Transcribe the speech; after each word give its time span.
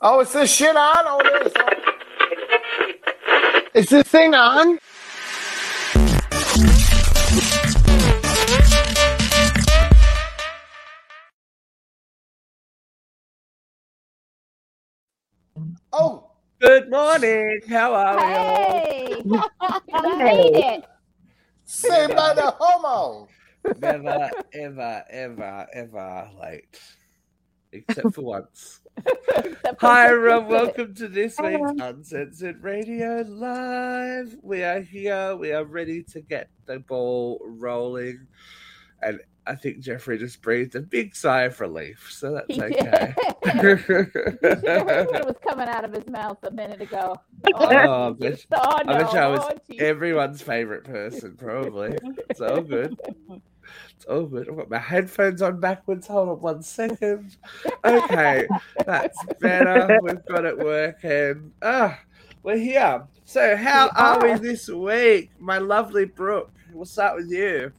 Oh, 0.00 0.20
is 0.20 0.32
this 0.32 0.54
shit 0.54 0.76
on? 0.76 0.96
Oh, 1.06 1.20
it 1.24 1.46
is. 1.48 1.52
Oh. 1.58 1.74
Is 3.74 3.88
this 3.88 4.08
thing 4.08 4.34
on? 4.34 4.78
Oh, 15.92 16.30
Good 16.60 16.90
morning. 16.90 17.60
How 17.68 17.94
are 17.94 18.20
we 18.22 18.34
all? 18.36 18.66
Hey, 18.76 19.22
you 19.88 20.18
made 20.18 20.56
it. 20.56 20.84
saved 21.64 22.16
by 22.16 22.34
the 22.34 22.54
homo. 22.58 23.28
Never, 23.76 24.30
ever, 24.54 25.04
ever, 25.10 25.66
ever 25.74 26.30
late. 26.42 26.80
Except 27.72 28.14
for 28.14 28.22
once. 28.22 28.80
Except 29.44 29.76
Hi, 29.80 30.08
everyone. 30.08 30.48
Welcome 30.48 30.94
to 30.94 31.08
this 31.08 31.36
week's 31.38 31.70
Uncensored 31.80 32.62
Radio 32.62 33.22
Live. 33.28 34.36
We 34.42 34.62
are 34.62 34.80
here. 34.80 35.36
We 35.36 35.52
are 35.52 35.64
ready 35.64 36.02
to 36.04 36.20
get 36.20 36.48
the 36.66 36.78
ball 36.78 37.40
rolling. 37.44 38.26
And 39.02 39.20
I 39.46 39.54
think 39.54 39.80
Jeffrey 39.80 40.18
just 40.18 40.40
breathed 40.40 40.74
a 40.76 40.80
big 40.80 41.14
sigh 41.14 41.42
of 41.42 41.60
relief. 41.60 42.08
So 42.10 42.32
that's 42.32 42.58
okay. 42.58 43.14
did. 43.44 43.54
You 43.54 43.60
should 43.60 43.68
have 43.68 43.80
heard 43.82 45.10
what 45.10 45.26
was 45.26 45.36
coming 45.46 45.68
out 45.68 45.84
of 45.84 45.92
his 45.92 46.06
mouth 46.06 46.38
a 46.44 46.50
minute 46.50 46.80
ago. 46.80 47.16
oh, 47.54 48.14
but 48.14 48.44
Oh, 48.52 48.82
no. 48.86 48.92
I 48.92 49.02
bet 49.02 49.14
I 49.14 49.28
was 49.28 49.40
Oh, 49.42 49.74
everyone's 49.78 50.40
favorite 50.40 50.84
person, 50.84 51.36
probably. 51.36 51.96
It's 52.30 52.40
all 52.40 52.62
good. 52.62 52.98
It's 53.96 54.04
all 54.06 54.26
good. 54.26 54.48
I've 54.48 54.56
got 54.56 54.70
my 54.70 54.78
headphones 54.78 55.42
on 55.42 55.60
backwards. 55.60 56.06
Hold 56.06 56.28
on 56.30 56.40
one 56.40 56.62
second. 56.62 57.36
Okay, 57.84 58.48
that's 58.84 59.24
better. 59.40 59.98
We've 60.02 60.24
got 60.26 60.44
it 60.44 60.58
working. 60.58 61.52
Ah, 61.62 61.98
we're 62.42 62.56
here. 62.58 63.06
So, 63.24 63.56
how 63.56 63.90
are 63.96 64.20
we 64.22 64.34
this 64.34 64.68
week, 64.68 65.30
my 65.38 65.58
lovely 65.58 66.04
Brooke? 66.04 66.50
We'll 66.72 66.84
start 66.84 67.16
with 67.16 67.30
you. 67.30 67.72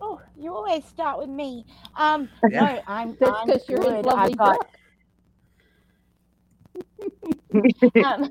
Oh, 0.00 0.20
you 0.36 0.54
always 0.54 0.84
start 0.84 1.18
with 1.18 1.28
me. 1.28 1.64
Um, 1.96 2.28
Yeah. 2.50 2.64
no, 2.76 2.82
I'm. 2.86 3.16
That's 3.20 3.44
because 3.46 3.68
you're 3.68 3.82
his 3.82 3.90
good. 3.96 4.06
lovely 4.06 4.32
I've 4.32 4.36
got. 4.38 4.58
Brooke. 4.58 4.68
Um, 8.04 8.30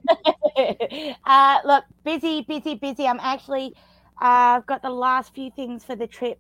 uh, 1.26 1.60
look, 1.66 1.84
busy, 2.04 2.42
busy, 2.42 2.76
busy. 2.76 3.08
I'm 3.08 3.20
actually. 3.22 3.74
I've 4.22 4.68
got 4.68 4.84
the 4.84 4.92
last 4.92 5.34
few 5.34 5.50
things 5.50 5.84
for 5.84 5.96
the 5.96 6.06
trip 6.06 6.40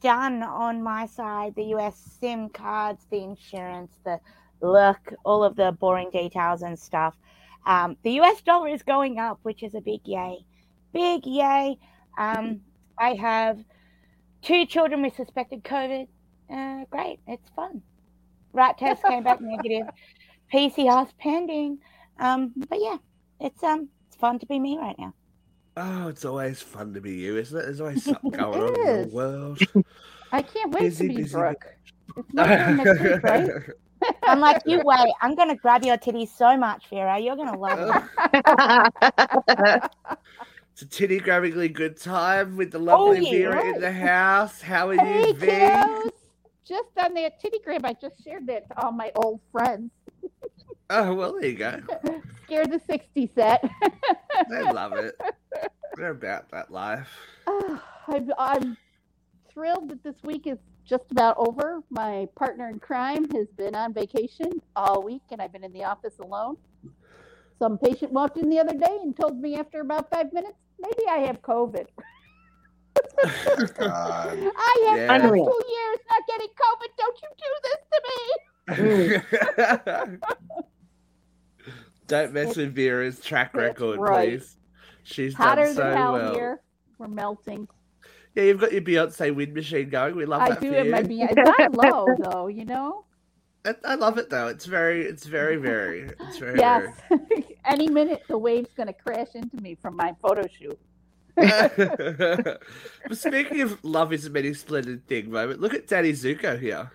done 0.00 0.42
on 0.42 0.82
my 0.82 1.06
side. 1.06 1.54
The 1.54 1.66
US 1.76 1.96
SIM 2.20 2.48
cards, 2.48 3.06
the 3.08 3.22
insurance, 3.22 3.92
the 4.04 4.18
look, 4.60 5.14
all 5.24 5.44
of 5.44 5.54
the 5.54 5.70
boring 5.72 6.10
details 6.10 6.62
and 6.62 6.76
stuff. 6.76 7.14
Um, 7.66 7.96
the 8.02 8.20
US 8.20 8.42
dollar 8.42 8.68
is 8.68 8.82
going 8.82 9.20
up, 9.20 9.38
which 9.44 9.62
is 9.62 9.74
a 9.74 9.80
big 9.80 10.00
yay. 10.04 10.44
Big 10.92 11.24
yay. 11.24 11.78
Um, 12.18 12.60
I 12.98 13.14
have 13.14 13.60
two 14.42 14.66
children 14.66 15.00
with 15.00 15.14
suspected 15.14 15.62
COVID. 15.62 16.08
Uh, 16.52 16.84
great, 16.90 17.20
it's 17.28 17.48
fun. 17.54 17.80
Rat 18.52 18.76
test 18.76 19.04
came 19.04 19.22
back 19.22 19.40
negative. 19.40 19.86
PCR's 20.52 21.12
pending. 21.18 21.78
Um, 22.18 22.52
but 22.68 22.80
yeah, 22.80 22.98
it's 23.40 23.62
um, 23.62 23.88
it's 24.08 24.16
fun 24.16 24.40
to 24.40 24.46
be 24.46 24.58
me 24.58 24.78
right 24.78 24.96
now. 24.98 25.14
Oh, 25.76 26.08
it's 26.08 26.24
always 26.24 26.62
fun 26.62 26.94
to 26.94 27.00
be 27.00 27.12
you, 27.12 27.36
isn't 27.36 27.58
it? 27.58 27.62
There's 27.62 27.80
always 27.80 28.04
something 28.04 28.30
going 28.30 28.62
on 28.62 28.88
in 28.88 29.08
the 29.08 29.14
world. 29.14 29.58
I 30.32 30.42
can't 30.42 30.72
wait 30.72 30.82
Busy, 30.82 31.08
to 31.08 31.14
be 31.14 31.22
busy, 31.22 31.34
Brooke. 31.34 31.66
It's 32.16 32.32
next 32.32 33.00
week, 33.00 33.22
right? 33.22 33.50
I'm 34.22 34.40
like, 34.40 34.62
you 34.66 34.82
wait, 34.84 35.12
I'm 35.20 35.34
gonna 35.34 35.56
grab 35.56 35.84
your 35.84 35.96
titties 35.96 36.28
so 36.36 36.56
much, 36.56 36.88
Vera. 36.90 37.18
You're 37.18 37.36
gonna 37.36 37.58
love 37.58 38.04
it. 38.32 39.90
It's 40.72 40.82
a 40.82 40.86
titty 40.86 41.20
grabbingly 41.20 41.72
good 41.72 41.96
time 41.96 42.56
with 42.56 42.72
the 42.72 42.78
oh, 42.78 42.82
lovely 42.82 43.24
yeah. 43.24 43.50
Vera 43.50 43.74
in 43.74 43.80
the 43.80 43.92
house. 43.92 44.60
How 44.60 44.88
are 44.88 44.96
Hey, 44.96 45.28
you, 45.28 45.34
V? 45.34 45.46
kiddos. 45.46 46.10
Just 46.64 46.88
on 46.98 47.14
that 47.14 47.40
tittygram, 47.40 47.84
I 47.84 47.92
just 47.92 48.24
shared 48.24 48.48
that 48.48 48.68
to 48.68 48.82
all 48.82 48.90
my 48.90 49.12
old 49.14 49.40
friends. 49.52 49.92
Oh, 50.90 51.14
well, 51.14 51.34
there 51.34 51.50
you 51.50 51.56
go. 51.56 51.80
Scared 52.44 52.72
the 52.72 52.80
60 52.86 53.30
set. 53.34 53.70
They 54.50 54.62
love 54.62 54.94
it. 54.94 55.14
They're 55.96 56.10
about 56.10 56.50
that 56.50 56.70
life. 56.70 57.08
I'm, 57.46 57.80
I'm 58.38 58.76
thrilled 59.52 59.88
that 59.90 60.02
this 60.02 60.16
week 60.22 60.46
is 60.46 60.58
just 60.84 61.04
about 61.10 61.36
over. 61.38 61.80
My 61.90 62.28
partner 62.36 62.68
in 62.68 62.78
crime 62.78 63.28
has 63.30 63.46
been 63.56 63.74
on 63.74 63.94
vacation 63.94 64.50
all 64.76 65.02
week, 65.02 65.22
and 65.30 65.40
I've 65.40 65.52
been 65.52 65.64
in 65.64 65.72
the 65.72 65.84
office 65.84 66.18
alone. 66.18 66.56
Some 67.58 67.78
patient 67.78 68.12
walked 68.12 68.36
in 68.36 68.50
the 68.50 68.58
other 68.58 68.76
day 68.76 68.98
and 69.02 69.16
told 69.16 69.40
me 69.40 69.54
after 69.56 69.80
about 69.80 70.10
five 70.10 70.30
minutes, 70.32 70.56
maybe 70.80 71.04
I 71.08 71.18
have 71.18 71.40
COVID. 71.42 71.86
God. 73.78 73.78
I 74.56 74.84
have 74.88 74.98
Yeah. 74.98 75.28
two 75.28 75.60
years 75.68 75.98
not 76.10 76.22
getting 76.28 76.48
COVID. 76.48 76.88
Don't 76.98 77.22
you 77.22 77.28
do 77.38 77.50
this 77.62 77.78
to 77.92 77.98
me? 78.10 78.18
Don't 82.06 82.32
mess 82.32 82.56
with 82.56 82.74
Vera's 82.74 83.20
track 83.20 83.54
record, 83.54 83.98
right. 83.98 84.40
please. 84.40 84.56
She's 85.04 85.34
Hotter 85.34 85.66
done 85.66 85.74
so 85.74 85.82
than 85.82 85.96
hell 85.96 86.12
well. 86.14 86.34
here. 86.34 86.60
We're 86.98 87.08
melting. 87.08 87.68
Yeah, 88.34 88.44
you've 88.44 88.60
got 88.60 88.72
your 88.72 88.82
Beyonce 88.82 89.34
wind 89.34 89.54
machine 89.54 89.88
going. 89.90 90.16
We 90.16 90.26
love 90.26 90.42
I 90.42 90.48
that 90.48 90.58
I 90.58 90.60
do 90.60 90.70
for 90.70 90.76
have 90.76 90.86
you. 90.86 90.92
my 90.92 91.02
Beyonce. 91.02 91.28
It's 91.38 91.58
not 91.58 91.74
low 91.74 92.06
though, 92.18 92.46
you 92.48 92.64
know. 92.64 93.04
I, 93.64 93.74
I 93.84 93.94
love 93.94 94.18
it 94.18 94.28
though. 94.30 94.48
It's 94.48 94.66
very, 94.66 95.02
it's 95.02 95.24
very, 95.24 95.56
very, 95.56 96.10
it's 96.20 96.38
very, 96.38 96.58
Yes. 96.58 96.92
Any 97.64 97.88
minute 97.88 98.22
the 98.28 98.36
wave's 98.36 98.70
gonna 98.76 98.92
crash 98.92 99.28
into 99.34 99.56
me 99.62 99.74
from 99.80 99.96
my 99.96 100.14
photo 100.20 100.46
shoot. 100.48 100.78
but 101.36 102.60
speaking 103.12 103.60
of 103.60 103.82
love 103.82 104.12
is 104.12 104.26
a 104.26 104.30
many 104.30 104.54
splendid 104.54 105.06
thing 105.08 105.30
moment, 105.30 105.60
look 105.60 105.74
at 105.74 105.86
Daddy 105.88 106.12
Zuko 106.12 106.58
here. 106.58 106.90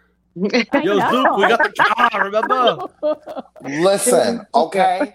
I 0.74 0.82
Yo, 0.84 0.98
know. 0.98 1.12
Zook, 1.12 1.38
we 1.38 1.48
got 1.48 1.64
the 1.64 1.74
car, 1.84 2.24
remember? 2.26 3.44
Listen, 3.84 4.46
okay. 4.54 5.14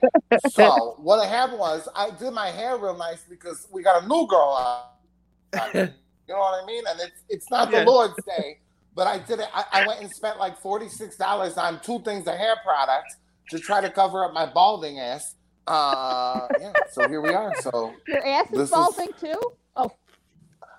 So 0.50 0.96
what 0.98 1.26
happened 1.28 1.58
was 1.58 1.88
I 1.94 2.10
did 2.10 2.32
my 2.32 2.48
hair 2.48 2.76
real 2.76 2.96
nice 2.96 3.24
because 3.28 3.66
we 3.72 3.82
got 3.82 4.02
a 4.02 4.06
new 4.06 4.26
girl 4.26 4.56
out. 4.58 5.74
You 5.74 6.34
know 6.34 6.38
what 6.38 6.62
I 6.62 6.66
mean? 6.66 6.82
And 6.88 7.00
it's 7.00 7.22
it's 7.28 7.50
not 7.50 7.70
the 7.70 7.78
Yeah. 7.78 7.84
Lord's 7.84 8.14
Day, 8.26 8.58
but 8.94 9.06
I 9.06 9.18
did 9.18 9.40
it. 9.40 9.46
I, 9.54 9.64
I 9.72 9.86
went 9.86 10.00
and 10.00 10.10
spent 10.10 10.38
like 10.38 10.58
forty 10.60 10.88
six 10.88 11.16
dollars 11.16 11.56
on 11.58 11.80
two 11.80 12.00
things 12.02 12.26
of 12.26 12.34
hair 12.36 12.56
products 12.64 13.16
to 13.50 13.58
try 13.58 13.80
to 13.80 13.90
cover 13.90 14.24
up 14.24 14.32
my 14.32 14.46
balding 14.46 14.98
ass. 14.98 15.34
Uh, 15.66 16.46
yeah. 16.60 16.72
So 16.92 17.08
here 17.08 17.20
we 17.20 17.30
are. 17.30 17.54
So 17.60 17.92
Your 18.08 18.26
ass 18.26 18.48
This 18.50 18.58
is 18.60 18.64
is- 18.64 18.70
balding 18.70 19.10
too? 19.20 19.40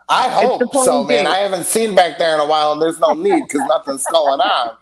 I 0.09 0.29
hope 0.29 0.61
so, 0.73 1.03
point, 1.03 1.09
man. 1.09 1.23
dude. 1.25 1.33
I 1.33 1.37
haven't 1.39 1.65
seen 1.65 1.95
back 1.95 2.17
there 2.17 2.35
in 2.35 2.39
a 2.39 2.45
while, 2.45 2.73
and 2.73 2.81
there's 2.81 2.99
no 2.99 3.13
need 3.13 3.43
because 3.47 3.67
nothing's 3.67 4.05
going 4.07 4.39
on. 4.39 4.77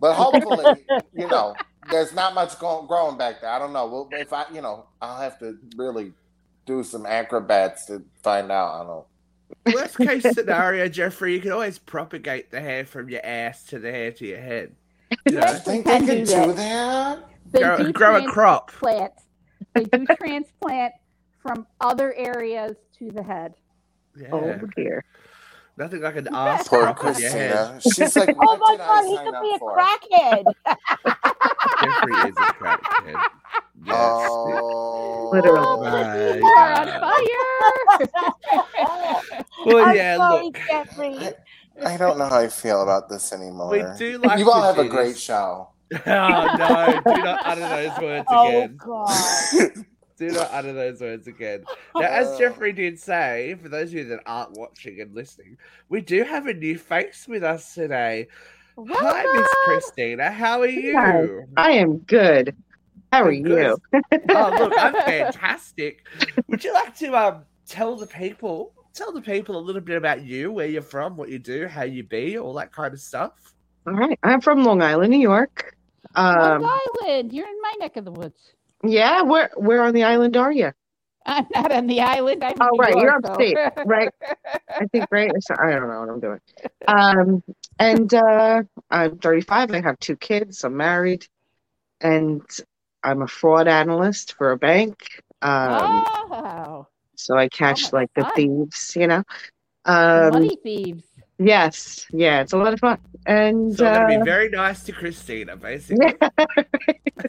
But 0.00 0.14
hopefully, 0.14 0.84
you 1.14 1.28
know, 1.28 1.54
there's 1.90 2.12
not 2.14 2.34
much 2.34 2.58
going 2.58 2.86
growing 2.86 3.16
back 3.16 3.40
there. 3.40 3.50
I 3.50 3.58
don't 3.58 3.72
know. 3.72 3.86
Well, 3.86 4.08
if 4.12 4.32
I, 4.32 4.44
you 4.52 4.60
know, 4.62 4.86
I'll 5.00 5.20
have 5.20 5.38
to 5.40 5.58
really 5.76 6.12
do 6.66 6.82
some 6.82 7.06
acrobats 7.06 7.86
to 7.86 8.02
find 8.22 8.50
out. 8.50 8.74
I 8.74 8.78
don't 8.78 8.86
know. 8.88 9.06
Worst 9.74 9.96
case 9.98 10.22
scenario, 10.32 10.88
Jeffrey, 10.88 11.34
you 11.34 11.40
can 11.40 11.52
always 11.52 11.78
propagate 11.78 12.50
the 12.50 12.60
hair 12.60 12.84
from 12.84 13.08
your 13.08 13.24
ass 13.24 13.64
to 13.66 13.78
the 13.78 13.90
hair 13.92 14.10
to 14.12 14.26
your 14.26 14.40
head. 14.40 14.74
You 15.26 15.40
I 15.40 15.54
think 15.54 15.86
can 15.86 16.06
they 16.06 16.06
can 16.06 16.24
do 16.24 16.24
that. 16.26 16.46
do 16.46 16.52
that. 16.54 17.24
they 17.52 17.60
grow, 17.60 17.76
do 17.76 17.92
grow 17.92 18.16
a 18.16 18.22
crop. 18.22 18.70
transplant. 18.70 19.12
They 19.74 19.84
do 19.84 20.06
transplant 20.06 20.94
from 21.42 21.66
other 21.80 22.14
areas 22.14 22.76
to 22.98 23.10
the 23.10 23.22
head. 23.22 23.54
Oh, 24.32 24.46
yeah. 24.46 24.58
Oh 24.62 24.66
dear. 24.76 25.04
Nothing 25.76 26.02
like 26.02 26.14
an 26.16 26.28
ass 26.32 26.68
Poor 26.68 26.82
crop 26.82 27.04
on. 27.04 27.14
Christina. 27.14 27.80
She's 27.80 28.14
like, 28.16 28.36
Oh 28.40 28.56
my 28.58 28.70
did 28.72 28.80
I 28.80 28.86
god, 28.86 29.04
he 29.04 29.16
could 29.18 29.40
be 29.42 29.54
a 29.54 29.58
for? 29.58 29.76
crackhead. 29.76 30.44
Jeffrey 31.82 32.14
is 32.30 32.36
a 32.36 32.40
crackhead. 32.52 33.16
Yes. 33.84 33.96
Oh, 33.96 35.30
Literally. 35.32 35.90
My 35.90 36.36
You 36.36 36.46
are 36.46 36.72
on 36.72 36.86
God. 36.86 37.00
fire. 37.00 37.44
Well, 39.66 39.78
I'm 39.84 39.96
yeah, 39.96 40.16
sorry, 40.16 40.44
look. 40.44 40.54
Jeffrey. 40.68 41.18
I 41.84 41.96
don't 41.96 42.18
know 42.18 42.28
how 42.28 42.38
I 42.38 42.46
feel 42.48 42.82
about 42.82 43.08
this 43.08 43.32
anymore. 43.32 43.70
We 43.70 43.82
do 43.98 44.18
like 44.18 44.38
you 44.38 44.48
all 44.50 44.62
have 44.62 44.78
a 44.78 44.88
great 44.88 45.18
show. 45.18 45.70
Oh 45.92 45.98
no! 46.06 47.00
Do 47.14 47.22
not 47.22 47.40
utter 47.44 47.60
those 47.60 47.98
words 48.00 48.26
Oh 48.30 48.48
again. 48.48 48.76
god. 48.76 49.84
Do 50.16 50.30
not 50.30 50.50
utter 50.52 50.72
those 50.72 51.00
words 51.00 51.26
again. 51.26 51.64
Now, 51.96 52.02
as 52.02 52.36
Jeffrey 52.38 52.72
did 52.72 52.98
say, 52.98 53.54
for 53.62 53.68
those 53.68 53.90
of 53.90 53.94
you 53.94 54.04
that 54.06 54.20
aren't 54.26 54.58
watching 54.58 55.00
and 55.00 55.14
listening, 55.14 55.56
we 55.88 56.00
do 56.00 56.24
have 56.24 56.48
a 56.48 56.54
new 56.54 56.76
face 56.76 57.26
with 57.28 57.44
us 57.44 57.72
today. 57.72 58.26
Hi, 58.76 59.24
Miss 59.32 59.48
Christina. 59.64 60.32
How 60.32 60.60
are 60.60 60.66
you? 60.66 60.96
Hi. 60.98 61.28
I 61.56 61.70
am 61.72 61.98
good. 61.98 62.56
How 63.12 63.22
are 63.22 63.32
I'm 63.32 63.42
good. 63.44 63.78
you? 63.92 64.00
oh, 64.30 64.56
look, 64.58 64.72
I'm 64.76 64.94
fantastic. 65.04 66.04
Would 66.48 66.64
you 66.64 66.72
like 66.74 66.96
to 66.96 67.14
um 67.14 67.44
tell 67.64 67.94
the 67.94 68.08
people, 68.08 68.72
tell 68.92 69.12
the 69.12 69.22
people 69.22 69.56
a 69.56 69.62
little 69.62 69.80
bit 69.80 69.96
about 69.96 70.24
you, 70.24 70.50
where 70.50 70.66
you're 70.66 70.82
from, 70.82 71.16
what 71.16 71.28
you 71.28 71.38
do, 71.38 71.68
how 71.68 71.84
you 71.84 72.02
be, 72.02 72.36
all 72.38 72.54
that 72.54 72.72
kind 72.72 72.92
of 72.92 73.00
stuff? 73.00 73.54
All 73.86 73.92
right. 73.92 74.18
I'm 74.24 74.40
from 74.40 74.64
Long 74.64 74.82
Island, 74.82 75.10
New 75.12 75.20
York. 75.20 75.76
Um, 76.16 76.62
Long 76.62 76.80
Island. 77.04 77.32
You're 77.32 77.46
in 77.46 77.60
my 77.62 77.74
neck 77.78 77.96
of 77.96 78.04
the 78.04 78.10
woods. 78.10 78.54
Yeah, 78.84 79.22
where 79.22 79.50
where 79.56 79.82
on 79.82 79.94
the 79.94 80.04
island 80.04 80.36
are 80.36 80.52
you? 80.52 80.72
I'm 81.26 81.46
not 81.54 81.72
on 81.72 81.86
the 81.86 82.00
island. 82.00 82.44
I'm 82.44 82.54
Oh, 82.60 82.76
right, 82.76 82.94
you're 82.94 83.04
York, 83.04 83.24
upstate, 83.24 83.56
right? 83.86 84.10
I 84.68 84.86
think 84.92 85.06
right. 85.10 85.30
I 85.58 85.70
don't 85.70 85.88
know 85.88 86.00
what 86.00 86.08
I'm 86.10 86.20
doing. 86.20 86.40
Um, 86.86 87.42
and 87.78 88.12
uh, 88.12 88.62
I'm 88.90 89.18
35. 89.18 89.72
I 89.72 89.80
have 89.80 89.98
two 90.00 90.16
kids. 90.16 90.64
I'm 90.64 90.76
married, 90.76 91.26
and 92.00 92.42
I'm 93.02 93.22
a 93.22 93.26
fraud 93.26 93.68
analyst 93.68 94.34
for 94.34 94.52
a 94.52 94.58
bank. 94.58 95.22
Um, 95.40 96.04
oh, 96.06 96.86
so 97.16 97.36
I 97.38 97.48
catch 97.48 97.92
my 97.92 98.00
like 98.00 98.10
the 98.14 98.22
fun. 98.22 98.32
thieves, 98.34 98.96
you 98.96 99.06
know. 99.06 99.22
Um, 99.86 100.30
money 100.30 100.56
thieves. 100.62 101.04
Yes, 101.38 102.06
yeah, 102.12 102.40
it's 102.40 102.52
a 102.52 102.56
lot 102.58 102.72
of 102.72 102.80
fun. 102.80 102.98
And 103.26 103.74
So 103.74 103.86
I'm 103.86 103.94
gonna 104.02 104.14
uh, 104.16 104.18
be 104.18 104.24
very 104.24 104.48
nice 104.50 104.82
to 104.84 104.92
Christina, 104.92 105.56
basically. 105.56 106.14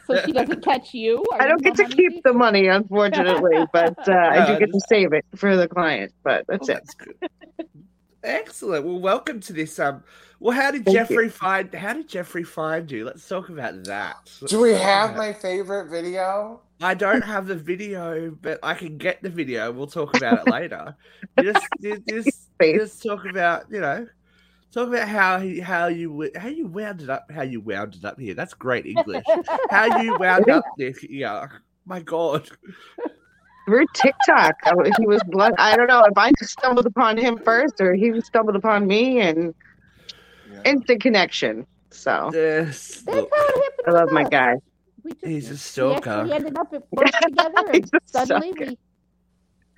So 0.06 0.20
she 0.24 0.32
doesn't 0.32 0.62
catch 0.64 0.92
you. 0.94 1.24
I 1.38 1.46
don't 1.48 1.62
get 1.62 1.74
to 1.76 1.84
keep 1.84 2.12
thief? 2.12 2.22
the 2.24 2.32
money, 2.32 2.66
unfortunately, 2.66 3.64
but 3.72 3.96
uh, 4.08 4.12
I 4.12 4.46
do 4.46 4.58
get 4.58 4.72
to 4.72 4.80
save 4.88 5.12
it 5.12 5.24
for 5.34 5.56
the 5.56 5.66
client. 5.68 6.12
But 6.22 6.44
that's 6.48 6.68
Oh, 6.68 6.72
it. 6.72 6.74
that's 6.76 6.94
good. 6.94 7.16
Excellent. 8.22 8.84
Well, 8.84 8.98
welcome 8.98 9.40
to 9.40 9.52
this. 9.52 9.78
Um, 9.78 10.02
well, 10.40 10.54
how 10.54 10.70
did 10.72 10.84
Thank 10.84 10.94
you. 10.94 11.00
Jeffrey 11.00 11.28
find? 11.28 11.72
How 11.74 11.94
did 11.94 12.08
Jeffrey 12.08 12.42
find 12.42 12.90
you? 12.90 13.04
Let's 13.04 13.26
talk 13.26 13.48
about 13.48 13.84
that. 13.84 14.30
Let's 14.40 14.52
Do 14.52 14.60
we 14.60 14.72
have 14.72 15.16
my 15.16 15.32
favorite 15.32 15.88
video? 15.88 16.60
I 16.82 16.94
don't 16.94 17.22
have 17.22 17.46
the 17.46 17.54
video, 17.56 18.30
but 18.42 18.58
I 18.62 18.74
can 18.74 18.98
get 18.98 19.22
the 19.22 19.30
video. 19.30 19.72
We'll 19.72 19.86
talk 19.86 20.16
about 20.16 20.46
it 20.46 20.50
later. 20.50 20.94
just, 21.40 21.64
just, 21.80 22.06
just, 22.06 22.45
Please. 22.58 22.78
just 22.80 23.02
talk 23.02 23.24
about 23.26 23.64
you 23.70 23.80
know, 23.80 24.06
talk 24.72 24.88
about 24.88 25.08
how 25.08 25.38
he, 25.38 25.60
how 25.60 25.88
you 25.88 26.30
how 26.36 26.48
you 26.48 26.66
wound 26.66 27.02
it 27.02 27.10
up, 27.10 27.30
how 27.30 27.42
you 27.42 27.60
wound 27.60 27.94
it 27.96 28.04
up 28.04 28.18
here. 28.18 28.34
That's 28.34 28.54
great 28.54 28.86
English. 28.86 29.24
how 29.70 29.84
you 29.84 30.16
wound 30.18 30.48
up 30.50 30.64
this? 30.76 31.02
Yeah, 31.08 31.48
my 31.84 32.00
God. 32.00 32.48
Through 33.66 33.86
TikTok, 33.94 34.54
I 34.64 34.70
w- 34.70 34.92
he 34.96 35.06
was 35.06 35.20
blood. 35.24 35.52
I 35.58 35.76
don't 35.76 35.88
know 35.88 36.02
if 36.04 36.16
I 36.16 36.30
stumbled 36.40 36.86
upon 36.86 37.18
him 37.18 37.36
first 37.44 37.74
or 37.80 37.94
he 37.94 38.18
stumbled 38.20 38.56
upon 38.56 38.86
me, 38.86 39.20
and 39.20 39.54
Yeah. 40.50 40.62
instant 40.64 41.02
connection. 41.02 41.66
So 41.90 42.30
This 42.32 43.02
look, 43.06 43.28
how 43.34 43.42
it 43.42 43.54
happened. 43.54 43.72
I 43.88 43.90
love 43.90 44.12
my 44.12 44.24
guy. 44.24 44.54
We 45.02 45.12
just, 45.12 45.24
he's 45.24 45.46
a 45.48 45.52
we 45.52 45.56
stalker. 45.56 46.28
ended 46.32 46.56
up 46.56 46.70
together, 47.22 47.70
and 47.72 47.90
suddenly 48.06 48.52
we. 48.58 48.78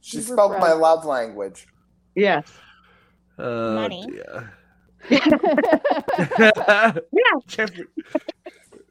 She 0.01 0.19
We 0.19 0.23
were 0.23 0.35
spoke 0.37 0.59
my 0.61 0.73
love 0.73 1.05
language. 1.05 1.67
Yes. 2.15 2.47
Oh, 3.39 3.75
Money. 3.75 4.07
dear. 4.11 4.53
Yeah. 5.11 5.21
Jeffrey. 7.47 7.85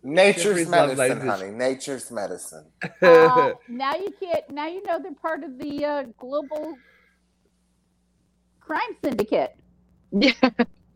Nature's 0.04 0.44
Jeffrey's 0.44 0.70
medicine, 0.70 1.20
honey. 1.28 1.52
Nature's 1.52 2.12
medicine. 2.12 2.66
uh, 3.02 3.52
now 3.68 3.96
you 3.96 4.10
can't. 4.20 4.50
Now 4.50 4.68
you 4.68 4.82
know 4.84 5.00
they're 5.02 5.12
part 5.14 5.44
of 5.44 5.58
the 5.60 5.84
uh, 5.84 6.04
global 6.18 6.78
crime 8.62 8.96
syndicate. 9.04 9.58
Yeah. 10.14 10.32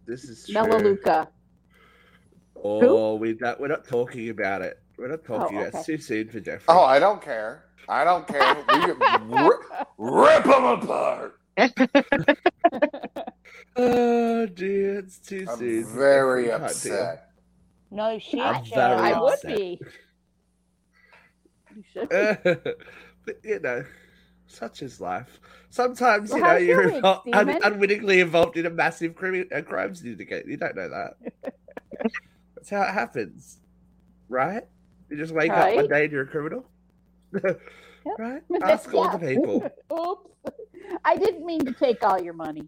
this 0.06 0.24
is 0.24 0.46
true. 0.46 0.54
Melaleuca. 0.54 1.28
Oh, 2.64 3.16
we 3.16 3.36
not, 3.42 3.60
we're 3.60 3.68
not 3.68 3.86
talking 3.86 4.30
about 4.30 4.62
it. 4.62 4.80
We're 4.98 5.10
not 5.10 5.26
talking 5.26 5.58
Oh, 5.58 5.62
about 5.62 5.74
it. 5.74 5.78
It's 5.78 5.86
too 5.86 5.98
soon 5.98 6.30
for 6.30 6.40
Jeffrey. 6.40 6.64
Oh, 6.70 6.84
I 6.84 7.00
don't 7.00 7.22
care. 7.22 7.66
I 7.90 8.04
don't 8.06 8.26
care. 8.28 8.56
We 8.70 9.42
rip, 9.44 9.60
rip 9.98 10.44
them 10.46 10.64
apart. 10.64 11.41
Oh, 13.76 14.46
dear, 14.48 15.00
it's 15.00 15.18
too 15.20 15.46
I'm 15.50 15.58
soon. 15.58 15.84
for 15.86 15.90
very 16.00 16.46
Jeffrey. 16.46 16.60
Can't 16.60 16.72
upset. 16.72 17.28
No 17.90 18.20
shit, 18.20 18.40
I'm 18.40 18.64
very 18.66 18.94
I 18.96 19.20
would 19.22 19.40
be. 19.46 19.82
You 21.74 21.84
should. 21.94 22.10
be. 22.10 22.16
deal. 22.16 22.56
but 23.26 23.36
you 23.46 23.60
know, 23.62 23.86
such 24.48 24.82
is 24.82 25.00
life. 25.00 25.40
Sometimes 25.70 26.32
Well, 26.32 26.40
you 26.40 26.46
know 26.46 26.58
you're 26.58 26.92
week, 26.92 27.02
invo- 27.04 27.22
un- 27.34 27.60
unwittingly 27.64 28.20
involved 28.20 28.58
in 28.58 28.66
a 28.66 28.70
massive 28.70 29.16
crimi- 29.16 29.50
a 29.54 29.62
crime 29.64 29.96
syndicate. 29.96 30.46
You 30.48 30.58
don't 30.58 30.76
know 30.76 30.90
that. 30.90 31.14
That's 32.56 32.70
how 32.70 32.82
it 32.82 32.92
happens, 32.94 33.58
right? 34.28 34.64
You 35.10 35.16
just 35.18 35.34
wake 35.34 35.52
up 35.52 35.74
one 35.76 35.88
day 35.88 36.04
and 36.04 36.12
you're 36.12 36.24
a 36.24 36.28
criminal. 36.28 36.66
right? 38.18 38.42
That's- 38.50 38.70
Ask 38.86 38.94
all 38.94 39.18
the 39.18 39.26
yeah. 39.26 39.36
people. 39.36 39.70
Oops. 39.94 40.30
I 41.06 41.16
didn't 41.18 41.46
mean 41.46 41.64
to 41.66 41.74
take 41.74 42.04
all 42.04 42.22
your 42.22 42.34
money. 42.34 42.68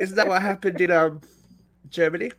Isn't 0.00 0.16
that 0.16 0.28
what 0.28 0.42
happened 0.42 0.80
in 0.80 0.90
um 0.90 1.20
Germany 1.88 2.30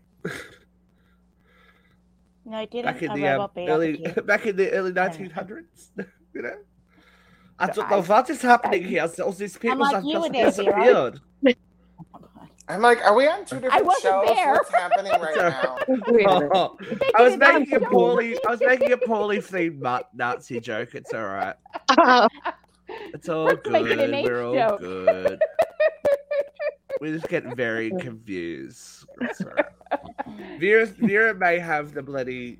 No, 2.45 2.59
it 2.59 2.71
didn't. 2.71 2.85
back 2.85 3.01
in 3.03 3.13
the 3.13 3.27
um, 3.27 3.33
robot 3.33 3.55
beat 3.55 3.69
up 3.69 3.69
a 3.69 3.71
early 3.73 3.97
back 4.25 4.45
in 4.45 4.55
the 4.55 4.71
early 4.71 4.91
1900s? 4.91 5.89
you 6.33 6.41
know. 6.41 6.55
I 7.59 7.67
No, 7.67 7.73
don't 7.73 7.89
know 7.91 8.01
what 8.01 8.29
is 8.29 8.41
happening 8.41 8.83
here. 8.85 9.07
All 9.23 9.31
these 9.33 9.57
people 9.57 9.79
like 9.79 9.93
have 9.95 10.03
just 10.03 10.15
were 10.15 10.29
there, 10.29 10.51
Vera. 10.51 10.85
disappeared. 10.85 11.19
God. 12.71 12.75
I'm 12.75 12.81
like, 12.81 13.03
are 13.05 13.15
we 13.15 13.27
on 13.27 13.45
two 13.45 13.59
different 13.59 13.91
shows? 14.01 14.25
there. 14.27 14.53
What's 14.53 14.71
happening 14.71 15.11
right 15.13 15.35
now? 15.35 15.77
Wait 16.07 16.25
a 16.25 16.33
minute. 16.39 16.49
Oh, 16.53 16.77
I 17.15 17.21
was 17.23 17.37
making 17.37 17.73
a 17.75 17.79
down. 17.79 17.89
poorly, 17.91 18.37
I 18.47 18.51
was 18.51 18.59
making 18.61 18.91
a 18.93 18.97
poorly 18.97 19.37
themed 19.39 19.79
ma- 19.79 20.01
Nazi 20.13 20.59
joke. 20.59 20.95
It's 20.95 21.13
all 21.13 21.23
right. 21.25 21.55
It's 23.13 23.29
all 23.29 23.45
Let's 23.45 23.61
good. 23.61 23.87
it 23.99 24.23
We're 24.25 24.43
all 24.43 24.53
joke. 24.53 24.79
good. 24.81 25.39
We 26.99 27.11
just 27.13 27.29
get 27.29 27.45
very 27.55 27.89
confused. 27.99 29.05
It's 29.21 29.39
all 29.41 29.51
right. 29.51 30.59
Vera, 30.59 30.85
Vera 30.85 31.33
may 31.33 31.57
have 31.57 31.93
the 31.93 32.03
bloody 32.03 32.59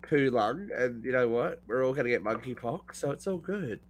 poo 0.00 0.30
lung, 0.30 0.70
and 0.74 1.04
you 1.04 1.12
know 1.12 1.28
what? 1.28 1.60
We're 1.66 1.84
all 1.84 1.92
gonna 1.92 2.08
get 2.08 2.24
monkeypox, 2.24 2.94
so 2.94 3.10
it's 3.10 3.26
all 3.26 3.36
good. 3.36 3.80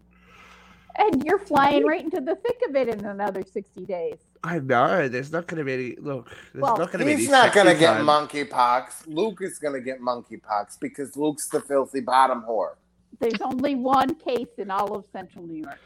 And 0.98 1.22
you're 1.24 1.38
flying 1.38 1.86
right 1.86 2.02
into 2.02 2.20
the 2.20 2.34
thick 2.34 2.58
of 2.68 2.74
it 2.74 2.88
in 2.88 3.04
another 3.04 3.42
60 3.44 3.86
days. 3.86 4.18
I 4.42 4.58
know. 4.58 5.06
There's 5.08 5.30
not 5.32 5.46
gonna 5.46 5.64
be 5.64 5.72
any. 5.72 5.96
Look, 5.96 6.30
there's 6.52 6.62
Well, 6.62 6.76
not 6.78 6.90
gonna 6.92 7.04
be. 7.04 7.16
He's 7.16 7.28
not 7.28 7.52
gonna 7.52 7.74
get 7.74 7.98
monkeypox. 7.98 9.06
Luke 9.06 9.38
is 9.42 9.58
gonna 9.58 9.80
get 9.80 10.00
monkeypox 10.00 10.78
because 10.80 11.14
Luke's 11.16 11.48
the 11.48 11.60
filthy 11.60 12.00
bottom 12.00 12.42
whore. 12.48 12.74
There's 13.18 13.40
only 13.42 13.74
one 13.74 14.14
case 14.14 14.48
in 14.56 14.70
all 14.70 14.94
of 14.96 15.04
central 15.12 15.46
New 15.46 15.62
York. 15.64 15.78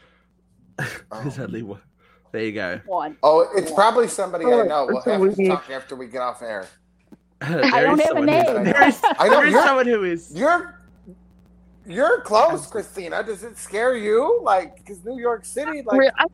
There's 1.11 1.39
only 1.39 1.63
one. 1.63 1.81
There 2.31 2.43
you 2.43 2.51
go. 2.53 2.79
One. 2.85 3.17
Oh, 3.23 3.47
it's 3.55 3.71
probably 3.71 4.07
somebody 4.07 4.45
I 4.45 4.49
know. 4.65 4.87
We'll 4.89 5.01
have 5.01 5.35
to 5.35 5.47
talk 5.47 5.69
after 5.69 5.95
we 5.95 6.07
get 6.07 6.21
off 6.21 6.41
air. 6.41 6.65
There 7.41 7.63
I 7.65 7.81
don't 7.81 7.99
is 7.99 8.05
have 8.07 8.17
a 8.17 8.19
someone 8.19 8.27
who's- 8.29 8.45
name. 8.55 8.63
There 8.63 8.87
is, 8.87 9.01
I 9.19 9.27
know 9.27 9.35
there 9.41 9.47
is 9.47 9.53
someone 9.55 9.85
who 9.87 10.03
is. 10.05 10.31
you're 10.33 10.81
you're 11.85 12.21
close, 12.21 12.65
Christina. 12.67 13.21
Does 13.23 13.43
it 13.43 13.57
scare 13.57 13.95
you? 13.95 14.39
Like, 14.41 14.77
because 14.77 15.03
New 15.05 15.19
York 15.19 15.45
City, 15.45 15.81
like, 15.85 16.11
I- 16.17 16.25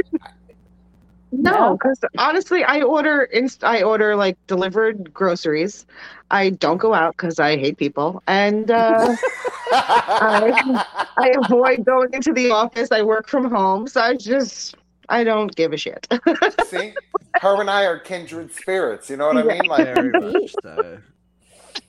No, 1.31 1.73
because 1.77 1.99
honestly, 2.17 2.63
I 2.63 2.81
order 2.81 3.23
inst- 3.23 3.63
I 3.63 3.83
order 3.83 4.15
like 4.15 4.37
delivered 4.47 5.13
groceries. 5.13 5.85
I 6.29 6.49
don't 6.51 6.77
go 6.77 6.93
out 6.93 7.15
because 7.17 7.39
I 7.39 7.57
hate 7.57 7.77
people, 7.77 8.21
and 8.27 8.69
uh, 8.69 9.15
I 9.71 10.83
I, 11.17 11.29
avoid 11.45 11.85
going 11.85 12.13
into 12.13 12.33
the 12.33 12.51
office. 12.51 12.91
I 12.91 13.01
work 13.01 13.27
from 13.27 13.49
home, 13.49 13.87
so 13.87 14.01
I 14.01 14.15
just 14.15 14.75
I 15.09 15.23
don't 15.23 15.53
give 15.55 15.71
a 15.73 15.77
shit. 15.77 16.07
see, 16.65 16.93
her 17.41 17.59
and 17.61 17.69
I 17.69 17.85
are 17.85 17.99
kindred 17.99 18.51
spirits. 18.51 19.09
You 19.09 19.17
know 19.17 19.27
what 19.27 19.37
I 19.37 19.43
Yeah. 19.43 19.53
mean? 19.61 19.65
Like, 19.69 19.85
Very 19.85 20.13
much 20.13 20.55
so. 20.61 20.99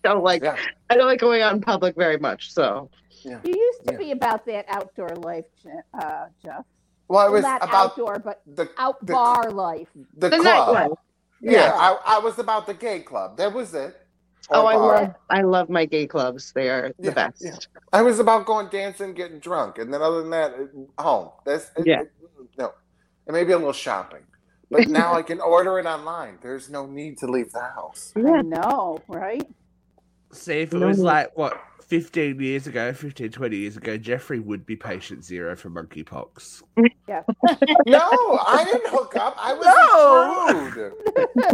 don't 0.04 0.22
like 0.22 0.42
Yeah. 0.42 0.56
I 0.90 0.96
don't 0.96 1.06
like 1.06 1.20
going 1.20 1.42
out 1.42 1.52
in 1.54 1.60
public 1.60 1.96
very 1.96 2.18
much. 2.18 2.52
So 2.52 2.90
You 3.24 3.40
used 3.44 3.84
to 3.86 3.92
Yeah. 3.92 3.98
be 3.98 4.10
about 4.12 4.44
that 4.46 4.66
outdoor 4.68 5.10
life, 5.16 5.46
uh, 5.94 6.26
Jeff. 6.44 6.64
Well, 7.08 7.26
it 7.26 7.30
was 7.30 7.42
not 7.42 7.62
about 7.62 7.74
outdoor, 7.92 8.18
but 8.18 8.42
the 8.46 8.68
out 8.78 9.04
the- 9.04 9.12
bar 9.12 9.50
life. 9.50 9.88
the, 10.16 10.28
the 10.28 10.38
club. 10.38 10.76
nightlife. 10.90 10.96
Yeah, 11.40 11.52
Yeah. 11.52 11.72
I, 11.74 12.16
I 12.16 12.18
was 12.20 12.38
about 12.38 12.66
the 12.66 12.74
gay 12.74 13.00
club. 13.00 13.36
That 13.36 13.52
was 13.52 13.74
it. 13.74 13.96
Oh, 14.50 14.66
I 14.66 14.74
love 14.74 15.14
I 15.30 15.42
love 15.42 15.68
my 15.70 15.86
gay 15.86 16.06
clubs. 16.06 16.52
They 16.52 16.68
are 16.68 16.92
the 16.98 17.04
Yeah, 17.08 17.10
best. 17.14 17.42
yeah. 17.44 17.56
I 17.92 18.02
was 18.02 18.18
about 18.18 18.44
going 18.44 18.68
dancing, 18.68 19.14
getting 19.14 19.38
drunk, 19.38 19.78
and 19.78 19.92
then 19.94 20.02
other 20.02 20.20
than 20.20 20.30
that, 20.30 20.54
home. 20.98 21.30
That's 21.44 21.70
it- 21.76 21.86
Yeah. 21.86 22.00
it- 22.02 22.12
no, 22.58 22.72
and 23.26 23.34
maybe 23.34 23.52
a 23.52 23.56
little 23.56 23.72
shopping. 23.72 24.22
But 24.70 24.88
now 24.88 25.14
I 25.14 25.22
can 25.22 25.40
order 25.40 25.78
it 25.78 25.86
online. 25.86 26.38
There's 26.42 26.70
no 26.70 26.86
need 26.86 27.18
to 27.18 27.26
leave 27.26 27.52
the 27.52 27.60
house. 27.60 28.12
Yeah. 28.16 28.30
I 28.32 28.42
know, 28.42 29.00
right? 29.06 29.46
See, 30.32 30.60
if 30.60 30.72
it 30.72 30.78
was 30.78 30.98
like, 30.98 31.36
what, 31.36 31.60
15 31.92 32.40
years 32.40 32.66
ago, 32.66 32.90
15, 32.94 33.30
20 33.32 33.54
years 33.54 33.76
ago, 33.76 33.98
Jeffrey 33.98 34.40
would 34.40 34.64
be 34.64 34.74
patient 34.74 35.22
zero 35.22 35.54
for 35.54 35.68
monkeypox. 35.68 36.62
Yeah. 37.06 37.22
No, 37.86 38.00
I 38.46 38.64
didn't 38.64 38.88
hook 38.88 39.14
up. 39.14 39.36
I 39.38 39.52
was 39.52 39.66
No. 40.74 41.48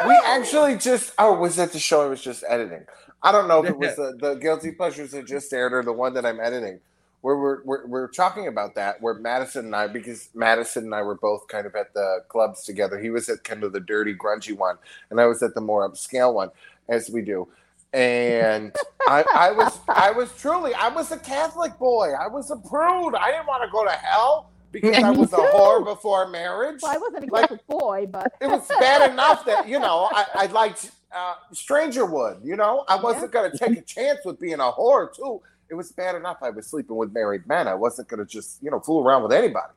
We 0.08 0.20
actually 0.24 0.78
just 0.78 1.12
oh, 1.16 1.34
was 1.34 1.54
that 1.56 1.72
the 1.72 1.78
show 1.78 2.02
I 2.02 2.06
was 2.06 2.20
just 2.20 2.42
editing? 2.48 2.84
I 3.22 3.30
don't 3.30 3.46
know 3.46 3.62
if 3.62 3.70
it 3.70 3.78
was 3.78 3.94
the, 3.94 4.16
the 4.20 4.34
guilty 4.34 4.72
pleasures 4.72 5.12
that 5.12 5.28
just 5.28 5.52
aired 5.52 5.72
or 5.72 5.84
the 5.84 5.92
one 5.92 6.14
that 6.14 6.26
I'm 6.26 6.40
editing. 6.40 6.80
Where 7.20 7.36
we're, 7.36 7.62
we're 7.62 7.86
we're 7.86 8.08
talking 8.08 8.48
about 8.48 8.74
that, 8.74 9.00
where 9.00 9.14
Madison 9.14 9.66
and 9.66 9.76
I, 9.76 9.86
because 9.86 10.30
Madison 10.34 10.86
and 10.86 10.94
I 10.94 11.02
were 11.02 11.14
both 11.14 11.46
kind 11.46 11.68
of 11.68 11.76
at 11.76 11.94
the 11.94 12.24
clubs 12.26 12.64
together. 12.64 12.98
He 12.98 13.10
was 13.10 13.28
at 13.28 13.44
kind 13.44 13.62
of 13.62 13.72
the 13.72 13.78
dirty, 13.78 14.12
grungy 14.12 14.58
one, 14.58 14.78
and 15.08 15.20
I 15.20 15.26
was 15.26 15.40
at 15.40 15.54
the 15.54 15.60
more 15.60 15.88
upscale 15.88 16.34
one, 16.34 16.50
as 16.88 17.08
we 17.08 17.22
do. 17.22 17.46
And 17.92 18.74
I, 19.06 19.24
I 19.34 19.52
was 19.52 19.78
I 19.88 20.10
was 20.12 20.32
truly 20.38 20.72
I 20.74 20.88
was 20.88 21.12
a 21.12 21.18
Catholic 21.18 21.78
boy. 21.78 22.12
I 22.12 22.28
was 22.28 22.50
a 22.50 22.56
prude. 22.56 23.14
I 23.14 23.30
didn't 23.32 23.46
want 23.46 23.62
to 23.64 23.70
go 23.70 23.84
to 23.84 23.90
hell 23.90 24.50
because 24.70 24.96
I 25.02 25.10
was 25.22 25.32
a 25.32 25.36
too. 25.36 25.42
whore 25.54 25.84
before 25.84 26.28
marriage. 26.28 26.80
Well, 26.82 26.92
I 26.94 26.98
wasn't 26.98 27.28
a 27.28 27.32
Like- 27.32 27.42
Catholic 27.42 27.66
boy, 27.66 28.06
but 28.10 28.32
It 28.40 28.46
was 28.48 28.66
bad 28.80 29.10
enough 29.10 29.44
that 29.44 29.68
you 29.68 29.78
know 29.78 30.08
I, 30.12 30.24
I 30.34 30.46
liked 30.46 30.90
uh, 31.14 31.34
Stranger 31.52 32.06
Wood. 32.06 32.38
You 32.42 32.56
know 32.56 32.84
I 32.88 32.96
wasn't 32.96 33.30
going 33.32 33.50
to 33.50 33.58
take 33.58 33.76
a 33.78 33.82
chance 33.82 34.20
with 34.24 34.40
being 34.40 34.60
a 34.60 34.72
whore 34.72 35.14
too. 35.14 35.42
It 35.70 35.74
was 35.74 35.90
bad 35.92 36.14
enough 36.14 36.38
I 36.42 36.50
was 36.50 36.66
sleeping 36.66 36.96
with 36.96 37.12
married 37.14 37.46
men. 37.46 37.66
I 37.68 37.74
wasn't 37.74 38.08
going 38.08 38.20
to 38.20 38.26
just 38.26 38.62
you 38.62 38.70
know 38.70 38.80
fool 38.80 39.04
around 39.04 39.22
with 39.22 39.32
anybody. 39.32 39.72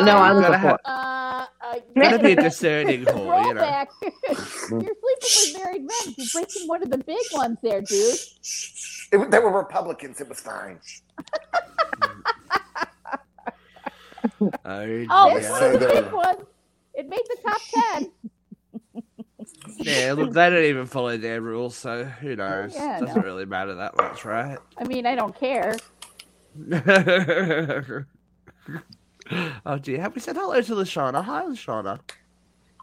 No, 0.00 0.16
I 0.16 0.30
Uh, 0.30 0.34
was 0.34 0.42
Gotta 0.42 0.58
have- 0.58 0.80
Uh, 0.84 1.46
uh, 1.60 1.78
Gotta 1.94 2.18
be 2.18 2.32
a 2.32 2.36
discerning 2.42 3.04
whore, 3.04 3.44
you 3.46 3.54
know. 3.54 3.60
Throwback. 3.60 3.88
You're 4.28 4.34
sleeping 4.36 4.88
with 5.02 5.56
married 5.58 5.82
men. 5.82 6.14
You're 6.16 6.26
breaking 6.32 6.66
one 6.68 6.82
of 6.82 6.90
the 6.90 6.98
big 6.98 7.22
ones 7.32 7.58
there, 7.62 7.80
dude. 7.82 8.18
It, 9.12 9.30
they 9.30 9.38
were 9.38 9.52
Republicans. 9.56 10.20
It 10.20 10.28
was 10.28 10.40
fine. 10.40 10.80
Oh, 14.40 14.50
Oh, 15.10 15.34
This 15.34 15.46
dear. 15.46 15.58
say 15.58 15.70
was 15.72 15.80
the 15.80 15.86
big 16.02 16.12
one. 16.12 16.36
It 16.94 17.08
made 17.08 17.22
the 17.28 17.36
top 17.42 17.60
ten. 17.74 18.10
yeah. 19.78 20.12
Look, 20.12 20.32
they 20.32 20.50
don't 20.50 20.64
even 20.64 20.86
follow 20.86 21.16
their 21.16 21.40
rules, 21.40 21.76
so 21.76 22.04
who 22.04 22.34
knows? 22.36 22.74
Yeah, 22.74 22.98
Doesn't 23.00 23.16
no. 23.16 23.22
really 23.22 23.46
matter 23.46 23.74
that 23.76 23.96
much, 23.96 24.24
right? 24.24 24.58
I 24.78 24.84
mean, 24.84 25.06
I 25.06 25.14
don't 25.14 25.34
care. 25.38 25.76
oh 29.66 29.78
dear, 29.78 30.00
have 30.00 30.14
we 30.14 30.20
said 30.20 30.36
hello 30.36 30.60
to 30.60 30.72
Lashana? 30.74 31.22
Hi, 31.24 31.42
Lashana. 31.44 31.98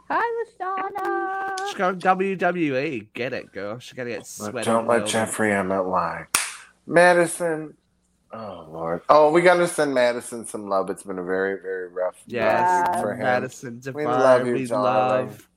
Hi, 0.09 0.43
Lashana. 0.62 1.67
She's 1.67 1.75
going 1.77 2.00
WWE. 2.00 3.07
Get 3.13 3.33
it, 3.33 3.51
girl. 3.51 3.79
She's 3.79 3.93
gonna 3.93 4.09
get 4.09 4.27
sweaty. 4.27 4.65
don't 4.65 4.88
let 4.88 5.05
Jeffrey 5.07 5.51
Emmett 5.53 5.85
lie. 5.85 6.25
Madison. 6.85 7.75
Oh 8.31 8.67
Lord. 8.71 9.01
Oh, 9.09 9.31
we 9.31 9.41
gotta 9.41 9.67
send 9.67 9.93
Madison 9.93 10.45
some 10.45 10.67
love. 10.67 10.89
It's 10.89 11.03
been 11.03 11.19
a 11.19 11.23
very, 11.23 11.62
very 11.62 11.88
rough 11.89 12.15
Yes, 12.25 12.88
week 12.89 13.01
for 13.01 13.13
him. 13.13 13.19
Madison 13.21 13.79
Divine. 13.79 14.05
We 14.05 14.05
love 14.12 14.47
you, 14.47 14.53
we 14.53 14.65
darling. 14.65 15.27
love. 15.27 15.50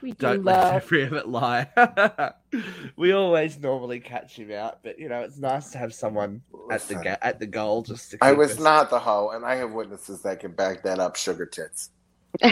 We 0.00 0.10
do 0.12 0.16
Don't 0.18 0.44
let 0.44 0.56
love. 0.56 0.72
Jeffrey 0.74 1.04
Emmett 1.04 1.28
lie. 1.28 1.68
we 2.96 3.12
always 3.12 3.58
normally 3.58 4.00
catch 4.00 4.36
him 4.36 4.52
out, 4.52 4.78
but 4.82 4.98
you 4.98 5.08
know 5.08 5.22
it's 5.22 5.38
nice 5.38 5.70
to 5.72 5.78
have 5.78 5.92
someone 5.92 6.42
at 6.70 6.82
the 6.82 6.94
ga- 6.94 7.18
at 7.22 7.38
the 7.40 7.46
goal 7.46 7.82
just 7.82 8.12
to. 8.12 8.18
I 8.20 8.32
was 8.32 8.52
us- 8.52 8.60
not 8.60 8.90
the 8.90 8.98
hoe, 8.98 9.30
and 9.30 9.44
I 9.44 9.56
have 9.56 9.72
witnesses 9.72 10.22
that 10.22 10.40
can 10.40 10.52
back 10.52 10.82
that 10.84 10.98
up. 10.98 11.16
Sugar 11.16 11.46
tits. 11.46 11.90
oh 12.42 12.48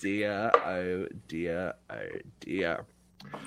dear, 0.00 0.50
oh 0.64 1.06
dear, 1.28 1.74
oh 1.90 2.08
dear. 2.40 2.84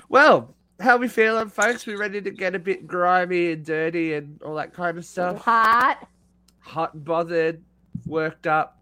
Well, 0.08 0.56
how 0.80 0.98
we 0.98 1.08
feeling, 1.08 1.50
folks? 1.50 1.86
We 1.86 1.96
ready 1.96 2.22
to 2.22 2.32
get 2.32 2.56
a 2.56 2.60
bit 2.60 2.88
grimy 2.88 3.52
and 3.52 3.66
dirty 3.66 4.14
and 4.14 4.42
all 4.44 4.56
that 4.56 4.74
kind 4.74 4.98
of 4.98 5.06
stuff? 5.06 5.42
Hot. 5.42 6.08
Hot 6.60 6.94
and 6.94 7.04
bothered, 7.04 7.62
worked 8.06 8.48
up, 8.48 8.79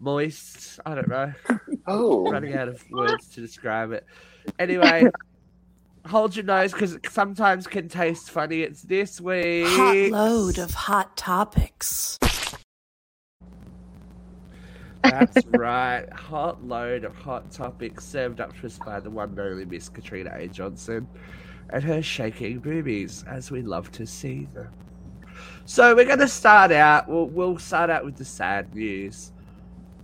moist. 0.00 0.80
I 0.84 0.94
don't 0.94 1.08
know. 1.08 1.32
Oh, 1.86 2.30
Running 2.30 2.54
out 2.54 2.68
of 2.68 2.84
words 2.90 3.28
to 3.30 3.40
describe 3.40 3.90
it. 3.90 4.04
Anyway, 4.58 5.06
hold 6.06 6.36
your 6.36 6.44
nose 6.44 6.72
because 6.72 6.94
it 6.94 7.06
sometimes 7.10 7.66
can 7.66 7.88
taste 7.88 8.30
funny. 8.30 8.60
It's 8.60 8.82
this 8.82 9.20
week. 9.20 9.66
Hot 9.66 9.96
load 10.10 10.58
of 10.58 10.72
hot 10.72 11.16
topics. 11.16 12.18
That's 15.02 15.44
right. 15.46 16.06
Hot 16.12 16.62
load 16.62 17.04
of 17.04 17.16
hot 17.16 17.50
topics 17.50 18.04
served 18.04 18.40
up 18.40 18.56
to 18.60 18.66
us 18.66 18.78
by 18.78 19.00
the 19.00 19.10
one 19.10 19.30
and 19.30 19.40
only 19.40 19.64
Miss 19.64 19.88
Katrina 19.88 20.30
A. 20.34 20.46
Johnson 20.46 21.08
and 21.70 21.82
her 21.82 22.02
shaking 22.02 22.58
boobies, 22.58 23.24
as 23.26 23.50
we 23.50 23.62
love 23.62 23.90
to 23.92 24.06
see 24.06 24.46
them. 24.52 24.70
So 25.64 25.94
we're 25.94 26.04
going 26.04 26.18
to 26.18 26.28
start 26.28 26.72
out. 26.72 27.08
We'll, 27.08 27.26
we'll 27.26 27.58
start 27.58 27.90
out 27.90 28.04
with 28.04 28.16
the 28.16 28.24
sad 28.24 28.74
news. 28.74 29.32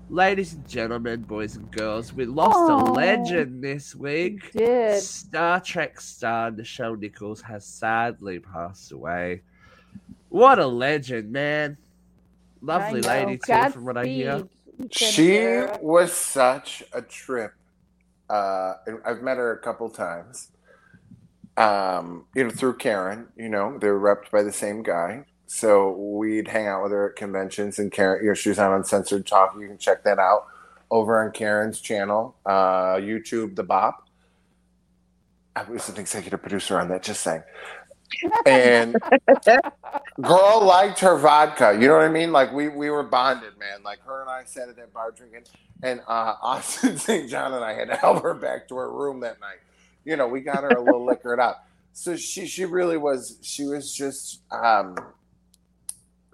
Ladies 0.08 0.54
and 0.54 0.68
gentlemen, 0.68 1.22
boys 1.22 1.56
and 1.56 1.68
girls, 1.72 2.12
we 2.12 2.26
lost 2.26 2.56
Aw. 2.56 2.80
a 2.80 2.92
legend 2.92 3.62
this 3.62 3.92
week. 3.92 4.52
Did. 4.52 5.02
Star 5.02 5.60
Trek 5.60 6.00
star 6.00 6.52
Nichelle 6.52 6.96
Nichols 6.96 7.42
has 7.42 7.66
sadly 7.66 8.38
passed 8.38 8.92
away. 8.92 9.42
What 10.28 10.60
a 10.60 10.66
legend, 10.66 11.32
man. 11.32 11.76
Lovely 12.62 13.00
lady, 13.00 13.36
too, 13.44 13.70
from 13.70 13.84
what 13.84 13.96
I 13.96 14.06
hear. 14.06 14.44
She 14.92 15.08
Sarah. 15.08 15.78
was 15.82 16.12
such 16.12 16.84
a 16.92 17.02
trip. 17.02 17.52
Uh, 18.30 18.74
I've 19.04 19.22
met 19.22 19.38
her 19.38 19.52
a 19.52 19.58
couple 19.58 19.90
times. 19.90 20.52
Um, 21.56 22.26
you 22.34 22.44
know, 22.44 22.50
through 22.50 22.76
Karen. 22.76 23.26
You 23.36 23.48
know, 23.48 23.76
they 23.78 23.88
were 23.88 23.98
repped 23.98 24.30
by 24.30 24.44
the 24.44 24.52
same 24.52 24.84
guy. 24.84 25.24
So 25.46 25.92
we'd 25.92 26.48
hang 26.48 26.66
out 26.68 26.82
with 26.84 26.92
her 26.92 27.10
at 27.10 27.16
conventions, 27.16 27.78
and 27.78 27.92
Karen, 27.92 28.22
you 28.24 28.30
know, 28.30 28.34
she 28.34 28.48
was 28.50 28.58
on 28.58 28.72
Uncensored 28.72 29.26
Talk. 29.26 29.56
You 29.60 29.68
can 29.68 29.78
check 29.78 30.04
that 30.04 30.18
out 30.18 30.46
over 30.90 31.24
on 31.24 31.32
Karen's 31.32 31.80
channel, 31.80 32.36
uh, 32.46 32.96
YouTube, 32.96 33.56
The 33.56 33.62
Bop. 33.64 34.08
I 35.56 35.64
was 35.64 35.88
an 35.88 35.98
executive 35.98 36.42
producer 36.42 36.80
on 36.80 36.88
that. 36.88 37.02
Just 37.02 37.22
saying. 37.22 37.42
And 38.46 38.96
girl 40.22 40.64
liked 40.64 41.00
her 41.00 41.18
vodka. 41.18 41.76
You 41.80 41.88
know 41.88 41.94
what 41.96 42.04
I 42.04 42.08
mean? 42.10 42.32
Like 42.32 42.52
we 42.52 42.68
we 42.68 42.90
were 42.90 43.02
bonded, 43.04 43.58
man. 43.58 43.82
Like 43.84 44.00
her 44.06 44.22
and 44.22 44.30
I 44.30 44.44
sat 44.44 44.68
at 44.68 44.76
that 44.76 44.92
bar 44.92 45.12
drinking, 45.12 45.44
and 45.82 46.00
uh, 46.08 46.34
Austin 46.42 46.98
St. 46.98 47.30
John 47.30 47.54
and 47.54 47.64
I 47.64 47.74
had 47.74 47.88
to 47.88 47.96
help 47.96 48.22
her 48.22 48.34
back 48.34 48.68
to 48.68 48.76
her 48.76 48.90
room 48.92 49.20
that 49.20 49.40
night. 49.40 49.58
You 50.04 50.16
know, 50.16 50.28
we 50.28 50.40
got 50.40 50.64
her 50.64 50.76
a 50.76 50.82
little 50.82 51.04
liquored 51.06 51.40
up. 51.40 51.66
So 51.92 52.16
she 52.16 52.46
she 52.46 52.64
really 52.64 52.96
was. 52.98 53.38
She 53.42 53.64
was 53.66 53.94
just. 53.94 54.42
um 54.50 54.96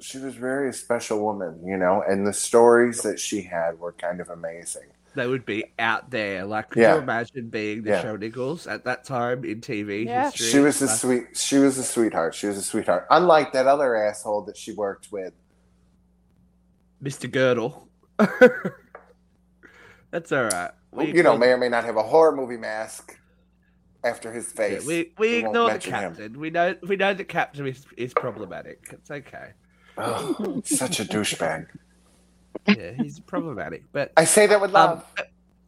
she 0.02 0.18
was 0.18 0.34
very 0.34 0.68
a 0.68 0.72
special 0.72 1.20
woman, 1.20 1.60
you 1.64 1.76
know, 1.76 2.02
and 2.06 2.26
the 2.26 2.32
stories 2.32 3.02
that 3.02 3.18
she 3.20 3.42
had 3.42 3.78
were 3.78 3.92
kind 3.92 4.20
of 4.20 4.28
amazing. 4.30 4.88
They 5.14 5.26
would 5.26 5.44
be 5.44 5.64
out 5.78 6.10
there. 6.10 6.44
Like, 6.46 6.70
could 6.70 6.80
Yeah. 6.82 6.94
you 6.96 7.02
imagine 7.02 7.48
being 7.50 7.82
the 7.82 7.90
Yeah. 7.90 8.02
Nichelle 8.02 8.18
Nichols 8.18 8.66
at 8.66 8.84
that 8.84 9.04
time 9.04 9.44
in 9.44 9.60
TV 9.60 10.04
Yeah. 10.06 10.30
history? 10.30 10.46
She 10.46 10.58
was 10.58 10.80
a 10.82 10.86
Like, 10.86 10.96
sweet. 10.96 11.36
She 11.36 11.58
was 11.58 11.76
a 11.78 11.82
sweetheart. 11.84 12.34
She 12.34 12.46
was 12.46 12.56
a 12.56 12.62
sweetheart. 12.62 13.06
Unlike 13.10 13.52
that 13.52 13.66
other 13.66 13.94
asshole 13.94 14.42
that 14.42 14.56
she 14.56 14.72
worked 14.72 15.12
with. 15.12 15.34
Mr. 17.02 17.30
Girdle. 17.30 17.88
That's 20.10 20.32
all 20.32 20.44
right. 20.44 20.70
We 20.92 21.12
you 21.12 21.22
know, 21.22 21.36
may 21.38 21.48
or 21.48 21.58
may 21.58 21.68
not 21.68 21.84
have 21.84 21.96
a 21.96 22.02
horror 22.02 22.34
movie 22.34 22.56
mask 22.58 23.18
after 24.04 24.30
his 24.32 24.48
yeah, 24.48 24.54
face. 24.56 24.84
we 24.86 25.12
we 25.18 25.28
We 25.28 25.36
ignore 25.38 25.68
the 25.68 25.72
mention 25.74 25.94
him. 25.94 26.00
captain. 26.14 26.40
We 26.40 26.50
know 26.50 26.74
we 26.86 26.96
know 26.96 27.14
the 27.14 27.24
captain 27.24 27.66
is, 27.66 27.86
is 27.96 28.12
problematic. 28.14 28.80
It's 28.92 29.10
okay. 29.10 29.52
Oh, 29.98 30.62
such 30.64 31.00
a 31.00 31.04
douchebag. 31.04 31.66
Yeah, 32.66 32.92
he's 32.92 33.20
problematic. 33.20 33.84
But 33.92 34.12
I 34.16 34.24
say 34.24 34.46
that 34.46 34.60
with 34.60 34.70
um, 34.74 34.90
love. 34.90 35.04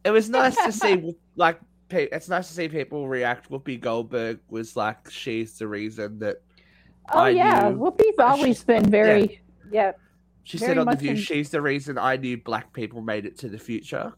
it 0.03 0.11
was 0.11 0.29
nice 0.29 0.55
to 0.57 0.71
see 0.71 1.15
like 1.35 1.59
pe- 1.89 2.07
it's 2.11 2.29
nice 2.29 2.47
to 2.47 2.53
see 2.53 2.67
people 2.69 3.07
react. 3.07 3.49
Whoopi 3.49 3.79
Goldberg 3.79 4.39
was 4.49 4.75
like 4.75 5.09
she's 5.09 5.57
the 5.57 5.67
reason 5.67 6.19
that 6.19 6.37
Oh 7.13 7.19
I 7.19 7.29
yeah, 7.29 7.69
knew- 7.69 7.77
Whoopi's 7.77 8.17
always 8.19 8.63
been 8.63 8.89
very. 8.89 9.41
Yeah. 9.71 9.91
she 10.43 10.57
Very 10.57 10.69
said 10.71 10.77
on 10.79 10.87
the 10.87 10.95
view 10.95 11.11
in- 11.11 11.17
she's 11.17 11.49
the 11.49 11.61
reason 11.61 11.97
I 11.97 12.15
knew 12.17 12.37
black 12.37 12.71
people 12.73 13.01
made 13.01 13.25
it 13.25 13.37
to 13.39 13.49
the 13.49 13.59
future. 13.59 14.13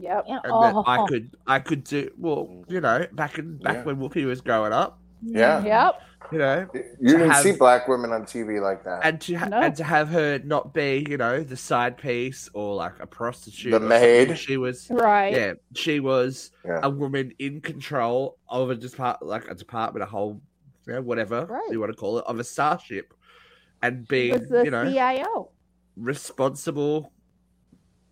Yep. 0.00 0.24
Yeah. 0.28 0.38
and 0.44 0.52
Oh, 0.52 0.62
that 0.62 0.82
I 0.86 1.06
could 1.06 1.30
I 1.46 1.58
could 1.58 1.84
do 1.84 2.10
well, 2.18 2.64
you 2.68 2.80
know, 2.80 3.06
back 3.12 3.38
in 3.38 3.56
back 3.58 3.76
Yeah. 3.76 3.82
when 3.84 3.96
Whoopi 3.96 4.24
was 4.26 4.40
growing 4.40 4.72
up, 4.72 4.98
Yeah. 5.22 5.64
Yep. 5.64 6.02
you 6.32 6.38
know, 6.38 6.66
You 7.00 7.12
didn't 7.12 7.30
have- 7.30 7.42
see 7.42 7.52
black 7.52 7.88
women 7.88 8.12
on 8.12 8.24
TV 8.24 8.60
like 8.60 8.84
that. 8.84 9.00
and 9.04 9.20
to 9.22 9.34
ha- 9.34 9.46
No. 9.46 9.60
and 9.62 9.74
to 9.76 9.84
have 9.84 10.08
her 10.10 10.38
not 10.44 10.74
be, 10.74 11.06
you 11.08 11.16
know, 11.16 11.42
the 11.42 11.56
side 11.56 11.96
piece 11.96 12.50
or 12.52 12.74
like 12.74 12.92
a 13.00 13.06
prostitute, 13.06 13.72
The 13.72 13.80
maid. 13.80 14.36
She 14.38 14.56
was, 14.58 14.90
Right. 14.90 15.32
yeah, 15.32 15.52
she 15.74 16.00
was 16.00 16.50
Yeah. 16.64 16.80
a 16.82 16.90
woman 16.90 17.32
in 17.38 17.60
control 17.60 18.36
of 18.48 18.68
a 18.70 18.74
depart 18.74 19.22
like 19.22 19.48
a 19.50 19.54
department, 19.54 20.02
a 20.02 20.06
whole, 20.06 20.40
you 20.86 20.92
know, 20.94 21.02
whatever 21.02 21.46
Right. 21.46 21.68
you 21.70 21.80
want 21.80 21.92
to 21.92 21.96
call 21.98 22.18
it, 22.18 22.24
of 22.26 22.38
a 22.38 22.44
starship, 22.44 23.14
and 23.82 24.00
He 24.00 24.06
being, 24.08 24.38
was 24.40 24.48
the 24.48 24.64
you 24.64 24.70
know, 24.70 24.84
CIO. 24.84 25.50
responsible, 25.96 27.12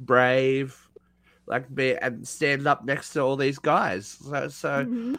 brave. 0.00 0.80
Like 1.48 1.72
be 1.74 1.96
and 1.96 2.26
stand 2.26 2.66
up 2.66 2.84
next 2.84 3.12
to 3.12 3.20
all 3.20 3.36
these 3.36 3.58
guys. 3.58 4.06
So, 4.08 4.48
so 4.48 4.84
Mhm. 4.84 5.18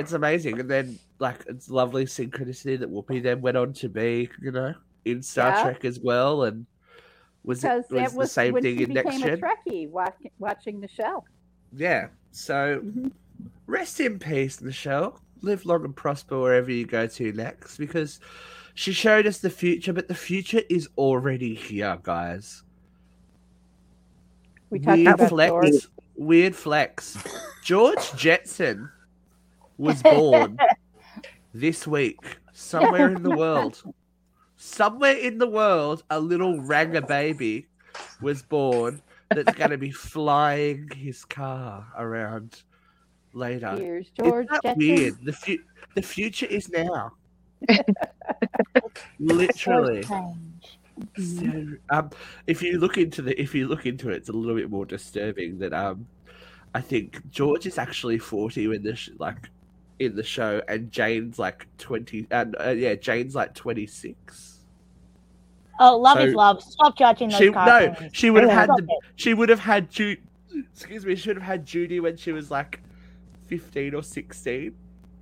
it's 0.00 0.12
amazing. 0.12 0.58
And 0.58 0.68
then 0.68 0.98
like 1.20 1.44
it's 1.46 1.68
lovely 1.70 2.06
synchronicity 2.06 2.78
that 2.80 2.90
Whoopi 2.90 3.22
then 3.22 3.40
went 3.40 3.56
on 3.56 3.72
to 3.74 3.88
be, 3.88 4.28
you 4.42 4.50
know, 4.50 4.74
in 5.04 5.22
Star 5.22 5.50
Yeah. 5.50 5.62
Trek 5.62 5.84
as 5.84 6.00
well, 6.00 6.44
and 6.44 6.66
was 7.44 7.62
it 7.62 7.84
was, 7.90 8.14
was 8.14 8.14
the 8.14 8.26
same 8.26 8.60
thing 8.60 8.80
in 8.80 8.92
Next 8.92 9.18
Gen? 9.20 9.40
Trekkie, 9.40 9.88
watch, 9.90 10.16
watching 10.38 10.80
the 10.80 10.88
show. 10.88 11.22
Yeah. 11.72 12.08
So 12.32 12.80
Mhm. 12.80 13.12
rest 13.66 14.00
in 14.00 14.18
peace, 14.18 14.60
Michelle. 14.60 15.20
Live 15.42 15.64
long 15.64 15.84
and 15.84 15.96
prosper 15.96 16.38
wherever 16.38 16.70
you 16.70 16.84
go 16.86 17.06
to 17.06 17.32
next, 17.32 17.76
because 17.78 18.20
she 18.74 18.92
showed 18.92 19.26
us 19.26 19.38
the 19.38 19.48
future, 19.50 19.92
but 19.92 20.06
the 20.08 20.14
future 20.14 20.62
is 20.68 20.88
already 20.98 21.54
here, 21.54 21.98
guys. 22.02 22.62
We 24.70 24.78
talked 24.80 24.98
Weird 24.98 25.14
about 25.14 25.28
flex. 25.28 25.50
George. 25.50 25.88
Weird 26.16 26.54
flex. 26.56 27.16
George 27.64 28.12
Jetson 28.14 28.90
was 29.78 30.02
born 30.02 30.58
this 31.52 31.86
week 31.86 32.38
somewhere 32.52 33.10
in 33.10 33.22
the 33.22 33.36
world. 33.36 33.82
Somewhere 34.56 35.16
in 35.16 35.38
the 35.38 35.46
world, 35.46 36.02
a 36.10 36.20
little 36.20 36.60
ranger 36.60 37.00
baby 37.00 37.66
was 38.20 38.42
born 38.42 39.00
that's 39.30 39.54
going 39.54 39.70
to 39.70 39.78
be 39.78 39.90
flying 39.90 40.88
his 40.94 41.24
car 41.24 41.86
around 41.96 42.62
later. 43.32 43.76
Here's 43.76 44.06
Isn't 44.06 44.16
George 44.16 44.46
that 44.62 44.76
weird? 44.76 45.14
The, 45.24 45.32
fu- 45.32 45.62
the 45.94 46.02
future 46.02 46.46
is 46.46 46.68
now. 46.68 47.12
Literally. 49.18 50.02
So 50.02 51.64
um, 51.90 52.10
if 52.46 52.62
you 52.62 52.78
look 52.78 52.98
into 52.98 53.22
the, 53.22 53.40
if 53.40 53.54
you 53.54 53.68
look 53.68 53.86
into 53.86 54.10
it, 54.10 54.16
it's 54.16 54.28
a 54.28 54.32
little 54.32 54.56
bit 54.56 54.70
more 54.70 54.84
disturbing. 54.84 55.58
That 55.58 55.72
um, 55.72 56.06
I 56.74 56.80
think 56.80 57.28
George 57.30 57.66
is 57.66 57.78
actually 57.78 58.18
forty 58.18 58.66
when 58.68 58.82
this 58.82 58.98
sh- 58.98 59.10
like 59.18 59.48
in 60.00 60.16
the 60.16 60.22
show, 60.24 60.60
and 60.66 60.90
Jane's 60.90 61.38
like 61.38 61.68
twenty, 61.78 62.26
and 62.30 62.56
uh, 62.58 62.70
yeah, 62.70 62.94
Jane's 62.96 63.34
like 63.34 63.54
twenty 63.54 63.86
six. 63.86 64.60
Oh, 65.78 65.96
love 65.96 66.18
So- 66.18 66.24
is 66.24 66.34
love. 66.34 66.62
Stop 66.62 66.98
judging 66.98 67.28
those 67.28 67.38
She 67.38 67.50
no, 67.50 67.94
she 68.12 68.30
would 68.30 68.42
have 68.42 68.52
had 68.52 68.68
the, 68.70 68.88
she 69.16 69.34
would 69.34 69.48
have 69.48 69.60
had 69.60 69.90
Judy. 69.90 70.20
Excuse 70.74 71.06
me, 71.06 71.14
she 71.14 71.28
would 71.28 71.36
have 71.36 71.46
had 71.46 71.64
Judy 71.64 72.00
when 72.00 72.16
she 72.16 72.32
was 72.32 72.50
like 72.50 72.80
fifteen 73.46 73.94
or 73.94 74.02
sixteen. 74.02 74.74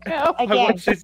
No. 0.06 0.34
I 0.38 0.44
Again. 0.44 0.56
watched 0.56 0.86
this. 0.86 1.02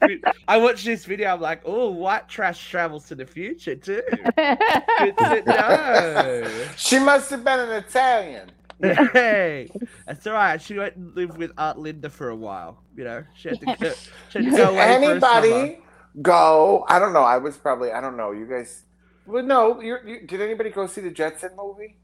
I 0.48 0.56
watched 0.56 0.84
this 0.84 1.04
video. 1.04 1.34
I'm 1.34 1.40
like, 1.40 1.62
oh, 1.64 1.90
white 1.90 2.28
trash 2.28 2.70
travels 2.70 3.06
to 3.08 3.16
the 3.16 3.26
future 3.26 3.74
too. 3.74 4.02
Good 4.36 5.16
to. 5.18 6.74
She 6.76 6.98
must 7.00 7.28
have 7.30 7.44
been 7.44 7.58
an 7.60 7.70
Italian. 7.72 8.50
Hey, 8.80 9.68
that's 10.06 10.26
all 10.26 10.34
right. 10.34 10.60
She 10.60 10.76
went 10.78 10.96
and 10.96 11.14
lived 11.14 11.38
with 11.38 11.52
Aunt 11.56 11.78
Linda 11.78 12.10
for 12.10 12.28
a 12.30 12.36
while. 12.36 12.82
You 12.96 13.04
know, 13.04 13.24
she 13.36 13.48
had 13.50 13.60
to 13.60 13.66
go, 13.66 13.92
she 14.30 14.38
had 14.38 14.44
to 14.44 14.50
go 14.50 14.70
away 14.70 14.76
for 14.76 14.82
anybody 14.82 15.78
go? 16.22 16.84
I 16.88 16.98
don't 16.98 17.12
know. 17.12 17.22
I 17.22 17.38
was 17.38 17.56
probably. 17.56 17.92
I 17.92 18.00
don't 18.00 18.16
know. 18.16 18.32
You 18.32 18.46
guys. 18.46 18.82
Well, 19.26 19.42
no. 19.42 19.80
You're, 19.80 20.06
you, 20.06 20.26
did 20.26 20.40
anybody 20.40 20.70
go 20.70 20.86
see 20.86 21.00
the 21.00 21.10
Jetson 21.10 21.50
movie? 21.56 21.96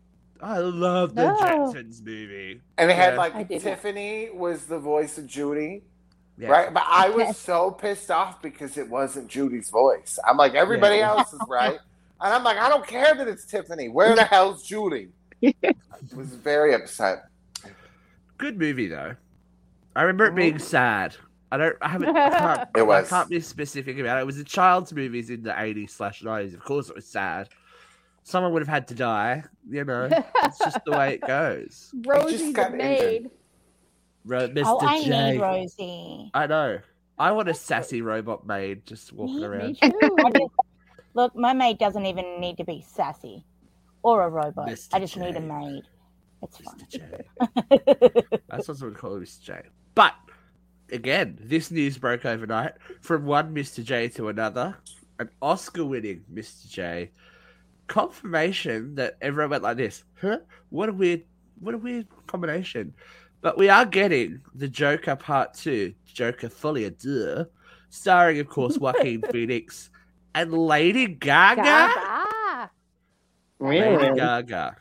I 0.42 0.58
love 0.58 1.14
the 1.14 1.26
No. 1.26 1.36
Jetsons 1.36 2.02
movie. 2.04 2.60
And 2.78 2.90
it 2.90 2.96
had 2.96 3.16
like 3.16 3.34
I 3.34 3.42
did 3.42 3.62
not. 3.64 3.70
Tiffany 3.76 4.30
was 4.32 4.64
the 4.66 4.78
voice 4.78 5.18
of 5.18 5.26
Judy, 5.26 5.82
Yeah. 6.38 6.48
right? 6.48 6.72
But 6.72 6.84
I 6.86 7.10
was 7.10 7.36
so 7.36 7.70
pissed 7.70 8.10
off 8.10 8.40
because 8.40 8.78
it 8.78 8.88
wasn't 8.88 9.28
Judy's 9.28 9.68
voice. 9.68 10.18
I'm 10.26 10.38
like, 10.38 10.54
everybody 10.54 10.96
Yeah. 10.96 11.10
else 11.10 11.32
is 11.34 11.40
right, 11.46 11.78
and 12.20 12.34
I'm 12.34 12.42
like, 12.42 12.56
I 12.56 12.70
don't 12.70 12.86
care 12.86 13.14
that 13.14 13.28
it's 13.28 13.44
Tiffany. 13.44 13.90
Where 13.90 14.16
the 14.16 14.24
hell's 14.24 14.62
Judy? 14.62 15.10
was 16.14 16.34
very 16.34 16.74
upset. 16.74 17.24
Good 18.38 18.58
movie 18.58 18.88
though. 18.88 19.14
I 19.96 20.02
remember 20.02 20.26
it 20.26 20.34
being 20.34 20.54
mm. 20.54 20.60
sad. 20.60 21.16
I 21.52 21.56
don't. 21.56 21.76
I 21.82 21.88
haven't. 21.88 22.16
I 22.16 22.38
can't, 22.38 22.68
It 22.76 22.86
was. 22.86 23.06
I 23.06 23.16
can't 23.16 23.28
be 23.28 23.40
specific 23.40 23.98
about 23.98 24.18
it. 24.18 24.22
It 24.22 24.26
was 24.26 24.38
a 24.38 24.44
child's 24.44 24.92
movies 24.92 25.30
in 25.30 25.42
the 25.42 25.50
'80s 25.50 25.90
slash 25.90 26.22
'90s. 26.22 26.54
Of 26.54 26.64
course, 26.64 26.88
it 26.88 26.94
was 26.94 27.06
sad. 27.06 27.48
Someone 28.22 28.52
would 28.52 28.62
have 28.62 28.68
had 28.68 28.86
to 28.88 28.94
die. 28.94 29.42
You 29.68 29.84
know, 29.84 30.08
it's 30.44 30.58
just 30.58 30.78
the 30.84 30.92
way 30.92 31.14
it 31.14 31.22
goes. 31.22 31.92
Rosie 32.06 32.46
the 32.46 32.52
got 32.52 32.74
maid. 32.74 33.30
Ro- 34.24 34.48
Mr. 34.48 34.62
Oh, 34.66 34.78
I 34.80 35.02
J. 35.02 35.32
need 35.32 35.40
Rosie. 35.40 36.30
I 36.34 36.46
know. 36.46 36.78
I 37.18 37.32
want 37.32 37.48
a 37.48 37.54
sassy 37.54 38.00
robot 38.00 38.46
maid 38.46 38.86
just 38.86 39.12
walking 39.12 39.36
Me- 39.36 39.40
Me 39.40 39.46
around. 39.46 39.78
too. 39.80 40.16
I 40.24 40.30
just, 40.30 40.52
look, 41.14 41.34
my 41.34 41.52
maid 41.52 41.78
doesn't 41.78 42.06
even 42.06 42.40
need 42.40 42.56
to 42.58 42.64
be 42.64 42.84
sassy 42.86 43.44
or 44.02 44.22
a 44.22 44.28
robot. 44.28 44.68
Mr. 44.68 44.88
I 44.92 45.00
just 45.00 45.16
need 45.16 45.36
a 45.36 45.40
maid. 45.40 45.82
It's 46.42 46.58
fine. 46.58 46.74
Mr. 46.78 46.88
J. 46.88 48.38
That's 48.48 48.68
what 48.68 48.80
we 48.80 48.90
call 48.92 49.16
him, 49.16 49.22
Mr. 49.22 49.42
J. 49.42 49.62
But 49.94 50.14
again, 50.90 51.38
this 51.40 51.70
news 51.70 51.98
broke 51.98 52.24
overnight 52.24 52.72
from 53.00 53.26
one 53.26 53.54
Mr. 53.54 53.84
J 53.84 54.08
to 54.10 54.28
another. 54.28 54.76
An 55.18 55.28
Oscar-winning 55.42 56.24
Mr. 56.32 56.68
J. 56.68 57.10
Confirmation 57.88 58.94
that 58.94 59.18
everyone 59.20 59.50
went 59.50 59.62
like 59.62 59.76
this. 59.76 60.04
Huh? 60.20 60.38
What 60.70 60.88
a 60.88 60.92
weird, 60.92 61.24
what 61.58 61.74
a 61.74 61.78
weird 61.78 62.06
combination. 62.26 62.94
But 63.42 63.58
we 63.58 63.68
are 63.68 63.84
getting 63.84 64.40
the 64.54 64.68
Joker 64.68 65.16
Part 65.16 65.54
Two, 65.54 65.94
Joker 66.06 66.48
Folie 66.48 66.84
à 66.84 66.90
Deux, 66.90 67.46
starring, 67.90 68.38
of 68.40 68.48
course, 68.48 68.78
Joaquin 68.80 69.22
Phoenix 69.30 69.90
and 70.34 70.52
Lady 70.52 71.06
Gaga. 71.06 71.62
Gaga. 71.62 72.19
Lady 73.60 74.16
Gaga 74.16 74.76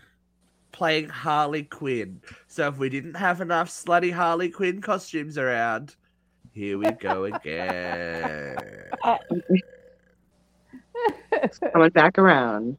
playing 0.72 1.10
Harley 1.10 1.64
Quinn. 1.64 2.22
So 2.48 2.68
if 2.68 2.78
we 2.78 2.90
didn't 2.90 3.16
have 3.16 3.42
enough 3.42 3.70
slutty 3.70 4.14
Harley 4.14 4.50
Quinn 4.50 4.82
costumes 4.82 5.38
around, 5.38 5.96
here 6.54 6.78
we 6.78 6.90
go 6.92 7.26
again. 7.26 8.56
Coming 11.74 11.90
back 11.92 12.18
around. 12.18 12.78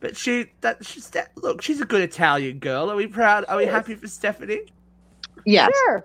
but 0.00 0.16
she, 0.16 0.46
that 0.60 0.84
she's 0.84 1.08
that, 1.10 1.30
look, 1.36 1.62
she's 1.62 1.80
a 1.80 1.84
good 1.84 2.02
Italian 2.02 2.58
girl. 2.58 2.90
Are 2.90 2.96
we 2.96 3.06
proud? 3.06 3.44
Are 3.48 3.56
we 3.56 3.66
happy 3.66 3.94
for 3.94 4.08
Stephanie? 4.08 4.62
Yes, 5.44 5.70
Sure. 5.86 6.04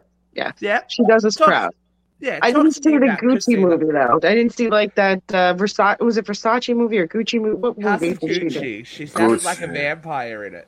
Yeah, 0.59 0.81
she 0.87 1.03
does 1.05 1.25
us 1.25 1.35
Talk- 1.35 1.47
proud. 1.47 1.73
Yeah. 2.19 2.39
I 2.41 2.51
didn't 2.51 2.71
see 2.73 2.91
the 2.91 2.97
about 2.97 3.19
Gucci 3.19 3.29
Christina. 3.29 3.62
movie 3.67 3.86
though. 3.91 4.15
I 4.23 4.36
didn't 4.36 4.53
see 4.53 4.69
like 4.69 4.95
that 4.95 5.21
uh, 5.29 5.53
Versace. 5.55 5.99
Was 5.99 6.17
it 6.17 6.25
Versace 6.25 6.75
movie 6.75 6.97
or 6.97 7.08
Gucci 7.08 7.39
movie? 7.41 7.55
What 7.55 7.82
House 7.82 8.01
movie 8.01 8.13
of 8.13 8.19
did 8.19 8.34
she 8.34 8.39
do? 8.39 8.60
Gucci. 8.60 8.86
She 8.86 9.05
sounded 9.05 9.43
like 9.43 9.62
a 9.62 9.67
vampire 9.67 10.45
in 10.45 10.55
it. 10.55 10.67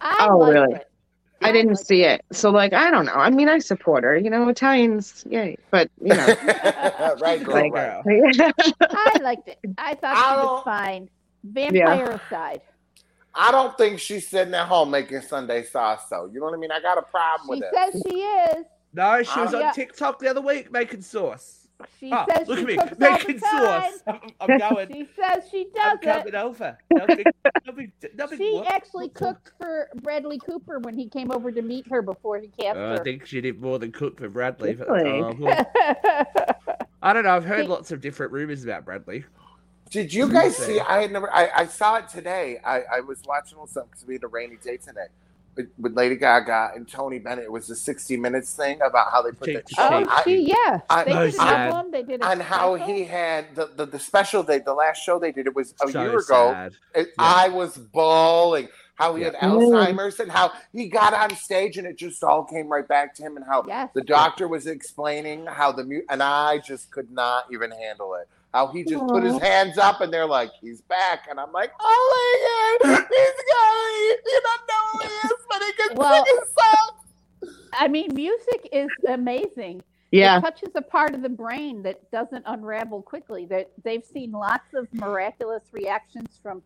I 0.00 0.26
Oh, 0.30 0.50
really? 0.50 0.74
it. 0.76 0.88
I 1.42 1.52
didn't 1.52 1.72
liked 1.74 1.86
see 1.86 2.02
it, 2.02 2.24
so 2.32 2.50
like 2.50 2.72
I 2.72 2.90
don't 2.90 3.04
know. 3.04 3.12
I 3.12 3.28
mean, 3.28 3.48
I 3.48 3.58
support 3.58 4.04
her. 4.04 4.16
You 4.16 4.30
know, 4.30 4.48
Italians, 4.48 5.22
yay! 5.28 5.58
But 5.70 5.90
you 6.00 6.08
know, 6.14 6.26
right, 7.20 7.44
girl, 7.44 7.54
Like, 7.54 7.72
right. 7.74 8.02
I 8.80 9.18
liked 9.22 9.46
it. 9.48 9.58
I 9.76 9.94
thought 9.96 10.16
I 10.16 10.34
she 10.34 10.46
was 10.46 10.64
fine. 10.64 11.10
Vampire 11.44 12.20
aside. 12.26 12.62
I 13.34 13.52
don't 13.52 13.76
think 13.76 14.00
she's 14.00 14.26
sitting 14.26 14.54
at 14.54 14.66
home 14.66 14.90
making 14.90 15.20
Sunday 15.20 15.62
sauce, 15.62 16.08
So 16.08 16.30
You 16.32 16.40
know 16.40 16.46
what 16.46 16.54
I 16.54 16.56
mean? 16.56 16.72
I 16.72 16.80
got 16.80 16.96
a 16.96 17.02
problem 17.02 17.58
She 17.58 17.60
with 17.60 17.70
it. 17.70 17.92
She 17.92 17.92
says 17.92 18.02
she 18.08 18.16
is. 18.60 18.66
No, 18.96 19.22
she 19.22 19.40
was 19.40 19.54
Oh, 19.54 19.58
on 19.58 19.62
yeah. 19.64 19.72
TikTok 19.72 20.18
the 20.20 20.28
other 20.30 20.40
week 20.42 20.72
making 20.72 21.02
sauce. 21.02 21.68
She 22.00 22.10
Oh, 22.12 22.26
says 22.30 22.48
look 22.48 22.58
she 22.58 22.62
at 22.62 22.66
me 22.66 22.76
making 22.98 23.40
sauce. 23.40 24.02
I'm, 24.08 24.20
I'm 24.40 24.56
going. 24.56 24.88
She 24.94 25.08
says 25.20 25.44
she 25.50 25.68
does 25.74 25.82
I'm 25.92 25.98
does 26.00 26.26
it. 26.26 26.32
coming 26.32 26.34
over. 26.34 26.78
No 26.94 27.06
big, 27.08 27.28
no 27.66 27.72
big, 27.74 27.92
no 28.14 28.26
big 28.28 28.38
She 28.38 28.52
whoop. 28.54 28.66
actually 28.70 29.10
cooked 29.10 29.52
for 29.58 29.88
Bradley 30.02 30.38
Cooper 30.38 30.78
when 30.80 30.96
he 30.96 31.08
came 31.08 31.30
over 31.30 31.52
to 31.52 31.62
meet 31.62 31.86
her 31.90 32.02
before 32.02 32.38
he 32.40 32.48
cast 32.48 32.78
Uh, 32.78 32.94
I 32.94 33.04
think 33.04 33.26
she 33.26 33.40
did 33.42 33.60
more 33.60 33.78
than 33.78 33.92
cook 33.92 34.18
for 34.18 34.28
Bradley. 34.30 34.74
But, 34.74 34.88
Really? 34.88 35.22
I 37.02 37.12
don't 37.12 37.24
know. 37.24 37.36
I've 37.36 37.44
heard 37.44 37.68
lots 37.68 37.92
of 37.92 38.00
different 38.00 38.32
rumors 38.32 38.64
about 38.64 38.84
Bradley. 38.84 39.24
Did 39.90 40.12
you 40.14 40.28
guys 40.32 40.56
see? 40.56 40.80
I 40.80 41.02
had 41.02 41.12
never. 41.12 41.32
I, 41.32 41.50
I 41.54 41.66
saw 41.66 41.96
it 41.96 42.08
today. 42.08 42.58
I, 42.64 42.82
I 42.96 43.00
was 43.00 43.22
watching 43.26 43.58
on 43.58 43.68
something 43.68 43.90
because 43.92 44.06
we 44.06 44.14
had 44.14 44.24
a 44.24 44.28
rainy 44.28 44.56
day 44.56 44.78
today 44.78 45.06
with, 45.56 45.68
with 45.78 45.94
Lady 45.96 46.16
Gaga 46.16 46.70
and 46.74 46.86
Tony 46.88 47.18
Bennett. 47.18 47.44
It 47.44 47.52
was 47.52 47.66
the 47.66 47.74
60 47.76 48.16
Minutes 48.16 48.54
thing 48.54 48.80
about 48.82 49.10
how 49.10 49.22
they 49.22 49.32
put 49.32 49.46
Cheek 49.46 49.54
that 49.56 49.66
to 49.68 49.74
oh, 49.78 50.06
I- 50.08 50.22
she 50.24 50.40
yeah. 50.48 50.80
I- 50.90 51.04
they 51.04 51.12
did 51.30 51.34
an 51.34 51.40
album. 51.40 51.90
They 51.90 52.02
did 52.02 52.22
and 52.22 52.42
how 52.42 52.74
he 52.74 53.04
had 53.04 53.54
the, 53.54 53.70
the, 53.74 53.86
the 53.86 53.98
special 53.98 54.42
day, 54.42 54.58
the 54.58 54.74
last 54.74 54.98
show 55.02 55.18
they 55.18 55.32
did, 55.32 55.46
it 55.46 55.54
was 55.54 55.74
a 55.82 55.88
so 55.90 56.00
year 56.02 56.10
ago. 56.18 56.50
sad. 56.52 56.72
It, 56.94 57.08
I 57.18 57.48
was 57.48 57.76
bawling. 57.76 58.68
How 58.96 59.14
he 59.14 59.24
had 59.24 59.34
Alzheimer's 59.34 60.20
and 60.20 60.32
how 60.32 60.52
he 60.72 60.88
got 60.88 61.12
on 61.12 61.36
stage 61.36 61.76
and 61.76 61.86
it 61.86 61.98
just 61.98 62.24
all 62.24 62.44
came 62.44 62.68
right 62.72 62.86
back 62.88 63.14
to 63.16 63.22
him 63.22 63.36
and 63.36 63.44
how 63.44 63.62
Yes. 63.68 63.90
the 63.94 64.00
doctor 64.00 64.48
was 64.48 64.66
explaining 64.66 65.44
how 65.44 65.70
the 65.70 65.84
mu- 65.84 66.00
and 66.08 66.22
I 66.22 66.58
just 66.58 66.90
could 66.90 67.10
not 67.10 67.44
even 67.52 67.72
handle 67.72 68.14
it. 68.14 68.26
How 68.56 68.68
he 68.68 68.84
just 68.84 69.06
put 69.06 69.22
his 69.22 69.38
hands 69.38 69.76
up 69.76 70.00
and 70.00 70.10
they're 70.10 70.24
like, 70.24 70.50
he's 70.62 70.80
back, 70.80 71.26
and 71.28 71.38
I'm 71.38 71.52
like, 71.52 71.72
oh 71.78 72.78
my 72.80 72.88
god, 72.88 73.06
he's 73.06 73.44
going. 73.54 74.16
You 74.24 74.40
don't 74.44 74.66
know 74.66 74.84
who 74.92 74.98
he 75.02 75.14
is, 75.26 75.32
but 75.50 75.62
he 75.62 75.72
can 75.72 75.96
Well- 75.98 76.24
sing 76.24 76.36
his 76.40 76.48
song. 76.58 77.54
I 77.74 77.88
mean, 77.88 78.14
music 78.14 78.66
is 78.72 78.88
amazing. 79.06 79.82
yeah, 80.10 80.38
It 80.38 80.40
touches 80.40 80.70
a 80.74 80.80
part 80.80 81.14
of 81.14 81.20
the 81.20 81.28
brain 81.28 81.82
that 81.82 82.10
doesn't 82.10 82.44
unravel 82.46 83.02
quickly. 83.02 83.44
That 83.44 83.70
they've 83.84 84.02
seen 84.02 84.32
lots 84.32 84.72
of 84.72 84.88
miraculous 84.94 85.64
reactions 85.72 86.38
from 86.42 86.62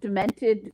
demented, 0.00 0.72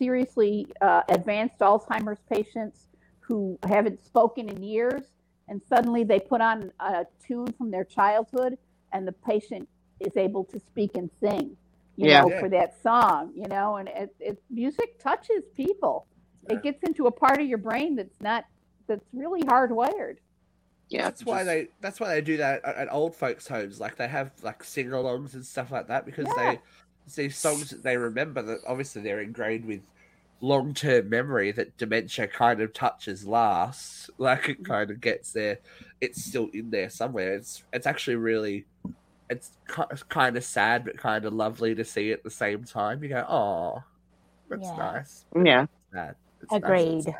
seriously 0.00 0.66
uh, 0.80 1.02
advanced 1.10 1.60
Alzheimer's 1.60 2.18
patients 2.28 2.88
who 3.20 3.56
haven't 3.68 4.04
spoken 4.04 4.48
in 4.48 4.64
years, 4.64 5.04
and 5.46 5.62
suddenly 5.68 6.02
they 6.02 6.18
put 6.18 6.40
on 6.40 6.72
a 6.80 7.06
tune 7.24 7.52
from 7.52 7.70
their 7.70 7.84
childhood, 7.84 8.58
and 8.92 9.06
the 9.06 9.12
patient 9.12 9.68
is 10.06 10.16
able 10.16 10.44
to 10.44 10.58
speak 10.58 10.96
and 10.96 11.10
sing. 11.20 11.56
You 11.96 12.08
Yeah. 12.08 12.22
know, 12.22 12.30
Yeah. 12.30 12.40
for 12.40 12.48
that 12.50 12.82
song, 12.82 13.32
you 13.34 13.46
know, 13.48 13.76
and 13.76 13.88
it, 13.88 14.14
it 14.18 14.42
music 14.50 14.98
touches 14.98 15.44
people. 15.54 16.06
It 16.48 16.62
gets 16.62 16.82
into 16.82 17.06
a 17.06 17.10
part 17.12 17.40
of 17.40 17.46
your 17.46 17.58
brain 17.58 17.94
that's 17.96 18.20
not 18.20 18.44
that's 18.86 19.04
really 19.12 19.42
hardwired. 19.42 20.16
yeah. 20.88 21.04
That's 21.04 21.24
why 21.24 21.38
just- 21.38 21.46
they. 21.46 21.68
That's 21.80 22.00
why 22.00 22.08
they 22.14 22.20
do 22.20 22.36
that 22.38 22.64
at, 22.64 22.76
at 22.76 22.92
old 22.92 23.14
folks' 23.14 23.46
homes. 23.48 23.80
Like 23.80 23.96
they 23.96 24.08
have 24.08 24.32
like 24.42 24.62
sing-alongs 24.64 25.34
and 25.34 25.44
stuff 25.46 25.70
like 25.70 25.86
that 25.88 26.04
because 26.04 26.26
Yeah. 26.36 26.52
they 26.52 26.60
it's 27.06 27.16
these 27.16 27.36
songs 27.36 27.70
that 27.70 27.82
they 27.82 27.96
remember 27.96 28.42
that 28.42 28.60
obviously 28.66 29.02
they're 29.02 29.20
ingrained 29.20 29.64
with 29.64 29.80
long 30.40 30.74
term 30.74 31.08
memory 31.08 31.52
that 31.52 31.76
dementia 31.78 32.26
kind 32.26 32.60
of 32.60 32.72
touches 32.72 33.26
last. 33.26 34.10
Like 34.18 34.48
it 34.48 34.62
mm-hmm. 34.62 34.72
kind 34.72 34.90
of 34.90 35.00
gets 35.00 35.32
there, 35.32 35.58
it's 36.00 36.22
still 36.24 36.48
in 36.52 36.70
there 36.70 36.90
somewhere. 36.90 37.34
It's 37.34 37.62
it's 37.72 37.86
actually 37.86 38.16
really, 38.16 38.66
it's 39.32 40.02
kind 40.08 40.36
of 40.36 40.44
sad 40.44 40.84
but 40.84 40.96
kind 40.98 41.24
of 41.24 41.32
lovely 41.32 41.74
to 41.74 41.84
see 41.84 42.12
at 42.12 42.22
the 42.22 42.30
same 42.30 42.64
time. 42.64 43.02
You 43.02 43.08
go, 43.10 43.26
oh, 43.28 43.82
that's 44.48 44.62
Yeah. 44.62 44.76
nice. 44.76 45.24
Yeah. 45.44 45.66
Sad. 45.92 46.14
It's 46.42 46.52
Agreed. 46.52 47.02
sad. 47.04 47.14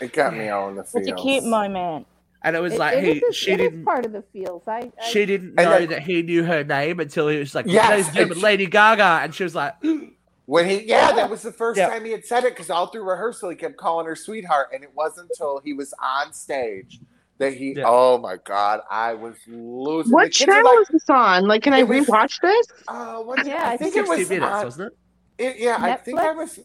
It 0.00 0.12
got 0.12 0.34
me 0.36 0.48
all 0.48 0.68
in 0.70 0.76
the 0.76 0.82
It's 0.82 0.92
feels. 0.92 1.08
a 1.08 1.12
cute 1.14 1.44
moment. 1.44 2.06
And 2.42 2.54
it 2.54 2.60
was 2.60 2.74
It- 2.74 2.78
like 2.78 2.98
it 2.98 3.04
he, 3.04 3.10
is 3.20 3.36
she 3.36 3.52
it 3.52 3.60
is 3.60 3.70
didn't. 3.70 3.84
part 3.84 4.04
of 4.04 4.12
the 4.12 4.22
feels. 4.32 4.62
I, 4.68 4.92
I 5.00 5.04
She 5.08 5.24
didn't 5.24 5.54
know 5.54 5.78
then- 5.78 5.88
that 5.90 6.02
he 6.02 6.22
knew 6.22 6.44
her 6.44 6.62
name 6.62 7.00
until 7.00 7.28
he 7.28 7.38
was 7.38 7.54
like, 7.54 7.66
Yes, 7.66 8.14
"Ladies 8.14 8.32
and 8.32 8.42
Lady 8.42 8.66
Gaga," 8.66 9.20
and 9.22 9.34
she 9.34 9.44
was 9.44 9.54
like, 9.54 9.74
When 10.46 10.68
he, 10.68 10.82
yeah, 10.86 11.12
that 11.12 11.30
was 11.30 11.40
the 11.40 11.52
first 11.52 11.78
Yeah. 11.78 11.88
time 11.88 12.04
he 12.04 12.10
had 12.12 12.26
said 12.26 12.44
it 12.44 12.50
because 12.52 12.68
all 12.68 12.88
through 12.88 13.04
rehearsal 13.08 13.48
he 13.48 13.56
kept 13.56 13.78
calling 13.78 14.04
her 14.04 14.14
sweetheart, 14.14 14.68
and 14.74 14.84
it 14.84 14.90
wasn't 14.94 15.30
until 15.30 15.58
he 15.64 15.72
was 15.72 15.94
on 16.02 16.34
stage 16.34 17.00
that 17.38 17.54
he. 17.54 17.74
Yeah. 17.76 17.84
Oh 17.86 18.18
my 18.18 18.36
god, 18.44 18.80
I 18.90 19.14
was 19.14 19.34
losing. 19.46 20.12
What 20.12 20.32
channel 20.32 20.64
like, 20.64 20.82
is 20.82 20.88
this 20.88 21.10
on? 21.10 21.46
Like, 21.46 21.62
can 21.62 21.72
I 21.72 21.78
It 21.80 21.88
was- 21.88 22.06
rewatch 22.06 22.40
this? 22.40 22.66
Uh, 22.88 23.16
what, 23.16 23.44
Yeah, 23.46 23.68
I 23.68 23.72
I 23.72 23.76
think 23.76 23.94
think 23.94 24.06
it 24.06 24.08
was. 24.08 24.28
minutes, 24.30 24.52
on- 24.52 24.64
wasn't 24.64 24.92
it?" 25.38 25.44
it- 25.44 25.56
yeah, 25.58 25.76
I 25.80 25.94
think 25.96 26.18
I 26.18 26.32
was. 26.32 26.58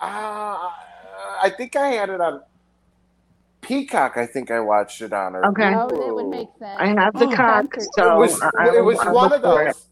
Uh, 0.00 0.70
I 1.42 1.52
think 1.56 1.76
I 1.76 1.88
had 1.88 2.10
it 2.10 2.20
on 2.20 2.42
Peacock. 3.60 4.16
I 4.16 4.26
think 4.26 4.50
I 4.50 4.60
watched 4.60 5.00
it 5.00 5.12
on. 5.12 5.36
Or 5.36 5.46
Okay. 5.46 5.72
Oh, 5.74 5.88
that 5.88 6.14
would 6.14 6.28
make 6.28 6.48
sense. 6.58 6.76
I 6.78 6.86
have 6.88 7.14
the 7.14 7.26
Oh. 7.26 7.34
cock, 7.34 7.74
so 7.94 8.14
It 8.14 8.18
was. 8.18 8.42
I, 8.42 8.50
I, 8.58 8.76
it 8.76 8.84
was 8.84 8.98
I 8.98 9.10
one 9.10 9.32
of 9.32 9.40
for 9.42 9.62
it. 9.62 9.66
those. 9.66 9.86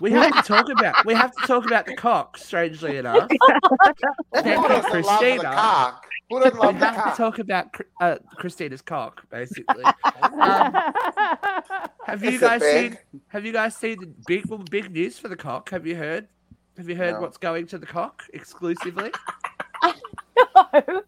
We 0.00 0.12
have 0.12 0.34
to 0.34 0.42
talk 0.42 0.68
about 0.70 1.04
we 1.04 1.12
have 1.14 1.30
to 1.32 1.46
talk 1.46 1.66
about 1.66 1.84
the 1.86 1.94
cock. 1.94 2.38
Strangely 2.38 2.96
enough, 2.96 3.28
Who 3.30 3.36
Thank 4.34 4.46
you, 4.62 4.68
the 4.68 4.80
Christina. 4.90 5.94
Cock? 6.30 6.38
Who 6.38 6.44
doesn't 6.44 6.60
we 6.60 6.66
love 6.66 6.80
the 6.80 6.86
have 6.86 7.10
to 7.12 7.16
talk 7.16 7.38
about 7.38 7.74
uh, 8.00 8.16
Christina's 8.36 8.82
cock. 8.82 9.22
Basically, 9.30 9.84
um, 10.22 10.72
have 12.06 12.22
you 12.22 12.30
Is 12.30 12.40
guys 12.40 12.62
seen? 12.62 12.98
Have 13.28 13.44
you 13.44 13.52
guys 13.52 13.76
seen 13.76 13.98
the 14.00 14.10
big 14.26 14.46
well, 14.46 14.58
big 14.70 14.90
news 14.90 15.18
for 15.18 15.28
the 15.28 15.36
cock? 15.36 15.70
Have 15.70 15.86
you 15.86 15.96
heard? 15.96 16.28
Have 16.76 16.88
you 16.88 16.96
heard 16.96 17.14
No. 17.14 17.20
what's 17.20 17.36
going 17.36 17.66
to 17.68 17.78
the 17.78 17.86
cock 17.86 18.24
exclusively? 18.32 19.10
No. 20.82 21.02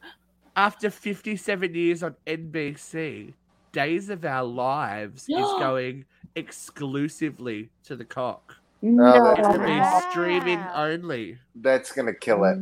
After 0.56 0.90
57 0.90 1.74
years 1.74 2.02
on 2.02 2.14
NBC, 2.26 3.32
Days 3.72 4.10
of 4.10 4.24
Our 4.24 4.44
Lives 4.44 5.22
is 5.22 5.28
going 5.58 6.04
exclusively 6.36 7.70
to 7.84 7.96
the 7.96 8.04
cock. 8.04 8.56
No. 8.82 9.30
It's 9.32 9.46
going 9.46 9.60
to 9.60 9.66
be 9.66 10.10
streaming 10.10 10.60
only 10.74 11.38
That's 11.54 11.92
gonna 11.92 12.12
kill 12.14 12.44
it. 12.44 12.58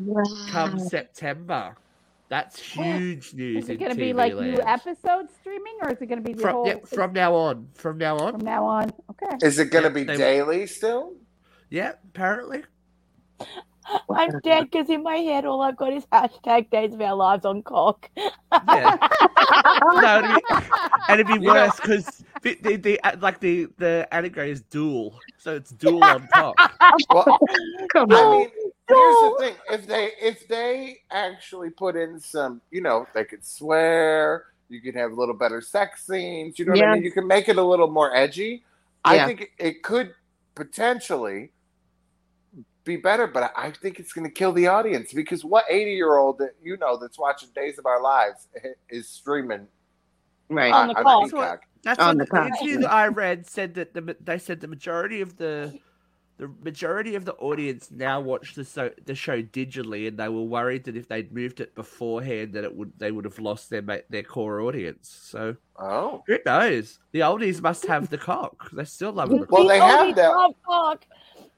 come 0.51 0.79
September. 0.79 1.75
That's 2.31 2.61
huge 2.61 3.35
news. 3.35 3.65
is 3.65 3.71
it 3.71 3.81
going 3.81 3.91
to 3.91 3.97
be 3.97 4.13
like 4.13 4.35
land. 4.35 4.53
new 4.53 4.61
episodes 4.63 5.33
streaming, 5.41 5.75
or 5.83 5.91
is 5.91 6.01
it 6.01 6.07
going 6.07 6.23
to 6.23 6.27
be 6.27 6.33
the 6.33 6.41
From, 6.43 6.53
whole 6.55 6.67
yeah, 6.67 6.77
from 6.87 7.13
now 7.13 7.35
on. 7.35 7.69
From 7.75 7.99
now 7.99 8.17
on. 8.19 8.33
from 8.35 8.45
now 8.45 8.65
on? 8.65 8.93
Okay. 9.11 9.37
Is 9.43 9.59
it 9.59 9.73
gonna 9.73 9.89
Yeah, 9.89 9.93
be 9.95 10.05
they- 10.05 10.17
daily 10.17 10.67
still? 10.69 11.15
Yeah, 11.71 11.93
apparently. 12.09 12.63
I'm 14.09 14.39
dead 14.45 14.71
because 14.71 14.89
in 14.89 15.03
my 15.03 15.17
head 15.17 15.45
all 15.45 15.61
I've 15.63 15.77
got 15.77 15.93
is 15.93 16.07
hashtag 16.13 16.71
Days 16.71 16.95
of 16.95 17.01
Our 17.01 17.17
Lives 17.17 17.45
on 17.45 17.63
cock. 17.63 18.09
Yeah. 18.17 18.29
no, 19.83 20.19
it'd 20.19 20.35
be, 20.37 20.43
and 21.09 21.21
it'd 21.21 21.27
be 21.27 21.39
worse 21.45 21.75
because 21.77 22.23
the, 22.43 22.57
the, 22.63 22.77
the 22.77 23.01
uh, 23.03 23.17
like 23.21 23.41
the 23.41 23.67
the 23.79 24.07
anagram 24.13 24.49
is 24.49 24.61
dual, 24.63 25.19
so 25.39 25.57
it's 25.57 25.71
dual 25.71 26.05
on 26.05 26.29
top. 26.29 26.55
Well, 27.13 27.39
Come 27.93 28.13
I 28.13 28.15
on. 28.15 28.39
mean, 28.39 28.49
here's 28.97 29.17
the 29.17 29.37
thing: 29.39 29.55
if 29.71 29.87
they 29.87 30.11
if 30.21 30.49
they 30.49 30.99
actually 31.11 31.71
put 31.71 31.97
in 31.97 32.21
some, 32.21 32.61
you 32.71 32.81
know, 32.81 33.07
they 33.15 33.25
could 33.25 33.45
swear. 33.45 34.47
You 34.69 34.81
could 34.81 34.95
have 34.95 35.11
a 35.11 35.15
little 35.15 35.35
better 35.35 35.61
sex 35.61 36.07
scenes. 36.07 36.59
You 36.59 36.65
know 36.65 36.73
what 36.73 36.83
I 36.83 36.95
mean? 36.95 37.03
You 37.05 37.11
can 37.11 37.27
make 37.27 37.49
it 37.49 37.59
a 37.59 37.63
little 37.63 37.91
more 37.91 38.15
edgy. 38.15 38.63
I 39.05 39.27
think 39.27 39.51
it 39.59 39.83
could 39.83 40.15
potentially 40.55 41.51
be 42.85 42.97
better, 42.97 43.27
but 43.27 43.53
I 43.57 43.73
think 43.73 43.99
it's 43.99 44.13
going 44.13 44.27
to 44.27 44.33
kill 44.33 44.53
the 44.53 44.69
audience 44.69 45.13
because 45.13 45.45
what 45.45 45.65
eighty 45.69 45.93
year 45.93 46.19
old 46.19 46.39
that 46.39 46.55
you 46.63 46.77
know 46.77 46.97
that's 46.97 47.19
watching 47.19 47.49
Days 47.55 47.79
of 47.79 47.87
Our 47.87 48.01
Lives 48.01 48.47
eh, 48.65 48.69
is 48.89 49.09
streaming 49.09 49.67
Right. 50.51 50.73
on, 50.73 50.89
the 50.89 50.99
on 50.99 51.03
call. 51.05 51.25
Peacock? 51.25 51.63
That's 51.83 51.99
On 51.99 52.09
what 52.09 52.19
the 52.19 52.25
the, 52.25 52.31
cock. 52.31 52.53
I 52.91 53.07
read 53.09 53.47
said 53.47 53.75
that 53.75 53.95
the 53.95 54.17
they 54.21 54.39
said 54.39 54.61
the 54.61 54.69
majority 54.69 55.21
of 55.21 55.37
the 55.37 55.79
the 56.41 56.51
majority 56.65 57.15
of 57.17 57.27
the 57.27 57.35
audience 57.35 57.91
now 57.91 58.19
watch 58.19 58.55
the 58.55 58.65
so, 58.65 58.91
the 59.05 59.15
show 59.15 59.43
digitally, 59.43 60.09
and 60.09 60.17
they 60.19 60.29
were 60.31 60.43
worried 60.43 60.85
that 60.85 60.97
if 60.97 61.07
they'd 61.07 61.31
moved 61.33 61.61
it 61.61 61.75
beforehand, 61.75 62.55
that 62.55 62.65
it 62.65 62.75
would 62.75 62.93
they 62.99 63.13
would 63.13 63.27
have 63.27 63.39
lost 63.39 63.69
their 63.69 63.83
their 64.09 64.23
core 64.23 64.63
audience. 64.63 65.15
So 65.23 65.55
Oh, 65.79 66.23
who 66.27 66.39
knows? 66.47 66.99
The 67.13 67.21
oldies 67.21 67.61
must 67.61 67.85
have 67.87 68.09
the 68.09 68.17
cock. 68.19 68.71
They're 68.73 68.87
still 68.87 69.13
loving 69.13 69.41
the 69.41 69.47
Well, 69.51 69.65
cock. 69.65 69.69
they 69.69 69.79
have 69.79 70.01
only 70.01 70.13
that- 70.15 70.29
love 70.31 70.55
cock. 70.67 71.05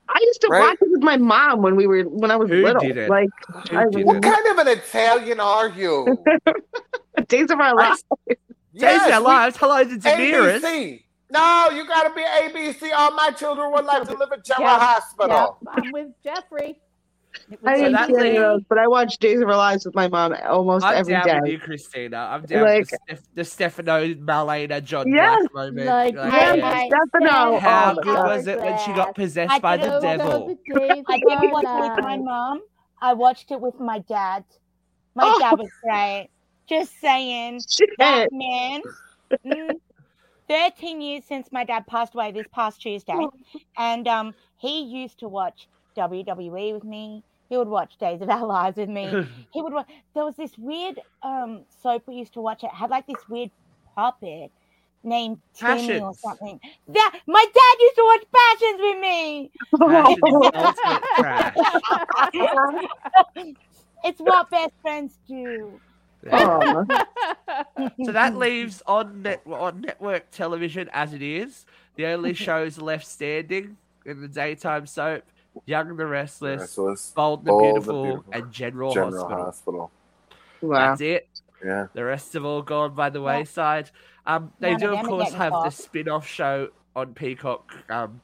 I 0.09 0.18
used 0.21 0.40
to 0.42 0.49
Right? 0.49 0.61
watch 0.61 0.79
it 0.83 0.90
with 0.90 1.03
my 1.03 1.16
mom 1.16 1.62
when 1.62 1.77
we 1.77 1.87
were 1.87 2.03
when 2.03 2.33
I 2.33 2.37
was 2.37 2.51
Who 2.51 2.62
little. 2.64 2.81
didn't? 2.83 3.09
Like 3.09 3.31
Who 3.71 3.77
I 3.79 3.85
didn't? 3.88 4.05
what 4.07 4.21
kind 4.23 4.47
of 4.49 4.59
an 4.59 4.68
Italian 4.68 5.38
are 5.38 5.68
you? 5.68 6.23
Days 7.29 7.51
of 7.53 7.61
Our 7.61 7.75
Lives. 7.77 8.05
Days 8.29 8.37
Yes, 8.73 9.07
of 9.07 9.12
Our 9.14 9.21
we- 9.21 9.27
Lives. 9.27 9.57
Hello 9.59 9.85
to 9.85 9.97
Daenerys. 9.97 11.03
ABC. 11.33 11.71
No, 11.71 11.77
you 11.77 11.87
got 11.87 12.09
to 12.09 12.14
be 12.14 12.23
ABC. 12.23 12.90
All 12.97 13.12
my 13.12 13.31
children 13.31 13.73
would 13.73 13.85
like 13.85 14.05
to 14.05 14.14
live 14.14 14.31
at 14.33 14.45
General 14.45 14.66
Yeah. 14.73 14.79
Hospital. 14.79 15.59
Yep, 15.62 15.75
I'm 15.85 15.92
with 15.92 16.09
Jeffrey. 16.23 16.79
I 17.64 17.71
was 17.73 17.81
didn't 17.81 17.92
that 17.92 18.09
see 18.09 18.16
any 18.18 18.37
of 18.37 18.42
those, 18.42 18.61
but 18.68 18.77
I 18.77 18.87
watched 18.87 19.18
Days 19.21 19.40
of 19.40 19.49
Our 19.49 19.57
Lives 19.57 19.87
with 19.87 19.95
my 19.95 20.07
mom 20.07 20.35
almost 20.47 20.85
every 20.85 21.14
day. 21.14 21.16
I'm 21.16 21.21
every 21.21 21.31
down 21.33 21.37
day. 21.37 21.40
with 21.40 21.51
you, 21.53 21.59
Christina. 21.61 22.16
I'm 22.31 22.42
down 22.42 22.62
Like- 22.64 22.81
with 22.81 22.90
the, 22.90 22.99
Steph- 23.07 23.35
the 23.35 23.45
Stefano 23.45 24.05
Marlena 24.14 24.85
John 24.85 25.09
Yes, 25.09 25.47
Black 25.51 25.73
moment. 25.73 25.87
like, 25.87 26.14
Like, 26.14 26.33
yeah, 26.33 26.55
yeah. 26.55 26.88
Stefano. 26.88 27.59
How 27.59 27.92
Oh, 27.97 28.03
good 28.03 28.14
was 28.14 28.47
it 28.47 28.59
when 28.61 28.79
she 28.81 28.92
got 28.92 29.14
possessed 29.14 29.51
I 29.51 29.59
by 29.61 29.77
the 29.79 29.99
devil? 30.01 30.29
Those 30.47 30.57
I 31.09 31.18
didn't 31.18 31.53
watch 31.53 31.64
it 31.64 31.97
with 31.97 32.05
my 32.05 32.16
mom. 32.18 32.61
I 33.01 33.14
watched 33.14 33.51
it 33.51 33.61
with 33.61 33.81
my 33.81 34.01
dad. 34.01 34.45
My 35.14 35.25
Oh. 35.35 35.38
dad 35.38 35.59
was 35.59 35.71
great. 35.83 36.29
Just 36.68 37.01
saying. 37.01 37.61
Shit. 37.68 37.88
That 37.99 38.29
man. 38.31 38.83
mm, 39.47 39.71
13 40.48 41.00
years 41.00 41.24
since 41.24 41.50
my 41.52 41.64
dad 41.64 41.87
passed 41.87 42.14
away 42.14 42.33
this 42.33 42.46
past 42.52 42.81
Tuesday. 42.81 43.26
And 43.76 44.07
um, 44.09 44.35
he 44.57 44.83
used 44.83 45.18
to 45.20 45.28
watch 45.28 45.68
WWE 45.96 46.74
with 46.74 46.85
me. 46.85 47.24
He 47.48 47.57
would 47.57 47.68
watch 47.68 47.96
Days 47.98 48.22
of 48.22 48.31
Our 48.31 48.46
Lives 48.46 48.76
with 48.76 48.88
me. 48.88 49.28
He 49.52 49.62
would 49.62 49.72
watch. 49.72 49.88
There 50.14 50.24
was 50.24 50.37
this 50.37 50.57
weird 50.59 51.00
um, 51.22 51.64
soap 51.83 52.05
we 52.07 52.14
used 52.16 52.35
to 52.35 52.40
watch. 52.40 52.64
It 52.64 52.70
had 52.70 52.90
like 52.90 53.07
this 53.07 53.28
weird 53.28 53.50
puppet 53.94 54.50
named 55.05 55.38
Timmy 55.55 56.00
or 56.00 56.14
something. 56.14 56.61
That 56.88 57.20
my 57.26 57.44
dad 57.44 57.76
used 57.81 57.96
to 57.96 58.05
watch 58.05 58.24
Passions 58.37 58.81
with 58.81 59.00
me. 59.00 59.50
Passion's. 62.33 62.87
It's 64.05 64.20
what 64.20 64.50
best 64.50 64.72
friends 64.83 65.18
do. 65.28 65.81
Oh, 66.30 66.85
So 68.04 68.12
that 68.12 68.37
leaves 68.37 68.82
on 68.87 69.22
net 69.22 69.42
on 69.46 69.80
network 69.82 70.30
television 70.30 70.88
as 70.92 71.12
it 71.12 71.22
is. 71.22 71.66
The 71.96 72.06
only 72.06 72.35
shows 72.46 72.78
left 72.78 73.06
standing 73.06 73.76
in 74.06 74.20
the 74.20 74.28
daytime 74.28 74.87
soap: 74.87 75.24
Young 75.66 75.90
and 75.90 75.98
the 75.98 76.06
Restless, 76.06 76.61
Restless. 76.61 77.12
Bold 77.14 77.40
and 77.40 77.46
the 77.46 77.50
Bold 77.52 77.64
and 77.76 77.85
the 77.87 77.92
Beautiful, 77.92 78.04
Beautiful. 78.04 78.32
and 78.32 78.52
General, 78.52 78.94
General 78.94 79.28
Hospital. 79.28 79.44
Hospital. 79.44 79.90
wow. 80.62 80.78
That's 80.90 81.00
it. 81.00 81.28
Yeah. 81.64 81.87
The 81.94 82.04
rest 82.04 82.32
have 82.35 82.44
all 82.44 82.62
gone 82.62 82.94
by 82.94 83.11
the 83.11 83.20
Yeah. 83.20 83.26
wayside. 83.38 83.90
Um, 84.26 84.52
they 84.61 84.72
None 84.72 84.80
do, 84.80 84.87
of 84.87 84.92
of 84.92 84.96
them 84.98 85.06
are 85.06 85.08
course, 85.08 85.24
getting 85.26 85.38
have 85.38 85.52
the 85.52 85.58
caught. 85.58 85.72
spin-off 85.74 86.26
show 86.26 86.68
on 86.96 87.14
Peacock, 87.14 87.74
um, 87.90 88.20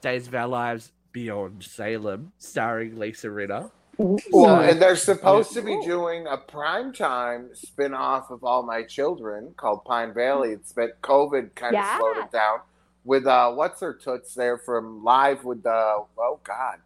Days 0.00 0.26
of 0.28 0.34
Our 0.34 0.46
Lives 0.48 0.92
Beyond 1.12 1.62
Salem, 1.64 2.32
starring 2.38 2.98
Lisa 2.98 3.28
Rinna. 3.28 3.70
Well, 3.98 4.60
and 4.60 4.80
they're 4.80 4.94
supposed 4.96 5.52
to 5.54 5.62
be 5.62 5.80
doing 5.84 6.26
a 6.28 6.36
primetime 6.38 7.56
spin 7.56 7.94
off 7.94 8.30
of 8.30 8.44
All 8.44 8.62
My 8.62 8.84
Children 8.84 9.54
called 9.56 9.84
Pine 9.84 10.14
Valley. 10.14 10.50
It's 10.52 10.72
been 10.72 10.92
COVID 11.02 11.54
kind 11.56 11.76
of 11.76 11.84
slowed 11.98 12.18
it 12.18 12.30
down. 12.30 12.60
With 13.04 13.26
uh 13.26 13.52
what's 13.52 13.80
her 13.80 13.94
toots 13.94 14.34
there 14.34 14.58
from 14.58 15.02
live 15.02 15.42
with 15.44 15.62
the 15.62 16.04
oh 16.18 16.40
god. 16.44 16.78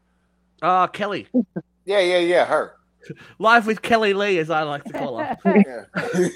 Oh, 0.63 0.89
Kelly. 0.93 1.27
Yeah, 1.85 1.99
yeah, 1.99 2.19
yeah, 2.19 2.45
her. 2.45 2.77
Live 3.41 3.67
with 3.67 3.83
Kelly 3.83 4.15
Lee, 4.15 4.39
as 4.39 4.49
I 4.49 4.63
like 4.63 4.85
to 4.85 4.93
call 4.93 5.19
her. 5.19 5.37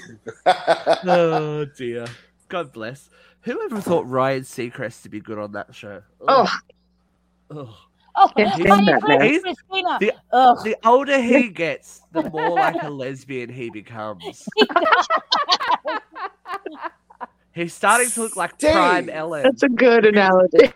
Oh, 1.05 1.65
dear. 1.77 2.05
God 2.49 2.73
bless. 2.73 3.09
Whoever 3.41 3.79
thought 3.79 4.05
Ryan 4.05 4.41
Seacrest 4.41 5.03
to 5.03 5.09
be 5.09 5.21
good 5.21 5.37
on 5.37 5.53
that 5.53 5.73
show? 5.73 6.01
Oh, 6.27 6.51
Ugh. 7.49 7.69
Oh, 8.19 8.31
Can't 8.35 8.49
my 8.49 8.65
stand 8.65 8.87
that 8.87 9.01
friend 9.01 9.19
man. 9.21 9.41
Christina. 9.41 9.97
The- 9.99 10.13
The 10.63 10.75
older 10.85 11.21
he 11.21 11.49
gets, 11.49 12.01
the 12.11 12.27
more 12.31 12.49
like 12.49 12.81
a 12.81 12.89
lesbian 12.89 13.47
he 13.49 13.69
becomes. 13.69 14.47
He's 17.53 17.73
starting 17.73 18.09
to 18.11 18.21
look 18.21 18.35
like 18.35 18.53
Steve. 18.55 18.71
Prime 18.73 19.09
Ellen. 19.09 19.43
that's 19.43 19.63
a 19.63 19.69
good 19.69 20.05
analogy. 20.05 20.71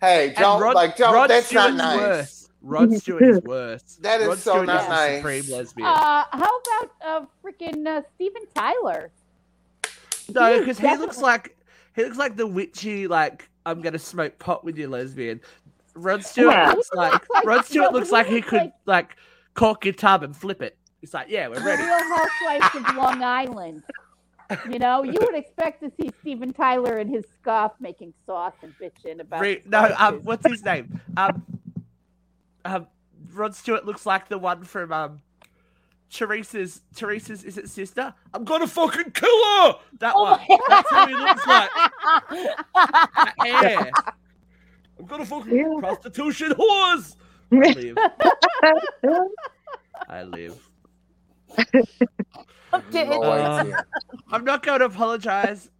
hey, 0.00 0.28
And 0.28 0.36
don't 0.36 0.60
Rod, 0.60 0.74
like 0.74 0.96
don't 0.96 1.14
Rod 1.14 1.30
that's 1.30 1.46
Stewart's 1.46 1.74
not 1.76 1.96
nice. 1.96 1.98
worse. 2.00 2.48
Rod 2.62 2.92
Stewart 2.94 3.22
is 3.22 3.40
worse. 3.42 3.98
That 4.00 4.20
is 4.20 4.28
Rod 4.28 4.38
so 4.38 4.50
Stewart 4.52 4.66
not 4.66 4.82
is 4.82 4.88
nice. 4.88 5.10
the 5.10 5.16
supreme 5.18 5.56
lesbian. 5.56 5.86
Uh, 5.88 6.24
how 6.32 6.58
about 6.58 6.90
uh, 7.04 7.24
freaking 7.44 7.86
uh, 7.86 8.02
Steven 8.16 8.42
Tyler? 8.54 9.10
no, 10.32 10.58
because 10.58 10.78
he 10.78 10.96
looks 10.96 11.18
like 11.20 11.56
he 11.94 12.02
looks 12.02 12.16
like 12.18 12.36
the 12.36 12.46
witchy 12.46 13.06
like 13.06 13.48
I'm 13.66 13.80
gonna 13.80 13.98
smoke 13.98 14.38
pot 14.40 14.64
with 14.64 14.76
you 14.76 14.88
lesbian. 14.88 15.40
Rod 15.94 16.24
Stewart 16.24 16.52
Yeah. 16.54 16.72
looks 16.72 16.90
like, 16.94 17.28
like- 17.30 17.44
Rod 17.44 17.64
Stewart 17.64 17.92
looks 17.92 18.08
he 18.08 18.12
like 18.12 18.26
he 18.26 18.40
could 18.42 18.58
like- 18.60 18.72
like 18.86 19.16
cork 19.54 19.84
your 19.84 19.94
tub 19.94 20.22
and 20.22 20.36
flip 20.36 20.60
it. 20.62 20.76
It's 21.02 21.12
like, 21.14 21.28
yeah, 21.28 21.48
we're 21.48 21.64
ready. 21.64 21.82
Real 21.82 21.98
Housewives 22.02 22.74
of 22.88 22.96
Long 22.96 23.22
Island. 23.22 23.82
You 24.70 24.78
know, 24.78 25.02
you 25.02 25.16
would 25.20 25.34
expect 25.34 25.82
to 25.82 25.90
see 26.00 26.10
Steven 26.20 26.52
Tyler 26.52 26.98
and 26.98 27.08
his 27.10 27.24
scarf 27.40 27.72
making 27.80 28.12
sauce 28.26 28.54
and 28.62 28.74
bitching 28.80 29.20
about. 29.20 29.40
Re- 29.40 29.62
no, 29.66 29.94
um, 29.98 30.20
what's 30.22 30.46
his 30.46 30.64
name? 30.64 31.00
Um, 31.16 31.42
um, 32.64 32.86
Rod 33.32 33.54
Stewart 33.54 33.84
looks 33.86 34.04
like 34.06 34.28
the 34.28 34.38
one 34.38 34.64
from 34.64 34.92
um, 34.92 35.20
Teresa's. 36.10 36.82
Teresa's 36.94 37.42
is 37.44 37.58
it 37.58 37.68
sister? 37.68 38.14
I'm 38.32 38.44
gonna 38.44 38.66
fucking 38.66 39.10
kill 39.12 39.44
her. 39.44 39.74
That 40.00 40.14
Oh 40.16 40.22
one. 40.22 40.40
That's 40.68 40.90
who 40.90 41.06
he 41.06 41.14
looks 41.14 41.46
like. 41.46 41.70
Hair. 43.62 43.90
I'm 45.04 45.08
gonna 45.10 45.26
fucking 45.26 45.54
Yeah. 45.54 45.74
prostitution 45.80 46.52
whores. 46.52 47.16
I 47.52 47.72
live. 47.74 47.98
I 50.08 50.22
live. 50.22 50.70
Dude, 52.90 53.08
No 53.08 53.22
Uh, 53.22 53.60
idea. 53.60 53.84
I'm 54.32 54.44
not 54.44 54.62
going 54.62 54.78
to 54.80 54.86
apologize. 54.86 55.70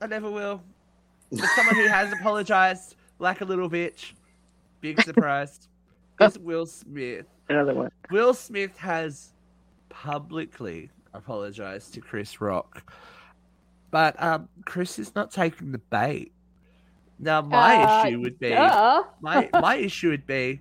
I 0.00 0.06
never 0.06 0.30
will. 0.30 0.62
But 1.30 1.44
someone 1.54 1.74
who 1.76 1.86
has 1.88 2.10
apologized, 2.14 2.96
like 3.18 3.42
a 3.42 3.44
little 3.44 3.68
bitch, 3.68 4.12
big 4.80 5.00
surprise, 5.02 5.68
is 6.20 6.38
Will 6.38 6.64
Smith. 6.64 7.26
Another 7.50 7.74
one. 7.74 7.90
Will 8.10 8.32
Smith 8.32 8.76
has 8.78 9.34
publicly 9.90 10.90
apologized 11.12 11.92
to 11.94 12.00
Chris 12.00 12.40
Rock, 12.40 12.90
but 13.90 14.20
um, 14.22 14.48
Chris 14.64 14.98
is 14.98 15.14
not 15.14 15.30
taking 15.30 15.70
the 15.70 15.78
bait. 15.78 16.32
Now, 17.24 17.40
my 17.42 17.76
Uh, 17.82 18.06
issue 18.06 18.20
would 18.20 18.38
be 18.38 18.50
Duh. 18.50 19.04
my 19.20 19.48
my 19.52 19.76
issue 19.88 20.10
would 20.10 20.26
be 20.26 20.60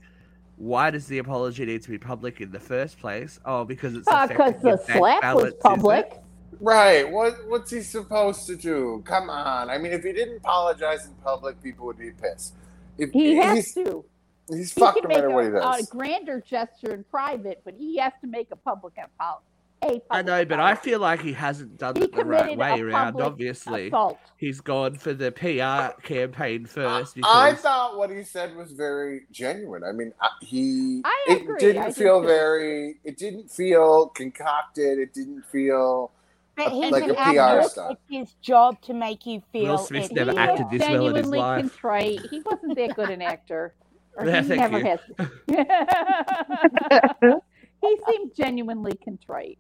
why 0.55 0.91
does 0.91 1.07
the 1.07 1.17
apology 1.17 1.65
need 1.65 1.81
to 1.83 1.89
be 1.89 1.97
public 1.97 2.39
in 2.39 2.51
the 2.51 2.59
first 2.59 2.99
place? 2.99 3.39
Oh, 3.45 3.65
because 3.65 3.95
it's 3.95 4.05
Because 4.07 4.29
affecting 4.31 4.71
the 4.71 4.77
slap 4.77 5.21
balance, 5.21 5.53
was 5.55 5.61
public. 5.61 6.19
Right. 6.59 7.09
What 7.11 7.35
what's 7.49 7.71
he 7.71 7.81
supposed 7.81 8.47
to 8.47 8.55
do? 8.55 9.03
Come 9.05 9.29
on. 9.29 9.69
I 9.69 9.77
mean, 9.77 9.91
if 9.91 10.03
he 10.03 10.13
didn't 10.13 10.37
apologize 10.37 11.05
in 11.05 11.13
public, 11.15 11.61
people 11.61 11.85
would 11.87 11.97
be 11.97 12.11
pissed. 12.11 12.55
If, 12.97 13.11
He 13.11 13.35
has 13.35 13.73
to. 13.73 14.05
he's 14.49 14.73
He 14.73 14.79
fucked 14.79 15.03
no 15.03 15.09
make 15.09 15.17
matter 15.17 15.29
a, 15.29 15.33
what 15.33 15.45
he 15.45 15.49
a 15.83 15.85
grander 15.87 16.39
gesture 16.41 16.93
in 16.93 17.03
private, 17.05 17.61
but 17.65 17.73
he 17.77 17.97
has 17.97 18.13
to 18.21 18.27
make 18.27 18.49
a 18.51 18.55
public 18.55 18.93
apology. 19.03 19.43
A 19.83 19.99
public 19.99 20.03
I 20.11 20.21
know, 20.23 20.45
but 20.45 20.59
I 20.59 20.73
feel 20.75 20.99
like 20.99 21.21
he 21.21 21.33
hasn't 21.33 21.77
done 21.77 21.95
He 21.97 22.03
it 22.03 22.13
the 22.13 22.25
right 22.25 22.57
way 22.57 22.81
around. 22.81 23.19
Obviously, 23.21 23.87
assault. 23.87 24.17
he's 24.37 24.61
gone 24.61 24.95
for 24.95 25.13
the 25.13 25.31
PR 25.31 26.01
campaign 26.07 26.65
first. 26.65 27.17
I 27.23 27.53
thought 27.53 27.97
what 27.97 28.09
he 28.09 28.23
said 28.23 28.55
was 28.55 28.71
very 28.71 29.21
genuine. 29.31 29.83
I 29.83 29.91
mean, 29.91 30.13
he 30.41 31.01
I 31.05 31.25
it 31.27 31.59
didn't 31.59 31.83
I 31.83 31.91
feel 31.91 32.21
too. 32.21 32.27
very. 32.27 32.95
It 33.03 33.17
didn't 33.17 33.51
feel 33.51 34.07
concocted. 34.09 34.97
It 34.99 35.13
didn't 35.13 35.43
feel. 35.51 36.11
But 36.55 36.71
he's 36.71 36.91
Like 36.91 37.05
an 37.05 37.11
a 37.11 37.15
PR 37.15 37.39
actor. 37.39 37.69
stuff. 37.69 37.91
It's 37.91 38.01
his 38.29 38.33
job 38.41 38.79
to 38.83 38.93
make 38.93 39.25
you 39.25 39.41
feel 39.51 39.71
Will 39.71 39.77
Smith's 39.79 40.11
never 40.11 40.31
he 40.31 40.37
acted 40.37 40.69
this 40.69 40.81
well 40.87 41.07
in 41.07 41.15
his 41.15 41.25
genuinely 41.25 41.39
life. 41.39 41.61
contrite. 41.61 42.19
He 42.29 42.41
wasn't 42.45 42.75
that 42.77 42.95
good 42.95 43.09
an 43.09 43.21
actor. 43.21 43.73
Or 44.15 44.27
Yeah, 44.27 44.41
he 44.43 44.47
thank 44.49 44.59
never 44.59 44.77
you. 44.77 44.85
has. 44.85 44.99
he 47.81 47.97
seemed 48.07 48.35
genuinely 48.35 48.93
contrite. 49.03 49.57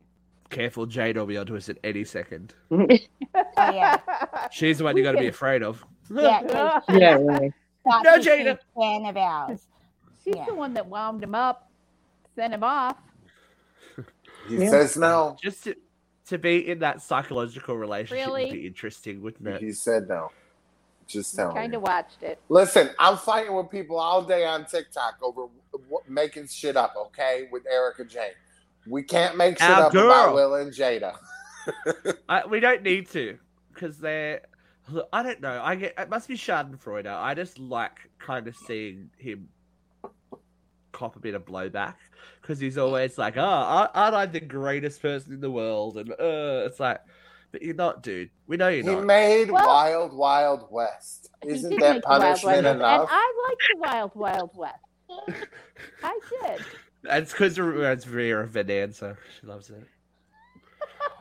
Careful, 0.53 0.85
Jade 0.85 1.17
will 1.17 1.25
be 1.25 1.37
onto 1.37 1.55
us 1.57 1.67
at 1.67 1.77
any 1.83 2.03
second. 2.03 2.53
Oh, 2.71 2.85
yeah. 3.57 3.97
She's 4.51 4.77
the 4.77 4.83
one 4.83 4.95
you 4.95 5.03
got 5.03 5.13
to 5.13 5.17
be 5.17 5.27
afraid 5.27 5.63
of. 5.63 5.83
Yeah, 6.13 6.41
'cause 6.43 6.83
she's 6.89 6.99
yeah, 6.99 7.15
right. 7.15 7.51
such 7.91 8.03
No, 8.03 8.13
a 8.13 8.17
Jada. 8.19 8.43
huge 8.45 8.57
fan 8.77 9.05
of 9.05 9.17
ours. 9.17 9.67
She's 10.23 10.35
Yeah. 10.35 10.45
the 10.45 10.53
one 10.53 10.73
that 10.75 10.85
wound 10.85 11.23
him 11.23 11.33
up, 11.33 11.71
sent 12.35 12.53
him 12.53 12.63
off. 12.63 12.97
He 14.47 14.57
Yeah. 14.57 14.69
says 14.69 14.95
no. 14.97 15.37
Just 15.41 15.63
to, 15.63 15.75
to 16.27 16.37
be 16.37 16.69
in 16.69 16.79
that 16.79 17.01
psychological 17.01 17.75
relationship 17.77 18.27
Really? 18.27 18.45
would 18.45 18.53
be 18.53 18.67
interesting, 18.67 19.21
wouldn't 19.21 19.47
it? 19.47 19.61
He 19.61 19.71
said 19.71 20.07
no. 20.07 20.29
Just 21.07 21.35
telling 21.35 21.55
Kind 21.55 21.73
of 21.73 21.81
watched 21.81 22.21
it. 22.21 22.39
Listen, 22.49 22.89
I'm 22.99 23.17
fighting 23.17 23.53
with 23.55 23.69
people 23.69 23.97
all 23.99 24.21
day 24.21 24.45
on 24.45 24.65
TikTok 24.65 25.15
over 25.21 25.47
w- 25.71 25.97
making 26.07 26.47
shit 26.47 26.77
up. 26.77 26.93
Okay, 27.07 27.47
with 27.51 27.65
Erika 27.65 28.05
Jayne. 28.05 28.31
We 28.87 29.03
can't 29.03 29.37
make 29.37 29.59
shit 29.59 29.69
Our 29.69 29.83
up 29.83 29.91
girl. 29.93 30.05
about 30.11 30.35
Will 30.35 30.55
and 30.55 30.71
Jada. 30.71 31.15
I, 32.29 32.45
we 32.45 32.59
don't 32.59 32.83
need 32.83 33.09
to 33.11 33.37
because 33.73 33.97
they're. 33.97 34.41
Look, 34.89 35.07
I 35.13 35.23
don't 35.23 35.39
know. 35.39 35.61
I 35.63 35.75
get 35.75 35.93
it 35.97 36.09
must 36.09 36.27
be 36.27 36.35
Schadenfreude. 36.35 37.07
I 37.07 37.33
just 37.33 37.57
like 37.57 37.97
kind 38.19 38.47
of 38.47 38.55
seeing 38.57 39.09
him 39.17 39.47
cop 40.91 41.15
a 41.15 41.19
bit 41.19 41.33
of 41.35 41.45
blowback 41.45 41.95
because 42.41 42.59
he's 42.59 42.77
always 42.77 43.17
like, 43.17 43.37
"Oh, 43.37 43.41
aren't 43.41 43.91
aren't 43.93 44.15
I 44.15 44.25
the 44.25 44.41
greatest 44.41 45.01
person 45.01 45.33
in 45.33 45.39
the 45.39 45.49
world?" 45.49 45.97
And 45.97 46.11
uh, 46.11 46.65
it's 46.67 46.81
like, 46.81 46.99
but 47.53 47.61
you're 47.61 47.75
not, 47.75 48.03
dude. 48.03 48.29
We 48.47 48.57
know 48.57 48.67
you're 48.67 48.83
He 48.83 48.89
not. 48.89 48.99
He 48.99 49.05
made 49.05 49.51
Well- 49.51 49.65
Wild 49.65 50.13
Wild 50.13 50.67
West. 50.69 51.29
Isn't 51.45 51.69
that 51.79 51.95
make 51.95 52.05
Wild 52.05 52.21
Wild 52.21 52.41
punishment 52.41 52.67
enough? 52.67 53.01
And 53.01 53.09
I 53.09 53.47
like 53.47 53.57
the 53.71 53.79
Wild 53.79 54.11
Wild 54.15 54.51
West. 54.55 54.75
I 56.03 56.19
did. 56.41 56.65
It's 57.05 57.31
because 57.31 57.57
it's 57.59 58.05
Vera 58.05 58.47
Venanza. 58.47 59.17
She 59.39 59.47
loves 59.47 59.69
it. 59.69 59.83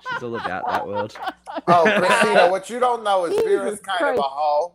She's 0.09 0.23
all 0.23 0.37
about 0.37 0.68
that 0.68 0.87
world. 0.87 1.16
Oh, 1.66 1.85
Christina, 1.99 2.51
what 2.51 2.68
you 2.71 2.79
don't 2.81 3.03
know 3.05 3.25
is 3.27 3.35
Jesus 3.35 3.49
Vera's 3.51 3.81
kind 3.81 3.99
Christ. 3.99 4.18
of 4.18 4.25
a 4.25 4.29
hoe. 4.29 4.75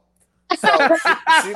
So 0.56 0.98
she, 0.98 1.54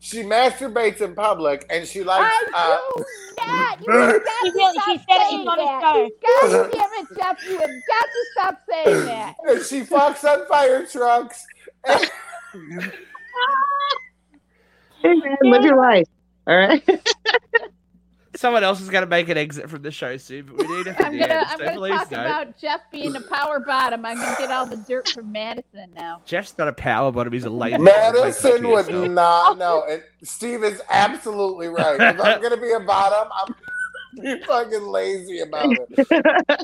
she, 0.00 0.18
she 0.20 0.22
masturbates 0.22 1.00
in 1.00 1.14
public 1.14 1.66
and 1.70 1.86
she 1.86 2.02
likes. 2.02 2.34
Uh, 2.54 2.58
I 2.58 2.78
do. 2.96 3.04
Matt, 3.46 3.80
you 3.86 3.92
have 3.92 4.24
got 4.24 4.42
She 4.44 4.50
to 4.50 4.70
stop 4.72 4.84
she 4.84 4.98
said 4.98 5.06
it 5.08 5.30
saying 5.30 5.48
on 5.48 5.58
a 5.60 5.64
that. 5.64 5.80
show. 5.82 6.10
God 6.22 6.70
damn 6.72 7.04
it, 7.04 7.08
Jeff! 7.16 7.38
You 7.48 7.58
have 7.58 7.70
got 7.88 8.06
to 8.06 8.26
stop 8.32 8.60
saying 8.70 9.04
that. 9.06 9.34
and 9.48 9.64
she 9.64 9.80
fucks 9.82 10.24
on 10.24 10.46
fire 10.48 10.86
trucks. 10.86 11.46
Hey, 15.02 15.14
man, 15.14 15.36
live 15.42 15.64
your 15.64 15.76
life. 15.76 16.06
All 16.46 16.56
right. 16.56 16.82
Someone 18.40 18.64
else 18.64 18.80
is 18.80 18.88
going 18.88 19.02
to 19.02 19.06
make 19.06 19.28
an 19.28 19.36
exit 19.36 19.68
from 19.68 19.82
the 19.82 19.90
show 19.90 20.16
soon, 20.16 20.46
but 20.46 20.56
we 20.66 20.76
need 20.78 20.86
it 20.86 20.96
for 20.96 21.02
I'm 21.04 21.12
the 21.12 21.18
gonna, 21.18 21.34
end. 21.34 21.46
I'm 21.50 21.58
So 21.58 21.64
gonna 21.66 21.88
talk 21.90 22.08
don't. 22.08 22.20
about 22.20 22.58
Jeff 22.58 22.80
being 22.90 23.14
a 23.14 23.20
power 23.20 23.60
bottom. 23.60 24.06
I'm 24.06 24.16
gonna 24.16 24.34
get 24.38 24.50
all 24.50 24.64
the 24.64 24.78
dirt 24.78 25.10
from 25.10 25.30
Madison 25.30 25.90
now. 25.94 26.22
Jeff's 26.24 26.56
not 26.56 26.66
a 26.66 26.72
power 26.72 27.12
bottom. 27.12 27.34
He's 27.34 27.44
a 27.44 27.50
lady. 27.50 27.76
Madison 27.76 28.66
would 28.68 28.86
So- 28.86 29.04
not 29.04 29.58
know. 29.58 29.84
And 29.90 30.02
Steve 30.22 30.64
is 30.64 30.80
absolutely 30.88 31.68
right. 31.68 32.00
If 32.00 32.18
I'm 32.18 32.40
going 32.40 32.54
to 32.54 32.56
be 32.60 32.72
a 32.72 32.80
bottom, 32.80 33.28
I'm 33.30 33.54
be 34.20 34.40
fucking 34.44 34.82
lazy 34.86 35.40
about 35.40 35.66
it. 35.72 36.10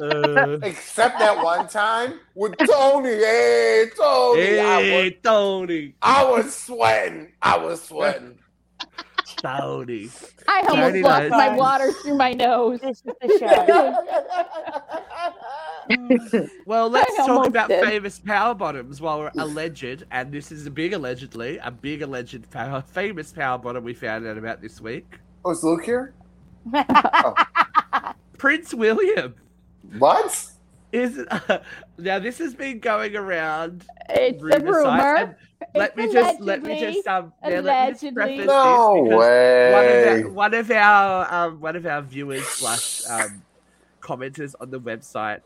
Uh, 0.03 0.59
Except 0.63 1.19
that 1.19 1.45
one 1.45 1.69
time 1.69 2.21
with 2.35 2.57
Tony. 2.59 3.11
Hey, 3.11 3.91
Tony. 3.97 4.59
I, 4.61 4.77
was, 4.79 4.87
hey, 4.87 5.11
Tony. 5.23 5.95
I 6.01 6.25
was 6.25 6.55
sweating. 6.57 7.33
I 7.43 7.59
was 7.59 7.83
sweating. 7.83 8.39
Tony. 9.37 10.09
I 10.49 10.61
almost 10.61 10.77
Dirty 10.77 11.03
lost 11.03 11.31
my 11.31 11.55
water 11.57 11.93
through 11.93 12.17
my 12.17 12.33
nose. 12.33 12.81
This 12.81 12.99
is 12.99 13.03
the 13.21 13.39
show. 13.39 13.95
Well, 16.67 16.91
let's 16.91 17.17
I 17.21 17.27
talk 17.27 17.47
about 17.47 17.69
did. 17.69 17.85
famous 17.85 18.19
power 18.19 18.55
bottoms 18.55 19.01
while 19.01 19.21
we're 19.21 19.31
alleged, 19.39 20.03
and 20.11 20.33
this 20.33 20.51
is 20.51 20.67
a 20.67 20.71
big 20.71 20.93
allegedly, 20.93 21.59
a 21.59 21.71
big 21.71 22.03
alleged 22.03 22.51
power, 22.51 22.83
famous 22.83 23.33
power 23.33 23.57
bottom 23.57 23.85
we 23.85 23.95
found 23.95 24.27
out 24.27 24.37
about 24.37 24.61
this 24.61 24.81
week. 24.81 25.07
Oh, 25.45 25.53
is 25.53 25.63
Luke 25.63 25.85
here? 25.85 26.13
Oh. 26.75 27.35
Prince 28.37 28.75
William. 28.75 29.35
What? 29.99 30.51
Is 30.97 31.25
now 31.99 32.19
this 32.19 32.39
has 32.39 32.55
been 32.55 32.79
going 32.79 33.15
around 33.17 33.85
It's 34.09 34.41
a 34.43 34.45
rumor 34.45 34.83
sites, 34.83 35.05
rumor. 35.05 35.17
and 35.17 35.37
Let 35.75 35.91
It's 35.91 35.97
me 35.99 36.13
just 36.13 36.41
let 36.41 36.63
me 36.63 36.81
just 36.81 37.07
um 37.09 37.33
yeah, 37.45 37.61
let 37.61 37.87
me 37.89 37.93
just 37.93 38.03
allegedly. 38.05 38.13
preface 38.15 38.47
No 38.47 39.05
this 39.05 39.19
way. 39.19 39.73
one 39.73 39.85
of 39.87 40.07
our, 40.25 40.31
one 40.33 40.55
of 40.55 40.71
our 40.71 41.35
um 41.35 41.61
one 41.61 41.77
of 41.77 41.87
our 41.87 42.03
viewers 42.03 42.47
slash 42.47 43.03
um 43.11 43.43
commenters 44.01 44.55
on 44.61 44.71
the 44.71 44.81
website 44.81 45.41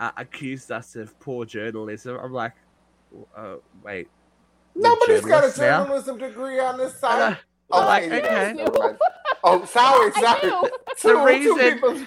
uh, 0.00 0.10
accused 0.16 0.70
us 0.72 0.96
of 0.96 1.18
poor 1.20 1.44
journalism. 1.44 2.18
I'm 2.22 2.32
like, 2.32 2.52
uh, 3.36 3.56
wait, 3.84 4.08
Nobody's 4.74 5.20
got 5.22 5.38
a 5.44 5.56
journalists 5.56 5.58
now? 5.58 5.84
journalism 5.84 6.18
degree 6.18 6.58
on 6.60 6.78
this 6.78 6.92
And 6.92 7.00
site. 7.00 7.22
I- 7.22 7.28
I'm 7.28 7.36
Oh, 7.68 7.80
like, 7.80 8.04
okay, 8.04 8.54
okay. 8.62 8.96
Oh, 9.42 9.64
sorry, 9.64 10.12
I 10.14 10.20
sorry. 10.20 10.40
do. 10.42 10.48
Two, 10.50 10.68
The 11.08 11.14
two 11.14 11.24
reason- 11.26 11.72
people. 11.74 12.06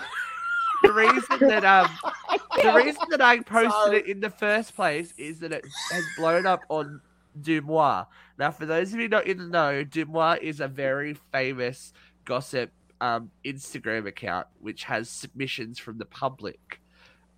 The 0.83 0.93
reason 0.93 1.49
that 1.49 1.65
um 1.65 1.89
I 2.51 2.63
the 2.63 2.73
reason 2.73 3.03
that 3.09 3.21
I 3.21 3.39
posted 3.41 3.71
Sorry. 3.71 3.97
it 3.99 4.07
in 4.07 4.19
the 4.19 4.29
first 4.29 4.75
place 4.75 5.13
is 5.17 5.39
that 5.39 5.51
it 5.51 5.65
has 5.91 6.03
blown 6.17 6.45
up 6.45 6.61
on 6.69 7.01
DeuxMoi. 7.41 8.05
Now, 8.37 8.51
for 8.51 8.65
those 8.65 8.93
of 8.93 8.99
you 8.99 9.07
not 9.09 9.27
in 9.27 9.37
the 9.37 9.45
know, 9.45 9.83
DeuxMoi 9.85 10.39
is 10.41 10.59
a 10.59 10.67
very 10.67 11.15
famous 11.31 11.93
gossip 12.25 12.71
um, 13.01 13.31
Instagram 13.45 14.07
account 14.07 14.47
which 14.59 14.83
has 14.85 15.09
submissions 15.09 15.79
from 15.79 15.97
the 15.97 16.05
public, 16.05 16.79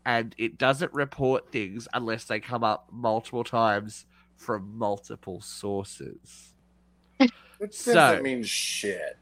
and 0.05 0.33
it 0.37 0.57
doesn't 0.57 0.93
report 0.93 1.51
things 1.51 1.87
unless 1.93 2.25
they 2.25 2.39
come 2.39 2.63
up 2.63 2.87
multiple 2.91 3.43
times 3.43 4.05
from 4.37 4.77
multiple 4.77 5.41
sources. 5.41 6.53
It 7.19 7.31
doesn't 7.59 8.17
So- 8.17 8.21
mean 8.23 8.41
shit. 8.43 9.17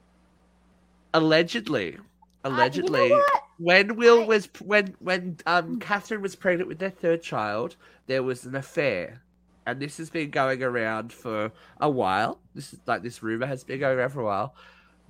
Allegedly, 1.13 1.97
Uh, 2.45 2.49
allegedly, 2.49 3.07
you 3.09 3.17
know 3.17 3.23
when 3.57 3.95
Will 3.97 4.21
I- 4.23 4.25
was 4.25 4.49
when 4.63 4.95
when 4.99 5.37
um 5.45 5.79
Catherine 5.79 6.21
was 6.21 6.35
pregnant 6.35 6.67
with 6.69 6.79
their 6.79 6.89
third 6.89 7.21
child, 7.21 7.75
there 8.07 8.23
was 8.23 8.45
an 8.45 8.55
affair, 8.55 9.21
and 9.65 9.81
this 9.81 9.97
has 9.97 10.09
been 10.09 10.29
going 10.29 10.63
around 10.63 11.11
for 11.11 11.51
a 11.81 11.89
while. 11.89 12.39
This 12.55 12.73
is 12.73 12.79
like 12.85 13.03
this 13.03 13.21
rumor 13.21 13.45
has 13.45 13.63
been 13.63 13.79
going 13.79 13.97
around 13.97 14.11
for 14.11 14.21
a 14.21 14.25
while. 14.25 14.55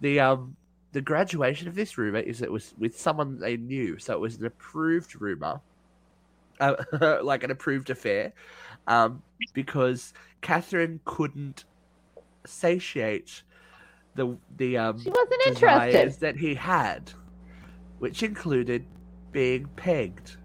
The 0.01 0.19
um 0.19 0.55
the 0.91 1.01
graduation 1.01 1.67
of 1.67 1.75
this 1.75 1.97
rumor 1.99 2.19
is 2.19 2.39
that 2.39 2.45
it 2.45 2.51
was 2.51 2.73
with 2.79 2.99
someone 2.99 3.37
they 3.39 3.57
knew, 3.57 3.99
so 3.99 4.13
it 4.13 4.19
was 4.19 4.37
an 4.37 4.45
approved 4.47 5.21
rumor, 5.21 5.61
uh, 6.59 6.75
like 7.21 7.43
an 7.43 7.51
approved 7.51 7.91
affair, 7.91 8.33
um 8.87 9.21
because 9.53 10.13
Catherine 10.41 10.99
couldn't 11.05 11.65
satiate 12.45 13.43
the 14.15 14.35
the 14.57 14.77
um 14.77 14.99
She 14.99 15.09
wasn't 15.11 15.41
interested. 15.45 16.11
that 16.21 16.35
he 16.37 16.55
had, 16.55 17.11
which 17.99 18.23
included 18.23 18.85
being 19.31 19.67
pegged. 19.75 20.37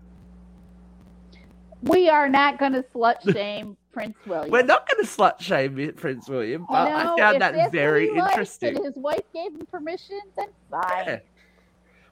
We 1.82 2.08
are 2.08 2.28
not 2.28 2.58
going 2.58 2.72
to 2.72 2.82
slut 2.94 3.16
shame 3.32 3.76
Prince 3.92 4.16
William. 4.26 4.50
We're 4.50 4.62
not 4.62 4.88
going 4.88 5.04
to 5.04 5.10
slut 5.10 5.40
shame 5.40 5.92
Prince 5.96 6.28
William, 6.28 6.66
but 6.68 6.88
I 6.90 7.16
found 7.16 7.40
that 7.40 7.72
very 7.72 8.08
he 8.08 8.18
likes 8.18 8.32
interesting. 8.32 8.76
And 8.76 8.84
his 8.84 8.96
wife 8.96 9.22
gave 9.32 9.52
him 9.52 9.66
permission, 9.70 10.20
then 10.36 10.48
fine. 10.70 11.04
Yeah. 11.06 11.18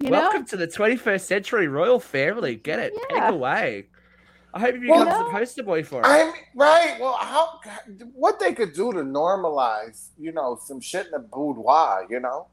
You 0.00 0.10
Welcome 0.10 0.40
know? 0.40 0.46
to 0.46 0.56
the 0.56 0.66
21st 0.66 1.20
century 1.20 1.68
royal 1.68 2.00
family. 2.00 2.56
Get 2.56 2.78
it, 2.80 2.92
Yeah. 3.10 3.20
peg 3.20 3.34
away. 3.34 3.86
I 4.54 4.60
hope 4.60 4.74
he 4.74 4.90
Well, 4.90 5.04
becomes 5.04 5.18
no. 5.20 5.24
the 5.24 5.30
poster 5.30 5.62
boy 5.62 5.82
for 5.82 6.00
it. 6.00 6.06
I'm 6.06 6.32
right. 6.54 6.98
Well, 7.00 7.14
how 7.14 7.60
what 8.12 8.38
they 8.38 8.52
could 8.52 8.74
do 8.74 8.92
to 8.92 8.98
normalize, 8.98 10.08
you 10.18 10.32
know, 10.32 10.58
some 10.62 10.80
shit 10.80 11.06
in 11.06 11.12
the 11.12 11.20
boudoir, 11.20 12.06
you 12.10 12.20
know? 12.20 12.48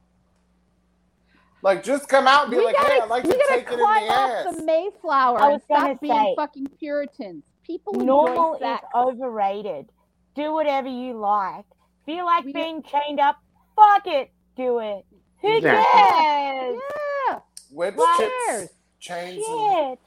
Like 1.62 1.84
just 1.84 2.08
come 2.08 2.28
out 2.28 2.44
and 2.44 2.52
be 2.52 2.58
we 2.58 2.66
like, 2.66 2.76
gotta, 2.76 2.94
hey, 2.94 3.00
I'd 3.02 3.10
like 3.10 3.24
we 3.24 3.32
to 3.34 3.38
gotta 3.38 3.54
take 3.54 3.68
it 3.68 3.74
in 3.74 3.80
the 3.80 3.84
climb 3.86 4.04
off 4.10 4.30
ass. 4.48 4.56
the 4.56 4.64
Mayflower 4.64 5.40
I 5.42 5.44
and 5.46 5.54
was 5.54 5.62
gonna 5.68 5.82
stop 5.94 6.02
being 6.02 6.14
say, 6.14 6.34
fucking 6.38 6.68
Puritans. 6.80 7.44
People 7.66 7.94
Normal 7.94 8.54
enjoy 8.56 8.74
is 8.74 8.80
overrated. 8.96 9.90
Do 10.36 10.54
whatever 10.54 10.88
you 10.88 11.14
like. 11.20 11.66
Feel 12.06 12.26
like 12.26 12.46
We- 12.46 12.54
being 12.54 12.82
chained 12.84 13.20
up? 13.20 13.38
Fuck 13.76 14.08
it. 14.08 14.32
Do 14.56 14.80
it. 14.80 15.06
Who 15.42 15.58
Exactly. 15.58 16.02
cares? 16.12 16.80
Yeah, 17.30 17.40
Whips, 17.72 17.98
Who 17.98 18.18
chips, 18.18 18.74
chains, 19.00 19.44
and 19.48 19.98
Shit. 19.98 20.00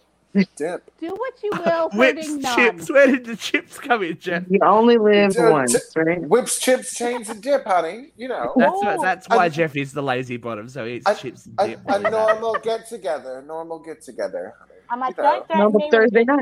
Dip. 0.57 0.91
do 0.99 1.09
what 1.11 1.35
you 1.43 1.51
will, 1.65 1.91
Whips, 1.95 2.29
none. 2.29 2.57
chips. 2.57 2.91
Where 2.91 3.07
did 3.07 3.25
the 3.27 3.37
chips 3.37 3.79
come 3.79 4.03
in, 4.03 4.19
Jeff? 4.19 4.45
You 4.49 4.59
only 4.63 4.97
live 4.99 5.35
Ju- 5.35 5.51
once, 5.51 5.73
ju- 5.73 6.01
right? 6.01 6.21
Whips, 6.21 6.59
chips, 6.59 6.95
chains, 6.95 7.29
and 7.29 7.43
dip, 7.43 7.65
honey. 7.67 8.13
You 8.17 8.29
know, 8.29 8.53
That's 8.57 8.73
Oh, 8.75 9.03
that's 9.03 9.29
why 9.29 9.45
I- 9.45 9.49
Jeff 9.49 9.77
is 9.77 9.93
the 9.93 10.03
lazy 10.03 10.37
bottom, 10.37 10.69
so 10.69 10.85
he 10.87 10.95
eats 10.95 11.07
I- 11.07 11.15
chips 11.15 11.47
and 11.47 11.57
dip. 11.59 11.81
a 11.87 11.99
normal 12.11 12.57
get 12.63 12.89
together, 12.89 13.43
normal 13.47 13.79
get 13.79 14.03
together. 14.03 14.55
I'm 14.91 15.01
like, 15.01 15.17
You 15.17 15.23
know. 15.23 15.45
Normal 15.55 15.91
Thursday 15.91 16.25
night. 16.25 16.39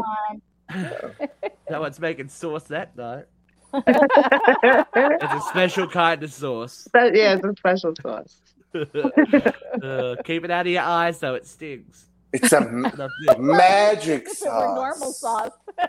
time. 0.70 1.28
no 1.70 1.80
one's 1.80 1.98
making 2.00 2.28
sauce 2.28 2.64
that 2.64 2.96
night. 2.96 3.24
It's 3.72 5.22
a 5.24 5.40
special 5.48 5.86
kind 5.88 6.22
of 6.22 6.32
sauce. 6.32 6.88
yeah, 6.94 7.34
it's 7.34 7.44
a 7.44 7.54
special 7.56 7.94
sauce. 8.02 8.40
uh, 8.74 10.16
keep 10.24 10.44
it 10.44 10.50
out 10.50 10.66
of 10.66 10.72
your 10.72 10.82
eyes, 10.82 11.18
though 11.18 11.34
it 11.34 11.46
stings. 11.46 12.06
It's 12.32 12.52
a 12.52 12.60
magic 13.38 14.26
If 14.28 14.42
it 14.42 14.46
were 14.46 14.74
normal 14.74 15.12
sauce. 15.12 15.50
sauce. 15.78 15.88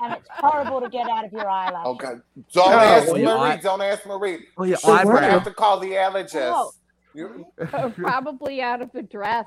And 0.00 0.14
it's 0.14 0.28
horrible 0.30 0.80
to 0.80 0.88
get 0.88 1.08
out 1.08 1.24
of 1.24 1.32
your 1.32 1.48
eyelash. 1.48 1.82
Oh 1.84 1.94
God! 1.94 2.22
Don't 2.52 2.68
Oh, 2.68 2.78
ask 2.78 3.06
well, 3.06 3.14
Marie. 3.14 3.22
your 3.22 3.38
eye- 3.38 3.56
Don't 3.56 3.80
ask 3.80 4.06
Marie. 4.06 4.46
Oh, 4.56 4.62
your 4.64 4.76
So 4.76 4.88
We're 4.88 5.02
gonna 5.04 5.16
eyebrow. 5.18 5.30
have 5.30 5.44
to 5.44 5.50
call 5.52 5.80
the 5.80 5.90
allergist. 5.90 6.72
Oh. 7.16 7.92
Probably 7.96 8.62
out 8.62 8.80
of 8.80 8.90
the 8.92 9.02
dress. 9.02 9.46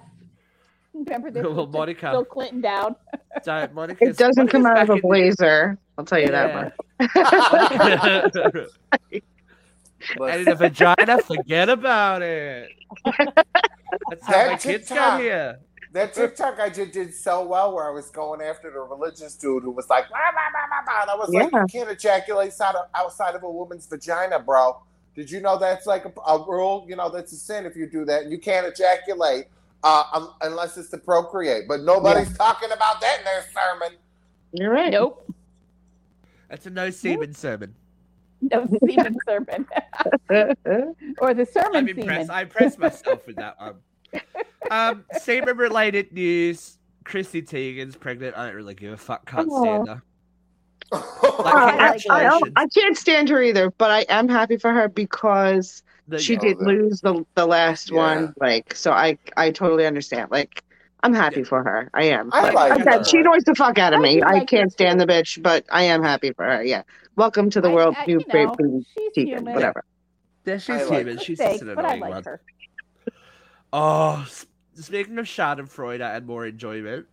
Remember 0.93 1.31
this? 1.31 1.43
Well, 1.43 1.53
was 1.55 1.65
just 1.67 1.73
Monica. 1.73 2.11
Bill 2.11 2.25
Clinton 2.25 2.61
down. 2.61 2.95
So 3.43 3.69
Monica's, 3.73 4.09
It 4.09 4.17
doesn't 4.17 4.47
come 4.47 4.65
out 4.65 4.77
of 4.77 4.83
a 4.89 5.01
Monica's 5.01 5.01
blazer. 5.07 5.77
I'll 5.97 6.05
tell 6.05 6.19
you 6.19 6.27
that 6.27 6.49
Yeah. 6.49 6.69
much. 6.99 7.13
back 7.13 9.11
in- 9.11 9.21
and 10.19 10.41
in 10.41 10.47
a 10.49 10.55
vagina, 10.55 11.17
forget 11.21 11.69
about 11.69 12.21
it. 12.21 12.69
That's 13.05 14.25
how 14.25 14.31
That 14.33 14.51
my 14.51 14.57
kids 14.57 14.87
TikTok. 14.87 14.97
got 14.97 15.19
here. 15.21 15.59
That 15.95 16.13
TikTok 16.13 16.59
I 16.59 16.67
just 16.69 16.91
did 16.91 17.13
so 17.13 17.45
well 17.45 17.73
where 17.73 17.87
I 17.87 17.89
was 17.89 18.09
going 18.09 18.41
after 18.41 18.69
the 18.69 18.81
religious 18.81 19.33
dude 19.35 19.63
who 19.63 19.71
was 19.71 19.89
like, 19.89 20.09
blah, 20.09 20.17
blah, 20.33 20.41
blah, 20.51 20.67
blah, 20.67 20.83
blah. 20.83 21.01
and 21.03 21.09
I 21.09 21.15
was 21.15 21.29
like, 21.29 21.49
you 21.53 21.79
can't 21.79 21.89
ejaculate 21.89 22.47
outside 22.47 22.75
of, 22.75 22.85
outside 22.93 23.33
of 23.33 23.43
a 23.43 23.49
woman's 23.49 23.87
vagina, 23.87 24.39
bro. 24.39 24.81
Did 25.15 25.31
you 25.31 25.39
know 25.39 25.57
that's 25.57 25.85
like 25.85 26.03
a, 26.03 26.11
a 26.27 26.45
rule? 26.45 26.85
You 26.85 26.97
know, 26.97 27.07
that's 27.09 27.31
a 27.31 27.37
sin 27.37 27.65
if 27.65 27.77
you 27.77 27.89
do 27.89 28.03
that. 28.03 28.25
You 28.29 28.37
can't 28.37 28.67
ejaculate 28.67 29.45
uh, 29.85 30.03
um, 30.11 30.33
unless 30.41 30.75
it's 30.75 30.89
to 30.89 30.97
procreate. 30.97 31.63
But 31.65 31.83
nobody's 31.83 32.35
talking 32.37 32.73
about 32.73 32.99
that 32.99 33.19
in 33.19 33.23
their 33.23 33.45
sermon. 33.53 33.97
You're 34.51 34.71
right. 34.71 34.91
Nope. 34.91 35.33
That's 36.49 36.65
a 36.65 36.71
no 36.71 36.89
semen 36.89 37.33
sermon. 37.33 37.73
No 38.41 38.67
semen 38.85 39.15
sermon. 39.25 39.65
or 41.19 41.33
the 41.33 41.45
sermon 41.45 41.73
I'm 41.73 41.87
semen. 41.87 41.99
impressed. 41.99 42.29
I 42.29 42.41
impressed 42.41 42.79
myself 42.79 43.25
with 43.25 43.37
that 43.37 43.57
one. 43.61 43.75
Um, 44.71 45.05
semen 45.19 45.57
related 45.57 46.11
news. 46.13 46.77
Chrissy 47.03 47.41
Teigen's 47.43 47.95
pregnant. 47.95 48.35
I 48.37 48.47
don't 48.47 48.55
really 48.55 48.73
give 48.73 48.91
a 48.93 48.97
fuck. 48.97 49.29
Can't 49.29 49.51
stand 49.51 49.87
her. 49.89 50.01
I, 50.91 50.97
Like, 50.97 51.45
I, 51.45 51.87
I, 51.87 51.97
congratulations. 51.99 52.53
I 52.55 52.67
can't 52.67 52.97
stand 52.97 53.29
her 53.29 53.41
either, 53.43 53.71
but 53.71 53.91
I 53.91 53.99
am 54.09 54.27
happy 54.27 54.57
for 54.57 54.71
her 54.73 54.87
because 54.87 55.83
The- 56.07 56.19
she 56.19 56.35
did 56.35 56.57
that- 56.59 56.65
lose 56.65 57.01
the 57.01 57.23
the 57.35 57.45
last 57.45 57.91
Yeah. 57.91 57.97
one. 57.97 58.33
Like, 58.39 58.75
so 58.75 58.91
I 58.91 59.17
I 59.37 59.51
totally 59.51 59.85
understand. 59.85 60.31
Like, 60.31 60.63
I'm 61.03 61.13
happy 61.13 61.43
for 61.43 61.63
her. 61.63 61.89
I 61.93 62.05
am. 62.05 62.31
I 62.33 62.41
But 62.41 62.53
like 62.55 62.79
again, 62.81 62.97
her. 62.99 63.03
she 63.03 63.17
annoys 63.19 63.43
the 63.43 63.53
fuck 63.55 63.77
out 63.77 63.93
of 63.93 63.99
I 63.99 64.03
me. 64.03 64.21
I 64.23 64.33
like 64.39 64.47
can't 64.47 64.71
stand 64.71 64.99
too. 64.99 65.05
the 65.05 65.13
bitch, 65.13 65.41
but 65.43 65.63
I 65.71 65.83
am 65.83 66.01
happy 66.01 66.31
for 66.33 66.43
her. 66.45 66.63
Yeah. 66.63 66.81
Welcome 67.15 67.49
to 67.51 67.61
the 67.61 67.69
I- 67.69 67.73
world, 67.73 67.95
I- 67.99 68.05
new 68.07 68.19
you 68.19 68.25
great 68.29 68.45
know, 68.59 68.83
she's 68.97 69.11
Teigen, 69.15 69.27
human. 69.37 69.53
whatever. 69.53 69.83
Yeah, 70.45 70.57
she's 70.57 70.69
like 70.89 70.99
human. 71.05 71.17
She's 71.19 71.37
Mistakes, 71.39 71.59
just 71.59 71.69
an 71.69 71.75
but 71.75 71.85
I 71.85 71.93
annoying 71.95 72.01
like 72.01 72.13
one. 72.13 72.23
her. 72.23 72.41
Oh, 73.73 74.21
s- 74.25 74.45
speaking 74.75 75.17
of 75.17 75.25
Schadenfreude 75.25 76.01
and 76.01 76.25
more 76.25 76.45
enjoyment, 76.45 77.07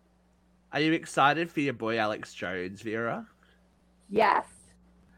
are 0.71 0.79
you 0.79 0.93
excited 0.93 1.51
for 1.51 1.59
your 1.61 1.73
boy 1.73 1.97
Alex 1.97 2.33
Jones, 2.33 2.81
Vera? 2.81 3.27
Yes. 4.09 4.45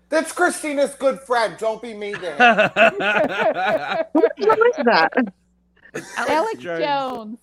That's 0.10 0.31
Christina's 0.31 0.93
good 0.95 1.19
friend. 1.21 1.55
Don't 1.58 1.81
be 1.81 1.93
mean 1.93 2.13
to 2.15 2.31
him. 2.31 2.38
What 4.13 4.77
is 4.79 4.86
that? 4.86 5.12
Alex 6.17 6.60
Jones. 6.60 7.39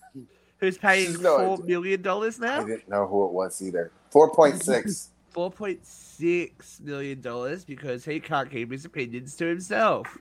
who's 0.59 0.79
paying 0.79 1.07
She's 1.07 1.21
no 1.21 1.39
four 1.39 1.55
idea. 1.55 1.67
million 1.67 2.03
dollars 2.03 2.39
now? 2.39 2.61
I 2.61 2.65
didn't 2.65 2.89
know 2.89 3.07
who 3.07 3.25
it 3.27 3.33
was 3.33 3.61
either. 3.63 3.91
4.6. 4.13 5.09
Four 5.33 5.51
point 5.51 5.87
six 5.87 6.79
million 6.81 7.23
dollars 7.23 7.65
because 7.65 8.05
he 8.05 8.21
can't 8.21 8.51
keep 8.51 8.71
his 8.71 8.85
opinions 8.85 9.35
to 9.37 9.47
himself. 9.47 10.19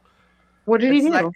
What 0.64 0.80
did 0.80 0.94
he 0.94 1.00
It's 1.00 1.08
do? 1.08 1.12
like- 1.12 1.36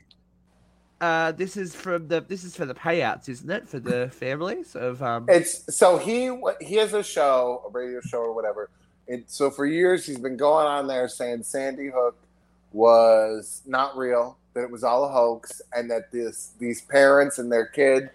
Uh, 1.01 1.31
this 1.33 1.57
is 1.57 1.75
from 1.75 2.07
the 2.07 2.21
this 2.21 2.43
is 2.43 2.55
for 2.55 2.65
the 2.65 2.73
payouts, 2.73 3.27
isn't 3.27 3.49
it? 3.49 3.67
For 3.67 3.79
the 3.79 4.09
families 4.09 4.75
of 4.75 5.03
um. 5.03 5.25
It's 5.27 5.75
so 5.75 5.97
he 5.97 6.31
he 6.61 6.75
has 6.75 6.93
a 6.93 7.03
show, 7.03 7.63
a 7.67 7.69
radio 7.69 7.99
show 8.01 8.19
or 8.19 8.33
whatever. 8.33 8.69
And 9.07 9.23
so 9.27 9.51
for 9.51 9.65
years 9.65 10.05
he's 10.05 10.17
been 10.17 10.37
going 10.37 10.65
on 10.65 10.87
there 10.87 11.07
saying 11.07 11.43
Sandy 11.43 11.89
Hook 11.89 12.15
was 12.71 13.61
not 13.65 13.95
real, 13.97 14.37
that 14.53 14.63
it 14.63 14.71
was 14.71 14.83
all 14.83 15.03
a 15.05 15.09
hoax, 15.09 15.61
and 15.73 15.91
that 15.91 16.11
this 16.11 16.51
these 16.59 16.81
parents 16.81 17.39
and 17.39 17.51
their 17.51 17.65
kid 17.65 18.09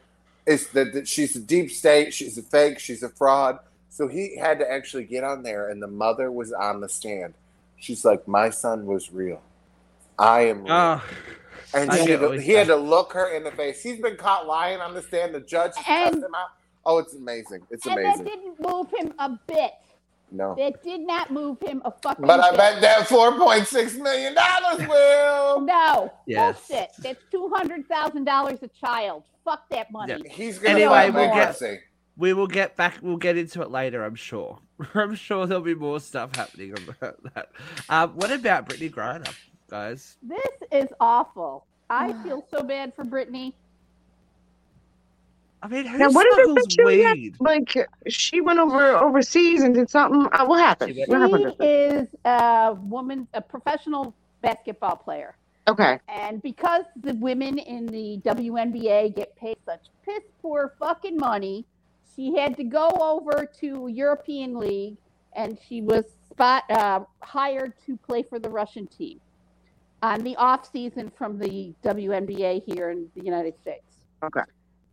is 0.47 0.69
that, 0.69 0.93
that 0.95 1.07
she's 1.07 1.37
a 1.37 1.41
deep 1.41 1.71
state, 1.71 2.13
she's 2.15 2.39
a 2.39 2.43
fake, 2.43 2.79
she's 2.79 3.03
a 3.03 3.09
fraud. 3.09 3.59
So 3.91 4.09
he 4.09 4.37
had 4.37 4.59
to 4.61 4.71
actually 4.71 5.05
get 5.05 5.23
on 5.23 5.43
there, 5.43 5.69
and 5.69 5.83
the 5.83 5.87
mother 5.87 6.33
was 6.33 6.53
on 6.53 6.81
the 6.81 6.89
stand. 6.89 7.35
She's 7.77 8.05
like, 8.05 8.27
"My 8.27 8.51
son 8.51 8.87
was 8.87 9.13
real. 9.13 9.43
I 10.19 10.43
am 10.43 10.65
real." 10.65 10.73
Oh, 10.73 11.05
And 11.75 11.93
he, 11.93 12.11
had 12.11 12.21
to, 12.21 12.31
he 12.41 12.53
had 12.53 12.67
to 12.69 12.77
look 12.77 13.13
her 13.13 13.29
in 13.35 13.45
the 13.45 13.51
face. 13.53 13.83
He's 13.83 14.01
been 14.01 14.17
caught 14.17 14.47
lying 14.47 14.81
on 14.81 14.95
the 14.95 15.03
stand. 15.03 15.35
The 15.35 15.41
judge 15.41 15.77
has 15.77 16.15
And- 16.15 16.25
him 16.25 16.35
out. 16.35 16.49
Oh, 16.87 16.99
it's 16.99 17.15
amazing. 17.15 17.61
It's 17.71 17.85
amazing. 17.87 18.07
And 18.07 18.21
that 18.21 18.25
didn't 18.25 18.61
move 18.61 18.87
him 18.97 19.13
a 19.19 19.39
bit. 19.47 19.73
No. 20.33 20.55
That 20.57 20.83
did 20.83 21.01
not 21.03 21.31
move 21.31 21.59
him 21.61 21.83
a 21.85 21.91
fucking 21.91 22.23
bit. 22.23 22.27
But 22.27 22.41
I 22.41 22.51
bit. 22.51 22.59
bet 22.59 22.81
that 22.81 23.07
$4.6 23.09 24.01
million 24.01 24.35
will. 24.89 25.61
No. 25.61 26.13
Yes. 26.27 26.67
Bullshit. 26.69 26.91
That's 27.01 27.23
two 27.31 27.49
hundred 27.55 27.87
thousand 27.89 28.25
dollars 28.25 28.61
a 28.63 28.69
child. 28.69 29.25
Fuck 29.45 29.69
that 29.71 29.91
money. 29.93 30.15
Yeah. 30.25 30.33
He's 30.33 30.59
going 30.59 30.77
to 30.77 30.83
Anyway, 30.83 31.11
file 31.11 31.13
we'll 31.13 31.35
get- 31.35 31.81
we 32.17 32.33
will 32.33 32.47
get 32.47 32.77
back. 32.77 32.99
We'll 33.03 33.17
get 33.17 33.37
into 33.37 33.61
it 33.63 33.71
later. 33.71 34.05
I'm 34.05 34.15
sure. 34.15 34.59
I'm 34.95 35.15
sure 35.15 35.47
there'll 35.47 35.63
be 35.63 35.75
more 35.75 36.01
stuff 36.01 36.35
happening 36.37 36.75
about 36.99 37.17
that. 37.35 37.51
Um, 37.89 38.11
what 38.11 38.31
about 38.31 38.69
Brittney 38.69 38.91
Griner, 38.91 39.33
guys? 39.71 40.19
This 40.23 40.51
is 40.73 40.89
awful. 41.01 41.67
I 41.89 42.13
feel 42.25 42.45
so 42.51 42.63
bad 42.63 42.95
for 42.95 43.05
Brittney. 43.05 43.55
I 45.63 45.69
mean, 45.69 45.87
who 45.87 45.99
Now, 45.99 46.11
what 46.11 46.27
is 46.27 46.35
smuggles 46.35 46.57
that 46.57 46.77
you 46.79 47.05
had? 47.05 47.19
Like 47.39 47.89
she 48.09 48.41
went 48.41 48.59
over 48.59 48.97
overseas 48.97 49.63
and 49.63 49.75
did 49.75 49.91
something. 49.91 50.27
Uh, 50.33 50.47
what 50.47 50.61
happened? 50.61 50.95
She 50.95 51.05
What 51.07 51.21
happened? 51.21 51.41
She 51.41 51.45
with 51.45 51.59
her? 51.59 52.03
is 52.03 52.09
a 52.25 52.75
woman, 52.81 53.29
a 53.35 53.43
professional 53.43 54.15
basketball 54.43 54.97
player. 54.97 55.37
Okay. 55.69 56.01
And 56.09 56.43
because 56.43 56.85
the 57.03 57.15
women 57.15 57.59
in 57.59 57.87
the 57.87 58.21
WNBA 58.25 59.15
get 59.15 59.37
paid 59.37 59.59
such 59.67 59.87
piss 60.05 60.23
poor 60.41 60.75
fucking 60.79 61.17
money, 61.19 61.67
she 62.17 62.37
had 62.37 62.57
to 62.57 62.65
go 62.65 62.89
over 62.99 63.47
to 63.61 63.89
European 63.89 64.59
League 64.59 64.97
and 65.35 65.59
she 65.69 65.83
was 65.83 66.05
spot 66.31 66.65
uh, 66.71 67.01
hired 67.23 67.75
to 67.87 67.97
play 67.99 68.23
for 68.23 68.39
the 68.39 68.49
Russian 68.49 68.87
team 68.87 69.21
on 70.03 70.21
the 70.23 70.37
off 70.37 70.71
season 70.71 71.11
from 71.17 71.39
the 71.39 71.75
WNBA 71.83 72.63
here 72.67 72.91
in 72.91 73.09
the 73.15 73.25
United 73.25 73.59
States. 73.61 73.97
Okay. 74.23 74.43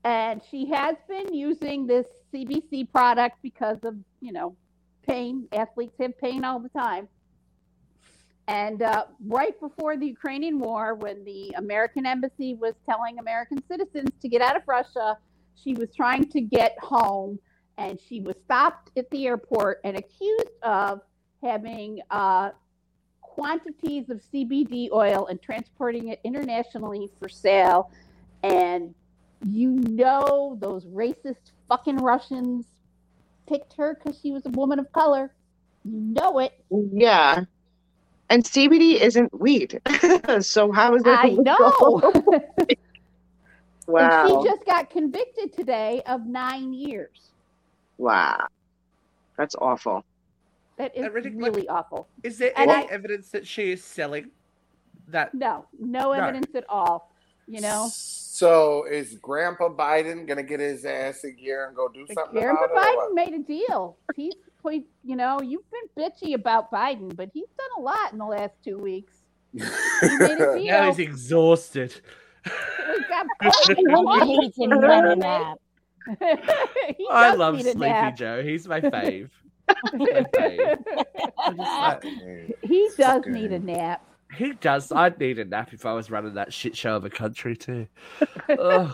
And 0.03 0.41
she 0.49 0.69
has 0.69 0.95
been 1.07 1.33
using 1.33 1.87
this 1.87 2.07
CBD 2.33 2.89
product 2.91 3.37
because 3.41 3.77
of, 3.83 3.95
you 4.21 4.31
know, 4.31 4.55
pain. 5.07 5.47
Athletes 5.51 5.95
have 5.99 6.17
pain 6.19 6.43
all 6.43 6.59
the 6.59 6.69
time. 6.69 7.07
And 8.47 8.81
uh, 8.81 9.05
right 9.25 9.59
before 9.59 9.97
the 9.97 10.07
Ukrainian 10.07 10.59
war, 10.59 10.95
when 10.95 11.25
the 11.25 11.53
American 11.57 12.05
embassy 12.05 12.53
was 12.53 12.73
telling 12.85 13.19
American 13.19 13.61
citizens 13.67 14.09
to 14.21 14.29
get 14.29 14.41
out 14.41 14.55
of 14.55 14.63
Russia, 14.67 15.17
she 15.55 15.73
was 15.73 15.93
trying 15.93 16.29
to 16.29 16.39
get 16.39 16.77
home 16.79 17.39
and 17.77 17.99
she 18.07 18.21
was 18.21 18.35
stopped 18.45 18.91
at 18.97 19.09
the 19.11 19.27
airport 19.27 19.81
and 19.83 19.97
accused 19.97 20.47
of 20.63 21.01
having 21.43 21.99
uh, 22.09 22.51
quantities 23.37 24.09
of 24.09 24.19
CBD 24.33 24.89
oil 24.91 25.27
and 25.27 25.39
transporting 25.39 26.07
it 26.07 26.19
internationally 26.23 27.07
for 27.19 27.29
sale. 27.29 27.91
And 28.41 28.95
you 29.45 29.69
know, 29.69 30.57
those 30.59 30.85
racist 30.85 31.51
fucking 31.69 31.97
Russians 31.97 32.65
picked 33.47 33.73
her 33.73 33.93
because 33.95 34.19
she 34.19 34.31
was 34.31 34.43
a 34.47 34.49
woman 34.49 34.79
of 34.79 34.91
color. 34.91 35.31
You 35.85 35.99
know 35.99 36.39
it. 36.39 36.59
Yeah. 36.71 37.43
And 38.31 38.43
CBD 38.43 38.99
isn't 38.99 39.39
weed. 39.39 39.79
so 40.39 40.71
how 40.71 40.95
is 40.95 41.03
that? 41.03 41.25
I 41.25 41.29
know. 41.29 42.01
wow. 43.85 44.25
And 44.27 44.43
she 44.43 44.49
just 44.49 44.65
got 44.65 44.89
convicted 44.89 45.53
today 45.53 46.01
of 46.07 46.25
nine 46.25 46.73
years. 46.73 47.29
wow. 47.99 48.47
That's 49.37 49.55
awful. 49.61 50.03
That 50.77 50.95
is 50.95 51.03
That 51.03 51.13
really 51.13 51.67
awful. 51.67 52.07
Is 52.23 52.37
there 52.37 52.51
And 52.55 52.69
any 52.69 52.87
I- 52.87 52.91
evidence 52.91 53.29
that 53.31 53.47
she 53.47 53.71
is 53.71 53.83
selling 53.83 54.31
that? 55.07 55.33
No, 55.33 55.65
no 55.79 56.11
evidence 56.11 56.53
at 56.55 56.65
all. 56.69 57.13
You 57.49 57.61
know, 57.61 57.87
So 57.91 58.83
is 58.83 59.15
Grandpa 59.21 59.69
Biden 59.69 60.27
gonna 60.27 60.43
get 60.43 60.59
his 60.59 60.83
ass 60.83 61.23
a 61.23 61.31
year 61.31 61.65
and 61.67 61.75
go 61.75 61.87
do 61.87 62.05
something 62.13 62.39
Grandpa 62.41 62.65
about 62.65 62.75
Biden 62.85 62.95
what? 62.97 63.13
made 63.15 63.33
a 63.33 63.39
deal. 63.39 63.97
He's, 64.15 64.33
put- 64.61 64.83
you 65.03 65.15
know, 65.15 65.39
you've 65.41 65.63
been 65.71 66.03
bitchy 66.11 66.33
about 66.35 66.69
Biden, 66.71 67.15
but 67.15 67.29
he's 67.33 67.47
done 67.57 67.69
a 67.77 67.81
lot 67.81 68.11
in 68.11 68.17
the 68.19 68.25
last 68.25 68.55
two 68.63 68.77
weeks. 68.77 69.13
He 69.53 69.59
made 69.61 70.39
a 70.41 70.55
deal. 70.59 70.65
Now 70.65 70.87
he's 70.91 70.99
exhausted. 70.99 71.99
We 72.45 73.05
got 73.07 73.27
He 74.27 74.37
needs 74.39 74.57
another 74.57 75.15
nap. 75.15 75.57
I 77.09 77.33
love 77.33 77.61
Sleepy. 77.61 78.11
Joe. 78.15 78.43
He's 78.43 78.67
my 78.67 78.81
fave. 78.81 79.29
My 79.93 80.25
fave. 80.35 80.83
I 81.39 81.49
just 81.49 81.57
like- 81.57 82.55
he 82.63 82.89
does 82.97 82.97
Fucking- 82.97 83.31
need 83.33 83.51
a 83.51 83.59
nap. 83.59 84.03
he 84.35 84.53
does. 84.53 84.91
I'd 84.91 85.19
need 85.19 85.39
a 85.39 85.45
nap 85.45 85.73
if 85.73 85.85
I 85.85 85.93
was 85.93 86.09
running 86.11 86.33
that 86.35 86.51
shit 86.53 86.75
show 86.75 86.95
of 86.95 87.05
a 87.05 87.09
country 87.09 87.55
too. 87.55 87.87
oh, 88.49 88.91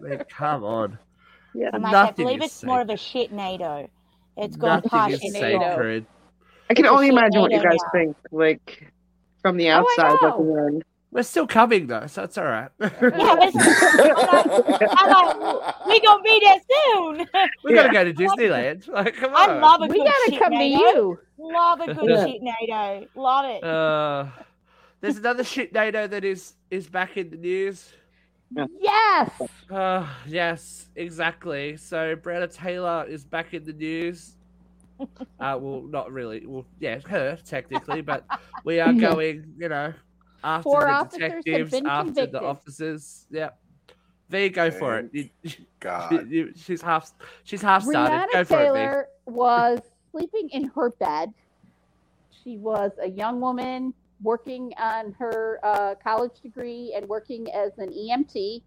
man, 0.00 0.22
come 0.28 0.64
on. 0.64 0.98
Yeah. 1.54 1.70
So, 1.72 1.84
I 1.96 2.10
believe 2.12 2.40
is 2.42 2.46
it's 2.50 2.64
more 2.64 2.80
of 2.80 2.90
a 2.90 2.96
shit 2.96 3.32
NATO. 3.32 3.88
It's 4.36 4.56
gone 4.56 4.76
Nothing 4.82 4.90
past 4.90 5.12
is 5.24 5.32
NATO. 5.34 5.46
NATO. 5.58 5.70
sacred. 5.70 6.06
I 6.68 6.74
can 6.74 6.84
It's 6.86 6.92
only 6.92 7.06
shit 7.06 7.12
imagine 7.12 7.40
what 7.40 7.52
you 7.52 7.62
guys 7.62 7.76
now. 7.84 7.90
think, 7.92 8.16
like 8.32 8.92
from 9.42 9.56
the 9.56 9.70
Oh, 9.70 9.84
outside 9.98 10.16
know. 10.20 10.28
looking 10.28 10.74
in. 10.76 10.82
We're 11.14 11.22
still 11.22 11.46
coming 11.46 11.86
though, 11.86 12.06
so 12.08 12.24
it's 12.24 12.36
all 12.36 12.44
right. 12.44 12.68
Yeah, 12.80 12.90
we're- 13.00 13.12
like, 13.16 13.54
we 15.86 16.00
gonna 16.00 16.22
be 16.22 16.40
there 16.42 16.58
soon. 16.92 17.26
we 17.62 17.72
gotta 17.74 17.92
go 17.92 18.04
to 18.04 18.12
Disneyland. 18.12 18.88
Like, 18.88 19.14
come 19.16 19.32
I 19.34 19.46
love 19.60 19.80
a 19.82 19.86
We 19.86 19.98
good 19.98 20.06
gotta 20.06 20.30
shit 20.30 20.38
come 20.40 20.52
to 20.52 20.58
NATO. 20.58 20.76
you. 20.78 21.18
Love 21.38 21.80
a 21.80 21.94
good 21.94 22.10
Yeah. 22.10 22.26
shit 22.26 22.42
NATO. 22.42 23.06
Love 23.14 23.44
it. 23.46 23.62
Uh, 23.64 24.26
there's 25.00 25.16
another 25.18 25.44
shit 25.44 25.72
NATO 25.72 26.06
that 26.08 26.24
is 26.24 26.54
is 26.70 26.88
back 26.88 27.16
in 27.16 27.30
the 27.30 27.36
news. 27.36 27.92
Yes. 28.80 29.30
Uh, 29.70 30.06
yes, 30.26 30.86
exactly. 30.96 31.76
So 31.76 32.16
Breonna 32.16 32.52
Taylor 32.52 33.04
is 33.08 33.24
back 33.24 33.54
in 33.54 33.64
the 33.64 33.72
news. 33.72 34.32
Uh, 35.40 35.58
well, 35.60 35.82
not 35.82 36.10
really. 36.12 36.44
Well, 36.46 36.64
yeah, 36.78 37.00
her 37.08 37.36
technically, 37.44 38.00
but 38.00 38.24
we 38.64 38.78
are 38.80 38.92
going. 38.92 39.52
You 39.58 39.68
know, 39.68 39.92
after 40.44 40.62
Four 40.62 40.80
the 40.82 40.86
officers 40.90 41.20
have 41.22 41.44
detectives, 41.44 41.70
been 41.70 41.86
after 41.86 42.04
convicted. 42.06 42.32
the 42.34 42.42
officers. 42.44 43.26
Yeah, 43.30 43.50
there 44.28 44.42
you 44.42 44.50
go 44.50 44.70
for 44.70 44.98
it. 44.98 45.10
You- 45.12 45.30
God. 45.80 46.30
you- 46.30 46.52
she's 46.54 46.82
half. 46.82 47.12
She's 47.44 47.62
half 47.62 47.82
started. 47.84 48.28
Breonna 48.28 48.32
Go 48.32 48.44
for 48.44 48.54
it, 48.54 48.64
Taylor 48.64 49.08
was 49.26 49.80
sleeping 50.12 50.48
in 50.50 50.64
her 50.74 50.90
bed. 50.90 51.32
She 52.42 52.58
was 52.58 52.92
a 53.02 53.08
young 53.08 53.40
woman 53.40 53.94
working 54.22 54.72
on 54.78 55.12
her 55.18 55.58
uh, 55.62 55.94
college 56.02 56.40
degree 56.42 56.92
and 56.94 57.08
working 57.08 57.50
as 57.52 57.72
an 57.78 57.90
EMT 57.92 58.62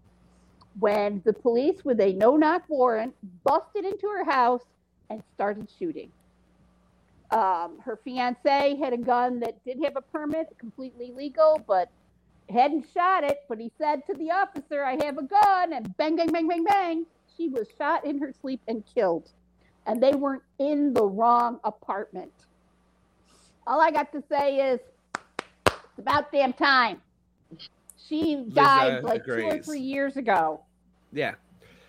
when 0.80 1.22
the 1.26 1.34
police, 1.34 1.84
with 1.86 2.00
a 2.02 2.14
no 2.14 2.36
knock 2.38 2.64
warrant, 2.70 3.16
busted 3.44 3.86
into 3.86 4.08
her 4.08 4.24
house 4.26 4.64
and 5.10 5.24
started 5.34 5.68
shooting. 5.80 6.12
Um, 7.32 7.80
her 7.84 8.00
fiance 8.04 8.78
had 8.78 8.94
a 8.94 8.98
gun 8.98 9.40
that 9.42 9.64
did 9.66 9.84
have 9.84 9.98
a 9.98 10.02
permit, 10.02 10.48
completely 10.58 11.12
legal, 11.12 11.62
but 11.68 11.90
hadn't 12.50 12.86
shot 12.94 13.24
it. 13.24 13.40
But 13.50 13.60
he 13.60 13.72
said 13.78 14.06
to 14.08 14.14
the 14.14 14.32
officer, 14.32 14.84
I 14.84 14.98
have 15.04 15.18
a 15.18 15.24
gun, 15.24 15.74
and 15.74 15.96
bang, 15.98 16.16
bang, 16.16 16.32
bang, 16.32 16.48
bang, 16.48 16.64
bang. 16.64 17.06
She 17.36 17.50
was 17.50 17.68
shot 17.78 18.06
in 18.06 18.20
her 18.20 18.34
sleep 18.42 18.62
and 18.68 18.84
killed. 18.94 19.30
And 19.86 20.02
they 20.02 20.12
weren't 20.12 20.44
in 20.60 20.94
the 20.94 21.04
wrong 21.04 21.60
apartment. 21.64 22.32
All 23.66 23.82
I 23.82 23.92
got 23.92 24.12
to 24.14 24.24
say 24.30 24.72
is, 24.72 24.80
it's 25.66 26.00
about 26.00 26.32
damn 26.32 26.54
time. 26.54 27.02
She 28.08 28.46
died 28.54 29.04
like 29.04 29.26
two 29.26 29.48
or 29.48 29.62
three 29.62 29.82
years 29.82 30.16
ago. 30.16 30.62
Yeah. 31.12 31.36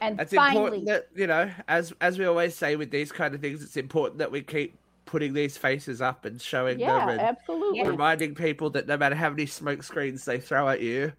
And 0.00 0.20
It's 0.20 0.32
finally, 0.32 0.78
important 0.78 0.86
that 0.86 1.08
you 1.14 1.26
know, 1.26 1.50
as 1.66 1.92
as 2.00 2.18
we 2.18 2.24
always 2.24 2.54
say 2.54 2.76
with 2.76 2.90
these 2.90 3.10
kind 3.10 3.34
of 3.34 3.40
things, 3.40 3.62
it's 3.62 3.76
important 3.76 4.18
that 4.18 4.30
we 4.30 4.42
keep 4.42 4.77
putting 5.08 5.32
these 5.32 5.56
faces 5.56 6.00
up 6.00 6.24
and 6.24 6.40
showing 6.40 6.78
yeah, 6.78 7.06
them 7.06 7.18
and 7.18 7.20
absolutely. 7.20 7.88
reminding 7.88 8.34
people 8.34 8.70
that 8.70 8.86
no 8.86 8.96
matter 8.96 9.14
how 9.14 9.30
many 9.30 9.46
smoke 9.46 9.82
screens 9.82 10.24
they 10.24 10.38
throw 10.38 10.68
at 10.68 10.80
you, 10.80 11.12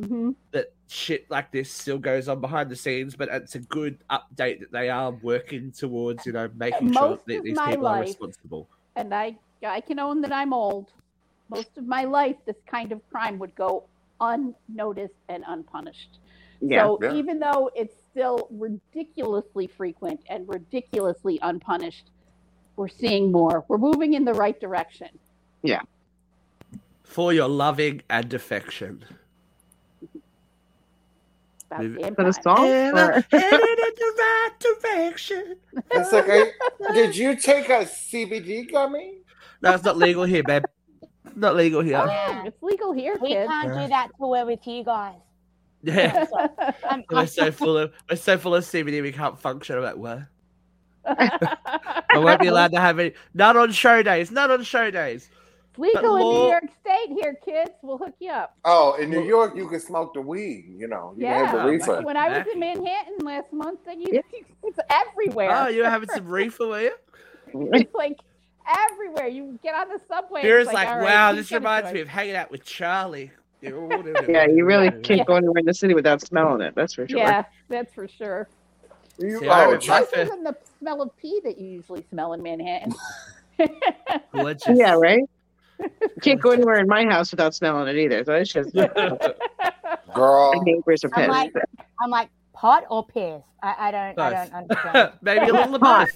hmm 0.00 0.30
that 0.52 0.66
shit 0.86 1.24
like 1.30 1.50
this 1.50 1.72
still 1.72 1.98
goes 1.98 2.28
on 2.28 2.40
behind 2.40 2.70
the 2.70 2.76
scenes. 2.76 3.16
But 3.16 3.30
it's 3.30 3.54
a 3.54 3.60
good 3.60 3.98
update 4.10 4.60
that 4.60 4.70
they 4.70 4.90
are 4.90 5.10
working 5.10 5.72
towards, 5.72 6.24
you 6.26 6.32
know, 6.32 6.48
making 6.54 6.92
sure 6.92 7.18
that 7.26 7.42
these 7.42 7.58
my 7.58 7.70
people 7.70 7.88
are 7.88 8.00
responsible. 8.00 8.68
And 8.96 9.14
I, 9.14 9.38
I 9.66 9.80
can 9.80 9.98
own 9.98 10.20
that 10.20 10.32
I'm 10.32 10.52
old. 10.52 10.92
Most 11.48 11.76
of 11.76 11.86
my 11.86 12.04
life, 12.04 12.36
this 12.46 12.56
kind 12.66 12.92
of 12.92 13.00
crime 13.10 13.38
would 13.38 13.54
go 13.54 13.88
unnoticed 14.20 15.14
and 15.28 15.42
unpunished. 15.46 16.18
Yeah. 16.60 16.84
So 16.84 16.98
Yeah. 17.02 17.14
even 17.14 17.40
though 17.40 17.70
it's 17.74 17.94
still 18.10 18.48
ridiculously 18.50 19.66
frequent 19.66 20.20
and 20.28 20.46
ridiculously 20.48 21.38
unpunished, 21.42 22.10
we're 22.76 22.88
seeing 22.88 23.30
more. 23.32 23.64
We're 23.68 23.78
moving 23.78 24.14
in 24.14 24.24
the 24.24 24.34
right 24.34 24.58
direction. 24.60 25.08
Yeah. 25.62 25.80
For 27.04 27.32
your 27.32 27.48
loving 27.48 28.02
and 28.08 28.32
affection. 28.32 29.04
About 31.70 31.82
Move- 31.84 31.98
damn 32.00 32.14
For 32.14 32.24
the 32.24 32.32
song? 32.32 32.66
And 32.66 32.98
Or- 32.98 33.12
in 33.12 33.22
the 33.30 34.14
right 34.18 34.50
direction. 34.82 35.56
It's 35.90 36.12
like, 36.12 36.28
are- 36.28 36.94
did 36.94 37.16
you 37.16 37.36
take 37.36 37.68
a 37.68 37.84
CBD 37.84 38.70
gummy? 38.70 39.18
No, 39.62 39.74
it's 39.74 39.84
not 39.84 39.96
legal 39.96 40.24
here, 40.24 40.42
babe. 40.42 40.64
Not 41.36 41.56
legal 41.56 41.80
here. 41.80 41.98
Oh, 42.04 42.42
it's 42.44 42.62
legal 42.62 42.92
here, 42.92 43.16
We 43.20 43.28
kids. 43.28 43.48
can't 43.48 43.68
do 43.68 43.88
that 43.88 44.08
till 44.18 44.30
we're 44.30 44.44
with 44.44 44.66
you 44.66 44.84
guys. 44.84 45.14
Yeah. 45.82 46.26
I'm, 46.90 47.04
We're 47.10 47.26
so 47.26 47.50
full 47.52 47.78
of 47.78 47.92
we're 48.10 48.16
so 48.16 48.36
full 48.38 48.54
of 48.54 48.64
CBD 48.64 49.02
we 49.02 49.12
can't 49.12 49.38
function. 49.40 49.76
I'm 49.76 49.82
like, 49.82 49.96
what? 49.96 50.20
I 51.06 52.02
won't 52.18 52.40
be 52.40 52.46
allowed 52.48 52.72
to 52.72 52.80
have 52.80 52.98
any. 52.98 53.12
Not 53.34 53.56
on 53.56 53.72
show 53.72 54.02
days. 54.02 54.30
Not 54.30 54.50
on 54.50 54.62
show 54.62 54.90
days. 54.90 55.28
It's 55.70 55.78
legal 55.78 56.16
in 56.16 56.22
New 56.22 56.48
York 56.48 56.64
State 56.80 57.08
here, 57.08 57.34
kids. 57.44 57.70
We'll 57.82 57.96
hook 57.96 58.14
you 58.20 58.30
up. 58.30 58.56
Oh, 58.64 58.94
in 59.00 59.08
New 59.08 59.22
York, 59.22 59.56
you 59.56 59.66
can 59.68 59.80
smoke 59.80 60.12
the 60.12 60.20
weed. 60.20 60.66
You 60.76 60.86
know, 60.86 61.14
you 61.16 61.24
can 61.24 61.46
have 61.46 61.56
the 61.56 61.70
reefer. 61.70 62.02
When 62.02 62.16
I 62.16 62.28
was 62.38 62.46
in 62.52 62.60
Manhattan 62.60 63.24
last 63.24 63.52
month, 63.52 63.80
then 63.86 64.00
you, 64.00 64.08
Yeah. 64.12 64.20
it's 64.62 64.78
everywhere. 64.90 65.50
Oh, 65.50 65.68
you 65.68 65.82
were 65.82 65.90
having 65.90 66.10
some 66.10 66.26
reefer, 66.28 66.66
were 66.66 66.80
you? 66.82 66.94
It's 67.54 67.94
like 67.94 68.18
everywhere. 68.90 69.28
You 69.28 69.58
get 69.62 69.74
on 69.74 69.88
the 69.88 70.00
subway. 70.08 70.42
Beer's 70.42 70.66
it's 70.66 70.74
like, 70.74 70.88
all 70.88 70.98
right, 70.98 71.04
wow, 71.04 71.30
keep 71.30 71.40
this 71.40 71.52
reminds 71.52 71.92
me 71.92 72.00
of 72.00 72.08
hanging 72.08 72.36
out 72.36 72.50
with 72.50 72.64
Charlie. 72.64 73.30
Yeah, 73.62 74.46
you 74.46 74.64
really 74.64 74.90
can't 75.02 75.26
go 75.26 75.36
anywhere 75.36 75.60
in 75.60 75.66
the 75.66 75.74
city 75.74 75.94
without 75.94 76.20
smelling 76.20 76.60
it. 76.60 76.74
That's 76.74 76.94
for 76.94 77.06
sure. 77.08 77.18
Yeah, 77.18 77.44
that's 77.68 77.94
for 77.94 78.08
sure. 78.08 78.48
You, 79.18 79.38
See, 79.40 79.48
I 79.48 79.60
oh, 79.60 79.64
remember- 79.66 79.78
Chuck- 79.78 80.08
Worse 80.16 80.28
than 80.30 80.44
the 80.44 80.56
smell 80.78 81.02
of 81.02 81.16
pee 81.16 81.40
that 81.44 81.58
you 81.58 81.68
usually 81.68 82.04
smell 82.10 82.32
in 82.32 82.42
Manhattan. 82.42 82.94
Gorgeous. 84.32 84.76
Yeah, 84.78 84.94
right. 84.94 85.22
Can't 86.22 86.40
go 86.40 86.50
anywhere 86.50 86.78
in 86.80 86.86
my 86.86 87.04
house 87.04 87.30
without 87.30 87.54
smelling 87.54 87.88
it 87.88 87.96
either. 87.98 88.24
So 88.24 88.34
it's 88.34 88.52
just 88.52 88.74
my 90.16 90.52
neighbors 90.62 91.04
are 91.04 91.10
I'm 91.14 91.20
pissed. 91.26 91.28
like, 91.30 91.52
I'm 92.00 92.10
like 92.10 92.28
pot 92.52 92.84
or 92.90 93.04
piss. 93.06 93.42
I, 93.62 93.74
I 93.78 93.90
don't, 93.90 94.18
I 94.18 94.30
don't 94.30 94.52
understand. 94.54 95.12
Maybe 95.22 95.48
a 95.48 95.52
little 95.52 95.74
of 95.76 95.80
both. 95.80 96.10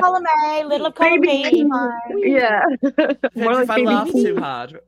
column 0.00 0.24
A, 0.46 0.64
little 0.64 0.86
of 0.88 0.94
column 0.94 1.20
B. 1.20 1.42
Maybe. 1.42 2.30
yeah. 2.30 2.62
Depends 2.82 3.18
More 3.34 3.62
if 3.62 3.70
I 3.70 3.78
laugh 3.78 4.10
too 4.12 4.36
hard. 4.38 4.80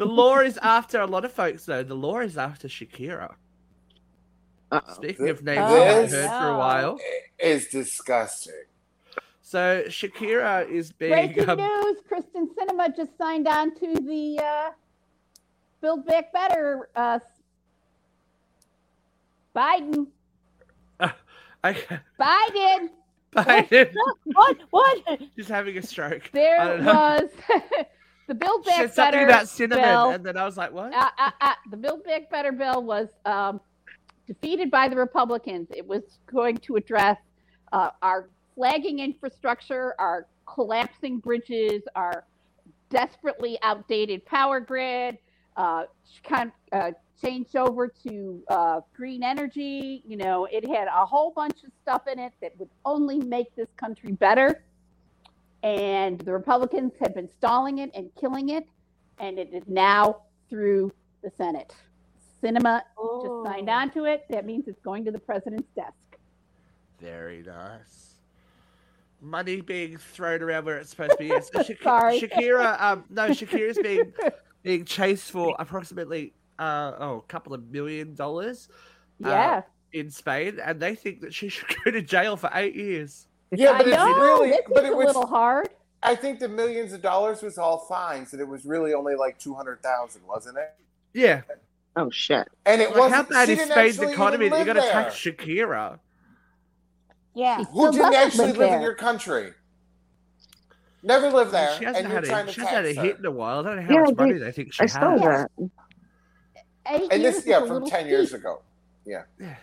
The 0.00 0.06
law 0.06 0.38
is 0.38 0.58
after 0.62 0.98
a 0.98 1.06
lot 1.06 1.26
of 1.26 1.32
folks, 1.32 1.66
though. 1.66 1.82
The 1.82 1.94
law 1.94 2.20
is 2.20 2.38
after 2.38 2.68
Shakira. 2.68 3.34
Uh-oh. 4.72 4.94
Speaking 4.94 5.28
of 5.28 5.42
names 5.42 5.58
Oh, 5.60 5.82
I 5.82 5.84
haven't 5.84 6.10
heard 6.10 6.40
for 6.40 6.48
a 6.48 6.56
while. 6.58 6.98
It's 7.38 7.66
disgusting. 7.68 8.54
So 9.42 9.82
Shakira 9.88 10.66
is 10.70 10.90
being. 10.92 11.12
Breaking 11.34 11.50
Um, 11.50 11.58
news: 11.58 11.96
Kyrsten 12.10 12.46
Sinema 12.54 12.96
just 12.96 13.10
signed 13.18 13.46
on 13.46 13.74
to 13.74 13.94
the 13.94 14.38
uh, 14.42 14.70
Build 15.82 16.06
Back 16.06 16.32
Better. 16.32 16.88
Uh, 16.96 17.18
Biden, 19.54 20.06
okay. 21.02 21.98
Biden. 22.18 22.88
Biden. 23.36 23.92
What? 24.24 24.56
What? 24.70 25.20
Just 25.36 25.50
having 25.50 25.76
a 25.76 25.82
stroke. 25.82 26.22
I 26.26 26.28
There 26.32 26.56
don't 26.64 26.84
know. 26.84 26.92
was 26.94 27.30
the 28.30 28.34
Build 28.36 28.64
She 28.64 28.70
Back 28.70 28.92
said 28.92 29.10
Better 29.10 29.26
about 29.26 29.48
cinnamon, 29.48 29.84
bill. 29.84 30.10
and 30.10 30.24
then 30.24 30.36
I 30.36 30.44
was 30.44 30.56
like, 30.56 30.72
"What?" 30.72 30.94
uh, 30.94 31.10
uh, 31.18 31.30
uh, 31.40 31.54
the 31.68 31.76
Build 31.76 32.04
Back 32.04 32.30
Better 32.30 32.52
bill 32.52 32.80
was 32.80 33.08
um, 33.24 33.60
defeated 34.28 34.70
by 34.70 34.88
the 34.88 34.94
Republicans. 34.94 35.66
It 35.76 35.84
was 35.84 36.20
going 36.26 36.58
to 36.58 36.76
address 36.76 37.18
uh, 37.72 37.90
our 38.02 38.28
flagging 38.54 39.00
infrastructure, 39.00 39.96
our 39.98 40.28
collapsing 40.46 41.18
bridges, 41.18 41.82
our 41.96 42.24
desperately 42.88 43.58
outdated 43.62 44.24
power 44.26 44.60
grid, 44.60 45.18
uh, 45.56 45.86
kind 46.22 46.52
uh, 46.70 46.92
changed 47.20 47.56
over 47.56 47.88
to 48.04 48.44
uh, 48.46 48.80
green 48.96 49.24
energy. 49.24 50.04
You 50.06 50.18
know, 50.18 50.46
it 50.52 50.64
had 50.68 50.86
a 50.86 51.04
whole 51.04 51.32
bunch 51.32 51.64
of 51.64 51.72
stuff 51.82 52.02
in 52.06 52.20
it 52.20 52.32
that 52.42 52.56
would 52.60 52.70
only 52.84 53.18
make 53.18 53.52
this 53.56 53.68
country 53.76 54.12
better. 54.12 54.62
And 55.62 56.18
the 56.20 56.32
Republicans 56.32 56.92
have 57.00 57.14
been 57.14 57.28
stalling 57.28 57.78
it 57.78 57.90
and 57.94 58.10
killing 58.18 58.48
it, 58.50 58.66
and 59.18 59.38
it 59.38 59.50
is 59.52 59.62
now 59.66 60.22
through 60.48 60.92
the 61.22 61.30
Senate. 61.36 61.74
Sinema 62.42 62.80
just 63.22 63.44
signed 63.44 63.68
Oh. 63.68 63.72
on 63.72 63.90
to 63.90 64.04
it. 64.06 64.24
That 64.30 64.46
means 64.46 64.66
it's 64.68 64.80
going 64.80 65.04
to 65.04 65.10
the 65.10 65.18
president's 65.18 65.68
desk. 65.74 65.94
Very 66.98 67.42
nice. 67.42 68.14
Money 69.20 69.60
being 69.60 69.98
thrown 69.98 70.40
around 70.42 70.64
where 70.64 70.78
it's 70.78 70.90
supposed 70.90 71.12
to 71.12 71.16
be. 71.18 71.26
Yes. 71.26 71.50
Shak- 71.66 71.82
Sorry. 71.82 72.20
Shakira, 72.20 72.80
um, 72.80 73.04
no, 73.10 73.28
Shakira's 73.30 73.78
being 73.82 74.12
being 74.62 74.84
chased 74.86 75.30
for 75.30 75.54
approximately 75.58 76.32
uh, 76.58 76.92
oh, 76.98 77.16
a 77.18 77.22
couple 77.22 77.52
of 77.52 77.70
million 77.70 78.14
dollars 78.14 78.68
Yeah. 79.18 79.62
in 79.92 80.10
Spain, 80.10 80.58
and 80.64 80.80
they 80.80 80.94
think 80.94 81.20
that 81.20 81.34
she 81.34 81.50
should 81.50 81.68
go 81.84 81.90
to 81.90 82.00
jail 82.00 82.36
for 82.38 82.48
eight 82.54 82.74
years. 82.74 83.26
Yeah, 83.52 83.76
but 83.76 83.86
I 83.86 83.90
it's 83.90 83.96
know, 83.98 84.18
really, 84.20 84.52
but 84.68 84.84
is 84.84 84.90
it 84.90 84.92
a 84.92 84.96
was. 84.96 85.06
little 85.06 85.26
hard. 85.26 85.68
I 86.02 86.14
think 86.14 86.38
the 86.38 86.48
millions 86.48 86.92
of 86.92 87.02
dollars 87.02 87.42
was 87.42 87.58
all 87.58 87.78
fines, 87.78 88.32
and 88.32 88.40
it 88.40 88.48
was 88.48 88.64
really 88.64 88.94
only 88.94 89.14
like 89.16 89.38
two 89.38 89.54
hundred 89.54 89.82
thousand, 89.82 90.22
wasn't 90.26 90.56
it? 90.58 90.74
Yeah, 91.12 91.42
Oh 91.96 92.08
shit. 92.10 92.48
And 92.66 92.80
it 92.80 92.90
like, 92.90 92.98
wasn't. 92.98 93.14
how 93.14 93.22
bad 93.24 93.48
she 93.48 93.54
is 93.54 93.68
Spain's 93.68 93.98
economy 94.00 94.46
even 94.46 94.58
that 94.58 94.64
you're 94.66 94.74
going 94.74 94.86
to 94.86 94.92
tax 94.92 95.14
Shakira? 95.16 95.98
Yeah. 97.34 97.58
She 97.58 97.64
Who 97.72 97.92
still 97.92 97.92
didn't 97.92 98.14
actually 98.14 98.46
live 98.48 98.56
live 98.58 98.72
in 98.74 98.80
your 98.82 98.94
country? 98.94 99.52
Never 101.02 101.30
lived 101.30 101.50
there, 101.50 101.76
she 101.78 101.84
hasn't 101.84 102.06
you're 102.08 102.14
had 102.14 102.24
a, 102.24 102.52
she 102.52 102.60
hasn't 102.60 102.68
had 102.68 102.84
a 102.86 102.92
hit 102.92 103.18
in 103.18 103.24
a 103.26 103.30
while. 103.30 103.60
I 103.60 103.62
don't 103.62 103.76
know 103.76 103.82
how 103.82 103.94
Yeah, 103.94 104.00
much 104.02 104.10
I 104.10 104.12
money 104.22 104.32
did- 104.34 104.42
they 104.42 104.52
think 104.52 104.72
she 104.72 104.80
I 104.80 104.84
has. 104.84 104.92
saw 104.92 105.16
that. 105.16 105.50
Eight 106.88 107.08
And 107.12 107.24
this, 107.24 107.38
is 107.38 107.46
yeah, 107.46 107.60
from 107.60 107.68
little 107.70 107.88
ten 107.88 108.06
years 108.06 108.28
steep. 108.28 108.40
ago. 108.40 108.62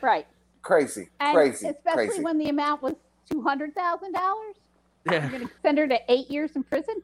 Right. 0.01 0.27
Crazy, 0.63 1.09
And 1.21 1.33
crazy, 1.35 1.67
especially 1.67 2.07
crazy. 2.07 2.23
when 2.23 2.37
the 2.37 2.49
amount 2.49 2.81
was 2.81 2.95
two 3.29 3.41
hundred 3.41 3.75
thousand 3.75 4.13
dollars. 4.13 4.55
You're 5.05 5.15
Yeah. 5.15 5.29
going 5.29 5.47
to 5.47 5.53
send 5.61 5.77
her 5.77 5.87
to 5.87 5.99
eight 6.09 6.29
years 6.29 6.51
in 6.55 6.63
prison. 6.63 7.01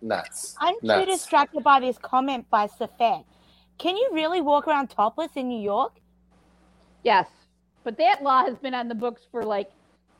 Nuts. 0.00 0.56
I'm 0.58 0.74
too 0.80 1.04
distracted 1.06 1.62
by 1.62 1.80
this 1.80 1.96
comment 1.98 2.48
by 2.50 2.66
Safet. 2.66 3.24
Can 3.78 3.96
you 3.96 4.10
really 4.12 4.40
walk 4.40 4.66
around 4.66 4.88
topless 4.88 5.30
in 5.36 5.48
New 5.48 5.60
York? 5.60 5.92
Yes, 7.04 7.28
but 7.84 7.96
that 7.98 8.22
law 8.22 8.44
has 8.44 8.56
been 8.58 8.74
on 8.74 8.88
the 8.88 8.94
books 8.94 9.22
for 9.30 9.42
like 9.44 9.70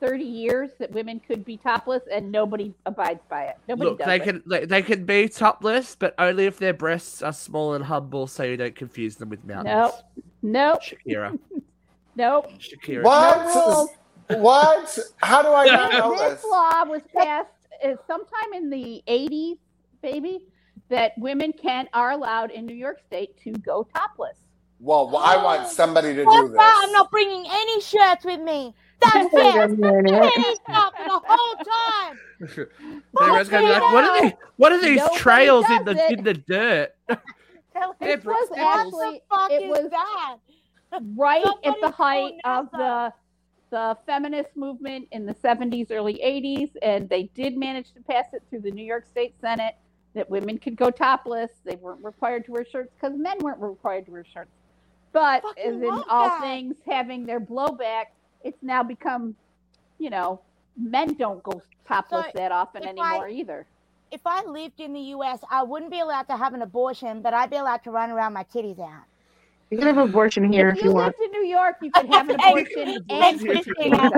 thirty 0.00 0.24
years 0.24 0.70
that 0.78 0.90
women 0.92 1.20
could 1.20 1.44
be 1.44 1.56
topless, 1.56 2.02
and 2.12 2.30
nobody 2.32 2.74
abides 2.86 3.20
by 3.28 3.44
it. 3.44 3.56
Nobody 3.68 3.90
Look, 3.90 3.98
does 3.98 4.06
they 4.06 4.16
it. 4.16 4.24
can 4.24 4.42
they, 4.46 4.64
they 4.64 4.82
can 4.82 5.04
be 5.04 5.28
topless, 5.28 5.94
but 5.96 6.14
only 6.18 6.46
if 6.46 6.58
their 6.58 6.74
breasts 6.74 7.22
are 7.22 7.32
small 7.32 7.74
and 7.74 7.84
humble, 7.84 8.26
so 8.26 8.42
you 8.42 8.56
don't 8.56 8.74
confuse 8.74 9.16
them 9.16 9.28
with 9.28 9.44
mountains. 9.44 9.74
Nope. 9.74 9.94
Nope. 10.42 10.80
Shakira, 10.82 11.38
Nope. 12.16 12.50
Shakira. 12.58 13.04
What? 13.04 13.90
No 14.32 14.38
rules. 14.38 14.44
What? 14.44 14.98
How 15.22 15.42
do 15.42 15.48
I 15.48 15.66
not 15.66 15.92
know 15.92 16.10
this 16.16 16.42
this? 16.42 16.44
law 16.44 16.84
was 16.84 17.02
passed 17.16 17.48
uh, 17.84 17.94
sometime 18.06 18.52
in 18.54 18.70
the 18.70 19.02
80s, 19.08 19.58
baby, 20.02 20.46
that 20.88 21.12
women 21.18 21.52
can 21.52 21.88
are 21.92 22.10
allowed 22.12 22.50
in 22.50 22.66
New 22.66 22.74
York 22.74 23.00
State 23.06 23.36
to 23.44 23.52
go 23.52 23.86
topless. 23.94 24.36
Well, 24.78 25.08
well, 25.08 25.22
I 25.22 25.36
want 25.42 25.68
somebody 25.68 26.12
to 26.14 26.24
Fuck 26.24 26.34
do 26.34 26.48
this. 26.48 26.58
I'm 26.60 26.92
not 26.92 27.10
bringing 27.10 27.44
any 27.48 27.80
shirts 27.80 28.24
with 28.24 28.40
me. 28.40 28.74
That's 29.00 29.32
Wait 29.32 29.54
a 29.54 29.62
it. 29.64 29.78
minute. 29.78 30.10
Penny 30.34 30.54
stop 30.64 30.92
the 30.96 31.20
whole 31.24 31.56
time. 31.56 32.18
Everyone's 33.20 33.48
gonna 33.48 33.66
be 33.66 33.72
like, 33.72 33.82
what 33.92 34.04
are 34.04 34.22
these? 34.22 34.32
What 34.56 34.72
are 34.72 34.80
these 34.80 34.96
Nobody 34.98 35.18
trails 35.18 35.70
in 35.70 35.84
the 35.84 35.90
it. 35.92 36.18
in 36.18 36.24
the 36.24 36.34
dirt? 36.34 36.90
Tell 37.08 37.96
Yeah, 38.00 38.08
him, 38.08 38.20
bro, 38.20 38.34
was 38.34 38.48
What 38.50 38.58
what 38.58 38.86
actually- 38.86 39.22
the 39.30 39.36
fuck 39.70 39.82
was- 39.82 39.90
that? 39.90 40.36
Right 41.16 41.44
at 41.64 41.74
the 41.80 41.90
height 41.90 42.34
call 42.44 42.60
of 42.60 42.70
the 42.72 43.12
the 43.72 43.96
feminist 44.04 44.54
movement 44.54 45.08
in 45.12 45.24
the 45.24 45.34
70s, 45.34 45.90
early 45.90 46.20
80s, 46.22 46.70
and 46.82 47.08
they 47.08 47.24
did 47.34 47.56
manage 47.56 47.90
to 47.94 48.02
pass 48.02 48.26
it 48.34 48.42
through 48.50 48.60
the 48.60 48.70
New 48.70 48.84
York 48.84 49.06
State 49.10 49.34
Senate 49.40 49.74
that 50.12 50.28
women 50.28 50.58
could 50.58 50.76
go 50.76 50.90
topless. 50.90 51.50
They 51.64 51.76
weren't 51.76 52.04
required 52.04 52.44
to 52.44 52.52
wear 52.52 52.66
shirts 52.66 52.92
because 52.94 53.16
men 53.18 53.38
weren't 53.40 53.60
required 53.60 54.04
to 54.06 54.12
wear 54.12 54.26
shirts. 54.30 54.50
But 55.12 55.42
as 55.58 55.74
in 55.74 55.88
all 56.08 56.28
that. 56.28 56.42
things 56.42 56.76
having 56.86 57.24
their 57.24 57.40
blowback, 57.40 58.06
it's 58.44 58.62
now 58.62 58.82
become, 58.82 59.34
you 59.98 60.10
know, 60.10 60.42
men 60.76 61.14
don't 61.14 61.42
go 61.42 61.62
topless 61.88 62.26
So, 62.26 62.32
that 62.34 62.52
often 62.52 62.84
anymore 62.84 63.26
I- 63.26 63.30
either. 63.30 63.66
If 64.10 64.20
I 64.26 64.44
lived 64.44 64.80
in 64.82 64.92
the 64.92 65.00
US, 65.16 65.40
I 65.50 65.62
wouldn't 65.62 65.90
be 65.90 66.00
allowed 66.00 66.28
to 66.28 66.36
have 66.36 66.52
an 66.52 66.60
abortion, 66.60 67.22
but 67.22 67.32
I'd 67.32 67.48
be 67.48 67.56
allowed 67.56 67.82
to 67.84 67.90
run 67.90 68.10
around 68.10 68.34
my 68.34 68.44
titties 68.44 68.78
out. 68.78 69.04
You 69.72 69.78
can 69.78 69.88
have 69.88 69.98
an 69.98 70.10
abortion 70.10 70.52
here 70.52 70.68
if 70.70 70.78
if 70.78 70.84
you 70.84 70.90
you 70.90 70.94
want. 70.94 71.16
lived 71.18 71.34
in 71.34 71.40
New 71.42 71.48
York, 71.48 71.76
you 71.82 71.90
could 71.92 72.06
have 72.06 72.28
an 72.30 72.36
abortion 72.36 73.02
and 73.10 73.20
Thanks, 73.20 73.42
Christina. 73.42 74.10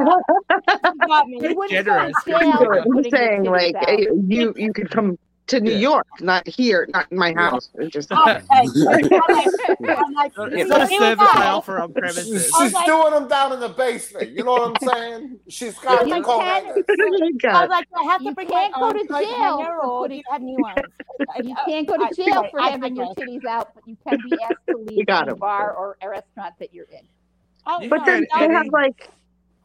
You 0.92 1.02
got 1.06 1.28
me. 1.28 1.38
You 1.42 1.54
wouldn't 1.56 1.70
Generous. 1.70 2.12
go 2.26 2.38
jail 2.40 2.84
I'm 2.84 3.04
saying 3.04 3.44
like 3.44 3.76
eh, 3.88 4.06
you 4.26 4.52
you 4.56 4.72
could 4.74 4.90
come 4.90 5.18
to 5.46 5.60
New 5.60 5.72
Yeah. 5.72 5.78
York, 5.78 6.06
not 6.20 6.46
here, 6.48 6.86
not 6.92 7.10
in 7.12 7.18
my 7.18 7.32
house. 7.34 7.68
It's 7.74 7.92
just 7.92 8.08
Oh, 8.10 8.24
hey. 8.24 8.40
Like, 8.50 9.04
It's 9.06 10.70
a 10.70 10.86
here 10.86 11.00
we 11.00 11.06
service 11.06 11.18
go. 11.18 11.24
I 11.38 11.50
on 11.50 11.62
She's, 11.62 11.92
premises. 11.94 12.52
She's 12.58 12.72
like- 12.72 12.86
doing 12.86 13.10
them 13.12 13.28
down 13.28 13.52
in 13.52 13.60
the 13.60 13.68
basement. 13.68 14.30
You 14.30 14.44
know 14.44 14.52
what 14.52 14.82
I'm 14.82 14.88
saying? 14.88 15.38
She's 15.48 15.78
got 15.78 16.06
You 16.06 16.14
the 16.14 16.20
co 16.22 16.38
can- 16.38 16.64
hangers. 16.64 16.84
oh 16.88 16.94
my 16.98 17.50
I 17.50 17.60
was 17.60 17.68
like, 17.70 17.88
I 17.94 18.02
have 18.04 18.18
to 18.20 18.24
You 18.24 18.34
bring 18.34 18.48
can't 18.48 18.74
go 18.74 18.92
to 18.92 19.04
jail 19.06 19.58
hanger, 19.58 19.64
for 19.82 19.86
or 19.86 20.02
putting- 20.04 20.18
you 20.18 20.24
have 20.30 20.42
new 20.42 20.56
ones? 20.58 20.78
You 21.42 21.56
can't 21.66 21.86
go 21.88 21.96
to 21.96 22.14
jail 22.14 22.46
for 22.50 22.60
I 22.60 22.68
having 22.70 22.96
your 22.96 23.06
digress. 23.14 23.28
titties 23.28 23.44
out, 23.44 23.74
but 23.74 23.86
you 23.86 23.96
can 24.08 24.18
be 24.30 24.36
asked 24.42 24.54
to 24.68 24.76
leave 24.78 25.06
got 25.06 25.26
the 25.26 25.34
bar 25.34 25.74
or 25.74 25.96
a 26.02 26.08
restaurant 26.08 26.54
that 26.58 26.72
you're 26.72 26.86
in. 26.86 27.06
Oh, 27.66 27.86
But 27.88 27.98
no, 28.00 28.04
then 28.06 28.26
they 28.38 28.48
have 28.48 28.66
like 28.68 29.08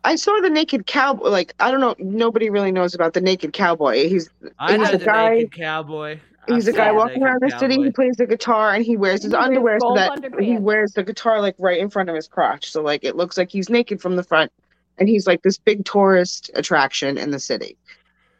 I 0.03 0.15
saw 0.15 0.39
the 0.41 0.49
naked 0.49 0.85
cowboy. 0.85 1.29
Like 1.29 1.53
I 1.59 1.71
don't 1.71 1.81
know, 1.81 1.95
nobody 1.99 2.49
really 2.49 2.71
knows 2.71 2.95
about 2.95 3.13
the 3.13 3.21
naked 3.21 3.53
cowboy. 3.53 4.07
He's 4.09 4.29
I 4.57 4.71
He's 4.77 4.79
know 4.89 4.95
a 4.95 4.97
the 4.97 5.05
guy- 5.05 5.29
naked 5.35 5.51
cowboy. 5.53 6.19
he's 6.47 6.67
a 6.67 6.71
I've 6.71 6.77
guy 6.77 6.91
walking 6.91 7.21
around 7.23 7.41
the 7.41 7.57
city. 7.59 7.75
He 7.83 7.91
plays 7.91 8.15
the 8.15 8.25
guitar 8.25 8.73
and 8.73 8.85
he 8.85 8.97
wears 8.97 9.23
his 9.23 9.31
He 9.31 9.37
wears 9.37 9.45
underwear 9.47 9.79
so 9.79 9.93
that 9.95 10.11
underpants. 10.11 10.41
he 10.43 10.57
wears 10.57 10.93
the 10.93 11.03
guitar 11.03 11.41
like 11.41 11.55
right 11.59 11.79
in 11.79 11.89
front 11.89 12.09
of 12.09 12.15
his 12.15 12.27
crotch. 12.27 12.71
So 12.71 12.81
like 12.81 13.03
it 13.03 13.15
looks 13.15 13.37
like 13.37 13.51
he's 13.51 13.69
naked 13.69 14.01
from 14.01 14.15
the 14.15 14.23
front, 14.23 14.51
and 14.97 15.09
he's 15.09 15.27
like 15.27 15.41
this 15.43 15.57
big 15.57 15.85
tourist 15.85 16.49
attraction 16.55 17.17
in 17.17 17.31
the 17.31 17.39
city. 17.39 17.75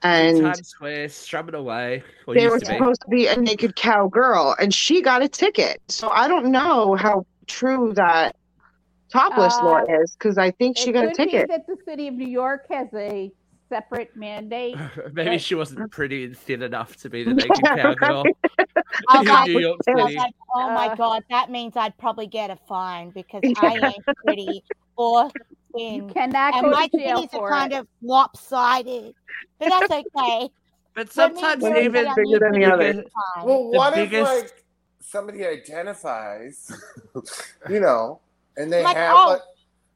And 0.02 0.42
Times 0.42 0.66
Square, 0.70 1.10
strumming 1.10 1.56
away. 1.56 2.04
Or 2.26 2.34
they 2.34 2.48
were 2.48 2.60
to 2.60 2.66
supposed 2.66 3.02
to 3.02 3.08
be 3.10 3.28
a 3.28 3.36
naked 3.36 3.76
cowgirl, 3.76 4.56
and 4.58 4.74
she 4.74 5.02
got 5.02 5.22
a 5.22 5.28
ticket. 5.28 5.82
So 5.90 6.08
I 6.10 6.30
don't 6.30 6.52
know 6.54 6.96
how 6.96 7.26
true 7.48 7.92
that 7.96 8.38
topless 9.12 9.56
Uh, 9.58 9.66
law 9.66 9.84
is 10.02 10.14
because 10.14 10.38
I 10.38 10.52
think 10.52 10.78
she 10.78 10.90
it 10.90 10.94
got 10.94 11.06
a 11.06 11.08
could 11.08 11.16
ticket. 11.18 11.50
that 11.50 11.66
the 11.68 11.78
city 11.86 12.08
of 12.08 12.14
New 12.16 12.28
York 12.28 12.66
has 12.70 12.88
a 12.94 13.32
separate 13.70 14.16
mandate. 14.16 14.76
Maybe 15.14 15.30
Right. 15.32 15.42
she 15.42 15.56
wasn't 15.56 15.92
pretty 15.92 16.26
and 16.26 16.38
thin 16.38 16.62
enough 16.64 16.96
to 16.98 17.10
be 17.10 17.24
the 17.24 17.34
naked 17.36 17.64
cowgirl. 17.64 18.24
I 19.10 19.22
like, 19.22 19.48
New 19.48 19.60
York 19.60 19.84
City. 19.84 20.16
like, 20.18 20.34
oh 20.56 20.70
my 20.72 20.88
Uh. 20.90 20.96
god, 20.96 21.24
that 21.30 21.52
means 21.52 21.76
I'd 21.78 21.98
probably 21.98 22.28
get 22.28 22.50
a 22.50 22.58
fine 22.68 23.12
because 23.12 23.42
I 23.58 23.94
ain't 23.96 24.06
pretty 24.26 24.64
or 24.96 25.30
You 25.76 26.02
thin. 26.02 26.10
cannot 26.10 26.56
And 26.56 26.64
go 26.64 26.70
my 26.72 26.88
to 26.88 26.98
jail 26.98 27.28
titties 27.28 27.40
are 27.40 27.50
kind 27.50 27.74
it. 27.74 27.80
of 27.80 27.88
lopsided. 28.02 29.14
But 29.60 29.70
that's 29.70 29.92
okay. 30.18 30.50
But 30.96 31.12
sometimes 31.14 31.64
even 31.64 31.92
bigger 32.16 32.40
than 32.40 32.52
the 32.54 32.60
to 32.62 32.74
other. 32.74 32.94
be 32.94 33.00
fine. 33.36 33.46
Well, 33.46 33.72
The 33.72 33.78
what 33.78 33.94
biggest- 33.94 34.32
if 34.34 34.42
like 34.44 34.64
somebody 35.02 35.46
identifies, 35.46 36.72
you 37.70 37.80
know, 37.80 38.20
and 38.60 38.72
they 38.72 38.84
Like, 38.84 38.96
have 38.98 39.16
oh. 39.18 39.30
like, 39.30 39.42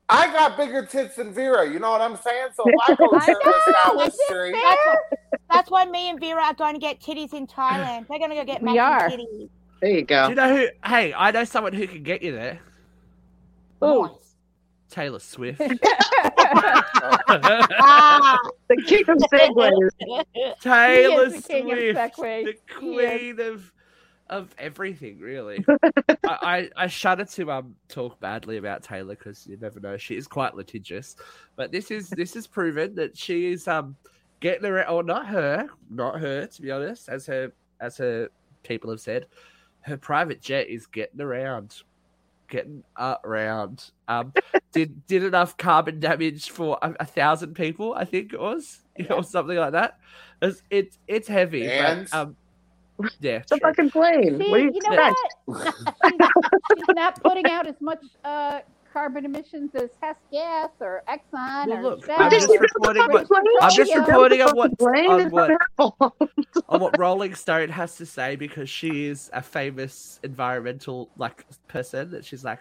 I 0.10 0.28
got 0.34 0.58
bigger 0.58 0.86
tits 0.86 1.16
than 1.18 1.32
Vera. 1.34 1.70
You 1.72 1.80
know 1.80 1.92
what 1.92 2.02
I'm 2.02 2.18
saying? 2.18 2.48
So 2.56 2.64
if 2.68 2.76
I 2.88 2.96
go 2.98 3.10
I 3.14 3.26
shirtless 3.26 3.56
down 3.86 3.98
the 3.98 4.04
know, 4.06 4.10
street, 4.26 4.54
That's, 4.54 4.86
why- 4.86 5.18
that's 5.52 5.72
why 5.72 5.86
me 5.86 6.10
and 6.10 6.20
Vera 6.20 6.42
are 6.44 6.54
going 6.54 6.74
to 6.74 6.80
get 6.80 7.00
titties 7.00 7.34
in 7.34 7.46
Thailand. 7.48 8.08
We're 8.10 8.18
going 8.18 8.32
to 8.32 8.36
go 8.36 8.44
get 8.44 8.62
We 8.62 8.74
matching 8.74 8.80
are. 8.82 9.10
titties. 9.20 9.50
There 9.82 9.92
you 9.92 10.02
Do 10.02 10.06
go. 10.06 10.28
you 10.30 10.36
know 10.36 10.56
who? 10.58 10.68
Hey, 10.86 11.14
I 11.14 11.32
know 11.32 11.44
someone 11.44 11.74
who 11.74 11.86
can 11.88 12.04
get 12.04 12.22
you 12.24 12.32
there. 12.34 12.60
Oh, 13.82 14.20
Taylor 14.90 15.20
Swift. 15.20 15.62
Ah. 17.30 18.38
The 18.70 18.78
king 18.88 19.04
of 19.10 19.18
segues. 19.34 19.90
Taylor 20.62 21.30
the 21.30 21.42
king 21.42 21.72
of 21.72 22.14
Swift, 22.14 22.16
the 22.16 22.56
He 22.80 22.96
is. 22.96 23.36
queen 23.36 23.40
of 23.40 23.72
of 24.34 24.54
everything, 24.58 25.20
really. 25.20 25.64
I, 26.28 26.70
I 26.78 26.84
I 26.84 26.88
shudder 26.88 27.26
to 27.26 27.52
um 27.52 27.76
talk 27.88 28.20
badly 28.20 28.58
about 28.58 28.84
Taylor 28.84 29.16
because 29.16 29.46
you 29.48 29.58
never 29.62 29.80
know. 29.80 29.96
She 29.98 30.16
is 30.16 30.28
quite 30.28 30.56
litigious, 30.56 31.16
but 31.56 31.72
this 31.72 31.92
is 31.92 32.10
this 32.10 32.36
is 32.36 32.48
proven 32.48 32.96
that 32.96 33.18
she 33.18 33.52
is 33.52 33.68
um 33.68 33.96
getting 34.40 34.66
around. 34.66 34.90
Or 34.90 35.04
not 35.04 35.28
her, 35.28 35.68
not 35.90 36.20
her. 36.20 36.48
To 36.48 36.62
be 36.62 36.72
honest, 36.72 37.10
as 37.10 37.26
her 37.28 37.52
as 37.80 37.98
her 37.98 38.30
people 38.64 38.90
have 38.90 39.00
said, 39.00 39.28
her 39.82 39.98
private 39.98 40.42
jet 40.42 40.68
is 40.68 40.88
getting 40.88 41.22
around. 41.22 41.84
Getting 42.50 42.84
around. 42.98 43.92
Um, 44.08 44.34
did 44.72 45.06
did 45.06 45.24
enough 45.24 45.58
carbon 45.58 46.00
damage 46.00 46.50
for 46.50 46.80
a, 46.82 46.94
a 47.02 47.06
thousand 47.06 47.54
people, 47.54 47.94
I 47.94 48.06
think 48.06 48.34
it 48.34 48.40
was, 48.40 48.82
or 49.10 49.24
something 49.24 49.58
like 49.58 49.74
that. 49.74 50.00
It's 50.42 50.64
it's, 50.70 50.98
it's 51.08 51.28
heavy, 51.28 51.68
And? 51.68 52.08
but 52.10 52.18
um, 52.18 52.36
yeah, 53.20 53.38
It's 53.38 53.52
a 53.52 53.58
true. 53.58 53.70
fucking 53.70 53.92
plane. 53.92 54.38
See, 54.40 54.50
what 54.52 54.58
do 54.58 54.64
you, 54.64 54.72
you 54.74 54.82
know 54.90 54.94
expect? 54.94 55.16
what? 55.46 55.76
she's, 56.06 56.78
she's 56.78 56.96
not 56.96 57.22
putting 57.24 57.46
out 57.48 57.68
as 57.68 57.76
much 57.82 58.04
uh, 58.24 58.60
carbon 58.92 59.26
emissions 59.26 59.72
as 59.76 59.90
Hess 60.02 60.16
Gas 60.32 60.70
or 60.80 61.02
Exxon 61.10 61.68
Well, 61.68 61.78
or 61.78 61.82
look, 61.84 62.06
Shell 62.06 62.16
I'm 62.20 62.30
just 62.32 62.50
or 62.50 62.60
reporting 62.60 63.04
what- 63.12 63.28
I'm 63.62 63.72
just 63.72 63.96
reporting 63.96 64.42
on 64.42 64.56
what 64.56 64.72
on 64.82 65.30
what 65.32 65.34
not 65.34 65.50
her 65.50 65.60
fault. 65.78 65.96
on 66.70 66.80
what 66.80 66.98
Rolling 67.00 67.34
Stone 67.36 67.70
has 67.70 67.96
to 67.98 68.06
say 68.06 68.36
because 68.36 68.70
she 68.70 69.08
is 69.08 69.30
a 69.34 69.42
famous 69.42 70.20
environmental 70.24 71.10
like 71.18 71.46
person 71.68 72.12
that 72.12 72.24
she's 72.26 72.44
like, 72.44 72.60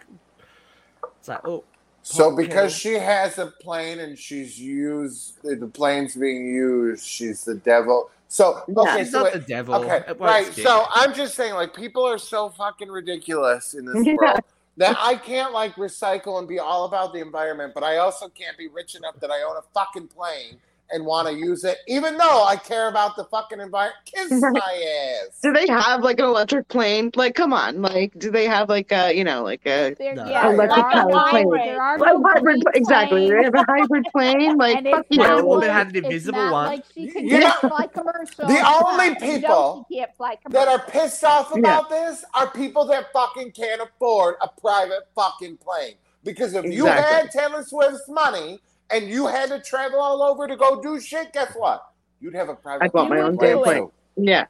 it's 1.19 1.27
like 1.27 1.47
oh 1.47 1.63
so 2.01 2.33
Okay. 2.33 2.47
because 2.47 2.75
she 2.75 2.93
has 2.95 3.37
a 3.37 3.45
plane 3.61 3.99
and 3.99 4.17
she's 4.17 4.59
used 4.59 5.37
the 5.43 5.67
plane's 5.67 6.15
being 6.15 6.45
used, 6.47 7.05
she's 7.05 7.45
the 7.45 7.55
devil. 7.55 8.09
So 8.33 8.63
okay, 8.75 9.03
she's 9.03 9.11
so 9.11 9.19
not 9.19 9.25
wait, 9.25 9.33
the 9.33 9.39
devil. 9.39 9.75
Okay, 9.75 10.01
It 10.07 10.19
right. 10.19 10.47
So 10.55 10.87
I'm 10.91 11.13
just 11.13 11.35
saying, 11.35 11.53
like, 11.53 11.75
people 11.75 12.03
are 12.03 12.17
so 12.17 12.49
fucking 12.49 12.89
ridiculous 12.89 13.75
in 13.75 13.85
this 13.85 13.97
Yeah. 14.07 14.13
world 14.17 14.41
that 14.77 14.95
I 14.99 15.15
can't 15.17 15.53
like 15.53 15.75
recycle 15.75 16.39
and 16.39 16.47
be 16.47 16.57
all 16.57 16.85
about 16.85 17.13
the 17.13 17.19
environment, 17.19 17.73
but 17.75 17.83
I 17.83 17.97
also 17.97 18.27
can't 18.29 18.57
be 18.57 18.67
rich 18.67 18.95
enough 18.95 19.19
that 19.19 19.29
I 19.29 19.43
own 19.43 19.55
a 19.57 19.61
fucking 19.75 20.07
plane 20.07 20.57
and 20.91 21.05
want 21.05 21.27
to 21.27 21.33
use 21.33 21.63
it, 21.63 21.77
even 21.87 22.17
though 22.17 22.43
I 22.45 22.55
care 22.55 22.87
about 22.89 23.15
the 23.15 23.23
fucking 23.25 23.59
environment. 23.59 23.95
Kiss 24.05 24.29
my 24.41 25.19
ass. 25.29 25.39
Do 25.41 25.51
they 25.53 25.67
have 25.67 26.03
like 26.03 26.19
an 26.19 26.25
electric 26.25 26.67
plane? 26.67 27.11
Like, 27.15 27.35
come 27.35 27.53
on. 27.53 27.81
Like, 27.81 28.13
do 28.19 28.29
they 28.31 28.45
have 28.45 28.69
like 28.69 28.91
a, 28.91 29.13
you 29.15 29.23
know, 29.23 29.43
like 29.43 29.61
a 29.65 29.95
There, 29.97 30.15
No. 30.15 30.25
yeah, 30.25 30.51
there 30.51 30.53
Electric 30.53 30.85
are, 30.85 30.91
powered 30.93 31.29
plane. 31.29 31.49
there 31.51 31.81
are 31.81 31.97
well, 31.97 32.19
no 32.19 32.29
hybrid? 32.29 32.61
police 32.61 32.63
Exactly. 32.75 33.27
Do 33.27 33.37
they 33.37 33.43
have 33.43 33.55
a 33.55 33.65
hybrid 33.67 34.05
plane? 34.11 34.57
Like, 34.57 34.77
and 34.77 34.87
fuck 34.87 35.05
it's 35.09 35.17
you. 35.17 35.19
Wonder 35.19 35.35
not 35.37 35.45
Woman 35.47 35.67
like, 35.69 35.77
had 35.77 35.87
an 35.95 35.95
it's 35.95 36.05
invisible 36.05 36.39
not 36.39 36.51
one. 36.51 36.65
like 36.67 36.85
she 36.93 37.07
can 37.07 37.27
You 37.27 37.39
just 37.41 37.63
know, 37.63 37.69
fly 37.69 37.87
commercial. 37.87 38.47
the 38.47 38.59
only 38.65 39.07
on, 39.09 39.15
you 39.21 39.39
know 39.39 39.39
people 39.39 39.85
she 39.89 39.97
can't 39.97 40.15
fly 40.15 40.37
That 40.49 40.67
are 40.67 40.79
pissed 40.79 41.23
off 41.23 41.55
about 41.55 41.89
this 41.89 42.23
are 42.33 42.49
people 42.51 42.85
that 42.85 43.11
fucking 43.13 43.51
can't 43.51 43.81
afford 43.81 44.35
a 44.41 44.47
private 44.61 45.07
fucking 45.15 45.57
plane. 45.57 45.95
Because 46.23 46.53
if 46.53 46.65
you 46.65 46.85
had 46.85 47.31
Taylor 47.31 47.63
Swift's 47.63 48.07
money 48.09 48.59
and 48.89 49.07
you 49.09 49.27
had 49.27 49.49
to 49.49 49.59
travel 49.59 49.99
all 49.99 50.21
over 50.23 50.47
to 50.47 50.55
go 50.55 50.81
do 50.81 50.99
shit, 50.99 51.33
guess 51.33 51.53
what? 51.55 51.83
You'd 52.21 52.35
have 52.35 52.49
a 52.49 52.55
private 52.55 52.85
I 52.85 52.87
bought 52.87 53.09
my 53.09 53.19
own 53.19 53.35
damn 53.37 53.59
plane. 53.63 53.83
too. 53.83 53.91
Yeah. 54.17 54.45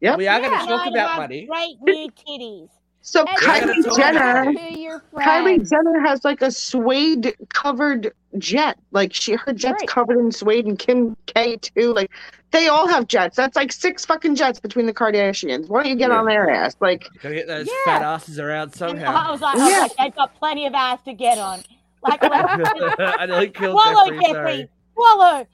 Yep. 0.00 0.18
we 0.18 0.28
are 0.28 0.40
going 0.40 0.58
to 0.60 0.66
talk 0.66 0.86
about 0.86 1.16
money. 1.16 1.48
Right, 1.50 1.74
new 1.80 2.08
titties. 2.10 2.68
So 3.00 3.20
And 3.20 3.28
We're 3.40 3.60
gonna 3.60 3.72
Kylie 3.82 3.96
Jenner, 3.96 4.42
about 4.50 4.56
to 4.68 4.78
your 4.80 5.02
Kylie. 5.14 5.70
Jenner 5.70 6.00
has 6.00 6.24
like 6.24 6.42
a 6.42 6.50
suede 6.50 7.34
covered 7.50 8.12
jet. 8.36 8.76
Like 8.90 9.14
she, 9.14 9.34
her 9.34 9.52
jet's 9.52 9.80
Right. 9.82 9.88
covered 9.88 10.18
in 10.18 10.32
suede, 10.32 10.66
and 10.66 10.76
Kim 10.76 11.16
K 11.26 11.56
too. 11.56 11.94
Like 11.94 12.10
they 12.50 12.66
all 12.66 12.88
have 12.88 13.06
jets. 13.06 13.36
That's 13.36 13.54
like 13.54 13.70
six 13.70 14.04
fucking 14.04 14.34
jets 14.34 14.58
between 14.58 14.86
the 14.86 14.92
Kardashians. 14.92 15.68
Why 15.68 15.84
don't 15.84 15.90
you 15.90 15.96
get 15.96 16.10
Yeah. 16.10 16.18
on 16.18 16.26
their 16.26 16.50
ass? 16.50 16.74
Like, 16.80 17.06
Gotta 17.22 17.36
get 17.36 17.46
those 17.46 17.68
Yeah. 17.68 17.74
fat 17.84 18.02
asses 18.02 18.40
around 18.40 18.62
And 18.70 18.74
somehow. 18.74 19.28
I 19.28 19.30
was 19.30 19.40
like, 19.40 19.56
I 19.56 19.58
was 19.64 19.70
Yeah. 19.72 19.78
like, 19.82 19.96
they've 19.98 20.14
got 20.16 20.34
plenty 20.40 20.66
of 20.66 20.74
ass 20.74 20.98
to 21.04 21.12
get 21.14 21.38
on. 21.38 21.60
Like, 22.08 22.22
like 22.22 22.32
I 23.20 23.26
nearly 23.26 23.50
killed 23.50 23.80
swallow, 23.80 24.10
Jeffrey. 24.10 24.22
Jeffrey. 24.22 24.32
Sorry. 24.32 24.68
Swallow. 24.94 25.46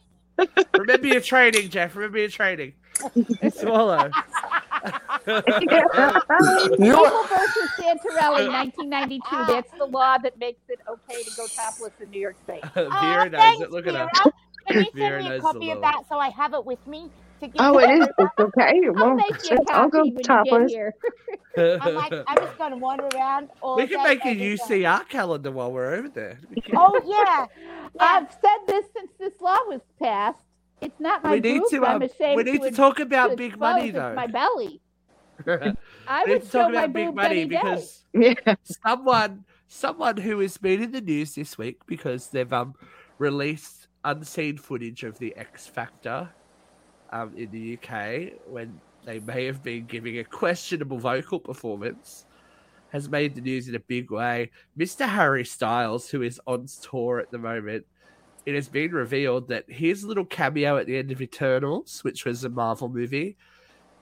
Remember 0.78 1.06
your 1.06 1.20
training, 1.20 1.68
Jeff. 1.68 1.94
Remember 1.96 2.18
your 2.18 2.28
training. 2.28 2.74
Swallow. 3.50 4.10
You 5.26 5.36
People 5.38 7.24
versus 7.28 7.70
Santorelli, 7.78 8.50
1992. 8.50 9.22
That's 9.46 9.70
the 9.78 9.84
law 9.84 10.18
that 10.18 10.36
makes 10.38 10.60
it 10.68 10.80
okay 10.88 11.22
to 11.22 11.30
go 11.36 11.46
topless 11.46 11.92
in 12.00 12.10
New 12.10 12.20
York 12.20 12.36
State. 12.42 12.64
Vera 12.74 12.88
oh, 12.90 13.24
knows 13.24 13.30
thanks, 13.30 13.62
it. 13.62 13.70
Look 13.70 13.86
at 13.86 13.92
Vera. 13.92 14.08
Can 14.66 14.84
you 14.84 14.90
Vera 14.94 15.22
send 15.22 15.30
me 15.30 15.36
a 15.36 15.40
copy 15.40 15.70
of 15.70 15.80
that 15.82 16.02
so 16.08 16.18
I 16.18 16.30
have 16.30 16.54
it 16.54 16.64
with 16.64 16.84
me 16.86 17.10
to 17.42 17.48
give 17.48 17.66
oh, 17.66 17.78
it 17.78 17.90
is. 17.90 18.08
It's 18.18 18.34
okay. 18.38 18.90
I'll 18.96 19.14
Well, 19.14 19.16
make 19.16 19.42
you 19.44 19.58
a 19.58 19.62
I'll 19.72 19.88
copy 19.90 19.90
go 19.90 20.06
when 20.14 20.28
you 20.28 20.42
get 20.42 20.60
topless. 20.60 20.66
here. 20.66 20.94
I'm 21.80 21.94
like, 21.94 22.14
I'm 22.26 22.40
just 22.40 22.58
going 22.58 22.72
to 22.72 22.78
wander 22.78 23.06
around 23.08 23.50
all 23.62 23.76
we 23.76 23.86
can 23.86 23.98
day, 23.98 24.02
make 24.02 24.24
a 24.26 24.30
every 24.30 24.50
day. 24.54 24.54
UCR 24.54 25.08
calendar 25.08 25.52
while 25.52 25.72
we're 25.72 25.94
over 25.94 26.08
there. 26.08 26.40
Oh 26.74 27.00
yeah, 27.06 27.46
yeah. 27.94 28.00
I've 28.00 28.30
said 28.32 28.58
this 28.66 28.86
since 28.96 29.12
this 29.18 29.40
law 29.40 29.58
was 29.66 29.82
passed. 30.00 30.44
It's 30.80 31.00
not 31.00 31.22
my 31.24 31.34
we 31.34 31.40
need 31.40 31.60
boobs. 31.60 31.70
to. 31.70 31.84
I'm 31.86 32.02
Um, 32.02 32.02
ashamed 32.02 32.36
we 32.36 32.44
need 32.44 32.62
to 32.62 32.70
to, 32.70 32.70
talk 32.70 33.00
about 33.00 33.28
to 33.30 33.36
big 33.36 33.58
money, 33.58 33.90
though. 33.90 34.14
my 34.14 34.26
belly. 34.26 34.80
I 36.06 36.24
need 36.26 36.40
would 36.40 36.42
to 36.42 36.48
show 36.48 36.64
talk 36.64 36.72
my 36.72 36.84
about 36.84 36.92
big 36.92 37.14
money 37.14 37.44
because 37.44 38.04
yeah. 38.14 38.34
someone 38.84 39.44
someone 39.68 40.18
who 40.18 40.40
has 40.40 40.58
been 40.58 40.82
in 40.82 40.92
the 40.92 41.00
news 41.00 41.34
this 41.34 41.58
week 41.58 41.80
because 41.86 42.28
they've 42.30 42.52
um 42.52 42.74
released 43.18 43.88
unseen 44.04 44.58
footage 44.58 45.04
of 45.04 45.18
the 45.18 45.36
X 45.36 45.66
Factor 45.66 46.30
um 47.12 47.32
in 47.36 47.50
the 47.50 47.78
UK 47.78 48.32
when 48.46 48.80
they 49.04 49.20
may 49.20 49.44
have 49.44 49.62
been 49.62 49.86
giving 49.86 50.18
a 50.18 50.24
questionable 50.24 50.98
vocal 50.98 51.38
performance 51.38 52.24
has 52.90 53.08
made 53.08 53.34
the 53.34 53.40
news 53.40 53.68
in 53.68 53.74
a 53.74 53.80
big 53.80 54.10
way. 54.10 54.50
Mr. 54.78 55.08
Harry 55.08 55.44
Styles, 55.44 56.10
who 56.10 56.22
is 56.22 56.38
on 56.46 56.66
tour 56.82 57.18
at 57.18 57.30
the 57.30 57.38
moment, 57.38 57.86
it 58.44 58.54
has 58.54 58.68
been 58.68 58.92
revealed 58.92 59.48
that 59.48 59.64
his 59.70 60.04
little 60.04 60.26
cameo 60.26 60.76
at 60.76 60.86
the 60.86 60.98
end 60.98 61.10
of 61.10 61.22
Eternals, 61.22 62.04
which 62.04 62.26
was 62.26 62.44
a 62.44 62.50
Marvel 62.50 62.88
movie, 62.90 63.36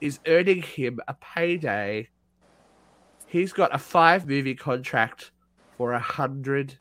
is 0.01 0.19
earning 0.27 0.61
him 0.61 0.99
a 1.07 1.13
payday 1.13 2.09
He's 3.31 3.53
got 3.53 3.73
a 3.73 3.77
five 3.77 4.27
movie 4.27 4.55
contract 4.55 5.31
for 5.77 5.93
a 5.93 5.99
hundred 6.01 6.77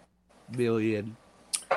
million 0.57 1.17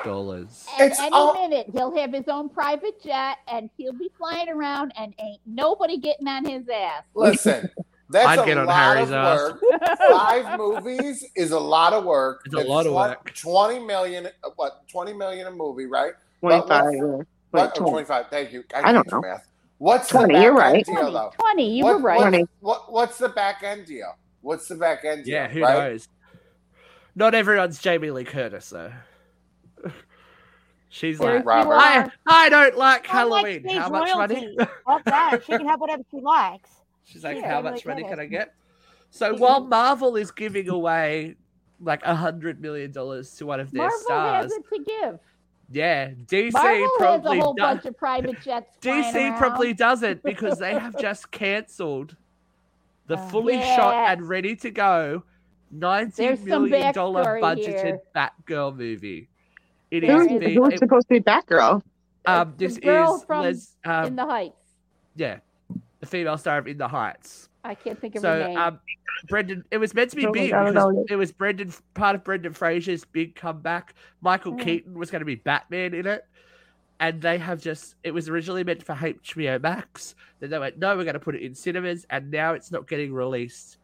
dollars. 0.04 0.66
And 0.78 0.90
It's 0.90 1.00
any 1.00 1.10
all- 1.12 1.34
minute 1.34 1.66
he'll 1.72 1.94
have 1.96 2.12
his 2.12 2.28
own 2.28 2.48
private 2.48 3.02
jet 3.02 3.38
and 3.48 3.68
he'll 3.76 3.92
be 3.92 4.10
flying 4.16 4.48
around 4.48 4.92
and 4.96 5.14
ain't 5.18 5.40
nobody 5.46 5.96
getting 5.98 6.28
on 6.28 6.44
his 6.44 6.68
ass. 6.68 7.02
listen. 7.14 7.70
That's 8.10 8.26
I'd 8.28 8.38
a 8.40 8.44
get 8.44 8.58
on 8.58 8.66
lot 8.66 8.76
Harry's 8.96 9.08
of 9.08 9.14
ass. 9.14 9.40
work. 9.40 9.60
Five 10.10 10.58
movies 10.58 11.24
is 11.34 11.52
a 11.52 11.58
lot 11.58 11.94
of 11.94 12.04
work. 12.04 12.42
It's 12.44 12.54
a 12.54 12.58
lot 12.58 12.84
of 12.86 12.92
twen- 12.92 13.08
work. 13.10 13.32
Twenty 13.34 13.80
million, 13.80 14.26
uh, 14.26 14.50
what? 14.56 14.86
Twenty 14.88 15.14
million 15.14 15.46
a 15.46 15.50
movie, 15.50 15.86
right? 15.86 16.12
25. 16.40 16.68
what's- 16.68 16.94
yeah. 16.94 17.00
What, 17.02 17.26
Wait, 17.52 17.62
oh, 17.62 17.78
20. 17.78 17.90
25. 17.90 18.26
Thank 18.28 18.52
you. 18.52 18.64
I 18.74 18.92
don't 18.92 19.10
know. 19.10 19.20
Math. 19.22 19.46
What's 19.78 20.08
20, 20.10 20.34
the 20.34 20.40
you're 20.42 20.54
right. 20.54 20.76
end 20.76 20.84
deal, 20.84 21.10
20, 21.10 21.36
20 21.36 21.76
you 21.78 21.84
What- 21.84 21.94
were 21.94 22.00
right. 22.00 22.16
What's, 22.18 22.28
20. 22.30 22.46
what, 22.60 22.92
what's 22.92 23.18
the 23.18 23.28
back 23.30 23.62
end 23.62 23.86
deal? 23.86 24.14
What's 24.42 24.68
the 24.68 24.74
back 24.76 25.04
end 25.04 25.24
deal? 25.24 25.34
Yeah, 25.34 25.48
who 25.48 25.62
right? 25.62 25.90
knows? 25.92 26.08
Not 27.16 27.34
everyone's 27.34 27.78
Jamie 27.78 28.10
Lee 28.10 28.24
Curtis 28.24 28.68
though. 28.70 28.92
She's 30.94 31.18
There's 31.18 31.44
like, 31.44 31.44
Robert. 31.44 31.74
I. 31.74 32.08
I 32.24 32.48
don't 32.48 32.76
like 32.78 33.08
I 33.08 33.12
Halloween. 33.12 33.64
Steve 33.66 33.78
How 33.82 33.88
much 33.88 34.14
money? 34.14 34.34
royalty. 34.56 34.56
That. 35.06 35.40
She 35.44 35.56
can 35.56 35.66
have 35.66 35.80
whatever 35.80 36.04
she 36.08 36.20
likes. 36.20 36.70
She's 37.04 37.24
like, 37.24 37.38
Yeah, 37.38 37.48
how 37.50 37.56
Jamie 37.62 37.70
much 37.72 37.84
Lee 37.84 37.90
money 37.94 38.04
can 38.04 38.20
I 38.20 38.26
get? 38.26 38.54
So 39.10 39.34
Mhm. 39.34 39.38
while 39.40 39.64
Marvel 39.64 40.14
is 40.14 40.30
giving 40.30 40.68
away 40.68 41.34
like 41.80 42.00
a 42.04 42.14
hundred 42.14 42.60
million 42.60 42.92
dollars 42.92 43.34
to 43.38 43.46
one 43.46 43.58
of 43.58 43.72
their 43.72 43.82
Marvel 43.82 43.98
stars, 44.02 44.44
has 44.44 44.52
it 44.52 44.62
to 44.72 44.84
give. 44.84 45.18
yeah, 45.72 46.10
DC 46.26 46.52
Marvel 46.52 46.72
has 46.82 46.90
a 46.94 46.98
probably 46.98 47.38
whole 47.40 47.54
does. 47.54 47.74
bunch 47.74 47.86
of 47.86 47.96
private 47.96 48.40
jets. 48.44 48.76
DC 48.80 49.14
around. 49.16 49.36
probably 49.38 49.74
doesn't 49.74 50.22
because 50.22 50.60
they 50.60 50.74
have 50.74 50.96
just 51.00 51.28
cancelled 51.32 52.16
the 53.08 53.18
Oh. 53.18 53.28
fully 53.30 53.60
shot 53.60 53.94
and 54.12 54.28
ready 54.28 54.54
to 54.54 54.70
go 54.70 55.24
ninety 55.72 56.22
There's 56.24 56.40
million 56.44 56.94
dollar 56.94 57.40
budgeted 57.42 57.84
here. 57.84 57.98
Batgirl 58.14 58.76
movie. 58.76 59.28
It 60.02 60.06
There 60.06 60.22
is 60.22 60.32
is- 60.32 60.40
the 60.40 60.54
Who's 60.54 60.74
it- 60.74 60.78
supposed 60.78 61.08
to 61.08 61.14
be 61.14 61.20
Batgirl? 61.20 61.82
um 62.26 62.54
The 62.56 62.66
this 62.68 62.78
girl 62.78 63.16
is 63.16 63.24
from 63.24 63.42
Les, 63.42 63.76
um, 63.84 64.06
in 64.06 64.16
the 64.16 64.24
Heights. 64.26 64.56
yeah 65.14 65.38
the 66.00 66.06
female 66.06 66.36
star 66.38 66.58
of 66.58 66.66
In 66.66 66.76
the 66.78 66.88
Heights. 66.88 67.48
I 67.62 67.74
can't 67.74 67.98
think 67.98 68.14
of 68.16 68.22
her 68.22 68.40
So 68.42 68.46
name. 68.48 68.58
um, 68.58 68.80
Brendan, 69.28 69.64
it 69.70 69.78
was 69.78 69.94
meant 69.94 70.10
to 70.10 70.16
be 70.16 70.26
Oh 70.26 70.32
big 70.32 70.50
God, 70.50 70.66
I 70.66 70.70
because 70.70 71.06
it 71.08 71.16
was 71.16 71.32
Brendan, 71.32 71.72
part 71.94 72.14
of 72.14 72.24
Brendan 72.24 72.52
Fraser's 72.52 73.04
big 73.06 73.34
comeback. 73.36 73.94
Michael 74.20 74.52
Mm. 74.52 74.60
Keaton 74.60 74.98
was 74.98 75.10
going 75.10 75.20
to 75.20 75.24
be 75.26 75.36
Batman 75.36 75.94
in 75.94 76.06
it, 76.06 76.26
and 77.00 77.22
they 77.22 77.38
have 77.38 77.62
just. 77.62 77.94
It 78.04 78.12
was 78.12 78.28
originally 78.28 78.64
meant 78.64 78.82
for 78.82 78.94
HBO 78.94 79.58
Max. 79.62 80.14
Then 80.40 80.50
they 80.50 80.58
went, 80.58 80.78
no, 80.78 80.94
we're 80.96 81.04
going 81.04 81.14
to 81.14 81.20
put 81.20 81.34
it 81.36 81.40
in 81.42 81.54
cinemas, 81.54 82.04
and 82.10 82.30
now 82.30 82.52
it's 82.52 82.70
not 82.70 82.86
getting 82.86 83.14
released 83.14 83.78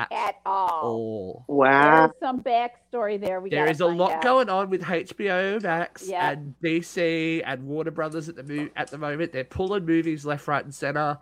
at 0.00 0.12
At 0.12 0.34
all. 0.44 0.80
all. 0.82 1.44
Wow. 1.48 2.06
There's 2.08 2.12
some 2.20 2.42
backstory 2.42 3.20
there. 3.20 3.40
We 3.40 3.50
There 3.50 3.66
a 3.80 3.86
lot 3.86 4.12
out. 4.12 4.22
going 4.22 4.48
on 4.48 4.70
with 4.70 4.82
HBO 4.82 5.60
Max 5.62 6.08
Yeah. 6.08 6.30
and 6.30 6.54
DC 6.62 7.42
and 7.44 7.64
Warner 7.66 7.90
Brothers 7.90 8.28
at 8.28 8.36
the 8.36 8.42
mo- 8.42 8.68
at 8.76 8.88
the 8.90 8.98
moment. 8.98 9.32
They're 9.32 9.44
pulling 9.44 9.84
movies 9.86 10.24
left, 10.26 10.46
right, 10.48 10.64
and 10.64 10.74
center. 10.74 11.18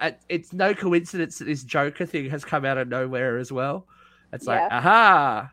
And 0.00 0.16
it's 0.28 0.52
no 0.52 0.74
coincidence 0.74 1.38
that 1.38 1.44
this 1.46 1.62
Joker 1.64 2.06
thing 2.06 2.30
has 2.30 2.44
come 2.44 2.64
out 2.64 2.78
of 2.78 2.88
nowhere 2.88 3.38
as 3.38 3.52
well. 3.52 3.86
It's 4.32 4.46
like, 4.46 4.60
Yeah. 4.60 4.78
aha, 4.78 5.50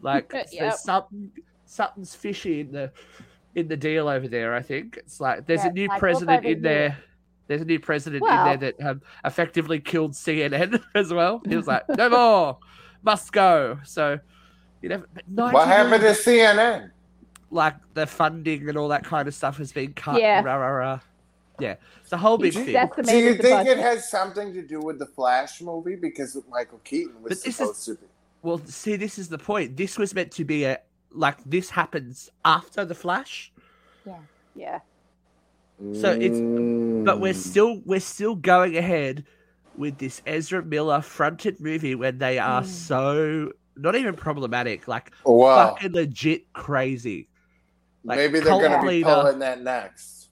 like 0.00 0.32
Yep. 0.32 0.46
there's 0.58 0.80
something 0.80 1.30
something's 1.66 2.14
fishy 2.14 2.60
in 2.60 2.72
the 2.72 2.90
in 3.54 3.66
the 3.68 3.76
deal 3.76 4.08
over 4.08 4.28
there. 4.28 4.54
I 4.54 4.62
think 4.62 4.96
it's 4.96 5.20
like 5.20 5.46
there's 5.46 5.64
a 5.64 5.72
new 5.72 5.88
I 5.90 5.98
president 5.98 6.44
in 6.44 6.54
been 6.54 6.62
there. 6.62 6.98
There's 7.50 7.62
a 7.62 7.64
new 7.64 7.80
president 7.80 8.22
Well- 8.22 8.52
in 8.52 8.60
there 8.60 8.70
that 8.78 8.86
um, 8.88 9.02
effectively 9.24 9.80
killed 9.80 10.12
CNN 10.12 10.80
as 10.94 11.12
well. 11.12 11.42
He 11.48 11.56
was 11.56 11.66
like, 11.66 11.82
no 11.88 12.08
more, 12.08 12.58
must 13.02 13.32
go. 13.32 13.80
So. 13.84 14.20
You 14.82 14.88
know, 14.88 15.04
What 15.34 15.66
happened 15.68 16.00
to 16.04 16.10
CNN? 16.12 16.90
like 17.50 17.74
the 17.94 18.06
funding 18.06 18.66
and 18.68 18.78
all 18.78 18.88
that 18.88 19.04
kind 19.04 19.26
of 19.28 19.34
stuff 19.34 19.58
has 19.58 19.72
been 19.72 19.92
cut. 19.92 20.18
Yeah. 20.20 20.40
Rah, 20.42 20.54
rah, 20.54 20.68
rah. 20.68 21.00
Yeah. 21.58 21.74
It's 22.00 22.12
a 22.12 22.16
whole 22.16 22.38
big 22.38 22.54
thing. 22.54 22.64
Do 22.66 23.16
you 23.18 23.34
the 23.34 23.42
think 23.42 23.68
it 23.68 23.76
has 23.76 24.08
something 24.08 24.54
to 24.54 24.62
do 24.62 24.80
with 24.80 24.98
the 25.00 25.04
Flash 25.06 25.60
movie 25.60 25.96
because 25.96 26.38
Michael 26.48 26.80
Keaton 26.84 27.14
was 27.20 27.22
But 27.24 27.30
this 27.30 27.46
is- 27.46 27.56
supposed 27.56 27.84
to 27.86 27.94
be? 27.96 28.06
Well, 28.42 28.58
see, 28.64 28.94
this 28.96 29.18
is 29.18 29.28
the 29.28 29.36
point. 29.36 29.76
This 29.76 29.98
was 29.98 30.14
meant 30.14 30.30
to 30.32 30.44
be 30.44 30.64
a 30.64 30.78
like 31.12 31.36
this 31.44 31.68
happens 31.68 32.30
after 32.44 32.84
the 32.86 32.94
Flash, 32.94 33.52
Yeah, 34.06 34.14
Yeah. 34.54 34.78
So 35.94 36.12
it's- 36.12 36.38
but 37.04 37.20
we're 37.20 37.32
Mm. 37.32 37.36
still 37.36 37.82
we're 37.86 38.00
still 38.00 38.34
going 38.34 38.76
ahead 38.76 39.24
with 39.76 39.96
this 39.98 40.20
Ezra 40.26 40.62
Miller 40.62 41.00
fronted 41.00 41.58
movie 41.60 41.94
when 41.94 42.18
they 42.18 42.38
are 42.38 42.62
Mm. 42.62 42.66
so 42.66 43.52
not 43.76 43.94
even 43.96 44.14
problematic, 44.14 44.86
like 44.88 45.10
Wow. 45.24 45.68
fucking 45.74 45.92
legit 45.92 46.52
crazy. 46.52 47.28
like, 48.02 48.16
Maybe 48.16 48.40
they're 48.40 48.48
going 48.58 48.72
to 48.72 48.80
be 48.80 48.86
leader. 48.88 49.14
pulling 49.14 49.38
that 49.40 49.60
next. 49.62 50.30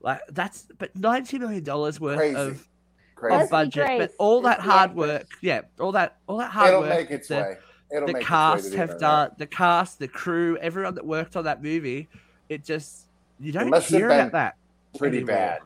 Like 0.00 0.20
that's 0.30 0.66
but 0.78 0.94
ninety 0.96 1.38
million 1.38 1.62
dollars 1.62 2.00
worth 2.00 2.18
Crazy. 2.18 2.34
of, 2.36 2.68
Crazy. 3.14 3.34
of 3.34 3.40
Leslie 3.42 3.50
budget, 3.50 3.98
but 3.98 4.12
all 4.18 4.38
is 4.38 4.44
that 4.44 4.56
the 4.58 4.62
hard 4.64 4.90
actress. 4.90 4.96
work, 5.08 5.26
yeah, 5.42 5.60
all 5.78 5.92
that 5.92 6.16
all 6.26 6.38
that 6.38 6.50
hard 6.50 6.70
work 6.72 6.76
It'll 6.86 6.88
work. 6.88 6.98
make 7.00 7.10
its 7.10 7.28
the- 7.28 7.34
way. 7.36 7.56
It'll 7.94 8.06
the 8.06 8.12
make 8.14 8.22
cast 8.24 8.64
its 8.66 8.70
way 8.72 8.76
have 8.78 8.90
internet. 8.90 9.00
done 9.00 9.30
the 9.38 9.46
cast, 9.46 9.98
the 9.98 10.08
crew, 10.08 10.56
everyone 10.58 10.94
that 10.94 11.06
worked 11.06 11.36
on 11.36 11.44
that 11.44 11.62
movie. 11.62 12.08
It 12.48 12.64
just 12.64 13.06
you 13.40 13.52
don't 13.52 13.74
hear 13.84 14.10
about 14.10 14.32
that. 14.32 14.56
pretty 14.96 15.18
anymore. 15.18 15.36
bad. 15.36 15.60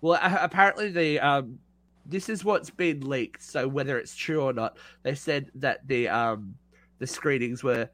Well, 0.00 0.18
apparently 0.22 0.90
the 0.90 1.20
um, 1.20 1.58
this 2.06 2.28
is 2.28 2.44
what's 2.44 2.70
been 2.70 3.00
leaked. 3.08 3.42
So 3.42 3.68
whether 3.68 3.98
it's 3.98 4.14
true 4.14 4.42
or 4.42 4.52
not, 4.52 4.76
they 5.02 5.14
said 5.14 5.50
that 5.56 5.86
the 5.86 6.08
um, 6.08 6.54
the 6.98 7.06
screenings 7.06 7.62
were 7.62 7.88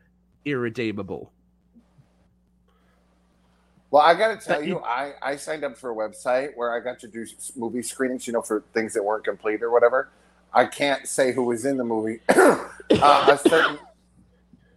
irredeemable. 0.44 1.32
Well, 3.90 4.02
I 4.02 4.14
got 4.14 4.38
to 4.40 4.46
tell 4.46 4.62
you, 4.62 4.74
you- 4.76 4.80
I, 4.80 5.12
I 5.22 5.36
signed 5.36 5.64
up 5.64 5.76
for 5.76 5.90
a 5.90 5.94
website 5.94 6.50
where 6.56 6.74
I 6.74 6.80
got 6.80 6.98
to 7.00 7.08
do 7.08 7.24
movie 7.54 7.82
screenings, 7.82 8.26
you 8.26 8.32
know, 8.32 8.42
for 8.42 8.64
things 8.74 8.92
that 8.94 9.02
weren't 9.02 9.24
complete 9.24 9.62
or 9.62 9.70
whatever. 9.70 10.10
I 10.52 10.66
can't 10.66 11.06
say 11.06 11.32
who 11.32 11.44
was 11.44 11.64
in 11.66 11.76
the 11.76 11.84
movie. 11.84 12.20
uh, 12.28 12.66
a 12.90 13.38
certain 13.48 13.78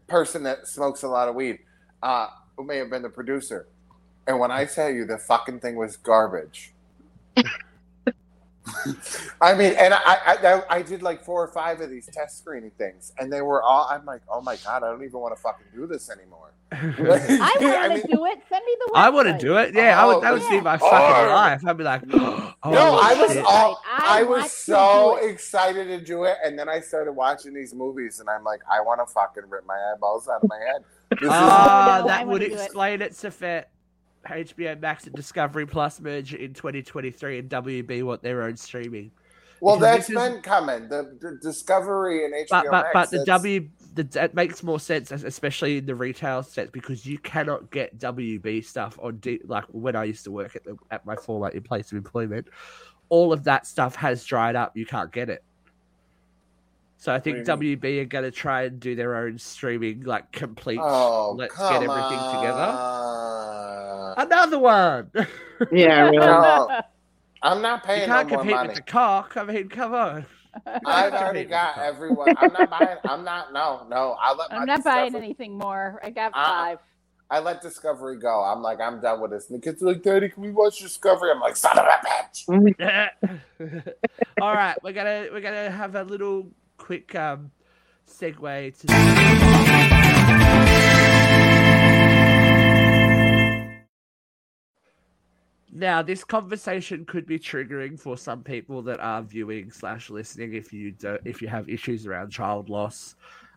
person 0.07 0.43
that 0.43 0.67
smokes 0.67 1.03
a 1.03 1.07
lot 1.07 1.27
of 1.27 1.35
weed, 1.35 1.59
uh, 2.03 2.27
who 2.57 2.63
may 2.63 2.77
have 2.77 2.89
been 2.89 3.01
the 3.01 3.09
producer. 3.09 3.67
And 4.29 4.39
when 4.39 4.51
I 4.51 4.63
tell 4.65 4.89
you 4.91 5.05
the 5.05 5.17
fucking 5.17 5.59
thing 5.59 5.75
was 5.75 5.97
garbage. 5.97 6.71
I 9.41 9.55
mean, 9.55 9.73
and 9.79 9.95
I, 9.95 9.99
I, 10.05 10.37
I, 10.43 10.61
I 10.77 10.81
did 10.83 11.01
like 11.01 11.23
four 11.23 11.43
or 11.43 11.47
five 11.47 11.81
of 11.81 11.89
these 11.89 12.07
test 12.13 12.37
screening 12.37 12.69
things, 12.77 13.11
and 13.17 13.33
they 13.33 13.41
were 13.41 13.63
all. 13.63 13.87
I'm 13.89 14.05
like, 14.05 14.21
oh 14.31 14.41
my 14.41 14.57
god, 14.57 14.83
I 14.83 14.91
don't 14.91 15.03
even 15.03 15.19
want 15.19 15.35
to 15.35 15.41
fucking 15.41 15.65
do 15.73 15.87
this 15.87 16.11
anymore. 16.11 16.51
I 16.71 16.77
want 16.99 17.63
I 17.63 17.87
to 17.87 17.93
mean- 17.95 18.03
do 18.15 18.25
it. 18.27 18.39
Send 18.47 18.63
me 18.65 18.75
the. 18.85 18.91
I 18.93 19.09
want 19.09 19.27
to 19.27 19.37
do 19.39 19.57
it. 19.57 19.73
Yeah, 19.73 19.99
I 19.99 20.05
would. 20.05 20.21
That 20.23 20.33
would 20.33 20.43
Oh, 20.43 20.49
be 20.51 20.61
my 20.61 20.77
fucking 20.77 21.25
Or- 21.25 21.33
life. 21.33 21.65
I'd 21.65 21.77
be 21.77 21.83
like, 21.83 22.03
oh, 22.13 22.53
no, 22.65 22.99
I 23.01 23.15
was 23.19 23.33
shit. 23.33 23.43
all, 23.43 23.81
I 23.87 24.19
I, 24.19 24.23
was 24.23 24.51
so 24.51 25.17
do 25.19 25.27
excited 25.27 25.85
to 25.85 25.99
do 25.99 26.25
it, 26.25 26.37
and 26.45 26.59
then 26.59 26.69
I 26.69 26.79
started 26.81 27.13
watching 27.13 27.55
these 27.55 27.73
movies, 27.73 28.19
and 28.19 28.29
I'm 28.29 28.43
like, 28.43 28.59
I 28.71 28.81
want 28.81 28.99
to 29.05 29.11
fucking 29.11 29.49
rip 29.49 29.65
my 29.65 29.77
eyeballs 29.95 30.27
out 30.27 30.43
of 30.43 30.49
my 30.49 30.59
head. 30.59 30.83
This 31.19 31.29
Ah, 31.31 31.97
Oh, 31.97 32.01
no, 32.01 32.07
that 32.07 32.27
would 32.27 32.41
do 32.41 32.45
it. 32.45 32.51
explain 32.53 33.01
it, 33.01 33.13
Safet. 33.13 33.63
HBO 34.27 34.79
Max 34.79 35.05
and 35.05 35.15
Discovery 35.15 35.65
Plus 35.65 35.99
merge 35.99 36.33
in 36.33 36.53
2023, 36.53 37.39
and 37.39 37.49
WB 37.49 38.03
want 38.03 38.21
their 38.21 38.43
own 38.43 38.57
streaming. 38.57 39.11
well, 39.61 39.77
because 39.77 40.07
that's 40.07 40.09
is- 40.09 40.15
been 40.15 40.41
coming. 40.41 40.87
The, 40.89 41.17
the 41.21 41.37
Discovery 41.41 42.25
and 42.25 42.33
HBO 42.33 42.47
But 42.49 42.65
but, 42.65 42.71
Max. 42.71 42.93
but 42.93 43.09
the 43.11 43.17
that's- 43.19 43.41
W 43.41 43.69
the, 43.95 44.03
that 44.03 44.33
makes 44.35 44.61
more 44.61 44.79
sense, 44.79 45.11
especially 45.11 45.77
in 45.79 45.85
the 45.85 45.95
retail 45.95 46.43
sense, 46.43 46.69
because 46.71 47.05
you 47.05 47.17
cannot 47.17 47.71
get 47.71 47.97
WB 47.97 48.63
stuff 48.63 48.99
on 49.01 49.17
D, 49.17 49.41
like 49.45 49.65
when 49.71 49.95
I 49.95 50.03
used 50.03 50.23
to 50.25 50.31
work 50.31 50.55
at 50.55 50.63
the, 50.63 50.77
at 50.91 51.05
my 51.05 51.15
former 51.15 51.49
place 51.61 51.91
of 51.91 51.97
employment. 51.97 52.47
All 53.09 53.33
of 53.33 53.43
that 53.45 53.65
stuff 53.65 53.95
has 53.95 54.23
dried 54.23 54.55
up. 54.55 54.77
You 54.77 54.85
can't 54.85 55.11
get 55.11 55.29
it. 55.29 55.43
So 56.99 57.13
I 57.13 57.19
think 57.19 57.47
What 57.47 57.59
WB 57.61 58.01
are 58.01 58.05
going 58.05 58.25
to 58.25 58.31
try 58.31 58.63
and 58.63 58.77
do 58.77 58.93
their 58.93 59.15
own 59.15 59.37
streaming, 59.37 60.03
like 60.03 60.33
complete. 60.33 60.79
Oh, 60.81 61.33
let's 61.37 61.55
come 61.55 61.81
get 61.81 61.89
everything 61.89 62.19
together. 62.35 62.75
Another 64.17 64.59
one. 64.59 65.09
Yeah, 65.71 66.01
really. 66.09 66.17
No, 66.17 66.81
I'm 67.41 67.61
not 67.61 67.85
paying 67.85 68.01
no 68.01 68.15
can't 68.15 68.29
more 68.29 68.39
compete 68.39 68.55
money. 68.55 68.67
with 68.67 68.75
the 68.75 68.83
cock. 68.83 69.37
I 69.37 69.45
mean, 69.45 69.69
come 69.69 69.93
on. 69.93 70.25
I've 70.85 71.13
already 71.13 71.45
got 71.45 71.77
everyone. 71.77 72.35
I'm 72.37 72.51
not 72.51 72.69
buying. 72.69 72.97
I'm 73.05 73.23
not. 73.23 73.53
No, 73.53 73.87
no. 73.89 74.17
I 74.19 74.33
let. 74.33 74.51
I'm 74.51 74.59
my 74.59 74.65
not 74.65 74.83
buying 74.83 75.15
anything 75.15 75.57
more. 75.57 76.01
I 76.03 76.09
got 76.09 76.33
five. 76.33 76.79
I 77.31 77.39
let 77.39 77.61
Discovery 77.61 78.17
go. 78.17 78.43
I'm 78.43 78.61
like, 78.61 78.81
I'm 78.81 78.99
done 78.99 79.21
with 79.21 79.31
this. 79.31 79.49
And 79.49 79.61
the 79.61 79.63
kids 79.63 79.81
are 79.83 79.85
like, 79.85 80.03
Daddy, 80.03 80.27
can 80.27 80.43
we 80.43 80.51
watch 80.51 80.79
Discovery? 80.79 81.31
I'm 81.31 81.39
like, 81.39 81.55
son 81.55 81.77
of 81.77 81.85
a 81.85 82.05
bitch. 82.05 83.93
All 84.41 84.53
right, 84.53 84.75
we're 84.83 84.91
gonna 84.91 85.27
we're 85.31 85.39
gonna 85.39 85.71
have 85.71 85.95
a 85.95 86.03
little 86.03 86.51
quick 86.79 87.13
um 87.13 87.51
segue 88.07 88.79
to. 88.79 88.87
Now, 95.71 96.01
this 96.01 96.23
conversation 96.23 97.05
could 97.05 97.27
be 97.27 97.37
triggering 97.37 97.97
for 97.99 98.17
some 98.17 98.43
people 98.43 98.81
that 98.81 98.99
are 98.99 99.21
viewing 99.21 99.71
slash 99.71 100.09
listening. 100.09 100.55
If 100.55 100.73
you 100.73 100.91
do, 100.91 101.19
if 101.25 101.41
you 101.41 101.47
have 101.47 101.69
issues 101.69 102.07
around 102.07 102.31
child 102.31 102.69
loss, 102.69 103.15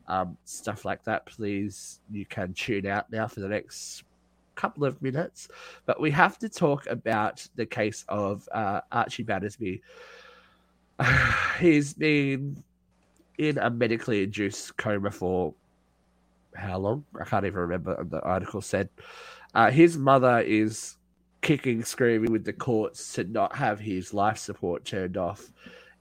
um, 0.08 0.36
stuff 0.44 0.84
like 0.84 1.02
that, 1.04 1.24
please 1.24 2.00
you 2.10 2.26
can 2.26 2.52
tune 2.52 2.86
out 2.86 3.10
now 3.10 3.26
for 3.26 3.40
the 3.40 3.48
next 3.48 4.04
couple 4.54 4.84
of 4.84 5.00
minutes. 5.00 5.48
But 5.86 6.00
we 6.00 6.10
have 6.10 6.38
to 6.38 6.48
talk 6.48 6.86
about 6.86 7.46
the 7.56 7.66
case 7.66 8.04
of 8.08 8.46
uh, 8.52 8.82
Archie 8.92 9.22
Battersby. 9.22 9.82
He's 11.60 11.94
been 11.94 12.62
in 13.48 13.58
a 13.58 13.70
medically 13.70 14.22
induced 14.22 14.76
coma 14.76 15.10
for 15.10 15.54
how 16.54 16.78
long? 16.78 17.04
I 17.20 17.24
can't 17.24 17.44
even 17.44 17.58
remember. 17.60 18.04
The 18.04 18.20
article 18.20 18.60
said 18.60 18.88
uh, 19.54 19.70
his 19.70 19.96
mother 19.96 20.40
is 20.40 20.96
kicking, 21.40 21.84
screaming 21.84 22.32
with 22.32 22.44
the 22.44 22.52
courts 22.52 23.14
to 23.14 23.24
not 23.24 23.56
have 23.56 23.80
his 23.80 24.14
life 24.14 24.38
support 24.38 24.84
turned 24.84 25.16
off, 25.16 25.50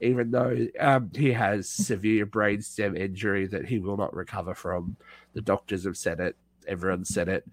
even 0.00 0.30
though 0.30 0.66
um, 0.78 1.10
he 1.14 1.32
has 1.32 1.68
severe 1.68 2.26
brainstem 2.26 2.96
injury 2.98 3.46
that 3.46 3.66
he 3.66 3.78
will 3.78 3.96
not 3.96 4.14
recover 4.14 4.54
from. 4.54 4.96
The 5.34 5.42
doctors 5.42 5.84
have 5.84 5.96
said 5.96 6.20
it. 6.20 6.36
Everyone 6.66 7.04
said 7.04 7.28
it. 7.28 7.44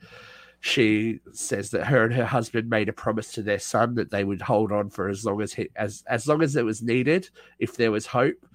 She 0.61 1.21
says 1.31 1.69
that 1.71 1.87
her 1.87 2.03
and 2.03 2.13
her 2.13 2.25
husband 2.25 2.69
made 2.69 2.89
a 2.89 2.93
promise 2.93 3.31
to 3.33 3.41
their 3.41 3.59
son 3.59 3.95
that 3.95 4.11
they 4.11 4.25
would 4.25 4.41
hold 4.41 4.73
on 4.73 4.89
for 4.89 5.07
as 5.07 5.25
long 5.25 5.41
as 5.41 5.53
he, 5.53 5.69
as 5.77 6.03
as 6.07 6.27
long 6.27 6.41
as 6.41 6.57
it 6.57 6.65
was 6.65 6.83
needed, 6.83 7.29
if 7.59 7.77
there 7.77 7.91
was 7.91 8.05
hope. 8.05 8.45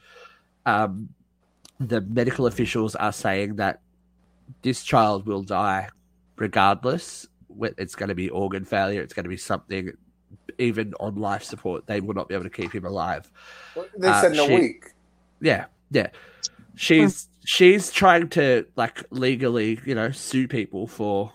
Um, 0.66 1.08
the 1.80 2.00
medical 2.00 2.46
officials 2.46 2.94
are 2.96 3.12
saying 3.12 3.56
that 3.56 3.80
this 4.62 4.82
child 4.82 5.26
will 5.26 5.42
die 5.42 5.88
regardless. 6.36 7.26
It's 7.60 7.94
going 7.94 8.08
to 8.08 8.14
be 8.14 8.30
organ 8.30 8.64
failure. 8.64 9.00
It's 9.02 9.14
going 9.14 9.24
to 9.24 9.30
be 9.30 9.36
something 9.36 9.92
even 10.58 10.94
on 11.00 11.16
life 11.16 11.42
support, 11.42 11.86
they 11.86 12.00
will 12.00 12.14
not 12.14 12.28
be 12.28 12.34
able 12.34 12.44
to 12.44 12.50
keep 12.50 12.72
him 12.72 12.84
alive. 12.84 13.30
They 13.98 14.08
Uh, 14.08 14.20
said 14.20 14.32
in 14.32 14.38
a 14.40 14.46
she- 14.46 14.54
week. 14.54 14.84
Yeah, 15.40 15.66
yeah. 15.90 16.08
She's 16.76 17.28
she's 17.44 17.90
trying 17.90 18.28
to 18.30 18.66
like 18.76 19.04
legally, 19.10 19.78
you 19.84 19.94
know, 19.94 20.10
sue 20.10 20.48
people 20.48 20.86
for 20.86 21.32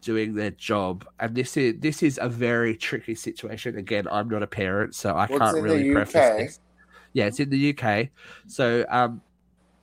doing 0.00 0.34
their 0.34 0.50
job, 0.52 1.06
and 1.18 1.34
this 1.34 1.56
is 1.56 1.74
this 1.80 2.02
is 2.02 2.18
a 2.22 2.28
very 2.28 2.76
tricky 2.76 3.14
situation. 3.14 3.76
Again, 3.76 4.06
I'm 4.10 4.28
not 4.28 4.42
a 4.42 4.46
parent, 4.46 4.94
so 4.94 5.14
I 5.14 5.24
it's 5.24 5.38
can't 5.38 5.62
really 5.62 5.92
preface 5.92 6.12
this. 6.36 6.60
Yeah, 7.14 7.26
it's 7.26 7.40
in 7.40 7.48
the 7.48 7.74
UK. 7.76 8.08
So 8.46 8.84
um, 8.90 9.22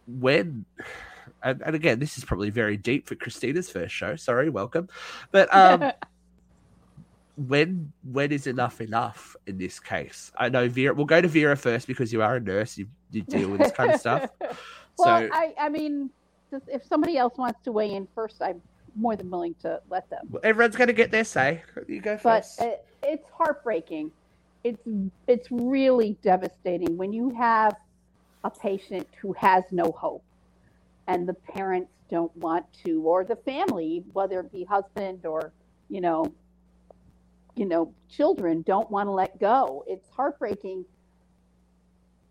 when 0.08 0.66
and, 1.44 1.62
and 1.66 1.76
again, 1.76 1.98
this 1.98 2.18
is 2.18 2.24
probably 2.24 2.52
very 2.52 2.78
deep 2.78 3.08
for 3.08 3.16
Christina's 3.16 3.70
first 3.70 3.96
show. 3.96 4.16
Sorry, 4.16 4.50
welcome, 4.50 4.88
but 5.32 5.54
um. 5.54 5.92
when 7.48 7.92
when 8.12 8.32
is 8.32 8.46
enough 8.46 8.82
enough 8.82 9.36
in 9.48 9.58
this 9.58 9.80
case? 9.80 10.32
I 10.38 10.50
know 10.50 10.68
Vera. 10.68 10.94
We'll 10.94 11.06
go 11.06 11.22
to 11.22 11.28
Vera 11.28 11.56
first 11.56 11.88
because 11.88 12.12
you 12.14 12.22
are 12.22 12.36
a 12.36 12.40
nurse. 12.40 12.78
You, 12.78 12.88
you 13.12 13.22
deal 13.22 13.50
with 13.50 13.62
this 13.62 13.72
kind 13.72 13.92
of 13.94 14.00
stuff. 14.00 14.30
well, 14.42 14.58
so 14.98 15.30
I, 15.32 15.54
I 15.58 15.70
mean, 15.70 16.10
if 16.68 16.86
somebody 16.86 17.18
else 17.18 17.38
wants 17.38 17.62
to 17.64 17.72
weigh 17.72 17.94
in 17.94 18.08
first, 18.14 18.42
I'm 18.42 18.62
more 18.96 19.16
than 19.16 19.30
willing 19.30 19.56
to 19.62 19.82
let 19.90 20.10
them. 20.10 20.28
well, 20.30 20.42
everyone's 20.44 20.76
going 20.76 20.88
to 20.88 20.94
get 20.94 21.12
their 21.12 21.24
say. 21.24 21.64
You 21.88 22.02
go 22.02 22.20
But 22.22 22.46
first. 22.46 22.62
it, 22.62 22.86
it's 23.02 23.28
heartbreaking. 23.36 24.12
It's 24.64 24.84
it's 25.28 25.48
really 25.52 26.18
devastating 26.22 26.98
when 26.98 27.14
you 27.14 27.32
have 27.32 27.76
a 28.44 28.50
patient 28.52 29.08
who 29.22 29.34
has 29.34 29.64
no 29.72 29.92
hope, 29.92 30.24
and 31.08 31.28
the 31.28 31.34
parents 31.34 31.92
don't 32.10 32.36
want 32.38 32.66
to, 32.84 33.02
or 33.04 33.24
the 33.24 33.36
family, 33.38 34.04
whether 34.14 34.40
it 34.40 34.52
be 34.52 34.64
husband 34.64 35.26
or 35.26 35.52
you 35.90 36.02
know, 36.02 36.26
you 37.56 37.66
know, 37.66 37.94
children 38.10 38.62
don't 38.64 38.90
want 38.90 39.08
to 39.08 39.12
let 39.12 39.40
go. 39.40 39.84
It's 39.88 40.08
heartbreaking. 40.10 40.86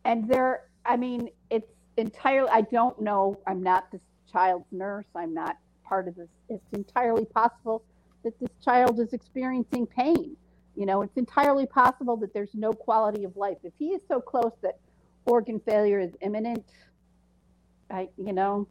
And 0.05 0.29
there, 0.29 0.65
I 0.87 0.97
mean, 0.97 1.29
it's 1.51 1.71
entirely, 1.97 2.49
I 2.51 2.63
don't 2.63 3.01
know, 3.01 3.39
I'm 3.47 3.63
not 3.63 3.91
this 3.93 4.01
child's 4.33 4.67
nurse, 4.73 5.05
I'm 5.15 5.35
not 5.35 5.57
part 5.85 6.09
of 6.09 6.17
this. 6.17 6.29
It's 6.49 6.65
entirely 6.73 7.27
possible 7.27 7.83
that 8.25 8.39
this 8.41 8.51
child 8.65 8.99
is 8.99 9.13
experiencing 9.13 9.87
pain. 9.87 10.37
You 10.77 10.87
know, 10.87 11.03
it's 11.03 11.17
entirely 11.17 11.67
possible 11.67 12.17
that 12.19 12.33
there's 12.33 12.55
no 12.55 12.73
quality 12.73 13.25
of 13.25 13.37
life. 13.37 13.59
If 13.65 13.73
he 13.79 13.89
is 13.89 14.03
so 14.09 14.21
close 14.21 14.53
that 14.63 14.79
organ 15.27 15.61
failure 15.61 16.01
is 16.01 16.13
imminent, 16.21 16.65
I, 17.91 18.09
you 18.17 18.33
know, 18.33 18.67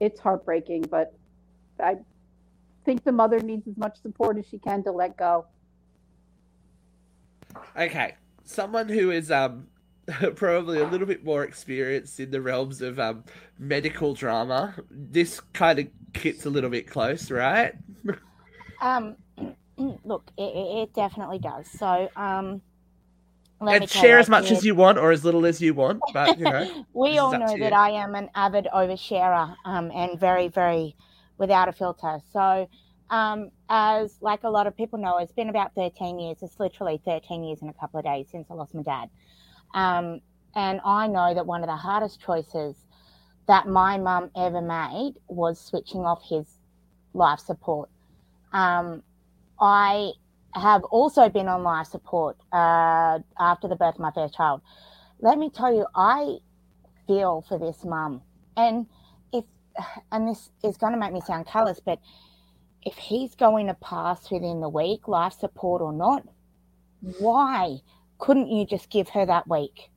it's 0.00 0.20
heartbreaking, 0.20 0.82
but 0.90 1.14
I 1.80 1.96
think 2.84 3.04
the 3.04 3.12
mother 3.12 3.40
needs 3.40 3.66
as 3.68 3.76
much 3.76 4.00
support 4.02 4.38
as 4.38 4.46
she 4.46 4.58
can 4.58 4.82
to 4.84 4.92
let 4.92 5.16
go. 5.16 5.46
okay, 7.76 8.14
someone 8.44 8.88
who 8.88 9.10
is 9.10 9.30
um 9.30 9.68
probably 10.34 10.80
a 10.80 10.86
little 10.86 11.06
bit 11.06 11.24
more 11.24 11.44
experienced 11.44 12.20
in 12.20 12.30
the 12.30 12.40
realms 12.40 12.82
of 12.82 12.98
um 12.98 13.24
medical 13.58 14.14
drama. 14.14 14.74
This 14.90 15.40
kind 15.52 15.78
of 15.78 15.86
gets 16.12 16.44
a 16.44 16.50
little 16.50 16.70
bit 16.70 16.86
close, 16.86 17.30
right? 17.30 17.74
Um, 18.80 19.16
look, 19.76 20.30
it, 20.36 20.42
it 20.42 20.78
it 20.82 20.94
definitely 20.94 21.38
does. 21.38 21.68
So, 21.70 22.08
um, 22.16 22.62
and 23.60 23.88
share 23.88 24.18
as 24.18 24.28
much 24.28 24.48
did- 24.48 24.58
as 24.58 24.64
you 24.64 24.74
want 24.74 24.98
or 24.98 25.10
as 25.10 25.24
little 25.24 25.46
as 25.46 25.60
you 25.60 25.74
want, 25.74 26.00
but 26.12 26.38
you 26.38 26.44
know. 26.44 26.84
we 26.92 27.18
all 27.18 27.32
know 27.32 27.56
that. 27.58 27.72
I 27.72 27.90
am 27.90 28.14
an 28.14 28.30
avid 28.34 28.68
oversharer, 28.74 29.54
um, 29.64 29.90
and 29.94 30.18
very, 30.18 30.48
very 30.48 30.94
without 31.38 31.68
a 31.68 31.72
filter. 31.72 32.20
So, 32.32 32.68
um, 33.10 33.50
as 33.68 34.16
like 34.20 34.44
a 34.44 34.50
lot 34.50 34.66
of 34.66 34.76
people 34.76 34.98
know, 34.98 35.18
it's 35.18 35.32
been 35.32 35.48
about 35.48 35.74
13 35.74 36.18
years. 36.18 36.38
It's 36.42 36.58
literally 36.60 37.00
13 37.04 37.44
years 37.44 37.62
in 37.62 37.68
a 37.68 37.72
couple 37.74 37.98
of 37.98 38.04
days 38.04 38.26
since 38.30 38.46
I 38.50 38.54
lost 38.54 38.74
my 38.74 38.82
dad. 38.82 39.10
Um, 39.74 40.20
and 40.54 40.80
I 40.84 41.08
know 41.08 41.34
that 41.34 41.46
one 41.46 41.62
of 41.62 41.68
the 41.68 41.76
hardest 41.76 42.20
choices 42.20 42.76
that 43.46 43.66
my 43.66 43.98
mum 43.98 44.30
ever 44.36 44.60
made 44.60 45.14
was 45.28 45.60
switching 45.60 46.00
off 46.06 46.22
his 46.28 46.46
life 47.12 47.40
support. 47.40 47.90
Um, 48.52 49.02
I 49.60 50.12
have 50.54 50.84
also 50.84 51.28
been 51.28 51.48
on 51.48 51.62
life 51.62 51.88
support 51.88 52.36
uh, 52.52 53.18
after 53.38 53.68
the 53.68 53.76
birth 53.76 53.94
of 53.94 54.00
my 54.00 54.12
first 54.12 54.34
child. 54.34 54.60
Let 55.20 55.38
me 55.38 55.50
tell 55.50 55.74
you, 55.74 55.86
I 55.94 56.38
feel 57.06 57.44
for 57.48 57.58
this 57.58 57.84
mum, 57.84 58.22
and 58.56 58.86
if 59.32 59.44
and 60.12 60.28
this 60.28 60.50
is 60.62 60.76
going 60.76 60.92
to 60.92 60.98
make 60.98 61.12
me 61.12 61.20
sound 61.20 61.46
callous, 61.46 61.80
but 61.84 61.98
if 62.82 62.94
he's 62.96 63.34
going 63.34 63.66
to 63.66 63.74
pass 63.74 64.30
within 64.30 64.60
the 64.60 64.68
week, 64.68 65.08
life 65.08 65.32
support 65.32 65.80
or 65.80 65.92
not, 65.92 66.22
why 67.18 67.78
couldn't 68.18 68.50
you 68.50 68.66
just 68.66 68.90
give 68.90 69.08
her 69.10 69.26
that 69.26 69.48
week? 69.48 69.90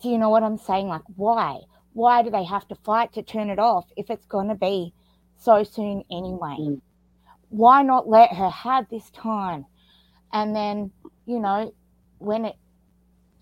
Do 0.00 0.08
you 0.08 0.18
know 0.18 0.30
what 0.30 0.42
I'm 0.42 0.58
saying? 0.58 0.88
Like, 0.88 1.02
why? 1.16 1.60
Why 1.92 2.22
do 2.22 2.30
they 2.30 2.44
have 2.44 2.66
to 2.68 2.74
fight 2.74 3.12
to 3.14 3.22
turn 3.22 3.50
it 3.50 3.58
off 3.58 3.86
if 3.96 4.10
it's 4.10 4.26
going 4.26 4.48
to 4.48 4.54
be 4.54 4.92
so 5.38 5.62
soon 5.64 6.04
anyway? 6.10 6.56
Mm. 6.58 6.80
Why 7.52 7.82
not 7.82 8.08
let 8.08 8.32
her 8.32 8.48
have 8.48 8.88
this 8.88 9.10
time? 9.10 9.66
And 10.32 10.56
then, 10.56 10.90
you 11.26 11.38
know, 11.38 11.74
when 12.18 12.46
it 12.46 12.56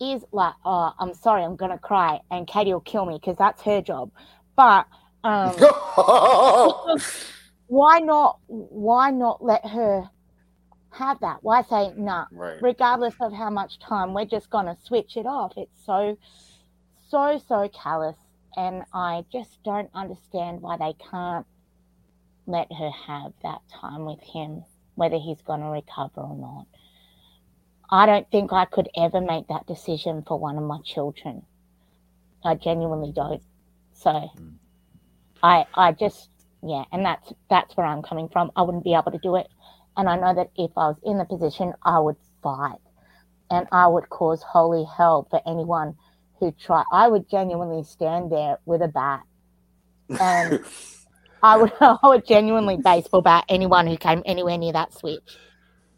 is 0.01 0.25
like, 0.33 0.55
oh, 0.65 0.93
I'm 0.99 1.15
sorry, 1.15 1.45
I'm 1.45 1.55
going 1.55 1.71
to 1.71 1.79
cry, 1.79 2.19
and 2.31 2.45
Katie 2.47 2.73
will 2.73 2.81
kill 2.81 3.07
me 3.07 3.15
because 3.15 3.37
that's 3.39 3.63
her 3.63 3.81
job. 3.81 4.11
But 4.57 4.87
um, 5.23 5.55
why 7.69 8.01
not? 8.01 8.41
Why 8.49 9.13
not 9.13 9.45
let 9.45 9.65
her 9.65 10.11
have 10.91 11.21
that? 11.21 11.39
Why 11.43 11.63
say 11.63 11.93
no? 11.97 12.25
right. 12.33 12.61
regardless 12.61 13.15
of 13.21 13.33
how 13.33 13.51
much 13.51 13.79
time, 13.79 14.13
we're 14.13 14.25
just 14.25 14.51
going 14.51 14.67
to 14.67 14.77
switch 14.83 15.17
it 15.17 15.27
off. 15.27 15.53
It's 15.57 15.85
so, 15.87 16.19
so, 17.09 17.41
so 17.47 17.71
callous. 17.73 18.17
And 18.57 18.83
I 18.93 19.25
just 19.31 19.63
don't 19.63 19.89
understand 19.95 20.61
why 20.61 20.77
they 20.77 20.95
can't 21.11 21.47
let 22.51 22.73
her 22.73 22.91
have 22.91 23.33
that 23.43 23.61
time 23.73 24.05
with 24.05 24.21
him, 24.21 24.65
whether 24.95 25.19
he's 25.19 25.41
going 25.43 25.61
to 25.61 25.67
recover 25.67 26.21
or 26.21 26.37
not. 26.37 26.67
I 27.91 28.07
don't 28.07 28.31
think 28.31 28.53
I 28.53 28.67
could 28.67 28.89
ever 28.97 29.21
make 29.21 29.49
that 29.49 29.67
decision 29.67 30.23
for 30.27 30.39
one 30.39 30.57
of 30.57 30.65
my 30.65 30.79
children. 30.85 31.43
I 32.45 32.55
genuinely 32.55 33.13
don't. 33.13 33.43
So 33.93 34.11
mm. 34.11 34.55
I 35.43 35.67
I 35.75 35.93
just 35.93 36.31
yeah, 36.63 36.85
and 36.93 37.05
that's 37.05 37.33
that's 37.49 37.77
where 37.77 37.87
I'm 37.87 38.03
coming 38.03 38.29
from. 38.29 38.51
I 38.57 38.63
wouldn't 38.63 38.85
be 38.85 38.95
able 38.95 39.13
to 39.13 39.19
do 39.19 39.37
it. 39.37 39.49
And 39.97 40.09
I 40.09 40.17
know 40.17 40.35
that 40.35 40.51
if 40.57 40.71
I 40.77 40.89
was 40.89 40.97
in 41.05 41.19
the 41.19 41.25
position, 41.25 41.75
I 41.83 41.99
would 41.99 42.17
fight 42.43 42.79
and 43.51 43.67
I 43.73 43.87
would 43.89 44.09
cause 44.09 44.43
holy 44.43 44.85
hell 44.97 45.27
for 45.29 45.41
anyone 45.47 45.97
who 46.39 46.53
try. 46.53 46.85
I 46.93 47.09
would 47.09 47.29
genuinely 47.29 47.83
stand 47.83 48.31
there 48.31 48.59
with 48.65 48.83
a 48.83 48.89
bat 48.89 49.23
and 50.09 50.65
I 51.43 51.57
would, 51.57 51.73
I 51.81 51.99
would 52.05 52.27
genuinely 52.27 52.77
baseball 52.77 53.23
bat 53.23 53.45
anyone 53.49 53.87
who 53.87 53.97
came 53.97 54.23
anywhere 54.25 54.59
near 54.59 54.73
that 54.73 54.93
switch. 54.93 55.37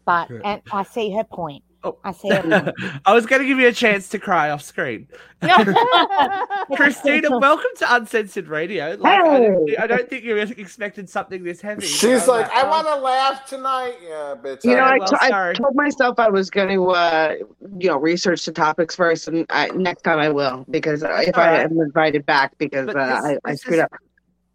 But, 0.05 0.27
Good. 0.27 0.41
and 0.43 0.61
I 0.71 0.83
see 0.83 1.11
her 1.13 1.23
point. 1.23 1.63
Oh. 1.85 1.97
I 2.03 2.13
see 2.13 2.29
her 2.29 2.41
point. 2.41 3.01
I 3.05 3.13
was 3.13 3.25
going 3.25 3.41
to 3.41 3.47
give 3.47 3.59
you 3.59 3.67
a 3.67 3.73
chance 3.73 4.07
to 4.09 4.19
cry 4.19 4.49
off 4.49 4.61
screen. 4.61 5.07
Christina, 6.75 7.37
welcome 7.37 7.69
to 7.77 7.95
Uncensored 7.95 8.47
Radio. 8.47 8.95
Like, 8.99 9.21
I, 9.21 9.39
don't, 9.39 9.79
I 9.79 9.87
don't 9.87 10.09
think 10.09 10.23
you 10.23 10.37
expected 10.37 11.09
something 11.09 11.43
this 11.43 11.59
heavy. 11.59 11.85
She's 11.85 12.27
like, 12.27 12.49
I 12.51 12.61
um, 12.61 12.69
want 12.69 12.87
to 12.87 12.95
laugh 12.95 13.45
tonight. 13.47 13.95
Yeah, 14.01 14.35
bitch. 14.41 14.63
You 14.63 14.75
know, 14.75 14.83
I- 14.83 14.95
I 14.95 14.97
well, 14.99 15.07
to- 15.07 15.23
I 15.23 15.53
told 15.53 15.75
myself 15.75 16.19
I 16.19 16.29
was 16.29 16.49
going 16.49 16.69
to, 16.69 16.89
uh, 16.91 17.35
you 17.77 17.89
know, 17.89 17.97
research 17.97 18.45
the 18.45 18.53
topics 18.53 18.95
first, 18.95 19.27
and 19.27 19.45
I, 19.49 19.67
next 19.69 20.03
time 20.03 20.19
I 20.19 20.29
will 20.29 20.65
because 20.69 21.03
uh, 21.03 21.21
if 21.25 21.35
all 21.37 21.43
I 21.43 21.51
right. 21.51 21.59
am 21.61 21.79
invited 21.79 22.25
back 22.25 22.57
because 22.57 22.87
uh, 22.87 22.93
this- 22.93 23.39
I, 23.45 23.51
I 23.51 23.55
screwed 23.55 23.79
is- 23.79 23.83
up. 23.83 23.91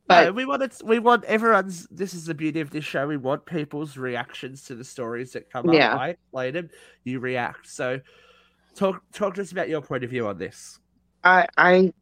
No, 0.09 0.33
we 0.33 0.45
want 0.47 0.63
it, 0.63 0.81
we 0.85 0.99
want 0.99 1.25
everyone's. 1.25 1.87
This 1.91 2.15
is 2.15 2.25
the 2.27 2.35
beauty 2.35 2.61
of 2.61 2.71
this 2.71 2.85
show. 2.85 3.07
We 3.07 3.17
want 3.19 3.45
people's 3.45 3.97
reactions 3.97 4.65
to 4.65 4.75
the 4.75 4.85
stories 4.85 5.33
that 5.33 5.51
come 5.51 5.73
Yeah. 5.73 5.95
up. 5.95 6.01
I 6.01 6.09
explain 6.11 6.55
them, 6.55 6.71
you 7.05 7.21
react. 7.21 7.69
So, 7.69 8.01
talk 8.75 9.03
talk 9.13 9.35
to 9.35 9.43
us 9.43 9.53
about 9.53 9.69
your 9.69 9.83
point 9.83 10.05
of 10.05 10.11
view 10.11 10.27
on 10.27 10.39
this. 10.39 10.79
I, 11.25 11.47
I, 11.57 11.93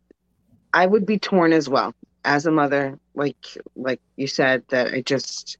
I 0.73 0.87
would 0.87 1.07
be 1.07 1.19
torn 1.19 1.53
as 1.53 1.69
well 1.69 1.95
as 2.25 2.47
a 2.47 2.53
mother. 2.53 2.99
Like, 3.15 3.37
like 3.75 4.01
you 4.17 4.27
said, 4.27 4.63
that 4.69 4.93
I 4.95 5.01
just, 5.01 5.59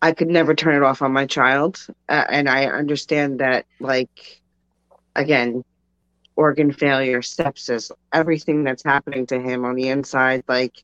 I 0.00 0.12
could 0.12 0.28
never 0.28 0.54
turn 0.54 0.76
it 0.76 0.82
off 0.82 1.02
on 1.02 1.12
my 1.12 1.26
child, 1.26 1.86
uh, 2.08 2.24
and 2.30 2.48
I 2.48 2.66
understand 2.66 3.40
that. 3.40 3.66
Like, 3.80 4.40
again, 5.14 5.62
organ 6.36 6.72
failure, 6.72 7.20
sepsis, 7.20 7.90
everything 8.12 8.64
that's 8.64 8.84
happening 8.84 9.26
to 9.26 9.40
him 9.40 9.64
on 9.64 9.74
the 9.74 9.88
inside. 9.88 10.44
Like, 10.48 10.82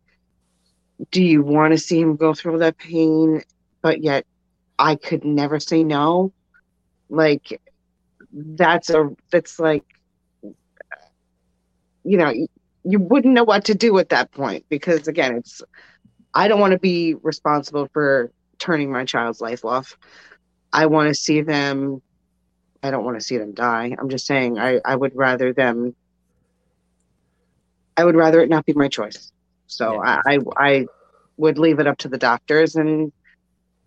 do 1.11 1.23
you 1.23 1.43
want 1.43 1.73
to 1.73 1.79
see 1.79 2.01
him 2.01 2.17
go 2.17 2.35
through 2.35 2.59
that 2.59 2.79
pain? 2.79 3.43
But 3.83 4.03
yet, 4.03 4.25
I 4.79 4.97
could 4.97 5.25
never 5.25 5.61
say 5.61 5.85
no. 5.85 6.33
Like, 7.09 7.61
that's 8.33 8.91
a 8.91 9.11
that's 9.31 9.59
like 9.59 9.85
you 12.05 12.17
know 12.17 12.33
you, 12.85 12.99
wouldn't 12.99 13.35
know 13.35 13.45
what 13.45 13.67
to 13.67 13.75
do 13.75 13.99
at 13.99 14.09
that 14.09 14.33
point 14.33 14.65
because 14.71 15.07
again 15.07 15.37
it's 15.37 15.63
i 16.35 16.49
don't 16.49 16.59
want 16.59 16.73
to 16.73 16.79
be 16.79 17.15
responsible 17.23 17.89
for 17.93 18.33
turning 18.59 18.91
my 18.91 19.05
child's 19.05 19.41
life 19.43 19.67
off 19.67 19.99
i 20.73 20.87
want 20.87 21.09
to 21.09 21.15
see 21.15 21.43
them 21.43 22.01
I 22.83 22.91
don't 22.91 23.05
want 23.05 23.19
to 23.19 23.25
see 23.25 23.39
them 23.39 23.53
die. 23.53 23.95
I'm 23.99 24.09
just 24.09 24.27
saying 24.27 24.59
I, 24.59 24.81
I 24.85 24.97
would 24.97 25.15
rather 25.15 25.53
them 25.53 25.95
I 27.97 28.05
would 28.05 28.17
rather 28.17 28.41
it 28.41 28.49
not 28.49 28.65
be 28.65 28.73
my 28.73 28.89
choice. 28.89 29.32
So 29.73 29.95
Yeah. 29.95 30.21
I, 30.27 30.35
I 30.35 30.39
I 30.59 30.87
would 31.39 31.59
leave 31.59 31.79
it 31.81 31.87
up 31.87 31.99
to 31.99 32.09
the 32.09 32.19
doctors 32.19 32.77
and 32.77 33.13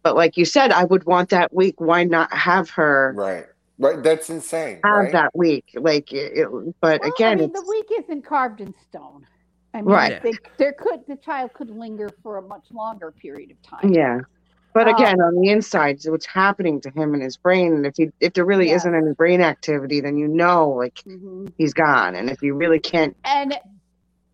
but 0.03 0.15
like 0.15 0.37
you 0.37 0.45
said, 0.45 0.71
I 0.71 0.83
would 0.83 1.03
want 1.05 1.29
that 1.29 1.51
week. 1.53 1.75
Why 1.79 2.03
not 2.03 2.31
have 2.31 2.69
her 2.71 3.13
Right. 3.15 3.45
Right. 3.79 4.01
That's 4.03 4.29
insane. 4.29 4.79
have 4.83 4.95
right? 4.95 5.11
that 5.11 5.35
week? 5.35 5.65
Like 5.75 6.11
it, 6.13 6.33
it- 6.37 6.49
but 6.79 7.01
Well, 7.01 7.11
again, 7.13 7.39
I 7.39 7.41
mean, 7.41 7.53
the 7.53 7.65
week 7.67 7.87
isn't 8.03 8.23
carved 8.23 8.61
in 8.61 8.73
stone. 8.87 9.25
I 9.73 9.77
mean, 9.81 9.85
Right. 9.93 10.21
they, 10.23 10.33
there 10.57 10.73
could 10.73 11.01
the 11.07 11.17
child 11.17 11.53
could 11.53 11.69
linger 11.69 12.09
for 12.23 12.37
a 12.37 12.41
much 12.41 12.65
longer 12.71 13.11
period 13.11 13.51
of 13.51 13.61
time. 13.61 13.91
yeah. 13.91 14.19
But 14.73 14.87
Um, 14.89 14.95
again, 14.95 15.21
on 15.21 15.35
the 15.41 15.49
inside, 15.49 15.99
what's 16.05 16.25
happening 16.25 16.81
to 16.81 16.89
him 16.91 17.13
in 17.15 17.21
his 17.21 17.37
brain, 17.37 17.73
and 17.73 17.85
if 17.85 17.93
he 17.97 18.09
if 18.19 18.33
there 18.33 18.45
really 18.45 18.69
Yeah. 18.69 18.75
isn't 18.75 18.93
any 18.95 19.13
brain 19.13 19.41
activity, 19.41 20.01
then 20.01 20.17
you 20.17 20.27
know 20.27 20.69
like 20.69 20.95
Mhm. 21.07 21.51
he's 21.57 21.73
gone. 21.73 22.13
And 22.15 22.29
if 22.29 22.41
you 22.41 22.53
really 22.55 22.79
can't 22.79 23.15
And 23.25 23.57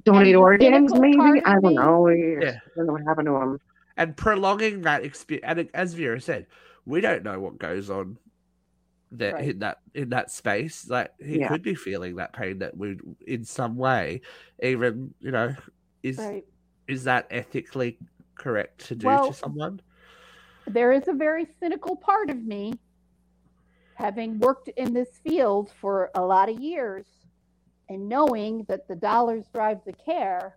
donate 0.04 0.36
organs, 0.36 0.94
maybe 0.94 1.18
part 1.18 1.40
I 1.46 1.54
don't 1.54 1.64
me- 1.64 1.74
know. 1.76 2.08
Yeah. 2.10 2.52
I 2.52 2.60
don't 2.76 2.88
know 2.88 2.94
what 2.94 3.04
happened 3.04 3.28
to 3.28 3.36
him. 3.36 3.60
and 3.98 4.16
prolonging 4.18 4.82
that 4.82 5.04
experience. 5.04 5.46
And 5.48 5.70
as 5.74 5.94
Vera 5.94 6.20
said, 6.22 6.48
we 6.86 7.02
don't 7.02 7.24
know 7.24 7.40
what 7.40 7.58
goes 7.60 7.90
on 7.90 8.18
there 9.12 9.34
Right. 9.36 9.50
in 9.50 9.60
that 9.60 9.80
in 9.94 10.10
that 10.10 10.32
space. 10.32 10.90
Like 10.90 11.12
he 11.20 11.40
Yeah. 11.40 11.50
could 11.50 11.62
be 11.62 11.76
feeling 11.76 12.16
that 12.16 12.34
pain 12.34 12.60
that 12.60 12.76
would, 12.78 13.02
in 13.28 13.44
some 13.44 13.76
way, 13.76 14.22
even 14.64 15.14
you 15.20 15.32
know, 15.32 15.54
is 16.04 16.18
right, 16.18 16.46
is 16.88 17.04
that 17.04 17.28
ethically 17.30 17.98
correct 18.36 18.88
to 18.88 18.96
do 18.96 19.06
Well, 19.08 19.28
to 19.28 19.34
someone? 19.34 19.82
there 20.66 20.92
is 20.94 21.08
a 21.10 21.14
very 21.14 21.46
cynical 21.60 21.96
part 21.98 22.30
of 22.30 22.42
me, 22.44 22.74
having 23.96 24.40
worked 24.40 24.70
in 24.70 24.94
this 24.94 25.20
field 25.20 25.70
for 25.80 26.10
a 26.16 26.22
lot 26.26 26.50
of 26.50 26.60
years, 26.60 27.06
and 27.92 28.08
knowing 28.08 28.64
that 28.70 28.88
the 28.88 28.96
dollars 28.96 29.44
drive 29.54 29.80
the 29.86 29.92
care, 29.92 30.56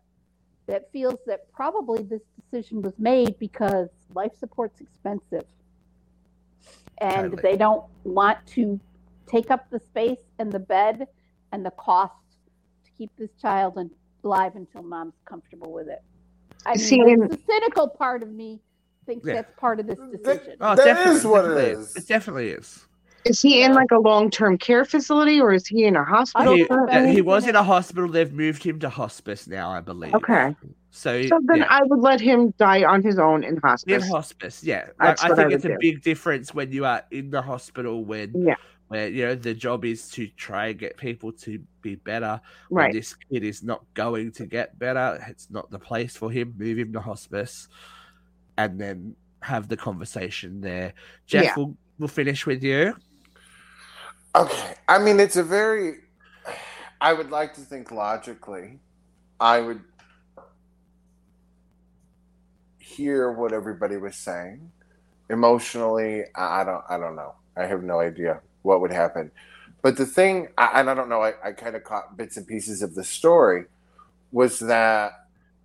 that 0.68 0.90
feels 0.92 1.18
that 1.26 1.52
probably 1.52 2.04
this 2.04 2.22
decision 2.40 2.80
was 2.80 2.92
made 2.96 3.36
because 3.40 3.88
life 4.14 4.30
support's 4.38 4.80
expensive. 4.80 5.44
And 6.98 7.32
Totally. 7.32 7.42
they 7.42 7.56
don't 7.56 7.84
want 8.04 8.38
to 8.54 8.78
take 9.26 9.50
up 9.50 9.68
the 9.68 9.80
space 9.80 10.20
and 10.38 10.52
the 10.52 10.60
bed 10.60 11.08
and 11.50 11.66
the 11.66 11.72
cost 11.72 12.14
to 12.84 12.90
keep 12.96 13.10
this 13.18 13.30
child 13.42 13.78
in- 13.78 13.90
alive 14.22 14.54
until 14.54 14.82
mom's 14.84 15.14
comfortable 15.24 15.72
with 15.72 15.88
it. 15.88 16.02
I 16.64 16.76
See, 16.76 17.02
mean, 17.02 17.18
the 17.18 17.38
cynical 17.50 17.88
part 17.88 18.22
of 18.22 18.30
me 18.32 18.60
thinks 19.06 19.26
Yeah. 19.26 19.34
that's 19.34 19.52
part 19.58 19.80
of 19.80 19.88
this 19.88 19.98
decision. 19.98 20.56
Oh, 20.60 20.76
That 20.76 20.84
definitely, 20.84 21.16
is 21.16 21.26
what 21.26 21.44
it 21.46 21.58
is. 21.58 21.96
It 21.96 22.06
definitely 22.06 22.50
is. 22.50 22.86
Is 23.24 23.40
he 23.40 23.62
in 23.62 23.72
like 23.74 23.90
a 23.90 23.98
long 23.98 24.30
term 24.30 24.58
care 24.58 24.84
facility 24.84 25.40
or 25.40 25.52
is 25.52 25.66
he 25.66 25.84
in 25.84 25.96
a 25.96 26.04
hospital? 26.04 26.54
He, 26.54 26.66
uh, 26.68 27.06
he 27.06 27.20
was 27.22 27.46
in 27.46 27.56
a 27.56 27.62
hospital. 27.62 28.08
They've 28.08 28.32
moved 28.32 28.62
him 28.62 28.78
to 28.80 28.88
hospice 28.90 29.46
now, 29.46 29.70
I 29.70 29.80
believe. 29.80 30.14
Okay. 30.14 30.54
So, 30.90 31.22
So 31.26 31.40
then 31.44 31.58
yeah. 31.58 31.66
I 31.70 31.82
would 31.84 32.00
let 32.00 32.20
him 32.20 32.52
die 32.58 32.84
on 32.84 33.02
his 33.02 33.18
own 33.18 33.42
in 33.42 33.56
hospice. 33.56 34.04
In 34.04 34.10
hospice. 34.10 34.62
yeah. 34.62 34.88
Like, 35.00 35.22
I 35.24 35.32
I 35.32 35.34
think 35.34 35.38
would 35.48 35.52
it's 35.54 35.64
a 35.64 35.68
do. 35.68 35.76
big 35.80 36.02
difference 36.02 36.54
when 36.54 36.70
you 36.70 36.84
are 36.84 37.02
in 37.10 37.30
the 37.30 37.42
hospital 37.42 38.04
when 38.04 38.32
Yeah. 38.36 38.54
where 38.88 39.08
you 39.08 39.24
know 39.24 39.34
the 39.34 39.54
job 39.54 39.84
is 39.84 40.10
to 40.10 40.26
try 40.36 40.66
and 40.66 40.78
get 40.78 40.96
people 40.96 41.32
to 41.32 41.58
be 41.82 41.94
better. 41.96 42.40
When 42.68 42.84
Right. 42.84 42.92
this 42.92 43.14
kid 43.14 43.42
is 43.42 43.62
not 43.62 43.82
going 43.94 44.32
to 44.32 44.46
get 44.46 44.78
better, 44.78 45.18
it's 45.28 45.50
not 45.50 45.70
the 45.70 45.78
place 45.78 46.14
for 46.16 46.30
him. 46.30 46.54
Move 46.58 46.78
him 46.78 46.92
to 46.92 47.00
hospice, 47.00 47.68
and 48.58 48.78
then 48.78 49.16
have 49.40 49.68
the 49.68 49.76
conversation 49.76 50.60
there. 50.60 50.92
Jeff, 51.26 51.44
Yeah. 51.44 51.54
we'll, 51.56 51.76
we'll 51.98 52.08
finish 52.08 52.46
with 52.46 52.62
you. 52.62 52.94
Okay. 54.34 54.74
I 54.88 54.98
mean, 54.98 55.20
it's 55.20 55.36
a 55.36 55.42
very. 55.42 55.96
I 57.00 57.12
would 57.12 57.30
like 57.30 57.54
to 57.54 57.60
think 57.60 57.90
logically. 57.90 58.78
I 59.40 59.60
would 59.60 59.80
hear 62.78 63.32
what 63.32 63.52
everybody 63.52 63.96
was 63.96 64.16
saying. 64.16 64.70
Emotionally, 65.30 66.24
I 66.34 66.64
don't. 66.64 66.84
I 66.88 66.98
don't 66.98 67.16
know. 67.16 67.34
I 67.56 67.66
have 67.66 67.82
no 67.82 68.00
idea 68.00 68.40
what 68.62 68.80
would 68.80 68.92
happen. 68.92 69.30
But 69.82 69.96
the 69.96 70.06
thing, 70.06 70.48
I- 70.58 70.80
and 70.80 70.90
I 70.90 70.94
don't 70.94 71.08
know. 71.08 71.22
I, 71.22 71.34
I 71.44 71.52
kind 71.52 71.76
of 71.76 71.84
caught 71.84 72.16
bits 72.16 72.36
and 72.36 72.46
pieces 72.46 72.82
of 72.82 72.94
the 72.94 73.04
story. 73.04 73.64
Was 74.32 74.58
that 74.60 75.12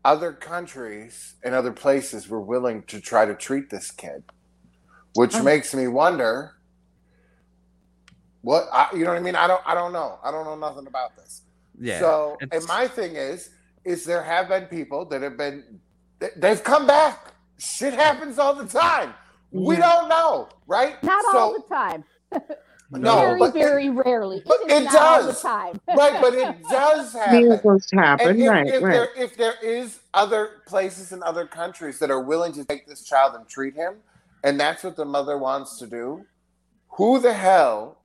other 0.06 0.32
countries 0.32 1.36
and 1.44 1.56
other 1.56 1.72
places 1.72 2.30
were 2.30 2.40
willing 2.42 2.84
to 2.84 3.02
try 3.02 3.26
to 3.26 3.34
treat 3.36 3.70
this 3.70 3.92
kid, 3.92 4.24
which 5.16 5.36
Oh. 5.36 5.44
makes 5.44 5.74
me 5.74 5.88
wonder 5.88 6.54
what 8.42 8.68
I, 8.72 8.88
you 8.94 9.04
know 9.04 9.10
what 9.12 9.18
I 9.18 9.22
mean. 9.22 9.36
I 9.36 9.48
don't. 9.48 9.62
I 9.66 9.74
don't 9.74 9.94
know. 9.94 10.20
I 10.24 10.32
don't 10.32 10.46
know 10.46 10.56
nothing 10.56 10.88
about 10.88 11.16
this. 11.16 11.42
Yeah. 11.80 12.00
So, 12.00 12.38
it's- 12.42 12.60
and 12.62 12.68
my 12.68 12.88
thing 12.88 13.16
is, 13.16 13.50
is 13.86 14.04
there 14.06 14.22
have 14.24 14.50
been 14.50 14.66
people 14.66 15.06
that 15.06 15.22
have 15.22 15.38
been, 15.38 15.80
they- 16.20 16.30
they've 16.36 16.64
come 16.64 16.86
back. 16.88 17.34
Shit 17.58 17.94
happens 17.94 18.38
all 18.40 18.54
the 18.54 18.66
time. 18.68 19.14
We 19.52 19.76
Yeah. 19.76 19.82
don't 19.82 20.10
know, 20.10 20.50
right? 20.68 21.02
Not 21.04 21.24
so, 21.32 21.38
all 21.38 21.54
the 21.54 21.74
time. 21.74 22.04
No, 22.92 23.18
very, 23.20 23.40
but- 23.40 23.54
very 23.54 23.90
rarely. 23.92 24.42
but 24.48 24.62
it 24.62 24.72
is 24.72 24.82
it 24.82 24.84
not 24.86 24.96
all 24.96 25.22
the 25.22 25.28
does. 25.34 25.42
time. 25.44 25.80
right, 25.96 26.20
but 26.20 26.34
it 26.34 26.56
does 26.72 27.14
happen. 27.14 27.42
Miracles 27.48 27.88
happen. 27.94 28.30
And 28.30 28.42
if, 28.42 28.50
right, 28.50 28.68
if 28.68 28.82
right. 28.82 28.92
there 28.92 29.10
if 29.16 29.38
there 29.38 29.54
is 29.62 30.00
other 30.16 30.64
places 30.66 31.12
in 31.12 31.22
other 31.22 31.46
countries 31.46 32.00
that 32.00 32.10
are 32.10 32.20
willing 32.20 32.52
to 32.54 32.66
take 32.66 32.88
this 32.88 33.04
child 33.04 33.36
and 33.36 33.48
treat 33.48 33.76
him, 33.76 33.98
and 34.44 34.60
that's 34.60 34.84
what 34.84 34.96
the 34.96 35.06
mother 35.06 35.38
wants 35.38 35.78
to 35.78 35.86
do, 35.86 36.26
who 36.94 37.20
the 37.20 37.34
hell 37.34 37.99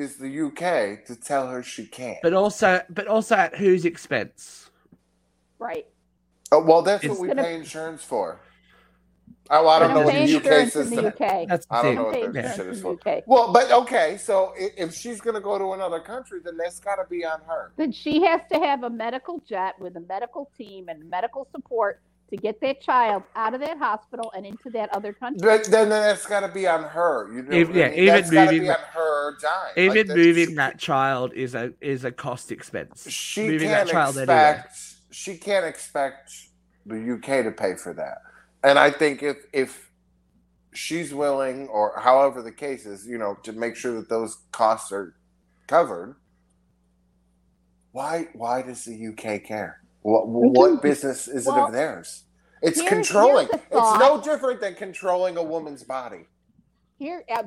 is 0.00 0.16
the 0.16 0.28
UK 0.46 1.04
to 1.06 1.14
tell 1.16 1.48
her 1.48 1.62
she 1.62 1.86
can't? 1.86 2.18
but 2.22 2.32
also, 2.34 2.82
but 2.90 3.06
also 3.06 3.34
at 3.36 3.56
whose 3.56 3.84
expense? 3.84 4.70
right. 5.58 5.86
Oh, 6.52 6.60
well, 6.64 6.82
that's 6.82 7.04
It's 7.04 7.10
what 7.12 7.20
we 7.20 7.28
gonna- 7.28 7.44
pay 7.44 7.54
insurance 7.54 8.02
for. 8.02 8.40
Oh, 9.52 9.68
I 9.68 9.78
don't 9.80 9.88
We're 9.94 10.00
know 10.00 10.06
what 10.06 10.14
the 10.14 10.20
UK 10.36 10.44
insurance 10.44 10.72
system. 10.72 10.96
the 10.96 11.06
UK. 11.08 11.46
That's 11.48 11.66
the 11.66 11.74
I 11.74 11.82
don't 11.82 11.84
thing. 11.90 11.94
know 11.96 12.04
what 12.04 12.14
paying 12.14 12.32
that 12.32 12.44
Yeah. 12.44 12.54
shit 12.54 12.66
is 12.66 12.82
for. 12.82 12.96
the 12.96 13.10
UK. 13.10 13.22
Well, 13.26 13.52
but 13.52 13.70
okay, 13.70 14.16
so 14.16 14.52
i- 14.60 14.72
if 14.76 14.94
she's 14.94 15.20
going 15.20 15.34
to 15.34 15.40
go 15.40 15.58
to 15.58 15.72
another 15.74 16.00
country, 16.00 16.40
then 16.44 16.56
that's 16.56 16.80
got 16.80 16.96
to 16.96 17.04
be 17.08 17.24
on 17.24 17.40
her. 17.46 17.72
Then 17.76 17.92
she 17.92 18.22
has 18.22 18.40
to 18.52 18.58
have 18.58 18.82
a 18.84 18.90
medical 18.90 19.38
jet 19.40 19.78
with 19.80 19.96
a 19.96 20.00
medical 20.00 20.50
team 20.56 20.88
and 20.88 21.08
medical 21.08 21.46
support 21.52 22.00
to 22.30 22.36
get 22.36 22.60
that 22.60 22.80
child 22.80 23.22
out 23.36 23.54
of 23.54 23.60
that 23.60 23.78
hospital 23.78 24.32
and 24.36 24.46
into 24.46 24.70
that 24.70 24.88
other 24.94 25.12
country. 25.12 25.40
But 25.46 25.64
then 25.64 25.88
that's 25.88 26.26
got 26.26 26.40
to 26.40 26.48
be 26.48 26.66
on 26.66 26.84
her. 26.84 27.32
You 27.32 27.42
know, 27.42 27.52
Even- 27.56 27.74
what 27.74 27.76
I 27.76 27.80
yeah, 27.86 27.88
mean? 27.90 27.98
even 27.98 28.14
that's 28.14 28.30
got 28.30 28.40
to 28.44 28.46
moving 28.46 28.60
be 28.62 28.66
that- 28.68 28.78
on 28.78 28.84
her 28.92 29.36
dime. 29.42 29.72
Even 29.76 30.08
Like, 30.08 30.16
moving 30.16 30.54
that 30.56 30.78
child 30.78 31.32
is 31.34 31.54
a 31.54 31.72
is 31.80 32.04
a 32.04 32.12
cost 32.12 32.50
expense. 32.52 33.08
she 33.10 33.42
moving 33.48 33.68
can't 33.68 33.86
that 33.88 33.92
child 33.92 34.16
anywhere. 34.16 34.50
expect 34.64 34.78
she 35.12 35.36
can't 35.36 35.66
expect 35.66 36.32
the 36.86 36.96
UK 37.14 37.42
to 37.42 37.50
pay 37.50 37.74
for 37.74 37.92
that. 37.94 38.18
And 38.62 38.78
I 38.78 38.90
think 38.90 39.22
if 39.22 39.36
if 39.52 39.90
she's 40.72 41.12
willing, 41.12 41.66
or 41.68 41.98
however 41.98 42.42
the 42.42 42.52
case 42.52 42.86
is, 42.86 43.06
you 43.06 43.18
know, 43.18 43.34
to 43.42 43.52
make 43.52 43.74
sure 43.74 43.92
that 43.96 44.08
those 44.08 44.38
costs 44.52 44.92
are 44.92 45.16
covered, 45.66 46.14
why 47.92 48.28
why 48.34 48.62
does 48.62 48.84
the 48.84 48.94
UK 49.08 49.42
care? 49.42 49.79
What 50.02 50.28
what 50.28 50.82
business 50.82 51.28
is 51.28 51.46
it 51.46 51.52
of 51.54 51.72
theirs? 51.72 52.24
It's 52.62 52.78
here's- 52.78 52.92
controlling. 52.92 53.48
here's 53.48 53.62
It's 53.70 53.98
no 53.98 54.20
different 54.22 54.60
than 54.60 54.74
controlling 54.74 55.36
a 55.36 55.42
woman's 55.42 55.82
body. 55.82 56.26
Here, 56.98 57.24
I, 57.30 57.44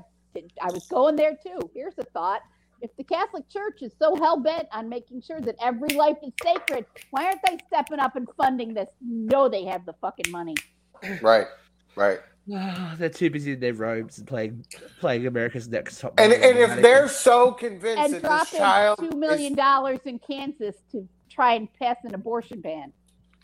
I 0.61 0.71
was 0.71 0.87
going 0.87 1.15
there 1.15 1.37
too. 1.45 1.69
Here's 1.73 1.97
a 1.99 2.03
thought. 2.05 2.41
If 2.81 2.95
the 2.97 3.03
Catholic 3.03 3.47
Church 3.49 3.81
is 3.81 3.93
so 3.97 4.15
hell 4.15 4.39
bent 4.39 4.67
on 4.73 4.89
making 4.89 5.21
sure 5.21 5.39
that 5.39 5.55
every 5.61 5.89
life 5.89 6.17
is 6.21 6.33
sacred, 6.43 6.85
why 7.11 7.25
aren't 7.25 7.39
they 7.47 7.57
stepping 7.67 7.99
up 7.99 8.15
and 8.15 8.27
funding 8.35 8.73
this? 8.73 8.89
No, 9.01 9.47
they 9.47 9.63
have 9.65 9.85
the 9.85 9.93
fucking 10.01 10.31
money. 10.31 10.55
Right. 11.21 11.47
Right. 11.95 12.19
Ah, 12.53 12.95
they're 12.97 13.09
too 13.09 13.29
busy 13.29 13.53
in 13.53 13.59
their 13.59 13.73
robes 13.73 14.17
and 14.17 14.27
playing 14.27 14.65
playing 14.99 15.27
America's 15.27 15.67
Next 15.69 15.99
Top 16.01 16.13
And 16.17 16.33
and 16.33 16.57
if 16.57 16.81
they're 16.81 17.07
so 17.07 17.51
convinced 17.51 18.03
And 18.03 18.13
that 18.15 18.21
this 18.21 18.29
dropping 18.29 18.59
child 18.59 18.99
two 18.99 19.21
is 19.23 19.51
dollars 19.51 19.99
in 20.05 20.19
Kansas 20.19 20.75
to 20.91 21.07
try 21.33 21.53
and 21.55 21.67
pass 21.79 21.97
an 22.03 22.13
abortion 22.13 22.61
ban. 22.61 22.93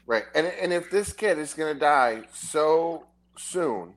Right. 0.05 0.25
And 0.35 0.47
and 0.47 0.73
if 0.73 0.89
this 0.89 1.13
kid 1.13 1.37
is 1.37 1.53
going 1.53 1.73
to 1.73 1.79
die 1.79 2.23
so 2.33 3.05
soon, 3.37 3.93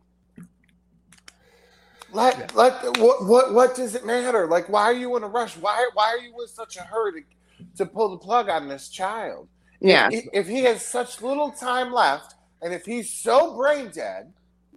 let 2.13 2.55
let 2.55 2.99
what 2.99 3.25
what 3.25 3.55
what 3.55 3.75
does 3.75 3.95
it 3.95 4.05
matter? 4.05 4.47
Like 4.47 4.69
why 4.69 4.85
are 4.85 4.93
you 4.93 5.17
in 5.17 5.23
a 5.25 5.29
rush? 5.29 5.57
Why 5.57 5.89
why 5.95 6.09
are 6.09 6.19
you 6.19 6.35
in 6.41 6.49
such 6.49 6.77
a 6.77 6.83
hurry 6.83 7.23
to, 7.23 7.67
to 7.79 7.87
pull 7.87 8.11
the 8.11 8.19
plug 8.19 8.49
on 8.49 8.69
this 8.69 8.89
child? 8.89 9.49
yeah. 9.81 10.09
If, 10.13 10.27
if 10.33 10.49
he 10.49 10.63
has 10.65 10.87
such 10.87 11.23
little 11.23 11.51
time 11.51 11.93
left 11.93 12.35
and 12.63 12.73
if 12.73 12.85
he's 12.85 13.13
so 13.13 13.57
brain 13.57 13.91
dead, 13.91 14.33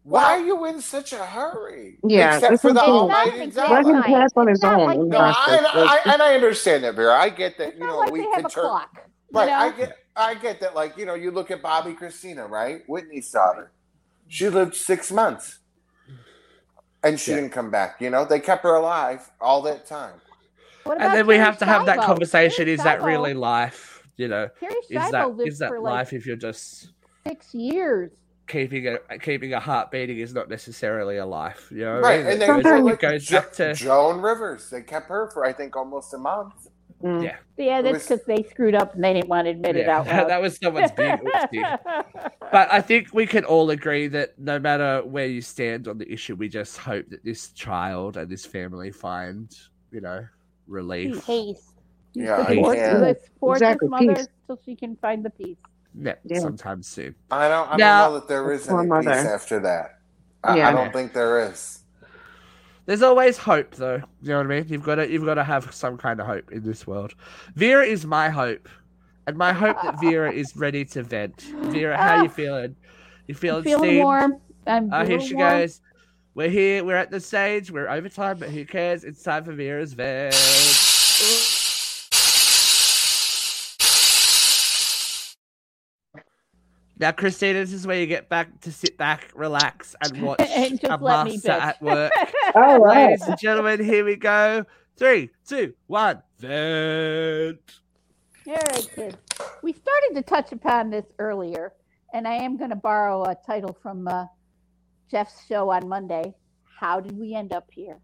why 0.07 0.23
are 0.23 0.39
you 0.39 0.65
in 0.65 0.81
such 0.81 1.13
a 1.13 1.25
hurry? 1.25 1.97
Yeah, 2.07 2.35
Except 2.35 2.51
this 2.51 2.61
for 2.61 2.67
is 2.69 2.73
the 2.75 2.79
the- 2.79 2.85
Almighty 2.85 3.37
It's 3.39 3.55
God. 3.55 3.69
not 3.71 3.85
Let 3.85 3.95
him 3.95 4.03
pass 4.03 4.31
on 4.35 4.47
his 4.47 4.57
It's 4.59 4.63
own 4.63 4.85
like 4.85 4.97
in 4.99 5.09
that. 5.09 5.17
No, 5.17 5.23
I, 5.25 5.57
and, 5.57 5.65
I, 5.67 6.13
and 6.13 6.21
I 6.21 6.35
understand 6.35 6.83
that, 6.83 6.93
Vera. 6.95 7.13
I 7.15 7.29
get 7.29 7.57
that. 7.57 7.69
It's 7.69 7.79
You 7.79 7.87
know, 7.87 7.97
like 7.97 8.11
we 8.11 8.19
they 8.19 8.25
have 8.29 8.39
a 8.39 8.43
could 8.43 8.51
turn- 8.51 8.63
clock. 8.65 8.89
you 8.95 9.01
Right, 9.39 9.47
know? 9.47 9.53
I 9.55 9.71
get, 9.71 9.97
I 10.15 10.35
get 10.35 10.59
that. 10.61 10.75
Like 10.75 10.95
you 10.97 11.05
know, 11.07 11.15
you 11.15 11.31
look 11.31 11.49
at 11.49 11.61
Bobbi 11.63 11.97
Kristina, 11.97 12.47
right? 12.47 12.83
Whitney's 12.87 13.29
daughter. 13.31 13.71
She 14.27 14.47
lived 14.47 14.75
six 14.75 15.11
months, 15.11 15.59
and 17.03 17.19
she 17.19 17.31
Yeah. 17.31 17.37
didn't 17.37 17.51
come 17.51 17.71
back. 17.71 17.99
You 17.99 18.09
know, 18.11 18.25
they 18.25 18.39
kept 18.39 18.63
her 18.63 18.75
alive 18.75 19.29
all 19.41 19.61
that 19.63 19.85
time. 19.87 20.21
And 20.85 21.13
then 21.15 21.25
we 21.25 21.35
have 21.37 21.57
to 21.59 21.65
have 21.65 21.87
that 21.87 21.97
conversation. 21.99 22.67
Is 22.67 22.83
that 22.83 23.01
really 23.01 23.33
life? 23.33 24.03
You 24.17 24.27
know, 24.29 24.49
is 24.61 24.87
Schiavo 24.89 25.11
that 25.11 25.35
lived 25.35 25.49
is 25.49 25.59
that 25.59 25.69
for 25.69 25.79
like 25.79 25.93
life 25.93 26.13
if 26.13 26.25
you're 26.27 26.35
just 26.37 26.89
six 27.27 27.53
years. 27.53 28.11
Keeping 28.47 28.87
a 28.87 29.19
keeping 29.19 29.53
a 29.53 29.59
heart 29.59 29.91
beating 29.91 30.19
is 30.19 30.33
not 30.33 30.49
necessarily 30.49 31.17
a 31.17 31.25
life. 31.25 31.67
You 31.71 31.85
know, 31.85 31.99
Right, 31.99 32.19
It 32.19 32.33
and 32.33 32.41
they 32.41 32.47
goes- 32.47 32.65
it 32.65 32.83
like 32.83 32.99
goes 32.99 33.25
Jo- 33.25 33.39
back 33.41 33.51
to 33.53 33.73
Joan 33.73 34.21
Rivers. 34.21 34.69
They 34.69 34.81
kept 34.81 35.09
her 35.09 35.29
for 35.31 35.45
I 35.45 35.53
think 35.53 35.75
almost 35.75 36.13
a 36.13 36.17
month. 36.17 36.67
Mm. 37.03 37.23
Yeah. 37.23 37.35
Yeah, 37.57 37.79
It 37.79 37.83
that's 37.83 37.93
was- 37.93 38.03
because 38.19 38.25
they 38.25 38.43
screwed 38.49 38.73
up 38.75 38.95
and 38.95 39.03
they 39.03 39.13
didn't 39.13 39.27
want 39.29 39.45
to 39.45 39.51
admit 39.51 39.75
it 39.75 39.89
out 39.89 40.07
loud. 40.07 40.29
that 40.29 40.41
was 40.41 40.57
someone's 40.57 40.91
big 40.91 41.19
oopsie. 41.19 41.79
But 42.51 42.71
I 42.71 42.79
think 42.79 43.09
we 43.13 43.25
can 43.27 43.43
all 43.43 43.69
agree 43.71 44.07
that 44.09 44.39
no 44.39 44.59
matter 44.59 45.01
where 45.03 45.25
you 45.25 45.41
stand 45.41 45.87
on 45.89 45.97
the 45.97 46.09
issue, 46.11 46.35
we 46.35 46.47
just 46.47 46.77
hope 46.77 47.09
that 47.09 47.23
this 47.25 47.49
child 47.49 48.15
and 48.17 48.29
this 48.29 48.45
family 48.45 48.91
find, 48.91 49.53
you 49.91 49.99
know, 49.99 50.25
relief. 50.67 51.25
Peace. 51.25 51.73
Yeah, 52.13 52.37
I 52.47 52.55
support, 52.55 52.77
can't. 52.77 53.01
let's 53.01 53.25
support 53.25 53.57
Exactly, 53.57 53.85
his 53.87 53.91
mother 53.91 54.15
peace. 54.15 54.27
till 54.47 54.59
she 54.63 54.75
can 54.75 54.95
find 54.97 55.25
the 55.25 55.31
peace. 55.31 55.57
Yeah, 55.97 56.15
Yeah. 56.25 56.39
sometime 56.39 56.83
soon. 56.83 57.15
I 57.31 57.47
don't. 57.47 57.71
I 57.71 57.77
Now- 57.77 58.03
don't 58.05 58.13
know 58.13 58.19
that 58.19 58.27
there 58.27 58.51
is 58.51 58.67
Poor 58.67 58.79
any 58.79 58.89
mother. 58.89 59.11
peace 59.11 59.25
after 59.25 59.59
that. 59.61 59.99
I, 60.43 60.57
Yeah. 60.57 60.69
I 60.69 60.71
don't 60.73 60.91
think 60.93 61.13
there 61.13 61.39
is. 61.49 61.79
There's 62.85 63.01
always 63.01 63.37
hope, 63.37 63.75
though. 63.75 64.01
You 64.21 64.29
know 64.29 64.37
what 64.37 64.45
I 64.45 64.49
mean? 64.49 64.65
You've 64.67 64.83
got 64.83 64.95
to, 64.95 65.09
you've 65.09 65.25
got 65.25 65.33
to 65.35 65.43
have 65.43 65.73
some 65.73 65.97
kind 65.97 66.19
of 66.19 66.27
hope 66.27 66.51
in 66.51 66.63
this 66.63 66.85
world. 66.85 67.15
Vera 67.55 67.83
is 67.83 68.05
my 68.05 68.29
hope, 68.29 68.69
and 69.25 69.35
my 69.37 69.53
hope 69.53 69.81
that 69.81 69.99
Vera 69.99 70.31
is 70.31 70.55
ready 70.55 70.85
to 70.85 71.01
vent. 71.01 71.41
Vera, 71.41 71.97
how 71.97 72.17
you 72.21 72.25
ah. 72.29 72.33
feeling? 72.33 72.75
You 73.27 73.33
I'm 73.33 73.35
feeling 73.35 73.63
feeling 73.63 73.89
steamed? 73.89 74.03
warm. 74.03 74.41
I'm 74.67 74.93
Oh, 74.93 75.01
a 75.01 75.05
here 75.05 75.19
she 75.19 75.33
warm. 75.33 75.49
goes. 75.61 75.81
We're 76.35 76.49
here. 76.49 76.83
We're 76.83 76.95
at 76.97 77.09
the 77.09 77.19
stage. 77.19 77.71
We're 77.71 77.89
over 77.89 78.09
time, 78.09 78.37
but 78.37 78.49
who 78.49 78.65
cares? 78.65 79.03
It's 79.03 79.23
time 79.23 79.45
for 79.45 79.53
Vera's 79.53 79.93
vent. 79.93 80.35
Now, 86.97 87.11
Christina, 87.11 87.59
this 87.59 87.73
is 87.73 87.85
where 87.85 87.99
you 87.99 88.07
get 88.07 88.29
back 88.29 88.61
to 88.61 88.71
sit 88.71 88.97
back, 88.97 89.31
relax, 89.35 89.95
and 90.01 90.21
watch 90.21 90.39
And 90.39 90.79
just 90.79 90.91
a 90.91 91.03
let 91.03 91.25
me 91.25 91.33
master 91.33 91.51
at 91.51 91.81
work. 91.81 92.11
All 92.55 92.79
right. 92.79 93.09
Ladies 93.09 93.27
and 93.27 93.37
gentlemen, 93.37 93.83
here 93.83 94.05
we 94.05 94.15
go. 94.15 94.65
Three, 94.97 95.29
two, 95.45 95.73
one, 95.87 96.21
vent. 96.39 97.59
All 98.47 98.53
right, 98.53 98.89
kids. 98.95 99.17
We 99.61 99.73
started 99.73 100.11
to 100.15 100.21
touch 100.21 100.53
upon 100.53 100.89
this 100.89 101.05
earlier, 101.19 101.73
and 102.13 102.27
I 102.27 102.35
am 102.35 102.55
going 102.55 102.69
to 102.69 102.77
borrow 102.77 103.23
a 103.25 103.35
title 103.45 103.77
from 103.81 104.07
uh, 104.07 104.25
Jeff's 105.11 105.45
show 105.47 105.69
on 105.71 105.89
Monday. 105.89 106.33
How 106.79 107.01
did 107.01 107.17
we 107.19 107.33
end 107.35 107.51
up 107.51 107.67
here? 107.71 107.99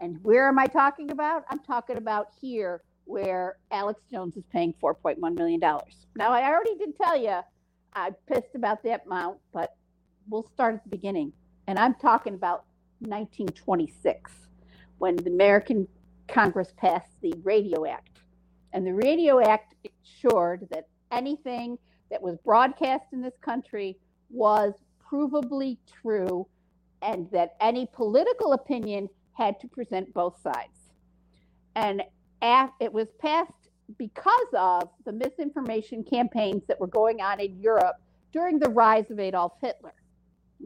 And 0.00 0.18
where 0.22 0.48
am 0.48 0.58
I 0.58 0.66
talking 0.66 1.10
about? 1.10 1.44
I'm 1.50 1.58
talking 1.60 1.98
about 1.98 2.28
here, 2.40 2.80
where 3.04 3.58
Alex 3.70 4.00
Jones 4.10 4.36
is 4.36 4.44
paying 4.50 4.72
$4.1 4.82 5.36
million. 5.36 5.60
Now, 5.60 6.32
I 6.32 6.44
already 6.48 6.76
did 6.76 6.96
tell 6.96 7.20
you 7.20 7.40
I'm 7.94 8.14
pissed 8.26 8.54
about 8.54 8.82
that 8.84 9.04
amount, 9.06 9.38
but 9.52 9.74
we'll 10.28 10.48
start 10.54 10.74
at 10.76 10.84
the 10.84 10.90
beginning. 10.90 11.32
And 11.66 11.78
I'm 11.78 11.94
talking 11.94 12.34
about 12.34 12.64
1926, 13.00 14.32
when 14.98 15.16
the 15.16 15.30
American 15.30 15.88
Congress 16.28 16.72
passed 16.76 17.12
the 17.22 17.34
Radio 17.42 17.84
Act. 17.84 18.20
And 18.72 18.86
the 18.86 18.94
Radio 18.94 19.40
Act 19.40 19.74
ensured 19.84 20.68
that 20.70 20.86
anything 21.10 21.78
that 22.10 22.22
was 22.22 22.36
broadcast 22.44 23.06
in 23.12 23.20
this 23.20 23.36
country 23.40 23.98
was 24.30 24.74
provably 25.10 25.78
true 26.02 26.46
and 27.02 27.28
that 27.32 27.56
any 27.60 27.88
political 27.92 28.52
opinion 28.52 29.08
had 29.32 29.58
to 29.58 29.66
present 29.66 30.12
both 30.14 30.40
sides. 30.42 30.92
And 31.74 32.02
it 32.42 32.92
was 32.92 33.08
passed 33.20 33.59
because 33.98 34.48
of 34.56 34.88
the 35.04 35.12
misinformation 35.12 36.04
campaigns 36.04 36.62
that 36.68 36.78
were 36.78 36.86
going 36.86 37.20
on 37.20 37.40
in 37.40 37.58
Europe 37.60 37.96
during 38.32 38.58
the 38.58 38.70
rise 38.70 39.10
of 39.10 39.18
Adolf 39.18 39.52
Hitler. 39.60 39.94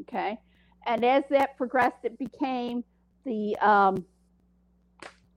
Okay. 0.02 0.38
And 0.86 1.04
as 1.04 1.24
that 1.30 1.56
progressed, 1.56 2.04
it 2.04 2.18
became 2.18 2.84
the, 3.24 3.56
um, 3.56 4.04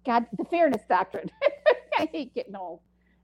God, 0.05 0.25
the 0.37 0.45
Fairness 0.45 0.81
Doctrine. 0.89 1.29
I 1.97 2.09
hate 2.11 2.33
getting 2.33 2.55
old. 2.55 2.81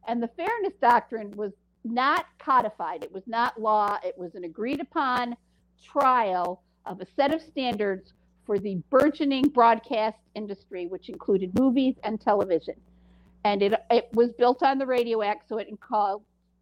And 0.08 0.22
the 0.22 0.30
Fairness 0.30 0.74
Doctrine 0.82 1.32
was 1.32 1.52
not 1.86 2.26
codified, 2.40 3.04
it 3.04 3.12
was 3.12 3.24
not 3.28 3.60
law, 3.60 3.98
it 4.06 4.18
was 4.18 4.36
an 4.36 4.46
agreed 4.46 4.80
upon 4.80 5.36
trial 5.84 6.64
of 6.86 7.02
a 7.02 7.06
set 7.16 7.34
of 7.34 7.42
standards 7.42 8.14
for 8.46 8.58
the 8.58 8.76
burgeoning 8.90 9.50
broadcast 9.50 10.18
industry, 10.36 10.88
which 10.88 11.10
included 11.10 11.58
movies 11.58 11.96
and 12.04 12.20
television. 12.20 12.76
And 13.44 13.62
it, 13.62 13.74
it 13.92 14.10
was 14.14 14.32
built 14.32 14.64
on 14.64 14.78
the 14.78 14.86
Radio 14.86 15.22
Act, 15.22 15.50
so 15.50 15.58
it 15.58 15.68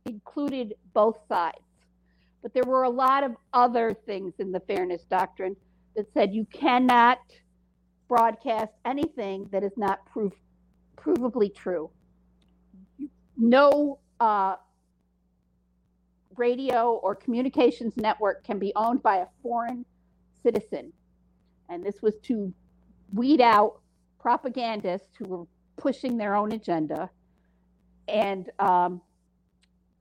included 0.05 0.73
both 0.93 1.17
sides. 1.27 1.59
But 2.41 2.53
there 2.53 2.63
were 2.63 2.83
a 2.83 2.89
lot 2.89 3.23
of 3.23 3.35
other 3.53 3.93
things 3.93 4.33
in 4.39 4.51
the 4.51 4.59
Fairness 4.61 5.03
Doctrine 5.03 5.55
that 5.95 6.07
said 6.13 6.33
you 6.33 6.45
cannot 6.51 7.19
broadcast 8.07 8.71
anything 8.83 9.47
that 9.51 9.63
is 9.63 9.71
not 9.77 10.05
proof, 10.05 10.33
provably 10.97 11.53
true. 11.53 11.89
No 13.37 13.99
uh, 14.19 14.55
radio 16.35 16.93
or 17.03 17.15
communications 17.15 17.95
network 17.95 18.43
can 18.43 18.59
be 18.59 18.73
owned 18.75 19.03
by 19.03 19.17
a 19.17 19.27
foreign 19.41 19.85
citizen. 20.43 20.91
And 21.69 21.83
this 21.83 22.01
was 22.01 22.15
to 22.23 22.53
weed 23.13 23.41
out 23.41 23.79
propagandists 24.19 25.15
who 25.17 25.25
were 25.25 25.45
pushing 25.81 26.15
their 26.17 26.35
own 26.35 26.51
agenda. 26.51 27.09
And 28.07 28.49
um, 28.59 29.01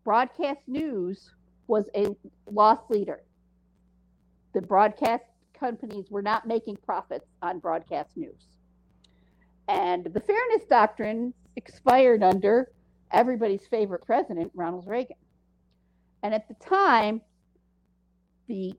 broadcast 0.04 0.60
news 0.66 1.30
was 1.68 1.86
a 1.94 2.14
loss 2.50 2.80
leader. 2.90 3.22
The 4.52 4.60
broadcast 4.60 5.24
companies 5.58 6.10
were 6.10 6.22
not 6.22 6.46
making 6.46 6.76
profits 6.76 7.26
on 7.40 7.60
broadcast 7.60 8.16
news. 8.16 8.42
And 9.68 10.04
the 10.04 10.20
Fairness 10.20 10.66
Doctrine 10.68 11.32
expired 11.56 12.22
under 12.22 12.70
everybody's 13.12 13.66
favorite 13.70 14.04
president, 14.04 14.50
Ronald 14.54 14.86
Reagan. 14.86 15.16
And 16.22 16.34
at 16.34 16.48
the 16.48 16.54
time, 16.54 17.22
the 18.48 18.74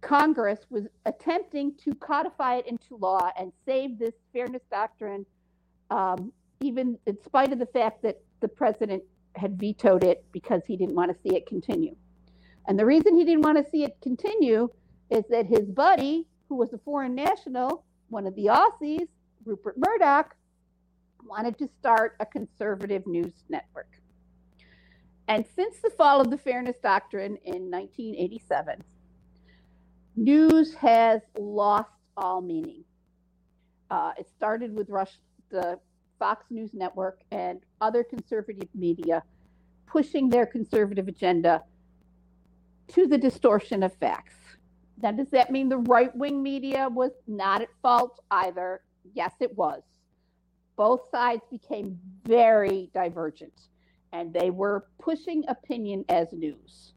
Congress 0.00 0.60
was 0.68 0.84
attempting 1.06 1.74
to 1.84 1.94
codify 1.94 2.56
it 2.56 2.66
into 2.66 2.96
law 2.96 3.30
and 3.38 3.52
save 3.64 3.98
this 3.98 4.14
Fairness 4.32 4.62
Doctrine, 4.70 5.24
um, 5.90 6.32
even 6.60 6.98
in 7.06 7.16
spite 7.24 7.52
of 7.52 7.58
the 7.58 7.66
fact 7.66 8.02
that 8.02 8.20
the 8.40 8.48
president 8.48 9.02
had 9.36 9.58
vetoed 9.58 10.04
it 10.04 10.24
because 10.32 10.62
he 10.66 10.76
didn't 10.76 10.94
want 10.94 11.10
to 11.10 11.18
see 11.22 11.36
it 11.36 11.46
continue. 11.46 11.94
And 12.66 12.78
the 12.78 12.86
reason 12.86 13.16
he 13.16 13.24
didn't 13.24 13.42
want 13.42 13.62
to 13.62 13.70
see 13.70 13.84
it 13.84 13.96
continue 14.00 14.68
is 15.10 15.24
that 15.30 15.46
his 15.46 15.68
buddy, 15.68 16.26
who 16.48 16.56
was 16.56 16.72
a 16.72 16.78
foreign 16.78 17.14
national, 17.14 17.84
one 18.08 18.26
of 18.26 18.34
the 18.36 18.46
Aussies, 18.46 19.08
Rupert 19.44 19.76
Murdoch, 19.76 20.34
wanted 21.24 21.58
to 21.58 21.68
start 21.78 22.16
a 22.20 22.26
conservative 22.26 23.06
news 23.06 23.32
network. 23.48 23.88
And 25.28 25.44
since 25.56 25.78
the 25.82 25.90
fall 25.90 26.20
of 26.20 26.30
the 26.30 26.38
Fairness 26.38 26.76
Doctrine 26.82 27.38
in 27.44 27.70
1987, 27.70 28.82
news 30.16 30.74
has 30.74 31.22
lost 31.38 31.90
all 32.16 32.40
meaning. 32.40 32.84
Uh, 33.90 34.12
it 34.18 34.28
started 34.36 34.74
with 34.74 34.90
Rush, 34.90 35.12
the 35.50 35.78
Fox 36.18 36.44
News 36.50 36.70
Network 36.72 37.20
and 37.30 37.60
other 37.80 38.04
conservative 38.04 38.68
media 38.74 39.22
pushing 39.86 40.28
their 40.28 40.46
conservative 40.46 41.08
agenda 41.08 41.62
to 42.88 43.06
the 43.06 43.18
distortion 43.18 43.82
of 43.82 43.94
facts. 43.94 44.34
Now, 45.00 45.12
does 45.12 45.30
that 45.30 45.50
mean 45.50 45.68
the 45.68 45.78
right 45.78 46.14
wing 46.16 46.42
media 46.42 46.88
was 46.88 47.12
not 47.26 47.62
at 47.62 47.68
fault 47.82 48.20
either? 48.30 48.80
Yes, 49.12 49.32
it 49.40 49.56
was. 49.56 49.82
Both 50.76 51.10
sides 51.10 51.42
became 51.50 51.98
very 52.24 52.90
divergent 52.94 53.52
and 54.12 54.32
they 54.32 54.50
were 54.50 54.86
pushing 55.00 55.44
opinion 55.48 56.04
as 56.08 56.32
news. 56.32 56.92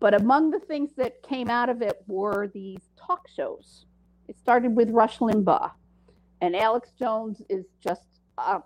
But 0.00 0.14
among 0.14 0.50
the 0.50 0.58
things 0.58 0.90
that 0.96 1.22
came 1.22 1.48
out 1.48 1.68
of 1.68 1.82
it 1.82 2.02
were 2.06 2.48
these 2.48 2.80
talk 2.96 3.28
shows. 3.28 3.86
It 4.28 4.38
started 4.38 4.74
with 4.74 4.90
Rush 4.90 5.18
Limbaugh, 5.18 5.70
and 6.40 6.56
Alex 6.56 6.90
Jones 6.98 7.42
is 7.48 7.66
just 7.82 8.02
a 8.38 8.62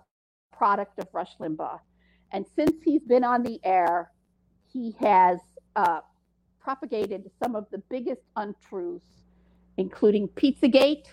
product 0.51 0.99
of 0.99 1.07
Rush 1.13 1.37
Limbaugh. 1.39 1.79
And 2.31 2.45
since 2.55 2.81
he's 2.83 3.03
been 3.03 3.23
on 3.23 3.43
the 3.43 3.59
air, 3.63 4.11
he 4.71 4.95
has 4.99 5.39
uh, 5.75 6.01
propagated 6.61 7.29
some 7.41 7.55
of 7.55 7.67
the 7.71 7.77
biggest 7.89 8.21
untruths, 8.35 9.23
including 9.77 10.27
Pizzagate, 10.29 11.07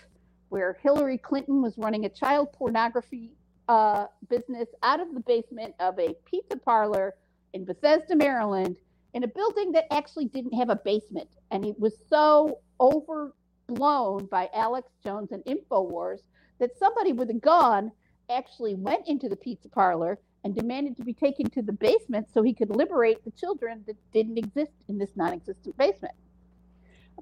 where 0.49 0.77
Hillary 0.81 1.17
Clinton 1.17 1.61
was 1.61 1.77
running 1.77 2.05
a 2.05 2.09
child 2.09 2.53
pornography 2.53 3.31
uh, 3.67 4.05
business 4.29 4.67
out 4.83 4.99
of 4.99 5.13
the 5.13 5.19
basement 5.21 5.73
of 5.79 5.97
a 5.99 6.13
pizza 6.25 6.57
parlor 6.57 7.13
in 7.53 7.65
Bethesda, 7.65 8.15
Maryland, 8.15 8.77
in 9.13 9.23
a 9.23 9.27
building 9.27 9.71
that 9.71 9.85
actually 9.91 10.25
didn't 10.25 10.53
have 10.53 10.69
a 10.69 10.75
basement. 10.75 11.29
And 11.51 11.65
it 11.65 11.79
was 11.79 11.93
so 12.09 12.59
overblown 12.79 14.25
by 14.25 14.49
Alex 14.53 14.89
Jones 15.03 15.31
and 15.31 15.43
InfoWars 15.45 16.21
that 16.63 16.79
somebody 16.79 17.11
with 17.11 17.29
a 17.29 17.33
gun 17.33 17.91
actually 18.29 18.73
went 18.73 19.05
into 19.05 19.27
the 19.27 19.35
pizza 19.35 19.67
parlor 19.67 20.17
and 20.45 20.55
demanded 20.55 20.95
to 20.95 21.03
be 21.03 21.13
taken 21.13 21.49
to 21.49 21.61
the 21.61 21.73
basement 21.73 22.25
so 22.33 22.41
he 22.41 22.53
could 22.53 22.69
liberate 22.69 23.21
the 23.25 23.31
children 23.31 23.83
that 23.85 23.97
didn't 24.13 24.37
exist 24.37 24.71
in 24.87 24.97
this 24.97 25.09
non 25.17 25.33
existent 25.33 25.77
basement. 25.77 26.13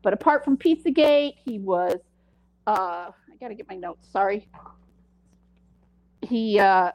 But 0.03 0.13
apart 0.13 0.45
from 0.45 0.57
Pizzagate, 0.57 1.37
he 1.43 1.57
was, 1.57 1.97
uh, 2.67 3.09
I 3.09 3.35
got 3.39 3.47
to 3.47 3.55
get 3.55 3.67
my 3.67 3.77
notes, 3.77 4.07
sorry. 4.11 4.47
He 6.21 6.59
uh, 6.59 6.91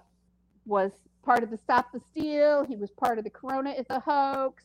was 0.67 0.93
part 1.25 1.43
of 1.43 1.51
the 1.51 1.59
Stop 1.59 1.91
the 1.93 2.01
Steal. 2.13 2.65
He 2.65 2.77
was 2.77 2.91
part 2.93 3.19
of 3.19 3.25
the 3.25 3.31
Corona 3.31 3.71
is 3.71 3.87
a 3.91 3.99
hoax. 3.99 4.63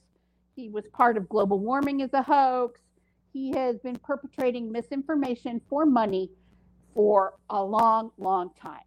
He 0.56 0.70
was 0.70 0.86
part 0.94 1.18
of 1.18 1.28
global 1.28 1.58
warming 1.58 2.02
is 2.02 2.14
a 2.14 2.22
hoax. 2.22 2.80
He 3.34 3.50
has 3.56 3.80
been 3.80 3.98
perpetrating 3.98 4.72
misinformation 4.72 5.62
for 5.68 5.88
money 5.88 6.30
for 6.94 7.34
a 7.50 7.64
long, 7.64 8.12
long 8.18 8.52
time. 8.62 8.84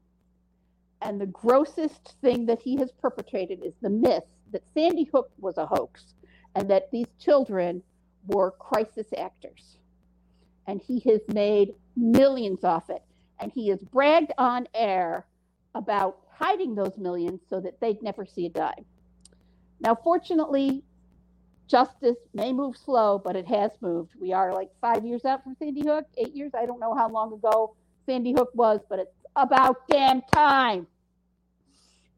And 1.03 1.21
the 1.21 1.27
grossest 1.27 2.17
thing 2.23 2.47
that 2.47 2.63
he 2.63 2.77
has 2.77 2.91
perpetrated 2.93 3.65
is 3.65 3.75
the 3.81 3.91
myth 3.91 4.25
that 4.53 4.63
Sandy 4.73 5.05
Hook 5.05 5.31
was 5.39 5.59
a 5.59 5.67
hoax 5.67 6.15
and 6.55 6.69
that 6.71 6.91
these 6.91 7.09
children 7.19 7.83
were 8.27 8.53
crisis 8.53 9.09
actors. 9.17 9.77
And 10.67 10.81
he 10.81 11.01
has 11.11 11.21
made 11.29 11.75
millions 11.97 12.65
off 12.65 12.89
it. 12.89 13.03
And 13.41 13.53
he 13.53 13.69
has 13.69 13.81
bragged 13.81 14.33
on 14.39 14.67
air 14.75 15.27
about 15.75 16.21
hiding 16.31 16.75
those 16.75 16.97
millions 16.97 17.41
so 17.51 17.61
that 17.61 17.81
they'd 17.81 18.03
never 18.03 18.25
see 18.25 18.47
a 18.47 18.51
dime. 18.51 18.87
Now, 19.81 19.95
fortunately, 19.95 20.83
justice 21.67 22.17
may 22.33 22.53
move 22.53 22.77
slow, 22.77 23.19
but 23.19 23.37
it 23.37 23.47
has 23.47 23.73
moved. 23.81 24.13
We 24.19 24.33
are 24.33 24.55
like 24.55 24.71
five 24.81 25.05
years 25.05 25.25
out 25.25 25.43
from 25.43 25.57
Sandy 25.59 25.87
Hook, 25.87 26.07
eight 26.17 26.35
years. 26.35 26.53
I 26.55 26.65
don't 26.65 26.81
know 26.81 26.95
how 26.95 27.11
long 27.11 27.33
ago 27.33 27.75
Sandy 28.07 28.33
Hook 28.33 28.51
was, 28.55 28.81
but 28.89 28.99
it's 28.99 29.17
about 29.37 29.89
damn 29.89 30.23
time. 30.33 30.87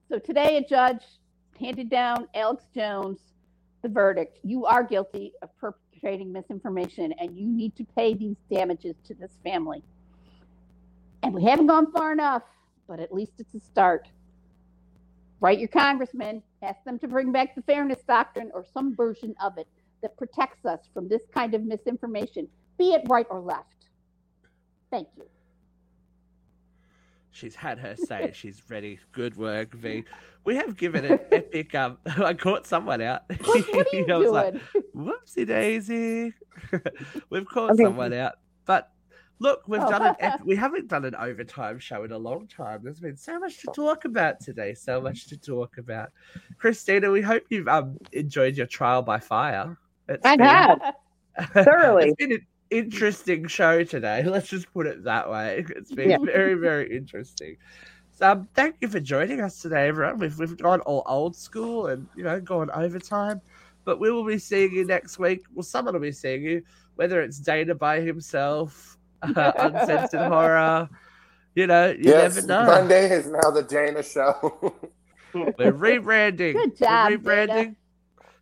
So 0.09 0.19
today, 0.19 0.57
a 0.59 0.65
judge 0.67 1.03
handed 1.59 1.91
down 1.91 2.29
Alex 2.35 2.65
Jones 2.75 3.19
the 3.83 3.89
verdict. 3.89 4.39
You 4.43 4.67
are 4.67 4.83
guilty 4.83 5.33
of 5.43 5.51
perpetrating 5.59 6.33
misinformation, 6.33 7.13
and 7.21 7.37
you 7.37 7.47
need 7.47 7.77
to 7.77 7.85
pay 7.97 8.15
these 8.15 8.37
damages 8.51 8.97
to 9.07 9.15
this 9.15 9.33
family. 9.45 9.83
And 11.23 11.33
we 11.35 11.45
haven't 11.45 11.67
gone 11.67 11.93
far 11.93 12.13
enough, 12.13 12.43
but 12.89 13.01
at 13.01 13.13
least 13.13 13.33
it's 13.39 13.55
a 13.55 13.61
start. 13.61 14.09
Write 15.41 15.59
your 15.59 15.69
congressman, 15.69 16.43
ask 16.63 16.83
them 16.85 16.99
to 17.01 17.09
bring 17.09 17.31
back 17.31 17.55
the 17.55 17.63
fairness 17.63 18.03
doctrine 18.07 18.51
or 18.55 18.65
some 18.73 18.95
version 18.95 19.35
of 19.43 19.59
it 19.59 19.69
that 20.03 20.17
protects 20.17 20.65
us 20.65 20.81
from 20.95 21.09
this 21.09 21.23
kind 21.35 21.55
of 21.55 21.63
misinformation, 21.63 22.49
be 22.79 22.93
it 22.93 23.03
right 23.09 23.27
or 23.31 23.41
left. 23.41 23.87
Thank 24.91 25.09
you. 25.17 25.25
She's 27.37 27.55
had 27.55 27.79
her 27.79 27.95
say. 27.97 28.33
She's 28.35 28.63
ready. 28.71 28.99
Good 29.13 29.37
work, 29.37 29.75
V. 29.75 30.05
We 30.45 30.57
have 30.57 30.75
given 30.77 31.05
an 31.05 31.21
epic. 31.33 31.75
Um, 31.75 31.99
I 32.07 32.33
caught 32.33 32.67
someone 32.67 33.03
out. 33.03 33.23
What, 33.45 33.75
what 33.75 33.87
are 33.93 33.97
you 33.97 34.07
I 34.09 34.17
was 34.17 34.31
like, 34.31 34.53
doing? 34.73 34.85
Whoopsie 34.97 35.47
daisy. 35.47 36.33
We've 37.29 37.47
caught 37.47 37.73
Okay. 37.73 37.83
someone 37.85 38.15
out. 38.15 38.35
But 38.65 38.91
look, 39.39 39.63
we've 39.69 39.83
Oh. 39.83 39.91
done 39.91 40.03
an 40.07 40.15
ep- 40.19 40.45
we 40.47 40.57
haven't 40.57 40.89
done 40.89 41.05
an 41.05 41.15
overtime 41.15 41.79
show 41.79 42.05
in 42.05 42.13
a 42.13 42.17
long 42.19 42.47
time. 42.47 42.81
There's 42.83 43.01
been 43.01 43.19
so 43.19 43.39
much 43.39 43.59
to 43.61 43.69
talk 43.75 44.07
about 44.07 44.41
today. 44.41 44.73
So 44.73 44.99
much 45.01 45.27
to 45.27 45.37
talk 45.37 45.77
about. 45.77 46.09
Christina, 46.57 47.11
we 47.11 47.21
hope 47.21 47.43
you've 47.51 47.69
um 47.69 47.99
enjoyed 48.13 48.57
your 48.57 48.67
trial 48.67 49.03
by 49.03 49.19
fire. 49.21 49.77
It's 50.09 50.25
I 50.25 50.37
been- 50.37 50.47
have. 50.47 50.95
Thoroughly. 51.53 52.07
it's 52.09 52.17
been 52.17 52.47
interesting 52.71 53.47
show 53.47 53.85
today. 53.85 54.23
Let's 54.27 54.49
just 54.49 54.73
put 54.73 54.87
it 54.87 55.05
that 55.05 55.31
way. 55.31 55.65
It's 55.77 55.93
been 55.93 56.11
Yeah. 56.11 56.19
very, 56.23 56.55
very 56.55 56.95
interesting. 56.97 57.57
So 58.13 58.31
um, 58.33 58.49
thank 58.55 58.77
you 58.81 58.89
for 58.89 58.99
joining 59.01 59.41
us 59.41 59.61
today, 59.61 59.89
everyone. 59.89 60.19
We've 60.19 60.39
we've 60.39 60.57
gone 60.57 60.81
all 60.81 61.03
old 61.07 61.37
school 61.37 61.89
and 61.89 62.07
you 62.17 62.25
know 62.25 62.41
gone 62.41 62.71
overtime, 62.71 63.43
but 63.85 64.01
we 64.01 64.11
will 64.11 64.25
be 64.25 64.39
seeing 64.39 64.73
you 64.73 64.87
next 64.87 65.19
week. 65.19 65.45
Well, 65.55 65.63
someone 65.65 65.93
will 65.93 66.01
be 66.01 66.13
seeing 66.13 66.43
you, 66.43 66.63
whether 66.95 67.21
it's 67.21 67.39
Dana 67.39 67.75
by 67.75 68.01
himself, 68.01 68.97
uh, 69.23 69.53
uncensored 69.59 70.21
horror. 70.29 70.89
You 71.55 71.67
know, 71.67 71.89
you 71.89 72.05
yes, 72.05 72.37
never 72.37 72.47
know. 72.47 72.67
Monday 72.67 73.11
is 73.11 73.27
now 73.27 73.51
the 73.51 73.63
Dana 73.63 74.03
show. 74.03 74.75
We're 75.35 75.73
rebranding. 75.73 76.55
Good 76.55 76.77
job, 76.79 77.11
We're 77.11 77.19
rebranding. 77.19 77.47
Dana. 77.49 77.77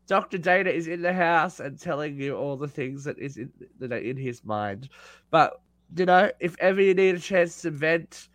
Dr. 0.07 0.39
Dana 0.39 0.71
is 0.71 0.87
in 0.89 1.03
the 1.03 1.13
house 1.13 1.61
and 1.61 1.79
telling 1.79 2.17
you 2.21 2.37
all 2.37 2.57
the 2.57 2.69
things 2.69 3.05
that 3.05 3.19
is 3.19 3.37
in, 3.37 3.53
that 3.79 3.93
are 3.93 3.99
in 3.99 4.17
his 4.17 4.45
mind. 4.45 4.89
But 5.31 5.61
you 5.97 6.07
know, 6.07 6.31
if 6.41 6.57
ever 6.59 6.81
you 6.81 6.95
need 6.95 7.15
a 7.15 7.21
chance 7.21 7.63
to 7.63 7.71
vent, 7.71 8.29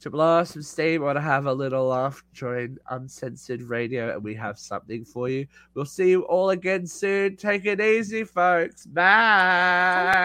to 0.00 0.10
blow 0.10 0.40
off 0.40 0.48
some 0.48 0.62
steam, 0.62 1.02
or 1.02 1.14
to 1.14 1.20
have 1.20 1.46
a 1.46 1.52
little 1.52 1.86
laugh, 1.86 2.22
join 2.32 2.78
Uncensored 2.90 3.62
Radio, 3.62 4.12
and 4.12 4.22
we 4.22 4.34
have 4.34 4.58
something 4.58 5.04
for 5.04 5.28
you. 5.28 5.46
We'll 5.74 5.84
see 5.84 6.10
you 6.10 6.22
all 6.22 6.50
again 6.50 6.86
soon. 6.86 7.36
Take 7.36 7.64
it 7.66 7.80
easy, 7.80 8.24
folks. 8.24 8.84
Bye. 8.86 10.24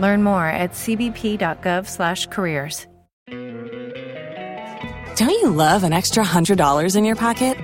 Learn 0.00 0.22
more 0.22 0.46
at 0.46 0.72
cbp.gov/careers. 0.72 2.86
Don't 5.16 5.30
you 5.30 5.50
love 5.50 5.82
an 5.82 5.94
extra 5.94 6.22
$100 6.22 6.94
in 6.94 7.06
your 7.06 7.16
pocket? 7.16 7.56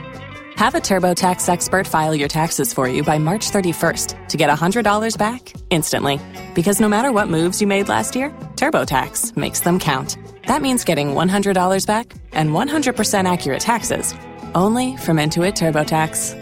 Have 0.56 0.74
a 0.74 0.80
TurboTax 0.80 1.50
expert 1.50 1.86
file 1.86 2.14
your 2.14 2.28
taxes 2.28 2.72
for 2.72 2.88
you 2.88 3.02
by 3.02 3.18
March 3.18 3.50
31st 3.50 4.28
to 4.28 4.36
get 4.38 4.48
$100 4.48 5.18
back 5.18 5.52
instantly. 5.68 6.18
Because 6.54 6.80
no 6.80 6.88
matter 6.88 7.12
what 7.12 7.28
moves 7.28 7.60
you 7.60 7.66
made 7.66 7.90
last 7.90 8.16
year, 8.16 8.30
TurboTax 8.56 9.36
makes 9.36 9.60
them 9.60 9.78
count. 9.78 10.16
That 10.46 10.62
means 10.62 10.84
getting 10.84 11.14
$100 11.14 11.86
back 11.86 12.14
and 12.32 12.50
100% 12.50 13.30
accurate 13.30 13.60
taxes 13.60 14.14
only 14.54 14.96
from 14.96 15.18
Intuit 15.18 15.52
TurboTax. 15.52 16.41